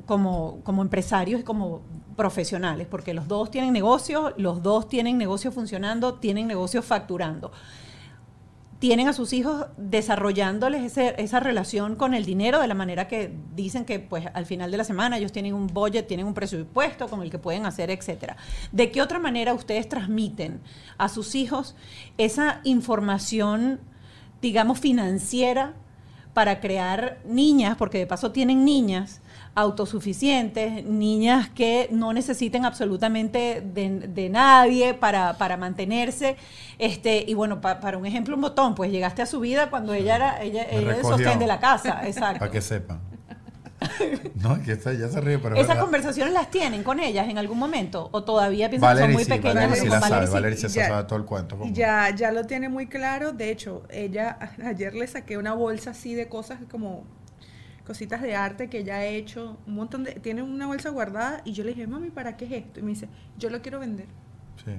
como, 0.06 0.60
como 0.64 0.82
empresarios 0.82 1.42
y 1.42 1.44
como 1.44 1.82
profesionales, 2.16 2.86
porque 2.90 3.14
los 3.14 3.28
dos 3.28 3.50
tienen 3.50 3.74
negocios, 3.74 4.34
los 4.38 4.62
dos 4.62 4.88
tienen 4.88 5.18
negocios 5.18 5.54
funcionando, 5.54 6.16
tienen 6.16 6.48
negocios 6.48 6.86
facturando. 6.86 7.52
Tienen 8.82 9.08
a 9.08 9.14
sus 9.14 9.32
hijos 9.32 9.68
desarrollándoles 9.78 10.82
ese- 10.84 11.14
esa 11.22 11.40
relación 11.40 11.96
con 11.96 12.16
el 12.16 12.26
dinero 12.26 12.60
de 12.60 12.68
la 12.68 12.74
manera 12.74 13.08
que 13.08 13.32
dicen 13.56 13.86
que 13.86 14.00
pues 14.00 14.26
al 14.34 14.48
final 14.48 14.72
de 14.72 14.78
la 14.78 14.84
semana 14.84 15.20
ellos 15.20 15.32
tienen 15.32 15.54
un 15.54 15.68
budget, 15.68 16.08
tienen 16.08 16.26
un 16.26 16.34
presupuesto 16.34 17.08
con 17.08 17.22
el 17.22 17.30
que 17.30 17.38
pueden 17.38 17.68
hacer, 17.68 17.92
etcétera. 17.92 18.38
¿De 18.72 18.90
qué 18.92 19.04
otra 19.04 19.20
manera 19.20 19.54
ustedes 19.54 19.88
transmiten 19.88 20.62
a 20.98 21.10
sus 21.10 21.36
hijos 21.36 21.76
esa 22.18 22.60
información 22.64 23.80
digamos, 24.42 24.80
financiera 24.80 25.76
para 26.34 26.60
crear 26.60 27.20
niñas, 27.24 27.78
porque 27.78 28.00
de 28.00 28.08
paso 28.08 28.32
tienen 28.32 28.66
niñas 28.66 29.21
autosuficientes, 29.56 30.84
niñas 30.86 31.50
que 31.50 31.88
no 31.92 32.14
necesiten 32.14 32.66
absolutamente 32.66 33.62
de, 33.62 34.00
de 34.08 34.30
nadie 34.30 34.94
para, 34.94 35.34
para 35.38 35.58
mantenerse. 35.58 36.38
Este, 36.80 37.24
y 37.28 37.34
bueno, 37.34 37.60
pa- 37.62 37.80
para 37.80 37.98
un 37.98 38.06
ejemplo, 38.06 38.36
un 38.36 38.42
botón, 38.42 38.76
pues 38.76 38.92
llegaste 38.92 39.22
a 39.22 39.26
su 39.26 39.40
vida 39.40 39.70
cuando 39.70 39.94
ella 39.94 40.16
era, 40.16 40.42
ella, 40.44 40.64
ella 40.70 40.96
el 40.96 41.02
sostén 41.02 41.40
de 41.40 41.48
la 41.48 41.60
casa, 41.60 42.02
exacto. 42.08 42.40
Para 42.40 42.52
que 42.52 42.62
sepan. 42.62 43.02
no, 44.36 44.62
que 44.62 44.74
esta 44.74 44.94
ya 44.94 45.10
se 45.10 45.20
ríe, 45.22 45.40
pero. 45.40 45.56
es 45.56 45.62
¿Esas 45.62 45.70
verdad. 45.70 45.82
conversaciones 45.84 46.34
las 46.34 46.52
tienen 46.52 46.84
con 46.84 47.00
ellas 47.00 47.28
en 47.28 47.40
algún 47.40 47.58
momento? 47.58 48.10
¿O 48.12 48.24
todavía 48.24 48.70
piensan 48.70 48.96
que 48.96 49.02
son 49.04 49.12
muy 49.14 49.24
sí, 49.24 49.32
pequeñas? 49.32 49.66
Porque 49.66 49.80
sí 49.82 49.88
la 49.90 50.00
sabe, 50.02 50.12
Valerie 50.12 50.28
sí. 50.28 50.34
Valerie 50.34 50.58
sí 50.58 50.66
Y 50.68 50.70
se 50.70 50.80
ya- 50.82 50.88
sabe 50.88 51.04
todo 51.06 51.18
el 51.18 51.26
cuento. 51.26 51.58
Ya, 51.72 52.16
ya 52.16 52.32
lo 52.32 52.46
tiene 52.46 52.70
muy 52.70 52.86
claro. 52.86 53.32
De 53.34 53.50
hecho, 53.50 53.82
ella 53.90 54.38
ayer 54.66 54.94
le 54.94 55.08
saqué 55.08 55.38
una 55.38 55.54
bolsa 55.54 55.92
así 55.92 56.14
de 56.14 56.30
cosas 56.30 56.60
como 56.70 57.06
cositas 57.92 58.22
de 58.22 58.36
arte 58.38 58.70
que 58.70 58.80
ella 58.80 58.96
ha 58.96 59.06
hecho, 59.06 59.58
un 59.68 59.76
montón 59.76 60.06
de, 60.06 60.14
tiene 60.14 60.42
una 60.44 60.66
bolsa 60.66 60.90
guardada 60.92 61.42
y 61.44 61.52
yo 61.52 61.66
le 61.66 61.72
dije, 61.74 61.88
mami, 61.88 62.10
¿para 62.10 62.38
qué 62.38 62.46
es 62.46 62.52
esto? 62.54 62.80
Y 62.80 62.84
me 62.84 62.90
dice, 62.92 63.10
yo 63.38 63.50
lo 63.50 63.62
quiero 63.62 63.80
vender. 63.82 64.06
Sí. 64.64 64.72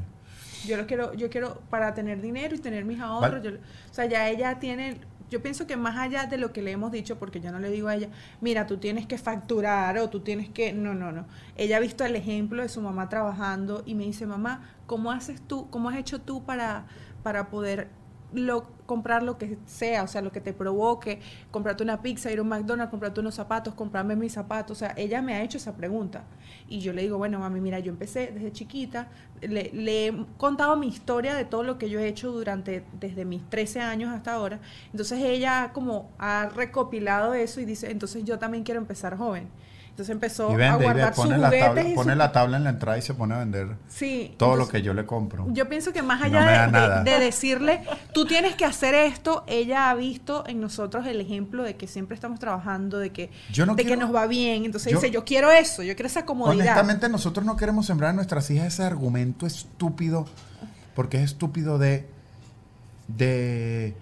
Yo 0.67 0.79
lo 0.79 0.87
quiero, 0.87 1.13
yo 1.13 1.29
quiero 1.29 1.61
para 1.69 1.93
tener 1.93 2.23
dinero 2.23 2.55
y 2.55 2.59
tener 2.59 2.87
mis 2.87 3.01
ahorros. 3.01 3.43
Vale. 3.43 3.51
yo- 3.59 3.59
o 3.91 3.95
sea, 3.95 4.07
ya 4.07 4.31
ella 4.31 4.59
tiene, 4.61 4.97
yo 5.29 5.43
pienso 5.43 5.67
que 5.67 5.77
más 5.77 5.99
allá 5.99 6.25
de 6.25 6.39
lo 6.39 6.55
que 6.55 6.63
le 6.63 6.71
hemos 6.71 6.91
dicho, 6.91 7.19
porque 7.19 7.39
yo 7.41 7.53
no 7.53 7.59
le 7.59 7.69
digo 7.71 7.89
a 7.89 7.97
ella, 7.97 8.09
mira, 8.41 8.67
tú 8.67 8.79
tienes 8.79 9.07
que 9.07 9.19
facturar 9.19 9.99
o 9.99 10.09
tú 10.09 10.21
tienes 10.21 10.49
que, 10.49 10.73
no, 10.73 10.95
no, 10.95 11.13
no. 11.13 11.27
Ella 11.57 11.77
ha 11.77 11.81
visto 11.81 12.07
el 12.07 12.17
ejemplo 12.17 12.63
de 12.63 12.71
su 12.71 12.81
mamá 12.81 13.11
trabajando 13.11 13.83
y 13.85 13.95
me 13.95 14.05
dice, 14.05 14.25
mamá, 14.27 14.71
¿cómo 14.87 15.13
haces 15.13 15.43
tú, 15.47 15.69
cómo 15.69 15.91
has 15.91 15.97
hecho 15.99 16.19
tú 16.23 16.45
para, 16.45 16.87
para 17.23 17.51
poder 17.51 17.89
lo, 18.33 18.67
comprar 18.87 19.23
lo 19.23 19.39
que 19.39 19.59
sea, 19.67 20.03
o 20.03 20.07
sea, 20.07 20.23
lo 20.23 20.33
que 20.33 20.41
te 20.41 20.53
provoque, 20.53 21.21
comprarte 21.51 21.83
una 21.83 22.03
pizza, 22.03 22.31
ir 22.31 22.39
a 22.39 22.43
un 22.43 22.49
McDonald's, 22.49 22.91
comprarte 22.91 23.21
unos 23.21 23.35
zapatos, 23.35 23.75
comprarme 23.75 24.17
mis 24.17 24.33
zapatos, 24.33 24.79
o 24.79 24.81
sea, 24.81 24.95
ella 24.97 25.23
me 25.23 25.35
ha 25.35 25.43
hecho 25.43 25.59
esa 25.59 25.77
pregunta. 25.77 26.25
Y 26.69 26.81
yo 26.81 26.93
le 26.93 27.03
digo, 27.03 27.19
bueno, 27.19 27.39
mami, 27.39 27.61
mira, 27.61 27.79
yo 27.79 27.91
empecé 27.93 28.33
desde 28.33 28.53
chiquita, 28.53 29.09
le, 29.41 29.71
le 29.73 30.09
he 30.09 30.27
contado 30.37 30.77
mi 30.77 30.89
historia 30.89 31.35
de 31.35 31.45
todo 31.45 31.63
lo 31.63 31.79
que 31.79 31.89
yo 31.91 32.01
he 32.01 32.09
hecho 32.09 32.33
durante, 32.33 32.85
desde 33.01 33.25
mis 33.25 33.49
13 33.49 33.81
años 33.81 34.13
hasta 34.13 34.35
ahora. 34.35 34.61
Entonces 34.91 35.21
ella 35.23 35.71
como 35.73 36.11
ha 36.19 36.49
recopilado 36.55 37.35
eso 37.35 37.61
y 37.61 37.65
dice, 37.65 37.91
entonces 37.91 38.25
yo 38.25 38.39
también 38.39 38.65
quiero 38.65 38.81
empezar 38.81 39.17
joven. 39.17 39.49
Entonces 39.93 40.11
empezó 40.15 40.49
a 40.49 40.77
guardar 40.77 41.15
sus 41.15 41.29
la 41.29 41.51
tabla, 41.51 41.69
juguetes 41.69 41.93
y 41.93 41.95
pone 41.95 42.13
su- 42.15 42.19
la 42.19 42.33
tabla 42.33 42.57
en 42.57 42.65
la 42.65 42.71
entrada 42.71 42.97
y 42.97 43.03
se 43.03 43.13
pone 43.13 43.35
a 43.35 43.39
vender 43.41 43.77
Sí, 43.89 44.35
todo 44.39 44.57
lo 44.57 44.67
que 44.67 44.81
yo 44.81 44.95
le 44.95 45.05
compro. 45.05 45.47
yo 45.53 45.69
pienso 45.69 45.93
que 45.93 46.01
más 46.03 46.23
allá 46.23 46.41
no 46.41 46.47
de- 46.67 46.73
nada. 46.73 47.03
de, 47.05 47.11
de 47.11 47.19
decirle, 47.21 47.83
tú 48.15 48.25
tienes 48.25 48.55
que 48.57 48.65
hacer 48.65 48.95
esto, 48.95 49.45
ella 49.47 49.91
ha 49.91 49.95
visto 49.95 50.45
en 50.47 50.63
nosotros 50.63 51.07
el 51.07 51.21
ejemplo 51.21 51.63
de 51.63 51.77
que 51.77 51.87
siempre 51.87 52.15
estamos 52.15 52.39
trabajando, 52.39 52.99
de 52.99 53.11
que, 53.11 53.31
Yo 53.53 53.67
no 53.67 53.75
de 53.75 53.85
que 53.85 53.99
nos 53.99 54.15
va 54.15 54.27
bien. 54.27 54.65
Entonces 54.65 54.91
yo- 54.95 54.99
dice, 54.99 55.11
yo 55.13 55.27
quiero 55.27 55.51
eso, 55.53 55.83
yo 55.83 55.95
quiero 55.95 56.07
esa 56.07 56.25
comodidad. 56.25 56.57
Honestamente, 56.63 57.11
nosotros 57.11 57.45
no 57.45 57.59
queremos 57.59 57.85
sembrar 57.85 58.11
en 58.11 58.17
nuestras 58.17 58.51
hijas 58.51 58.69
ese 58.69 58.85
argumento 58.85 59.47
estúpido, 59.47 60.25
porque 60.95 61.19
es 61.19 61.25
estúpido 61.25 61.77
de. 61.79 62.09
de. 63.09 63.95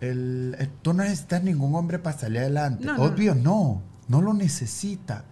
El, 0.00 0.56
eh, 0.58 0.68
tú 0.82 0.92
no 0.92 1.04
necesitas 1.04 1.42
ningún 1.42 1.74
hombre 1.76 1.98
para 2.00 2.18
salir 2.18 2.40
adelante. 2.40 2.84
No, 2.84 2.96
Obvio, 3.02 3.34
no. 3.36 3.80
No 4.08 4.20
lo 4.22 4.34
necesita. 4.34 5.24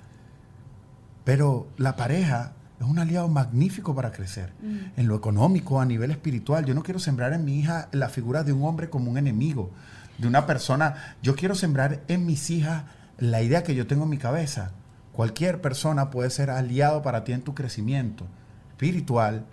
Pero 1.24 1.68
la 1.76 1.96
pareja 1.96 2.52
es 2.80 2.86
un 2.86 2.98
aliado 2.98 3.28
magnífico 3.28 3.94
para 3.94 4.12
crecer. 4.12 4.52
Mm. 4.62 5.00
En 5.00 5.08
lo 5.08 5.16
económico, 5.16 5.80
a 5.80 5.86
nivel 5.86 6.10
espiritual. 6.10 6.64
Yo 6.64 6.74
no 6.74 6.82
quiero 6.82 7.00
sembrar 7.00 7.32
en 7.32 7.44
mi 7.44 7.58
hija 7.58 7.88
la 7.92 8.08
figura 8.08 8.44
de 8.44 8.52
un 8.52 8.64
hombre 8.64 8.90
como 8.90 9.10
un 9.10 9.18
enemigo, 9.18 9.70
de 10.18 10.28
una 10.28 10.46
persona. 10.46 11.16
Yo 11.22 11.34
quiero 11.34 11.54
sembrar 11.54 12.02
en 12.08 12.26
mis 12.26 12.50
hijas 12.50 12.84
la 13.18 13.42
idea 13.42 13.62
que 13.62 13.74
yo 13.74 13.86
tengo 13.86 14.04
en 14.04 14.10
mi 14.10 14.18
cabeza. 14.18 14.72
Cualquier 15.12 15.60
persona 15.60 16.10
puede 16.10 16.30
ser 16.30 16.50
aliado 16.50 17.02
para 17.02 17.24
ti 17.24 17.32
en 17.32 17.42
tu 17.42 17.54
crecimiento 17.54 18.26
espiritual, 18.72 19.44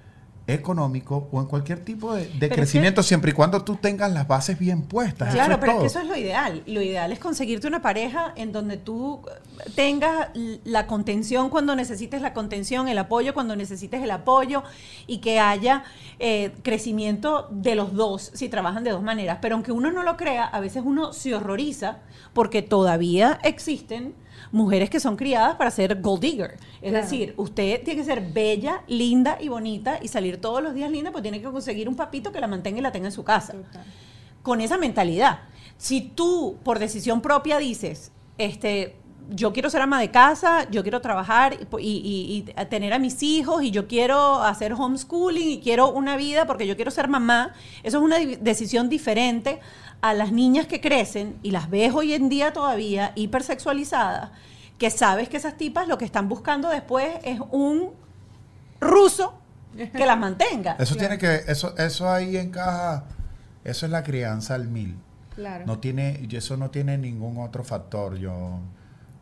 económico 0.53 1.27
o 1.31 1.41
en 1.41 1.47
cualquier 1.47 1.83
tipo 1.83 2.13
de, 2.13 2.25
de 2.25 2.31
Pero 2.39 2.53
es 2.53 2.57
crecimiento, 2.57 3.03
siempre 3.03 3.31
y 3.31 3.33
cuando 3.33 3.63
tú 3.63 3.75
tengas 3.75 4.11
las 4.11 4.27
bases 4.27 4.57
bien 4.57 4.83
puestas. 4.83 5.33
Claro, 5.33 5.53
eso 5.53 5.55
es 5.55 5.59
pero 5.59 5.71
es 5.73 5.79
que 5.79 5.85
eso 5.87 5.99
es 5.99 6.07
lo 6.07 6.15
ideal. 6.15 6.63
Lo 6.65 6.81
ideal 6.81 7.11
es 7.11 7.19
conseguirte 7.19 7.67
una 7.67 7.81
pareja 7.81 8.33
en 8.35 8.51
donde 8.51 8.77
tú 8.77 9.21
tengas 9.75 10.29
la 10.63 10.87
contención 10.87 11.49
cuando 11.49 11.75
necesites 11.75 12.21
la 12.21 12.33
contención, 12.33 12.87
el 12.87 12.97
apoyo 12.97 13.33
cuando 13.33 13.55
necesites 13.55 14.01
el 14.03 14.11
apoyo 14.11 14.63
y 15.07 15.19
que 15.19 15.39
haya 15.39 15.83
eh, 16.19 16.51
crecimiento 16.63 17.47
de 17.51 17.75
los 17.75 17.93
dos 17.93 18.31
si 18.33 18.49
trabajan 18.49 18.83
de 18.83 18.91
dos 18.91 19.03
maneras. 19.03 19.39
Pero 19.41 19.55
aunque 19.55 19.71
uno 19.71 19.91
no 19.91 20.03
lo 20.03 20.17
crea, 20.17 20.45
a 20.45 20.59
veces 20.59 20.83
uno 20.85 21.13
se 21.13 21.35
horroriza 21.35 21.99
porque 22.33 22.61
todavía 22.61 23.39
existen 23.43 24.13
mujeres 24.51 24.89
que 24.89 24.99
son 24.99 25.15
criadas 25.15 25.55
para 25.55 25.71
ser 25.71 26.01
gold 26.01 26.21
digger. 26.21 26.57
Es 26.81 26.91
Claro. 26.91 27.03
decir, 27.05 27.33
usted 27.37 27.83
tiene 27.83 28.01
que 28.01 28.05
ser 28.05 28.21
bella, 28.33 28.81
linda 28.87 29.37
y 29.39 29.47
bonita 29.47 29.99
y 30.01 30.07
salir 30.09 30.39
todos 30.41 30.61
los 30.61 30.73
días 30.73 30.91
linda, 30.91 31.11
pues 31.11 31.21
tiene 31.21 31.39
que 31.41 31.49
conseguir 31.49 31.87
un 31.87 31.95
papito 31.95 32.31
que 32.31 32.39
la 32.41 32.47
mantenga 32.47 32.79
y 32.79 32.81
la 32.81 32.91
tenga 32.91 33.07
en 33.07 33.11
su 33.13 33.23
casa 33.23 33.53
Total. 33.53 33.83
con 34.43 34.59
esa 34.61 34.77
mentalidad. 34.77 35.39
Si 35.77 36.01
tú 36.01 36.57
por 36.63 36.79
decisión 36.79 37.21
propia 37.21 37.57
dices, 37.59 38.11
este, 38.37 38.95
yo 39.33 39.53
quiero 39.53 39.69
ser 39.69 39.81
ama 39.81 39.99
de 40.01 40.11
casa, 40.11 40.69
yo 40.69 40.81
quiero 40.83 40.99
trabajar 40.99 41.57
y, 41.79 41.87
y- 41.87 42.45
y 42.59 42.65
tener 42.65 42.91
a 42.91 42.99
mis 42.99 43.23
hijos 43.23 43.63
y 43.63 43.71
yo 43.71 43.87
quiero 43.87 44.41
hacer 44.43 44.73
homeschooling 44.73 45.49
y 45.51 45.59
quiero 45.61 45.89
una 45.91 46.17
vida 46.17 46.45
porque 46.45 46.67
yo 46.67 46.75
quiero 46.75 46.91
ser 46.91 47.07
mamá, 47.07 47.53
eso 47.83 47.99
es 47.99 48.03
una 48.03 48.17
decisión 48.19 48.89
diferente 48.89 49.59
a 50.01 50.13
las 50.13 50.31
niñas 50.31 50.65
que 50.67 50.81
crecen 50.81 51.37
y 51.43 51.51
las 51.51 51.69
ves 51.69 51.93
hoy 51.93 52.13
en 52.13 52.27
día 52.29 52.53
todavía 52.53 53.11
hipersexualizadas, 53.15 54.31
que 54.77 54.89
sabes 54.89 55.29
que 55.29 55.37
esas 55.37 55.57
tipas 55.57 55.87
lo 55.87 55.97
que 55.97 56.05
están 56.05 56.27
buscando 56.27 56.69
después 56.69 57.07
es 57.23 57.39
un 57.51 57.91
ruso 58.79 59.33
que 59.75 60.05
las 60.05 60.17
mantenga. 60.17 60.75
Eso 60.79 60.95
Claro. 60.95 61.17
tiene 61.17 61.17
que, 61.17 61.51
eso, 61.51 61.75
eso 61.77 62.09
ahí 62.09 62.35
encaja, 62.37 63.05
eso 63.63 63.85
es 63.85 63.91
la 63.91 64.03
crianza 64.03 64.55
al 64.55 64.67
mil. 64.67 64.97
Claro. 65.35 65.65
No 65.65 65.79
tiene, 65.79 66.25
y 66.29 66.35
eso 66.35 66.57
no 66.57 66.69
tiene 66.71 66.97
ningún 66.97 67.37
otro 67.37 67.63
factor. 67.63 68.17
Yo, 68.17 68.59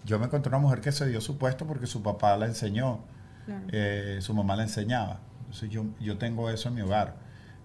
yo 0.05 0.17
me 0.17 0.25
encontré 0.25 0.49
una 0.49 0.57
mujer 0.59 0.81
que 0.81 0.91
se 0.91 1.05
dio 1.07 1.21
su 1.21 1.37
puesto 1.37 1.67
porque 1.67 1.85
su 1.87 2.01
papá 2.01 2.35
la 2.37 2.45
enseñó, 2.47 2.99
Claro. 3.45 3.63
eh, 3.71 4.17
su 4.21 4.33
mamá 4.33 4.55
la 4.55 4.63
enseñaba. 4.63 5.19
Entonces 5.41 5.69
yo, 5.69 5.85
yo 5.99 6.17
tengo 6.17 6.49
eso 6.49 6.69
en 6.69 6.75
mi 6.75 6.81
hogar. 6.81 7.15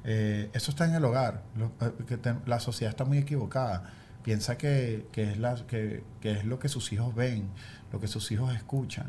Eh, 0.04 0.50
eso 0.52 0.70
está 0.70 0.84
en 0.84 0.94
el 0.94 1.04
hogar. 1.04 1.42
Lo- 1.56 1.72
eh, 1.80 1.92
que 2.06 2.16
te- 2.16 2.34
la 2.46 2.60
sociedad 2.60 2.90
está 2.90 3.04
muy 3.04 3.18
equivocada. 3.18 3.84
Piensa 4.22 4.56
que, 4.56 5.06
que 5.12 5.30
es 5.32 5.38
la, 5.38 5.54
que, 5.66 6.02
que 6.20 6.32
es 6.32 6.44
lo 6.44 6.58
que 6.58 6.68
sus 6.68 6.92
hijos 6.92 7.14
ven, 7.14 7.48
lo 7.92 8.00
que 8.00 8.06
sus 8.08 8.30
hijos 8.32 8.54
escuchan. 8.54 9.06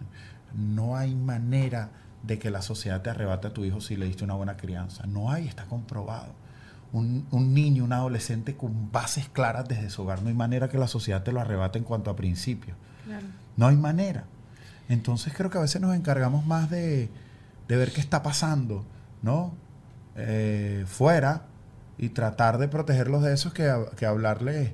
No 0.53 0.95
hay 0.97 1.15
manera 1.15 1.89
de 2.23 2.39
que 2.39 2.49
la 2.49 2.61
sociedad 2.61 3.01
te 3.01 3.09
arrebate 3.09 3.47
a 3.47 3.53
tu 3.53 3.63
hijo 3.65 3.81
si 3.81 3.95
le 3.95 4.05
diste 4.05 4.23
una 4.23 4.33
buena 4.33 4.57
crianza. 4.57 5.05
No 5.05 5.31
hay, 5.31 5.47
está 5.47 5.65
comprobado. 5.65 6.33
Un, 6.91 7.27
un 7.31 7.53
niño, 7.53 7.83
un 7.83 7.93
adolescente 7.93 8.55
con 8.55 8.91
bases 8.91 9.27
claras 9.29 9.67
desde 9.67 9.89
su 9.89 10.03
hogar, 10.03 10.21
no 10.21 10.29
hay 10.29 10.33
manera 10.33 10.69
que 10.69 10.77
la 10.77 10.87
sociedad 10.87 11.23
te 11.23 11.31
lo 11.33 11.41
arrebate 11.41 11.77
en 11.77 11.83
cuanto 11.83 12.09
a 12.09 12.15
principios. 12.15 12.77
Claro. 13.05 13.25
No 13.57 13.67
hay 13.67 13.75
manera. 13.75 14.23
Entonces 14.87 15.33
creo 15.35 15.49
que 15.49 15.57
a 15.57 15.61
veces 15.61 15.81
nos 15.81 15.95
encargamos 15.95 16.45
más 16.45 16.69
de, 16.69 17.09
de 17.67 17.75
ver 17.77 17.91
qué 17.91 17.99
está 17.99 18.23
pasando, 18.23 18.85
¿no? 19.21 19.53
Eh, 20.15 20.85
fuera 20.87 21.43
y 21.97 22.09
tratar 22.09 22.57
de 22.57 22.67
protegerlos 22.67 23.23
de 23.23 23.33
eso 23.33 23.51
que, 23.53 23.71
que 23.97 24.05
hablarles 24.05 24.71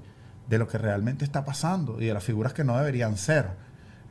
de 0.47 0.57
lo 0.57 0.67
que 0.67 0.77
realmente 0.77 1.23
está 1.25 1.45
pasando 1.45 2.01
y 2.01 2.05
de 2.05 2.13
las 2.13 2.23
figuras 2.23 2.53
que 2.53 2.63
no 2.63 2.77
deberían 2.77 3.17
ser. 3.17 3.47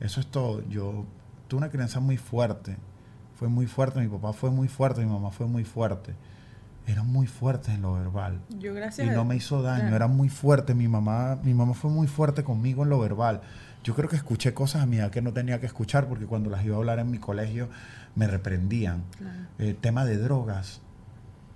Eso 0.01 0.21
es 0.21 0.27
todo. 0.27 0.67
Yo 0.69 1.05
tuve 1.49 1.59
una 1.59 1.69
crianza 1.71 2.01
muy 2.01 2.17
fuerte. 2.17 2.77
Fue 3.37 3.49
muy 3.49 3.67
fuerte. 3.67 4.01
Mi 4.01 4.09
papá 4.09 4.33
fue 4.33 4.51
muy 4.51 4.69
fuerte. 4.69 5.03
Mi 5.05 5.11
mamá 5.11 5.31
fue 5.31 5.47
muy 5.47 5.65
fuerte. 5.65 6.15
Eran 6.87 7.07
muy 7.07 7.27
fuertes 7.27 7.75
en 7.75 7.83
lo 7.83 7.93
verbal 7.93 8.41
Yo 8.59 8.73
gracias 8.75 9.07
y 9.07 9.11
no 9.11 9.25
me 9.25 9.37
hizo 9.37 9.63
daño, 9.63 9.83
Claro. 9.83 9.97
era 9.97 10.07
muy 10.09 10.29
fuerte. 10.29 10.75
Mi 10.75 10.89
mamá, 10.89 11.39
mi 11.45 11.55
mamá 11.55 11.75
fue 11.75 11.91
muy 11.91 12.07
fuerte 12.09 12.43
conmigo 12.43 12.83
en 12.83 12.89
lo 12.89 12.99
verbal. 12.99 13.43
Yo 13.85 13.95
creo 13.95 14.09
que 14.09 14.17
escuché 14.17 14.55
cosas 14.55 14.83
a 14.83 14.87
mi 14.87 14.97
edad 14.97 15.11
que 15.11 15.23
no 15.23 15.33
tenía 15.33 15.61
que 15.61 15.67
escuchar 15.67 16.09
porque 16.09 16.27
cuando 16.27 16.51
las 16.51 16.65
iba 16.65 16.75
a 16.75 16.79
hablar 16.79 16.99
en 16.99 17.11
mi 17.11 17.19
colegio 17.19 17.69
me 18.17 18.27
reprendían. 18.27 19.05
Eh, 19.59 19.77
tema 19.81 20.05
de 20.05 20.17
drogas. 20.17 20.81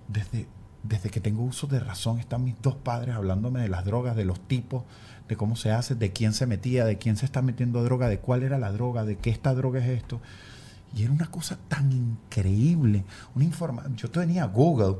Desde, 0.08 0.46
desde 0.82 1.10
que 1.10 1.20
tengo 1.20 1.42
uso 1.42 1.66
de 1.66 1.80
razón 1.80 2.18
están 2.18 2.44
mis 2.44 2.60
dos 2.60 2.74
padres 2.76 3.14
hablándome 3.14 3.60
de 3.62 3.68
las 3.68 3.84
drogas, 3.84 4.16
de 4.16 4.24
los 4.24 4.38
tipos, 4.40 4.84
de 5.28 5.36
cómo 5.36 5.56
se 5.56 5.70
hace, 5.72 5.94
de 5.94 6.12
quién 6.12 6.32
se 6.34 6.46
metía, 6.46 6.84
de 6.84 6.98
quién 6.98 7.16
se 7.16 7.24
está 7.24 7.40
metiendo 7.42 7.82
droga, 7.82 8.08
de 8.08 8.18
cuál 8.18 8.42
era 8.42 8.58
la 8.58 8.70
droga, 8.72 9.04
de 9.04 9.16
qué 9.16 9.30
esta 9.30 9.54
droga 9.54 9.80
es 9.80 9.88
esto. 9.88 10.20
Y 10.94 11.02
era 11.02 11.12
una 11.12 11.26
cosa 11.30 11.58
tan 11.68 11.90
increíble. 11.90 13.04
Una 13.34 13.44
informa 13.44 13.84
yo 13.96 14.10
tenía 14.10 14.44
Google 14.44 14.96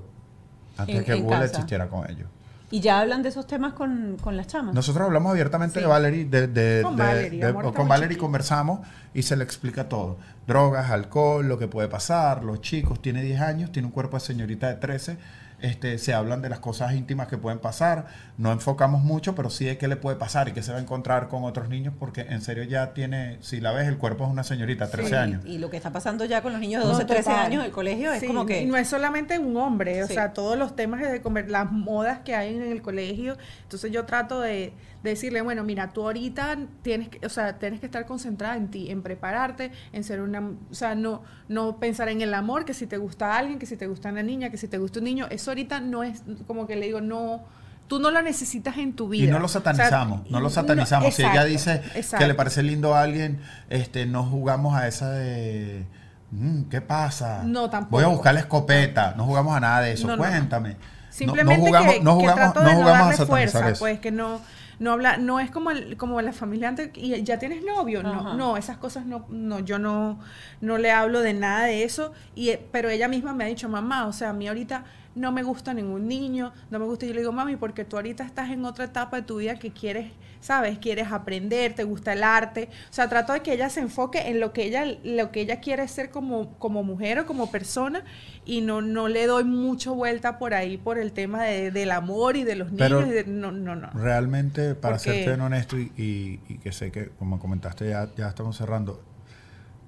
antes 0.77 0.95
En- 0.97 1.01
de 1.03 1.05
que 1.05 1.15
Google 1.15 1.31
casa. 1.31 1.45
existiera 1.45 1.89
con 1.89 2.09
ellos. 2.11 2.29
Y 2.75 2.81
ya 2.81 2.99
hablan 3.01 3.23
de 3.23 3.29
esos 3.29 3.47
temas 3.47 3.73
con, 3.75 4.17
con 4.21 4.37
las 4.37 4.49
chamas. 4.49 4.75
Nosotros 4.75 5.05
hablamos 5.07 5.31
abiertamente 5.31 5.75
Sí. 5.75 5.81
de 5.83 5.87
Valerie, 5.87 6.25
de, 6.25 6.49
de- 6.49 6.83
Con 6.83 6.97
de- 6.97 7.03
Valerie, 7.05 7.47
de- 7.47 7.53
con 7.73 7.87
Valerie 7.89 8.19
conversamos 8.19 8.81
y 9.15 9.23
se 9.23 9.37
le 9.37 9.45
explica 9.45 9.89
todo. 9.89 10.19
Drogas, 10.49 10.91
alcohol, 10.91 11.47
lo 11.47 11.57
que 11.57 11.69
puede 11.69 11.87
pasar, 11.87 12.43
los 12.43 12.61
chicos, 12.61 13.01
tiene 13.01 13.23
10 13.23 13.41
años, 13.41 13.71
tiene 13.71 13.87
un 13.87 13.93
cuerpo 13.93 14.17
de 14.17 14.21
señorita 14.25 14.67
de 14.69 14.75
13, 14.75 15.17
este, 15.65 15.99
se 15.99 16.15
hablan 16.15 16.43
de 16.43 16.49
las 16.49 16.59
cosas 16.61 16.95
íntimas 16.95 17.29
que 17.29 17.39
pueden 17.39 17.59
pasar, 17.59 18.07
no 18.39 18.53
enfocamos 18.53 19.03
mucho, 19.03 19.35
pero 19.35 19.51
sí 19.51 19.65
de 19.65 19.79
qué 19.79 19.89
le 19.89 19.97
puede 19.97 20.17
pasar 20.17 20.49
y 20.49 20.53
qué 20.53 20.63
se 20.63 20.73
va 20.73 20.79
a 20.79 20.81
encontrar 20.81 21.29
con 21.29 21.45
otros 21.45 21.69
niños, 21.69 21.95
porque 21.99 22.23
en 22.23 22.41
serio 22.43 22.65
ya 22.65 22.95
tiene, 22.95 23.39
si 23.41 23.61
la 23.61 23.73
ves, 23.73 23.89
el 23.89 23.97
cuerpo 23.99 24.25
es 24.25 24.31
una 24.31 24.45
señorita, 24.45 24.89
13 24.91 25.09
Sí, 25.09 25.15
años. 25.15 25.43
Y 25.47 25.59
lo 25.59 25.71
que 25.71 25.77
está 25.77 25.93
pasando 25.93 26.25
ya 26.25 26.43
con 26.43 26.53
los 26.53 26.61
niños 26.61 26.83
de 26.83 26.87
No, 26.89 26.93
12, 26.95 27.05
13 27.07 27.23
total. 27.31 27.47
años 27.47 27.63
del 27.63 27.73
colegio 27.73 28.13
es 28.13 28.25
como 28.25 28.47
que... 28.47 28.63
Y 28.63 28.67
no 28.67 28.77
es 28.77 28.89
solamente 28.89 29.39
un 29.39 29.57
hombre, 29.57 30.03
o 30.03 30.07
Sí. 30.07 30.15
sea, 30.15 30.33
todos 30.33 30.59
los 30.59 30.77
temas 30.77 31.01
de 31.01 31.21
comer, 31.23 31.51
las 31.51 31.71
modas 31.73 32.21
que 32.21 32.35
hay 32.35 32.55
en 32.55 32.63
el 32.63 32.83
colegio. 32.83 33.37
Entonces 33.63 33.91
yo 33.93 34.05
trato 34.05 34.41
de 34.41 34.73
decirle, 35.11 35.43
bueno, 35.43 35.63
mira, 35.65 35.93
tú 35.93 36.03
ahorita 36.03 36.57
tienes 36.83 37.09
que, 37.09 37.25
o 37.27 37.29
sea, 37.29 37.59
tienes 37.59 37.79
que 37.81 37.87
estar 37.87 38.07
concentrada 38.07 38.57
en 38.57 38.69
ti, 38.71 38.91
en 38.91 39.03
prepararte, 39.03 39.71
en 39.93 40.03
ser 40.05 40.21
una, 40.21 40.41
o 40.41 40.75
sea, 40.75 40.95
no, 40.95 41.23
no 41.49 41.79
pensar 41.79 42.09
en 42.09 42.21
el 42.23 42.35
amor, 42.35 42.65
que 42.65 42.75
si 42.75 42.87
te 42.87 42.97
gusta 42.97 43.37
alguien, 43.37 43.59
que 43.59 43.67
si 43.67 43.77
te 43.77 43.87
gusta 43.87 44.09
una 44.09 44.23
niña, 44.23 44.51
que 44.51 44.57
si 44.57 44.67
te 44.69 44.79
gusta 44.79 44.99
un 44.99 45.05
niño, 45.05 45.27
eso 45.31 45.51
ahorita 45.51 45.81
no 45.81 46.03
es, 46.03 46.23
como 46.47 46.67
que 46.67 46.75
le 46.77 46.87
digo, 46.87 47.01
no, 47.01 47.43
tú 47.87 47.99
no 48.01 48.11
lo 48.11 48.23
necesitas 48.23 48.79
en 48.79 48.95
tu 48.95 49.09
vida. 49.09 49.25
Y 49.29 49.31
no 49.31 49.39
lo 49.39 49.45
O 49.45 49.49
sea, 49.49 49.61
satanizamos, 49.61 50.23
no 50.31 50.39
lo 50.39 50.45
no- 50.45 50.51
satanizamos. 50.51 51.15
si 51.15 51.23
ella 51.23 51.47
exacto, 51.47 51.51
dice 51.51 51.83
que 51.93 51.99
exacto. 52.01 52.27
le 52.27 52.35
parece 52.35 52.63
lindo 52.63 52.95
a 52.95 53.03
alguien, 53.03 53.41
este, 53.69 54.07
no 54.07 54.25
jugamos 54.25 54.75
a 54.75 54.89
esa 54.89 55.11
de, 55.11 55.85
"Mm, 56.31 56.63
¿qué 56.71 56.81
pasa? 56.81 57.43
No, 57.45 57.69
tampoco. 57.69 57.97
Voy 57.97 58.05
a 58.05 58.09
buscar 58.09 58.33
la 58.35 58.41
escopeta, 58.41 59.15
no 59.19 59.25
jugamos 59.27 59.55
a 59.55 59.61
nada 59.61 59.81
de 59.83 59.93
eso, 59.93 60.07
No, 60.09 60.17
cuéntame. 60.17 60.71
No- 60.71 60.77
Simplemente 61.11 61.61
no, 61.61 61.67
jugamos, 61.67 61.95
que, 61.95 62.01
no 62.01 62.11
que 62.17 62.21
jugamos, 62.23 62.41
trato 62.43 62.61
no 62.63 62.67
de 62.69 62.73
no 62.75 62.81
jugamos 62.81 63.07
a 63.07 63.11
darle 63.11 63.27
fuerza, 63.27 63.69
eso. 63.69 63.79
pues 63.79 64.01
que 64.01 64.11
no 64.11 64.41
no 64.79 64.93
habla, 64.93 65.17
no 65.17 65.41
es 65.41 65.51
como 65.51 65.71
el- 65.71 65.97
como 65.97 66.21
la 66.21 66.33
familia 66.33 66.69
antes 66.69 66.91
y 66.95 67.23
ya 67.23 67.39
tienes 67.39 67.65
novio, 67.65 68.01
Ajá. 68.01 68.11
no, 68.13 68.35
no, 68.35 68.57
esas 68.57 68.77
cosas 68.79 69.07
no, 69.07 69.27
no, 69.29 69.61
yo 69.61 69.79
no, 69.79 70.19
no 70.61 70.79
le 70.79 70.91
hablo 70.91 71.21
de 71.21 71.35
nada 71.35 71.65
de 71.65 71.85
eso, 71.85 72.13
y 72.35 72.51
eh, 72.51 72.67
pero 72.73 72.89
ella 72.91 73.09
misma 73.09 73.33
me 73.35 73.45
ha 73.45 73.47
dicho, 73.49 73.69
mamá, 73.69 74.07
o 74.07 74.13
sea, 74.13 74.31
a 74.31 74.33
mí 74.33 74.49
ahorita 74.49 74.85
no 75.15 75.31
me 75.33 75.43
gusta 75.43 75.73
ningún 75.73 76.09
niño, 76.09 76.53
no 76.71 76.79
me 76.79 76.85
gusta, 76.87 77.05
y 77.05 77.09
yo 77.09 77.15
le 77.15 77.21
digo, 77.21 77.33
mami, 77.33 77.57
porque 77.57 77.85
tú 77.85 77.97
ahorita 77.97 78.25
estás 78.25 78.51
en 78.51 78.65
otra 78.65 78.87
etapa 78.87 79.17
de 79.19 79.23
tu 79.23 79.37
vida 79.37 79.57
que 79.59 79.71
quieres, 79.73 80.11
sabes, 80.41 80.79
quieres 80.79 81.13
aprender, 81.13 81.73
te 81.75 81.85
gusta 81.85 82.13
el 82.15 82.23
arte, 82.25 82.69
o 82.91 82.93
sea, 82.93 83.09
trato 83.09 83.33
de 83.33 83.41
que 83.41 83.53
ella 83.53 83.71
se 83.71 83.81
enfoque 83.81 84.29
en 84.29 84.41
lo 84.41 84.53
que 84.53 84.65
ella, 84.65 84.85
lo 85.05 85.31
que 85.31 85.41
ella 85.43 85.61
quiere 85.61 85.87
ser 85.89 86.11
como, 86.11 86.51
como 86.59 86.83
mujer 86.83 87.21
o 87.21 87.27
como 87.27 87.51
persona, 87.51 88.03
y 88.45 88.61
no, 88.61 88.83
no 88.83 89.07
le 89.09 89.27
doy 89.27 89.45
mucho 89.45 89.95
vuelta 89.95 90.39
por 90.39 90.53
ahí 90.53 90.77
por 90.79 90.99
el 90.99 91.13
tema 91.13 91.45
de- 91.45 91.71
del 91.71 91.93
amor 91.93 92.37
y 92.37 92.43
de 92.45 92.57
los 92.57 92.73
niños, 92.73 92.89
Pero 92.89 93.07
y 93.07 93.11
de- 93.11 93.25
no, 93.25 93.53
no, 93.53 93.77
no. 93.77 93.91
Realmente, 93.93 94.75
para 94.75 94.97
Porque- 94.97 95.25
serte 95.25 95.41
honesto 95.41 95.79
y, 95.79 95.93
y- 95.97 96.41
y 96.49 96.59
que 96.59 96.73
sé 96.73 96.91
que, 96.91 97.11
como 97.11 97.39
comentaste, 97.39 97.89
ya, 97.89 98.09
ya 98.17 98.29
estamos 98.29 98.57
cerrando, 98.57 99.01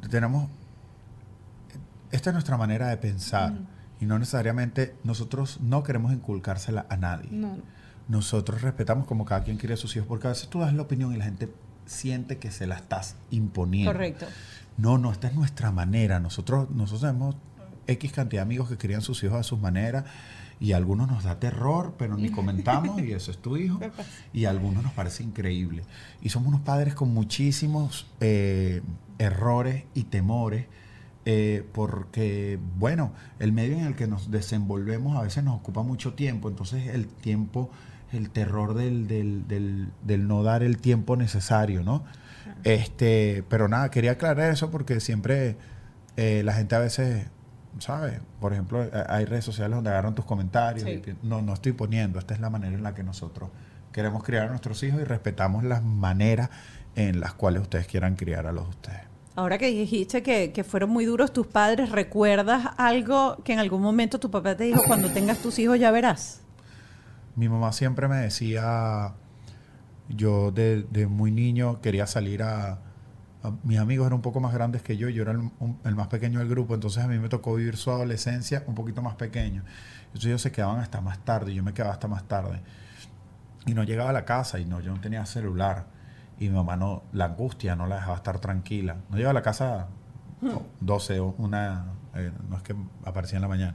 tenemos, 0.08 0.48
esta 2.12 2.30
es 2.30 2.34
nuestra 2.34 2.56
manera 2.56 2.88
de 2.88 2.96
pensar 2.96 3.52
y 4.06 4.08
no 4.08 4.20
necesariamente 4.20 4.94
nosotros 5.02 5.58
no 5.60 5.82
queremos 5.82 6.12
inculcársela 6.12 6.86
a 6.88 6.96
nadie. 6.96 7.28
No. 7.32 7.58
Nosotros 8.06 8.62
respetamos 8.62 9.04
como 9.04 9.24
cada 9.24 9.42
quien 9.42 9.56
quiere 9.56 9.74
a 9.74 9.76
sus 9.76 9.96
hijos, 9.96 10.06
porque 10.06 10.28
a 10.28 10.30
veces 10.30 10.48
tú 10.48 10.60
das 10.60 10.72
la 10.72 10.82
opinión 10.82 11.12
y 11.12 11.16
la 11.16 11.24
gente 11.24 11.52
siente 11.86 12.38
que 12.38 12.52
se 12.52 12.68
la 12.68 12.76
estás 12.76 13.16
imponiendo. 13.32 13.92
Correcto. 13.92 14.26
No, 14.76 14.96
no, 14.96 15.10
esta 15.10 15.26
es 15.26 15.34
nuestra 15.34 15.72
manera. 15.72 16.20
Nosotros, 16.20 16.70
nosotros 16.70 17.00
tenemos 17.00 17.34
X 17.88 18.12
cantidad 18.12 18.42
de 18.42 18.44
amigos 18.44 18.68
que 18.68 18.78
crían 18.78 19.02
sus 19.02 19.24
hijos 19.24 19.40
a 19.40 19.42
sus 19.42 19.58
maneras 19.58 20.04
y 20.60 20.72
a 20.72 20.76
algunos 20.76 21.10
nos 21.10 21.24
da 21.24 21.40
terror, 21.40 21.96
pero 21.98 22.16
ni 22.16 22.30
comentamos 22.30 23.02
y 23.02 23.10
eso 23.10 23.32
es 23.32 23.38
tu 23.38 23.56
hijo. 23.56 23.80
Y 24.32 24.44
a 24.44 24.50
algunos 24.50 24.84
nos 24.84 24.92
parece 24.92 25.24
increíble. 25.24 25.82
Y 26.22 26.28
somos 26.28 26.48
unos 26.48 26.60
padres 26.60 26.94
con 26.94 27.12
muchísimos 27.12 28.06
eh, 28.20 28.82
errores 29.18 29.82
y 29.94 30.04
temores. 30.04 30.66
Eh, 31.28 31.64
porque, 31.72 32.56
bueno, 32.78 33.10
el 33.40 33.52
medio 33.52 33.76
en 33.76 33.84
el 33.84 33.96
que 33.96 34.06
nos 34.06 34.30
desenvolvemos 34.30 35.16
a 35.16 35.22
veces 35.22 35.42
nos 35.42 35.56
ocupa 35.56 35.82
mucho 35.82 36.14
tiempo, 36.14 36.48
entonces 36.48 36.86
el 36.86 37.08
tiempo, 37.08 37.68
el 38.12 38.30
terror 38.30 38.74
del, 38.74 39.08
del, 39.08 39.48
del, 39.48 39.88
del 40.04 40.28
no 40.28 40.44
dar 40.44 40.62
el 40.62 40.78
tiempo 40.78 41.16
necesario, 41.16 41.82
¿no? 41.82 42.04
Este, 42.62 43.42
pero 43.48 43.66
nada, 43.66 43.90
quería 43.90 44.12
aclarar 44.12 44.52
eso 44.52 44.70
porque 44.70 45.00
siempre 45.00 45.56
eh, 46.16 46.42
la 46.44 46.52
gente 46.52 46.76
a 46.76 46.78
veces, 46.78 47.26
¿sabes? 47.80 48.20
Por 48.40 48.52
ejemplo, 48.52 48.84
eh, 48.84 48.90
hay 49.08 49.24
redes 49.24 49.44
sociales 49.44 49.74
donde 49.74 49.90
agarran 49.90 50.14
tus 50.14 50.26
comentarios. 50.26 50.88
Sí. 50.88 51.02
y 51.04 51.26
no, 51.26 51.42
no 51.42 51.54
estoy 51.54 51.72
poniendo. 51.72 52.20
Esta 52.20 52.34
es 52.34 52.40
la 52.40 52.50
manera 52.50 52.76
en 52.76 52.84
la 52.84 52.94
que 52.94 53.02
nosotros 53.02 53.50
queremos 53.90 54.22
criar 54.22 54.46
a 54.46 54.50
nuestros 54.50 54.80
hijos 54.84 55.00
y 55.00 55.04
respetamos 55.04 55.64
las 55.64 55.82
maneras 55.82 56.50
en 56.94 57.18
las 57.18 57.34
cuales 57.34 57.62
ustedes 57.62 57.88
quieran 57.88 58.14
criar 58.14 58.46
a 58.46 58.52
los 58.52 58.62
de 58.62 58.70
ustedes. 58.70 59.15
Ahora 59.36 59.58
que 59.58 59.66
dijiste 59.66 60.22
que, 60.22 60.50
que 60.52 60.64
fueron 60.64 60.88
muy 60.88 61.04
duros 61.04 61.30
tus 61.30 61.46
padres, 61.46 61.90
¿recuerdas 61.90 62.70
algo 62.78 63.36
que 63.44 63.52
en 63.52 63.58
algún 63.58 63.82
momento 63.82 64.18
tu 64.18 64.30
papá 64.30 64.56
te 64.56 64.64
dijo, 64.64 64.82
cuando 64.86 65.10
tengas 65.10 65.38
tus 65.38 65.58
hijos 65.58 65.78
ya 65.78 65.90
verás? 65.90 66.40
Mi 67.34 67.46
mamá 67.50 67.70
siempre 67.72 68.08
me 68.08 68.16
decía, 68.16 69.12
yo 70.08 70.52
de, 70.52 71.06
muy 71.06 71.30
niño 71.30 71.82
quería 71.82 72.06
salir 72.06 72.42
a, 72.42 72.78
Mis 73.62 73.78
amigos 73.78 74.06
eran 74.06 74.16
un 74.16 74.22
poco 74.22 74.40
más 74.40 74.54
grandes 74.54 74.82
que 74.82 74.96
yo, 74.96 75.10
yo 75.10 75.20
era 75.20 75.32
el, 75.32 75.50
el 75.84 75.94
más 75.94 76.08
pequeño 76.08 76.38
del 76.38 76.48
grupo, 76.48 76.74
entonces 76.74 77.04
a 77.04 77.06
mí 77.06 77.18
me 77.18 77.28
tocó 77.28 77.56
vivir 77.56 77.76
su 77.76 77.90
adolescencia 77.90 78.64
un 78.66 78.74
poquito 78.74 79.02
más 79.02 79.16
pequeño. 79.16 79.64
Entonces 80.06 80.28
ellos 80.28 80.40
se 80.40 80.50
quedaban 80.50 80.80
hasta 80.80 81.02
más 81.02 81.18
tarde, 81.26 81.52
yo 81.52 81.62
me 81.62 81.74
quedaba 81.74 81.92
hasta 81.92 82.08
más 82.08 82.26
tarde. 82.26 82.62
Y 83.66 83.74
no 83.74 83.84
llegaba 83.84 84.08
a 84.08 84.12
la 84.14 84.24
casa 84.24 84.58
y 84.58 84.64
no, 84.64 84.80
yo 84.80 84.94
no 84.94 85.00
tenía 85.02 85.26
celular. 85.26 85.95
Y 86.38 86.48
mi 86.48 86.54
mamá 86.54 86.76
no, 86.76 87.02
la 87.12 87.26
angustia 87.26 87.76
no 87.76 87.86
la 87.86 87.96
dejaba 87.96 88.16
estar 88.16 88.38
tranquila. 88.40 88.96
No 89.10 89.16
llegaba 89.16 89.30
a 89.30 89.34
la 89.34 89.42
casa 89.42 89.88
oh, 90.42 90.62
12 90.80 91.20
o 91.20 91.34
una, 91.38 91.86
eh, 92.14 92.30
no 92.48 92.56
es 92.56 92.62
que 92.62 92.74
aparecía 93.04 93.36
en 93.36 93.42
la 93.42 93.48
mañana. 93.48 93.74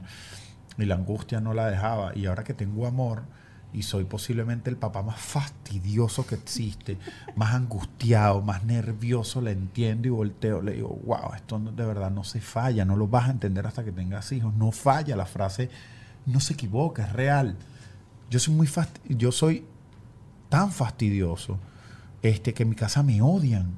Y 0.78 0.84
la 0.84 0.94
angustia 0.94 1.40
no 1.40 1.54
la 1.54 1.66
dejaba. 1.68 2.16
Y 2.16 2.26
ahora 2.26 2.44
que 2.44 2.54
tengo 2.54 2.86
amor 2.86 3.22
y 3.74 3.82
soy 3.82 4.04
posiblemente 4.04 4.68
el 4.70 4.76
papá 4.76 5.02
más 5.02 5.18
fastidioso 5.18 6.26
que 6.26 6.34
existe, 6.34 6.98
más 7.36 7.54
angustiado, 7.54 8.42
más 8.42 8.64
nervioso, 8.64 9.40
le 9.40 9.52
entiendo 9.52 10.08
y 10.08 10.10
volteo, 10.10 10.60
le 10.60 10.72
digo, 10.74 11.00
wow, 11.06 11.32
esto 11.34 11.58
no- 11.58 11.72
de 11.72 11.84
verdad 11.86 12.10
no 12.10 12.22
se 12.22 12.40
falla, 12.42 12.84
no 12.84 12.96
lo 12.96 13.08
vas 13.08 13.28
a 13.28 13.32
entender 13.32 13.66
hasta 13.66 13.82
que 13.82 13.90
tengas 13.90 14.30
hijos, 14.32 14.52
no 14.54 14.72
falla, 14.72 15.16
la 15.16 15.24
frase 15.24 15.70
no 16.26 16.38
se 16.38 16.52
equivoca, 16.52 17.04
es 17.06 17.12
real. 17.14 17.56
Yo 18.30 18.38
soy 18.38 18.54
muy 18.54 18.66
fasti- 18.66 19.00
yo 19.16 19.32
soy 19.32 19.64
tan 20.50 20.70
fastidioso 20.70 21.58
este, 22.22 22.54
que 22.54 22.62
en 22.64 22.70
mi 22.70 22.74
casa 22.76 23.02
me 23.02 23.20
odian. 23.22 23.76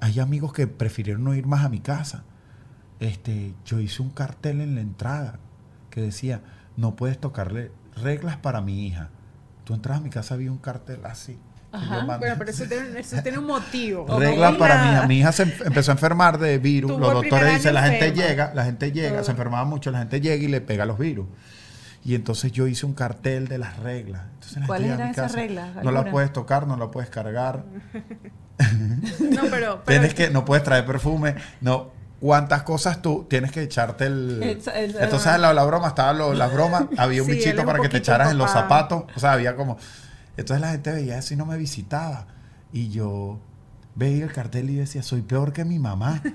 Hay 0.00 0.20
amigos 0.20 0.52
que 0.52 0.66
prefirieron 0.66 1.24
no 1.24 1.34
ir 1.34 1.46
más 1.46 1.64
a 1.64 1.68
mi 1.68 1.80
casa. 1.80 2.24
Este, 3.00 3.54
yo 3.64 3.80
hice 3.80 4.02
un 4.02 4.10
cartel 4.10 4.60
en 4.60 4.74
la 4.74 4.80
entrada 4.80 5.38
que 5.90 6.00
decía, 6.00 6.40
no 6.76 6.96
puedes 6.96 7.18
tocarle 7.18 7.70
reglas 8.02 8.36
para 8.36 8.60
mi 8.60 8.86
hija. 8.86 9.10
Tú 9.64 9.74
entras 9.74 9.98
a 9.98 10.00
mi 10.00 10.10
casa, 10.10 10.34
había 10.34 10.50
un 10.50 10.58
cartel 10.58 11.00
así. 11.04 11.38
Ajá. 11.72 12.04
Bueno, 12.04 12.36
pero 12.38 12.50
eso 12.50 12.64
tiene, 12.66 13.00
eso 13.00 13.20
tiene 13.22 13.38
un 13.38 13.46
motivo. 13.46 14.06
Reglas 14.18 14.52
No, 14.52 14.58
para 14.58 14.84
mi 14.84 14.90
hija. 14.92 15.06
Mi 15.08 15.18
hija 15.18 15.32
se 15.32 15.42
em- 15.42 15.52
empezó 15.64 15.90
a 15.90 15.94
enfermar 15.94 16.38
de 16.38 16.58
virus. 16.58 16.92
Tuvo 16.92 17.00
Los 17.00 17.14
doctores 17.14 17.54
dicen, 17.54 17.74
la 17.74 17.82
gente 17.82 18.06
enferma. 18.08 18.28
llega, 18.28 18.54
la 18.54 18.64
gente 18.64 18.92
llega, 18.92 19.10
Todo. 19.16 19.24
se 19.24 19.30
enfermaba 19.32 19.64
mucho, 19.64 19.90
la 19.90 19.98
gente 19.98 20.20
llega 20.20 20.44
y 20.44 20.46
le 20.48 20.60
pega 20.60 20.86
los 20.86 20.98
virus. 20.98 21.26
Y 22.04 22.14
entonces 22.14 22.52
yo 22.52 22.66
hice 22.66 22.84
un 22.86 22.92
cartel 22.94 23.48
de 23.48 23.56
las 23.58 23.78
reglas. 23.78 24.22
Entonces 24.34 24.58
la 24.60 24.66
¿Cuáles 24.66 24.90
eran 24.90 25.08
esas 25.10 25.32
reglas? 25.32 25.70
No 25.82 25.90
la 25.90 26.04
puedes 26.10 26.32
tocar, 26.32 26.66
no 26.66 26.76
la 26.76 26.90
puedes 26.90 27.10
cargar. 27.10 27.64
No, 28.58 29.42
pero, 29.50 29.50
pero 29.50 29.82
Tienes 29.84 30.14
que, 30.14 30.30
no 30.30 30.44
puedes 30.44 30.62
traer 30.62 30.86
perfume, 30.86 31.34
no. 31.60 31.90
¿Cuántas 32.20 32.62
cosas 32.62 33.02
tú 33.02 33.26
tienes 33.28 33.50
que 33.50 33.62
echarte 33.62 34.06
el. 34.06 34.40
El- 34.42 34.62
el- 34.74 34.96
Entonces, 34.96 35.34
en 35.34 35.42
la, 35.42 35.52
la 35.52 35.64
broma, 35.64 35.88
estaban 35.88 36.16
los- 36.18 36.36
las 36.38 36.52
bromas, 36.52 36.84
había 36.96 37.22
un 37.22 37.28
Sí, 37.28 37.34
bichito 37.34 37.60
un 37.62 37.66
para 37.66 37.80
que 37.80 37.88
te 37.88 37.98
echaras 37.98 38.30
en 38.30 38.38
los 38.38 38.50
zapatos. 38.50 39.04
O 39.16 39.18
sea, 39.20 39.32
había 39.32 39.56
como. 39.56 39.76
Entonces 40.36 40.60
la 40.60 40.70
gente 40.70 40.92
veía 40.92 41.18
eso 41.18 41.34
y 41.34 41.36
no 41.36 41.46
me 41.46 41.56
visitaba. 41.58 42.26
Y 42.72 42.90
yo 42.90 43.38
veía 43.96 44.24
el 44.24 44.32
cartel 44.32 44.70
y 44.70 44.74
decía, 44.76 45.02
soy 45.02 45.22
peor 45.22 45.52
que 45.52 45.64
mi 45.64 45.78
mamá. 45.78 46.20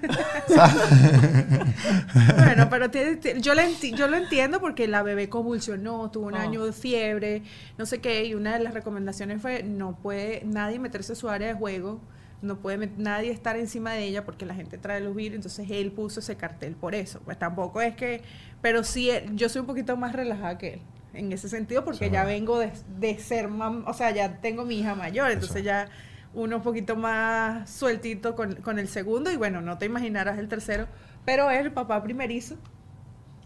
Bueno, 2.37 2.69
pero 2.69 2.87
yo, 2.91 3.53
lo 3.53 3.61
enti- 3.61 3.93
yo 3.95 4.07
lo 4.07 4.17
entiendo 4.17 4.59
porque 4.59 4.87
la 4.87 5.03
bebé 5.03 5.29
convulsionó, 5.29 6.09
tuvo 6.11 6.27
un 6.27 6.33
Oh. 6.35 6.37
año 6.37 6.65
de 6.65 6.73
fiebre, 6.73 7.43
no 7.77 7.85
sé 7.85 7.99
qué, 7.99 8.25
y 8.25 8.33
una 8.35 8.53
de 8.57 8.63
las 8.63 8.73
recomendaciones 8.73 9.41
fue 9.41 9.63
no 9.63 9.95
puede 9.97 10.41
nadie 10.45 10.79
meterse 10.79 11.13
a 11.13 11.15
su 11.15 11.29
área 11.29 11.47
de 11.47 11.53
juego 11.53 11.99
no 12.41 12.55
puede 12.57 12.89
nadie 12.97 13.31
estar 13.31 13.57
encima 13.57 13.91
de 13.93 14.05
ella 14.05 14.23
porque 14.23 14.45
la 14.45 14.53
gente 14.55 14.77
trae 14.77 15.01
los 15.01 15.13
virus, 15.13 15.35
entonces 15.35 15.67
él 15.69 15.91
puso 15.91 16.21
ese 16.21 16.37
cartel 16.37 16.73
por 16.73 16.95
eso. 16.95 17.19
Pues 17.25 17.37
tampoco 17.37 17.81
es 17.81 17.95
que, 17.97 18.21
pero 18.61 18.85
sí, 18.85 19.09
eh, 19.09 19.25
yo 19.33 19.49
soy 19.49 19.59
un 19.59 19.67
poquito 19.67 19.97
más 19.97 20.13
relajada 20.13 20.57
que 20.57 20.75
él 20.75 20.81
en 21.13 21.33
ese 21.33 21.49
sentido 21.49 21.83
porque 21.83 22.09
ya 22.09 22.23
vengo 22.23 22.57
de, 22.59 22.71
de 22.97 23.17
ser 23.19 23.49
mam, 23.49 23.83
o 23.87 23.93
sea, 23.93 24.11
ya 24.11 24.37
tengo 24.39 24.63
mi 24.63 24.79
hija 24.79 24.95
mayor, 24.95 25.31
entonces 25.31 25.57
Eso. 25.57 25.65
ya 25.65 25.89
uno 26.33 26.57
un 26.57 26.61
poquito 26.61 26.95
más 26.95 27.69
sueltito 27.69 28.35
con, 28.35 28.55
con 28.55 28.79
el 28.79 28.87
segundo 28.87 29.31
y 29.31 29.35
bueno, 29.35 29.61
no 29.61 29.77
te 29.77 29.85
imaginarás 29.85 30.37
el 30.37 30.47
tercero, 30.47 30.87
pero 31.25 31.49
es 31.49 31.59
el 31.59 31.71
papá 31.71 32.03
primerizo. 32.03 32.57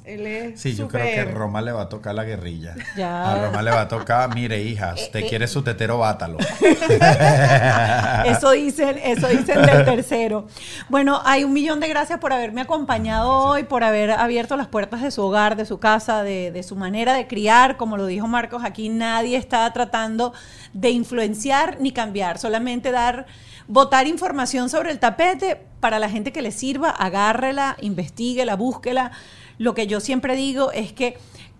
Él 0.06 0.28
es 0.28 0.60
Sí, 0.60 0.76
yo 0.76 0.90
creo 0.90 1.06
que 1.06 1.32
Roma 1.32 1.62
le 1.62 1.72
va 1.72 1.84
a 1.84 1.90
tocar 1.90 2.14
la 2.14 2.26
guerrilla. 2.26 2.76
Ya. 2.98 3.32
A 3.32 3.46
Roma 3.46 3.62
le 3.62 3.72
va 3.72 3.82
a 3.82 3.88
tocar, 3.88 4.34
mire, 4.36 4.62
hijas, 4.62 5.10
te 5.12 5.26
quiere 5.28 5.48
su 5.48 5.62
tetero, 5.62 5.98
bátalo. 5.98 6.38
Eso 8.26 8.52
dicen, 8.52 9.00
eso 9.04 9.28
dicen 9.28 9.62
del 9.62 9.86
tercero. 9.86 10.48
Bueno, 10.90 11.22
hay 11.24 11.44
un 11.44 11.54
millón 11.54 11.80
de 11.80 11.88
gracias 11.88 12.20
por 12.20 12.34
haberme 12.34 12.62
acompañado 12.62 13.32
hoy, 13.32 13.64
por 13.64 13.84
haber 13.84 14.12
abierto 14.12 14.58
las 14.58 14.68
puertas 14.68 15.02
de 15.02 15.12
su 15.12 15.22
hogar, 15.22 15.56
de 15.56 15.66
su 15.66 15.80
casa, 15.80 16.24
de, 16.24 16.52
de 16.52 16.64
su 16.64 16.76
manera 16.76 17.14
de 17.14 17.28
criar. 17.28 17.78
Como 17.78 17.96
lo 17.96 18.06
dijo 18.06 18.28
Marcos, 18.28 18.64
aquí 18.66 18.90
nadie 18.90 19.38
está 19.38 19.72
tratando 19.72 20.34
de 20.74 20.90
influenciar 20.90 21.78
ni 21.80 21.92
cambiar, 21.92 22.40
solamente 22.40 22.92
dar, 22.92 23.26
botar 23.68 24.08
información 24.08 24.70
sobre 24.70 24.92
el 24.92 25.00
tapete 25.00 25.62
para 25.80 26.00
la 26.00 26.10
gente 26.10 26.32
que 26.32 26.42
le 26.42 26.52
sirva, 26.52 26.90
agárrela, 26.90 27.78
investiguela, 27.82 28.56
búsquela. 28.56 29.12
Lo 29.58 29.74
que 29.74 29.88
yo 29.88 30.00
siempre 30.00 30.36
digo 30.36 30.72
es 30.72 30.94
que 30.94 31.18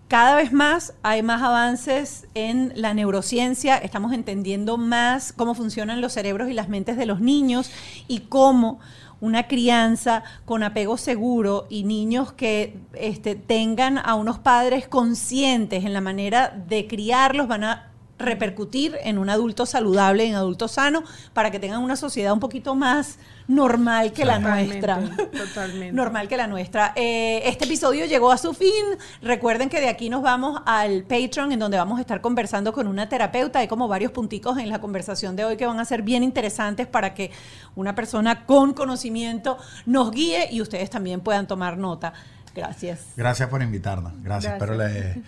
cada 0.08 0.36
vez 0.36 0.52
más 0.52 0.94
hay 1.02 1.22
más 1.22 1.42
avances 1.42 2.26
en 2.34 2.72
la 2.76 2.92
neurociencia, 2.92 3.76
estamos 3.78 4.12
entendiendo 4.12 4.76
más 4.76 5.32
cómo 5.32 5.54
funcionan 5.54 6.00
los 6.00 6.12
cerebros 6.12 6.50
y 6.50 6.52
las 6.52 6.68
mentes 6.68 6.96
de 6.96 7.06
los 7.06 7.20
niños 7.20 7.70
y 8.06 8.20
cómo 8.20 8.80
una 9.20 9.48
crianza 9.48 10.22
con 10.44 10.62
apego 10.62 10.98
seguro 10.98 11.66
y 11.70 11.84
niños 11.84 12.32
que 12.32 12.76
este, 12.92 13.34
tengan 13.34 13.98
a 13.98 14.14
unos 14.14 14.38
padres 14.38 14.86
conscientes 14.86 15.84
en 15.84 15.94
la 15.94 16.02
manera 16.02 16.50
de 16.68 16.86
criarlos 16.86 17.48
van 17.48 17.64
a 17.64 17.93
repercutir 18.18 18.96
en 19.02 19.18
un 19.18 19.28
adulto 19.28 19.66
saludable, 19.66 20.24
en 20.26 20.34
adulto 20.34 20.68
sano, 20.68 21.02
para 21.32 21.50
que 21.50 21.58
tengan 21.58 21.82
una 21.82 21.96
sociedad 21.96 22.32
un 22.32 22.40
poquito 22.40 22.74
más 22.74 23.18
normal 23.48 24.12
que 24.12 24.24
la 24.24 24.38
nuestra. 24.38 25.00
totalmente. 25.32 25.92
Normal 25.92 26.28
que 26.28 26.36
la 26.36 26.46
nuestra. 26.46 26.92
Eh, 26.96 27.42
este 27.44 27.64
episodio 27.64 28.06
llegó 28.06 28.30
a 28.32 28.38
su 28.38 28.54
fin. 28.54 28.70
Recuerden 29.20 29.68
que 29.68 29.80
de 29.80 29.88
aquí 29.88 30.08
nos 30.08 30.22
vamos 30.22 30.62
al 30.64 31.02
Patreon, 31.02 31.52
en 31.52 31.58
donde 31.58 31.76
vamos 31.76 31.98
a 31.98 32.00
estar 32.00 32.20
conversando 32.20 32.72
con 32.72 32.86
una 32.86 33.08
terapeuta. 33.08 33.58
Hay 33.58 33.68
como 33.68 33.88
varios 33.88 34.12
punticos 34.12 34.58
en 34.58 34.68
la 34.68 34.80
conversación 34.80 35.36
de 35.36 35.44
hoy 35.44 35.56
que 35.56 35.66
van 35.66 35.80
a 35.80 35.84
ser 35.84 36.02
bien 36.02 36.22
interesantes 36.22 36.86
para 36.86 37.14
que 37.14 37.30
una 37.74 37.94
persona 37.94 38.46
con 38.46 38.72
conocimiento 38.72 39.58
nos 39.86 40.10
guíe 40.10 40.48
y 40.50 40.60
ustedes 40.60 40.88
también 40.88 41.20
puedan 41.20 41.46
tomar 41.46 41.76
nota. 41.76 42.12
Gracias. 42.54 43.00
Gracias 43.16 43.48
por 43.48 43.62
invitarnos. 43.62 44.12
Gracias. 44.22 44.54
Gracias. 44.54 44.58
Pero 44.58 44.76
le, 44.76 45.22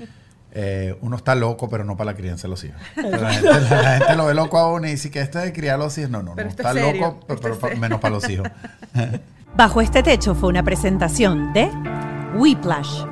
eh, 0.52 0.96
uno 1.02 1.16
está 1.16 1.34
loco, 1.34 1.68
pero 1.68 1.84
no 1.84 1.96
para 1.96 2.12
la 2.12 2.16
crianza 2.16 2.42
de 2.42 2.48
los 2.50 2.64
hijos. 2.64 2.80
La 2.96 3.30
gente, 3.30 3.48
la 3.50 3.98
gente 3.98 4.16
lo 4.16 4.26
ve 4.26 4.34
loco 4.34 4.58
a 4.58 4.72
uno 4.72 4.86
y 4.86 4.90
dice 4.92 5.10
que 5.10 5.20
esto 5.20 5.38
de 5.38 5.52
criar 5.52 5.74
a 5.74 5.78
los 5.78 5.96
hijos. 5.98 6.10
No, 6.10 6.22
no, 6.22 6.34
Pero 6.34 6.46
no. 6.46 6.50
esto 6.50 6.62
Está 6.62 6.72
serio, 6.74 7.00
loco, 7.00 7.20
pero, 7.40 7.58
pa- 7.58 7.70
menos 7.74 8.00
para 8.00 8.14
los 8.14 8.28
hijos. 8.30 8.48
Bajo 9.56 9.80
este 9.80 10.02
techo 10.02 10.34
fue 10.34 10.48
una 10.50 10.62
presentación 10.62 11.52
de 11.52 11.70
Whiplash, 12.36 13.04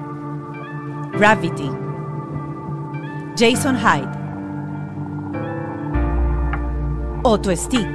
Gravity, 1.18 1.70
Jason 3.36 3.76
Hyde, 3.78 4.08
Otto 7.22 7.54
Stick, 7.56 7.94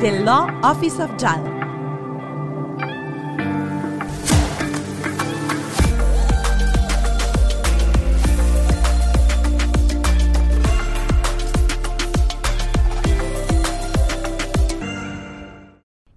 The 0.00 0.20
Law 0.22 0.48
Office 0.62 1.02
of 1.02 1.10
JAL. 1.18 1.42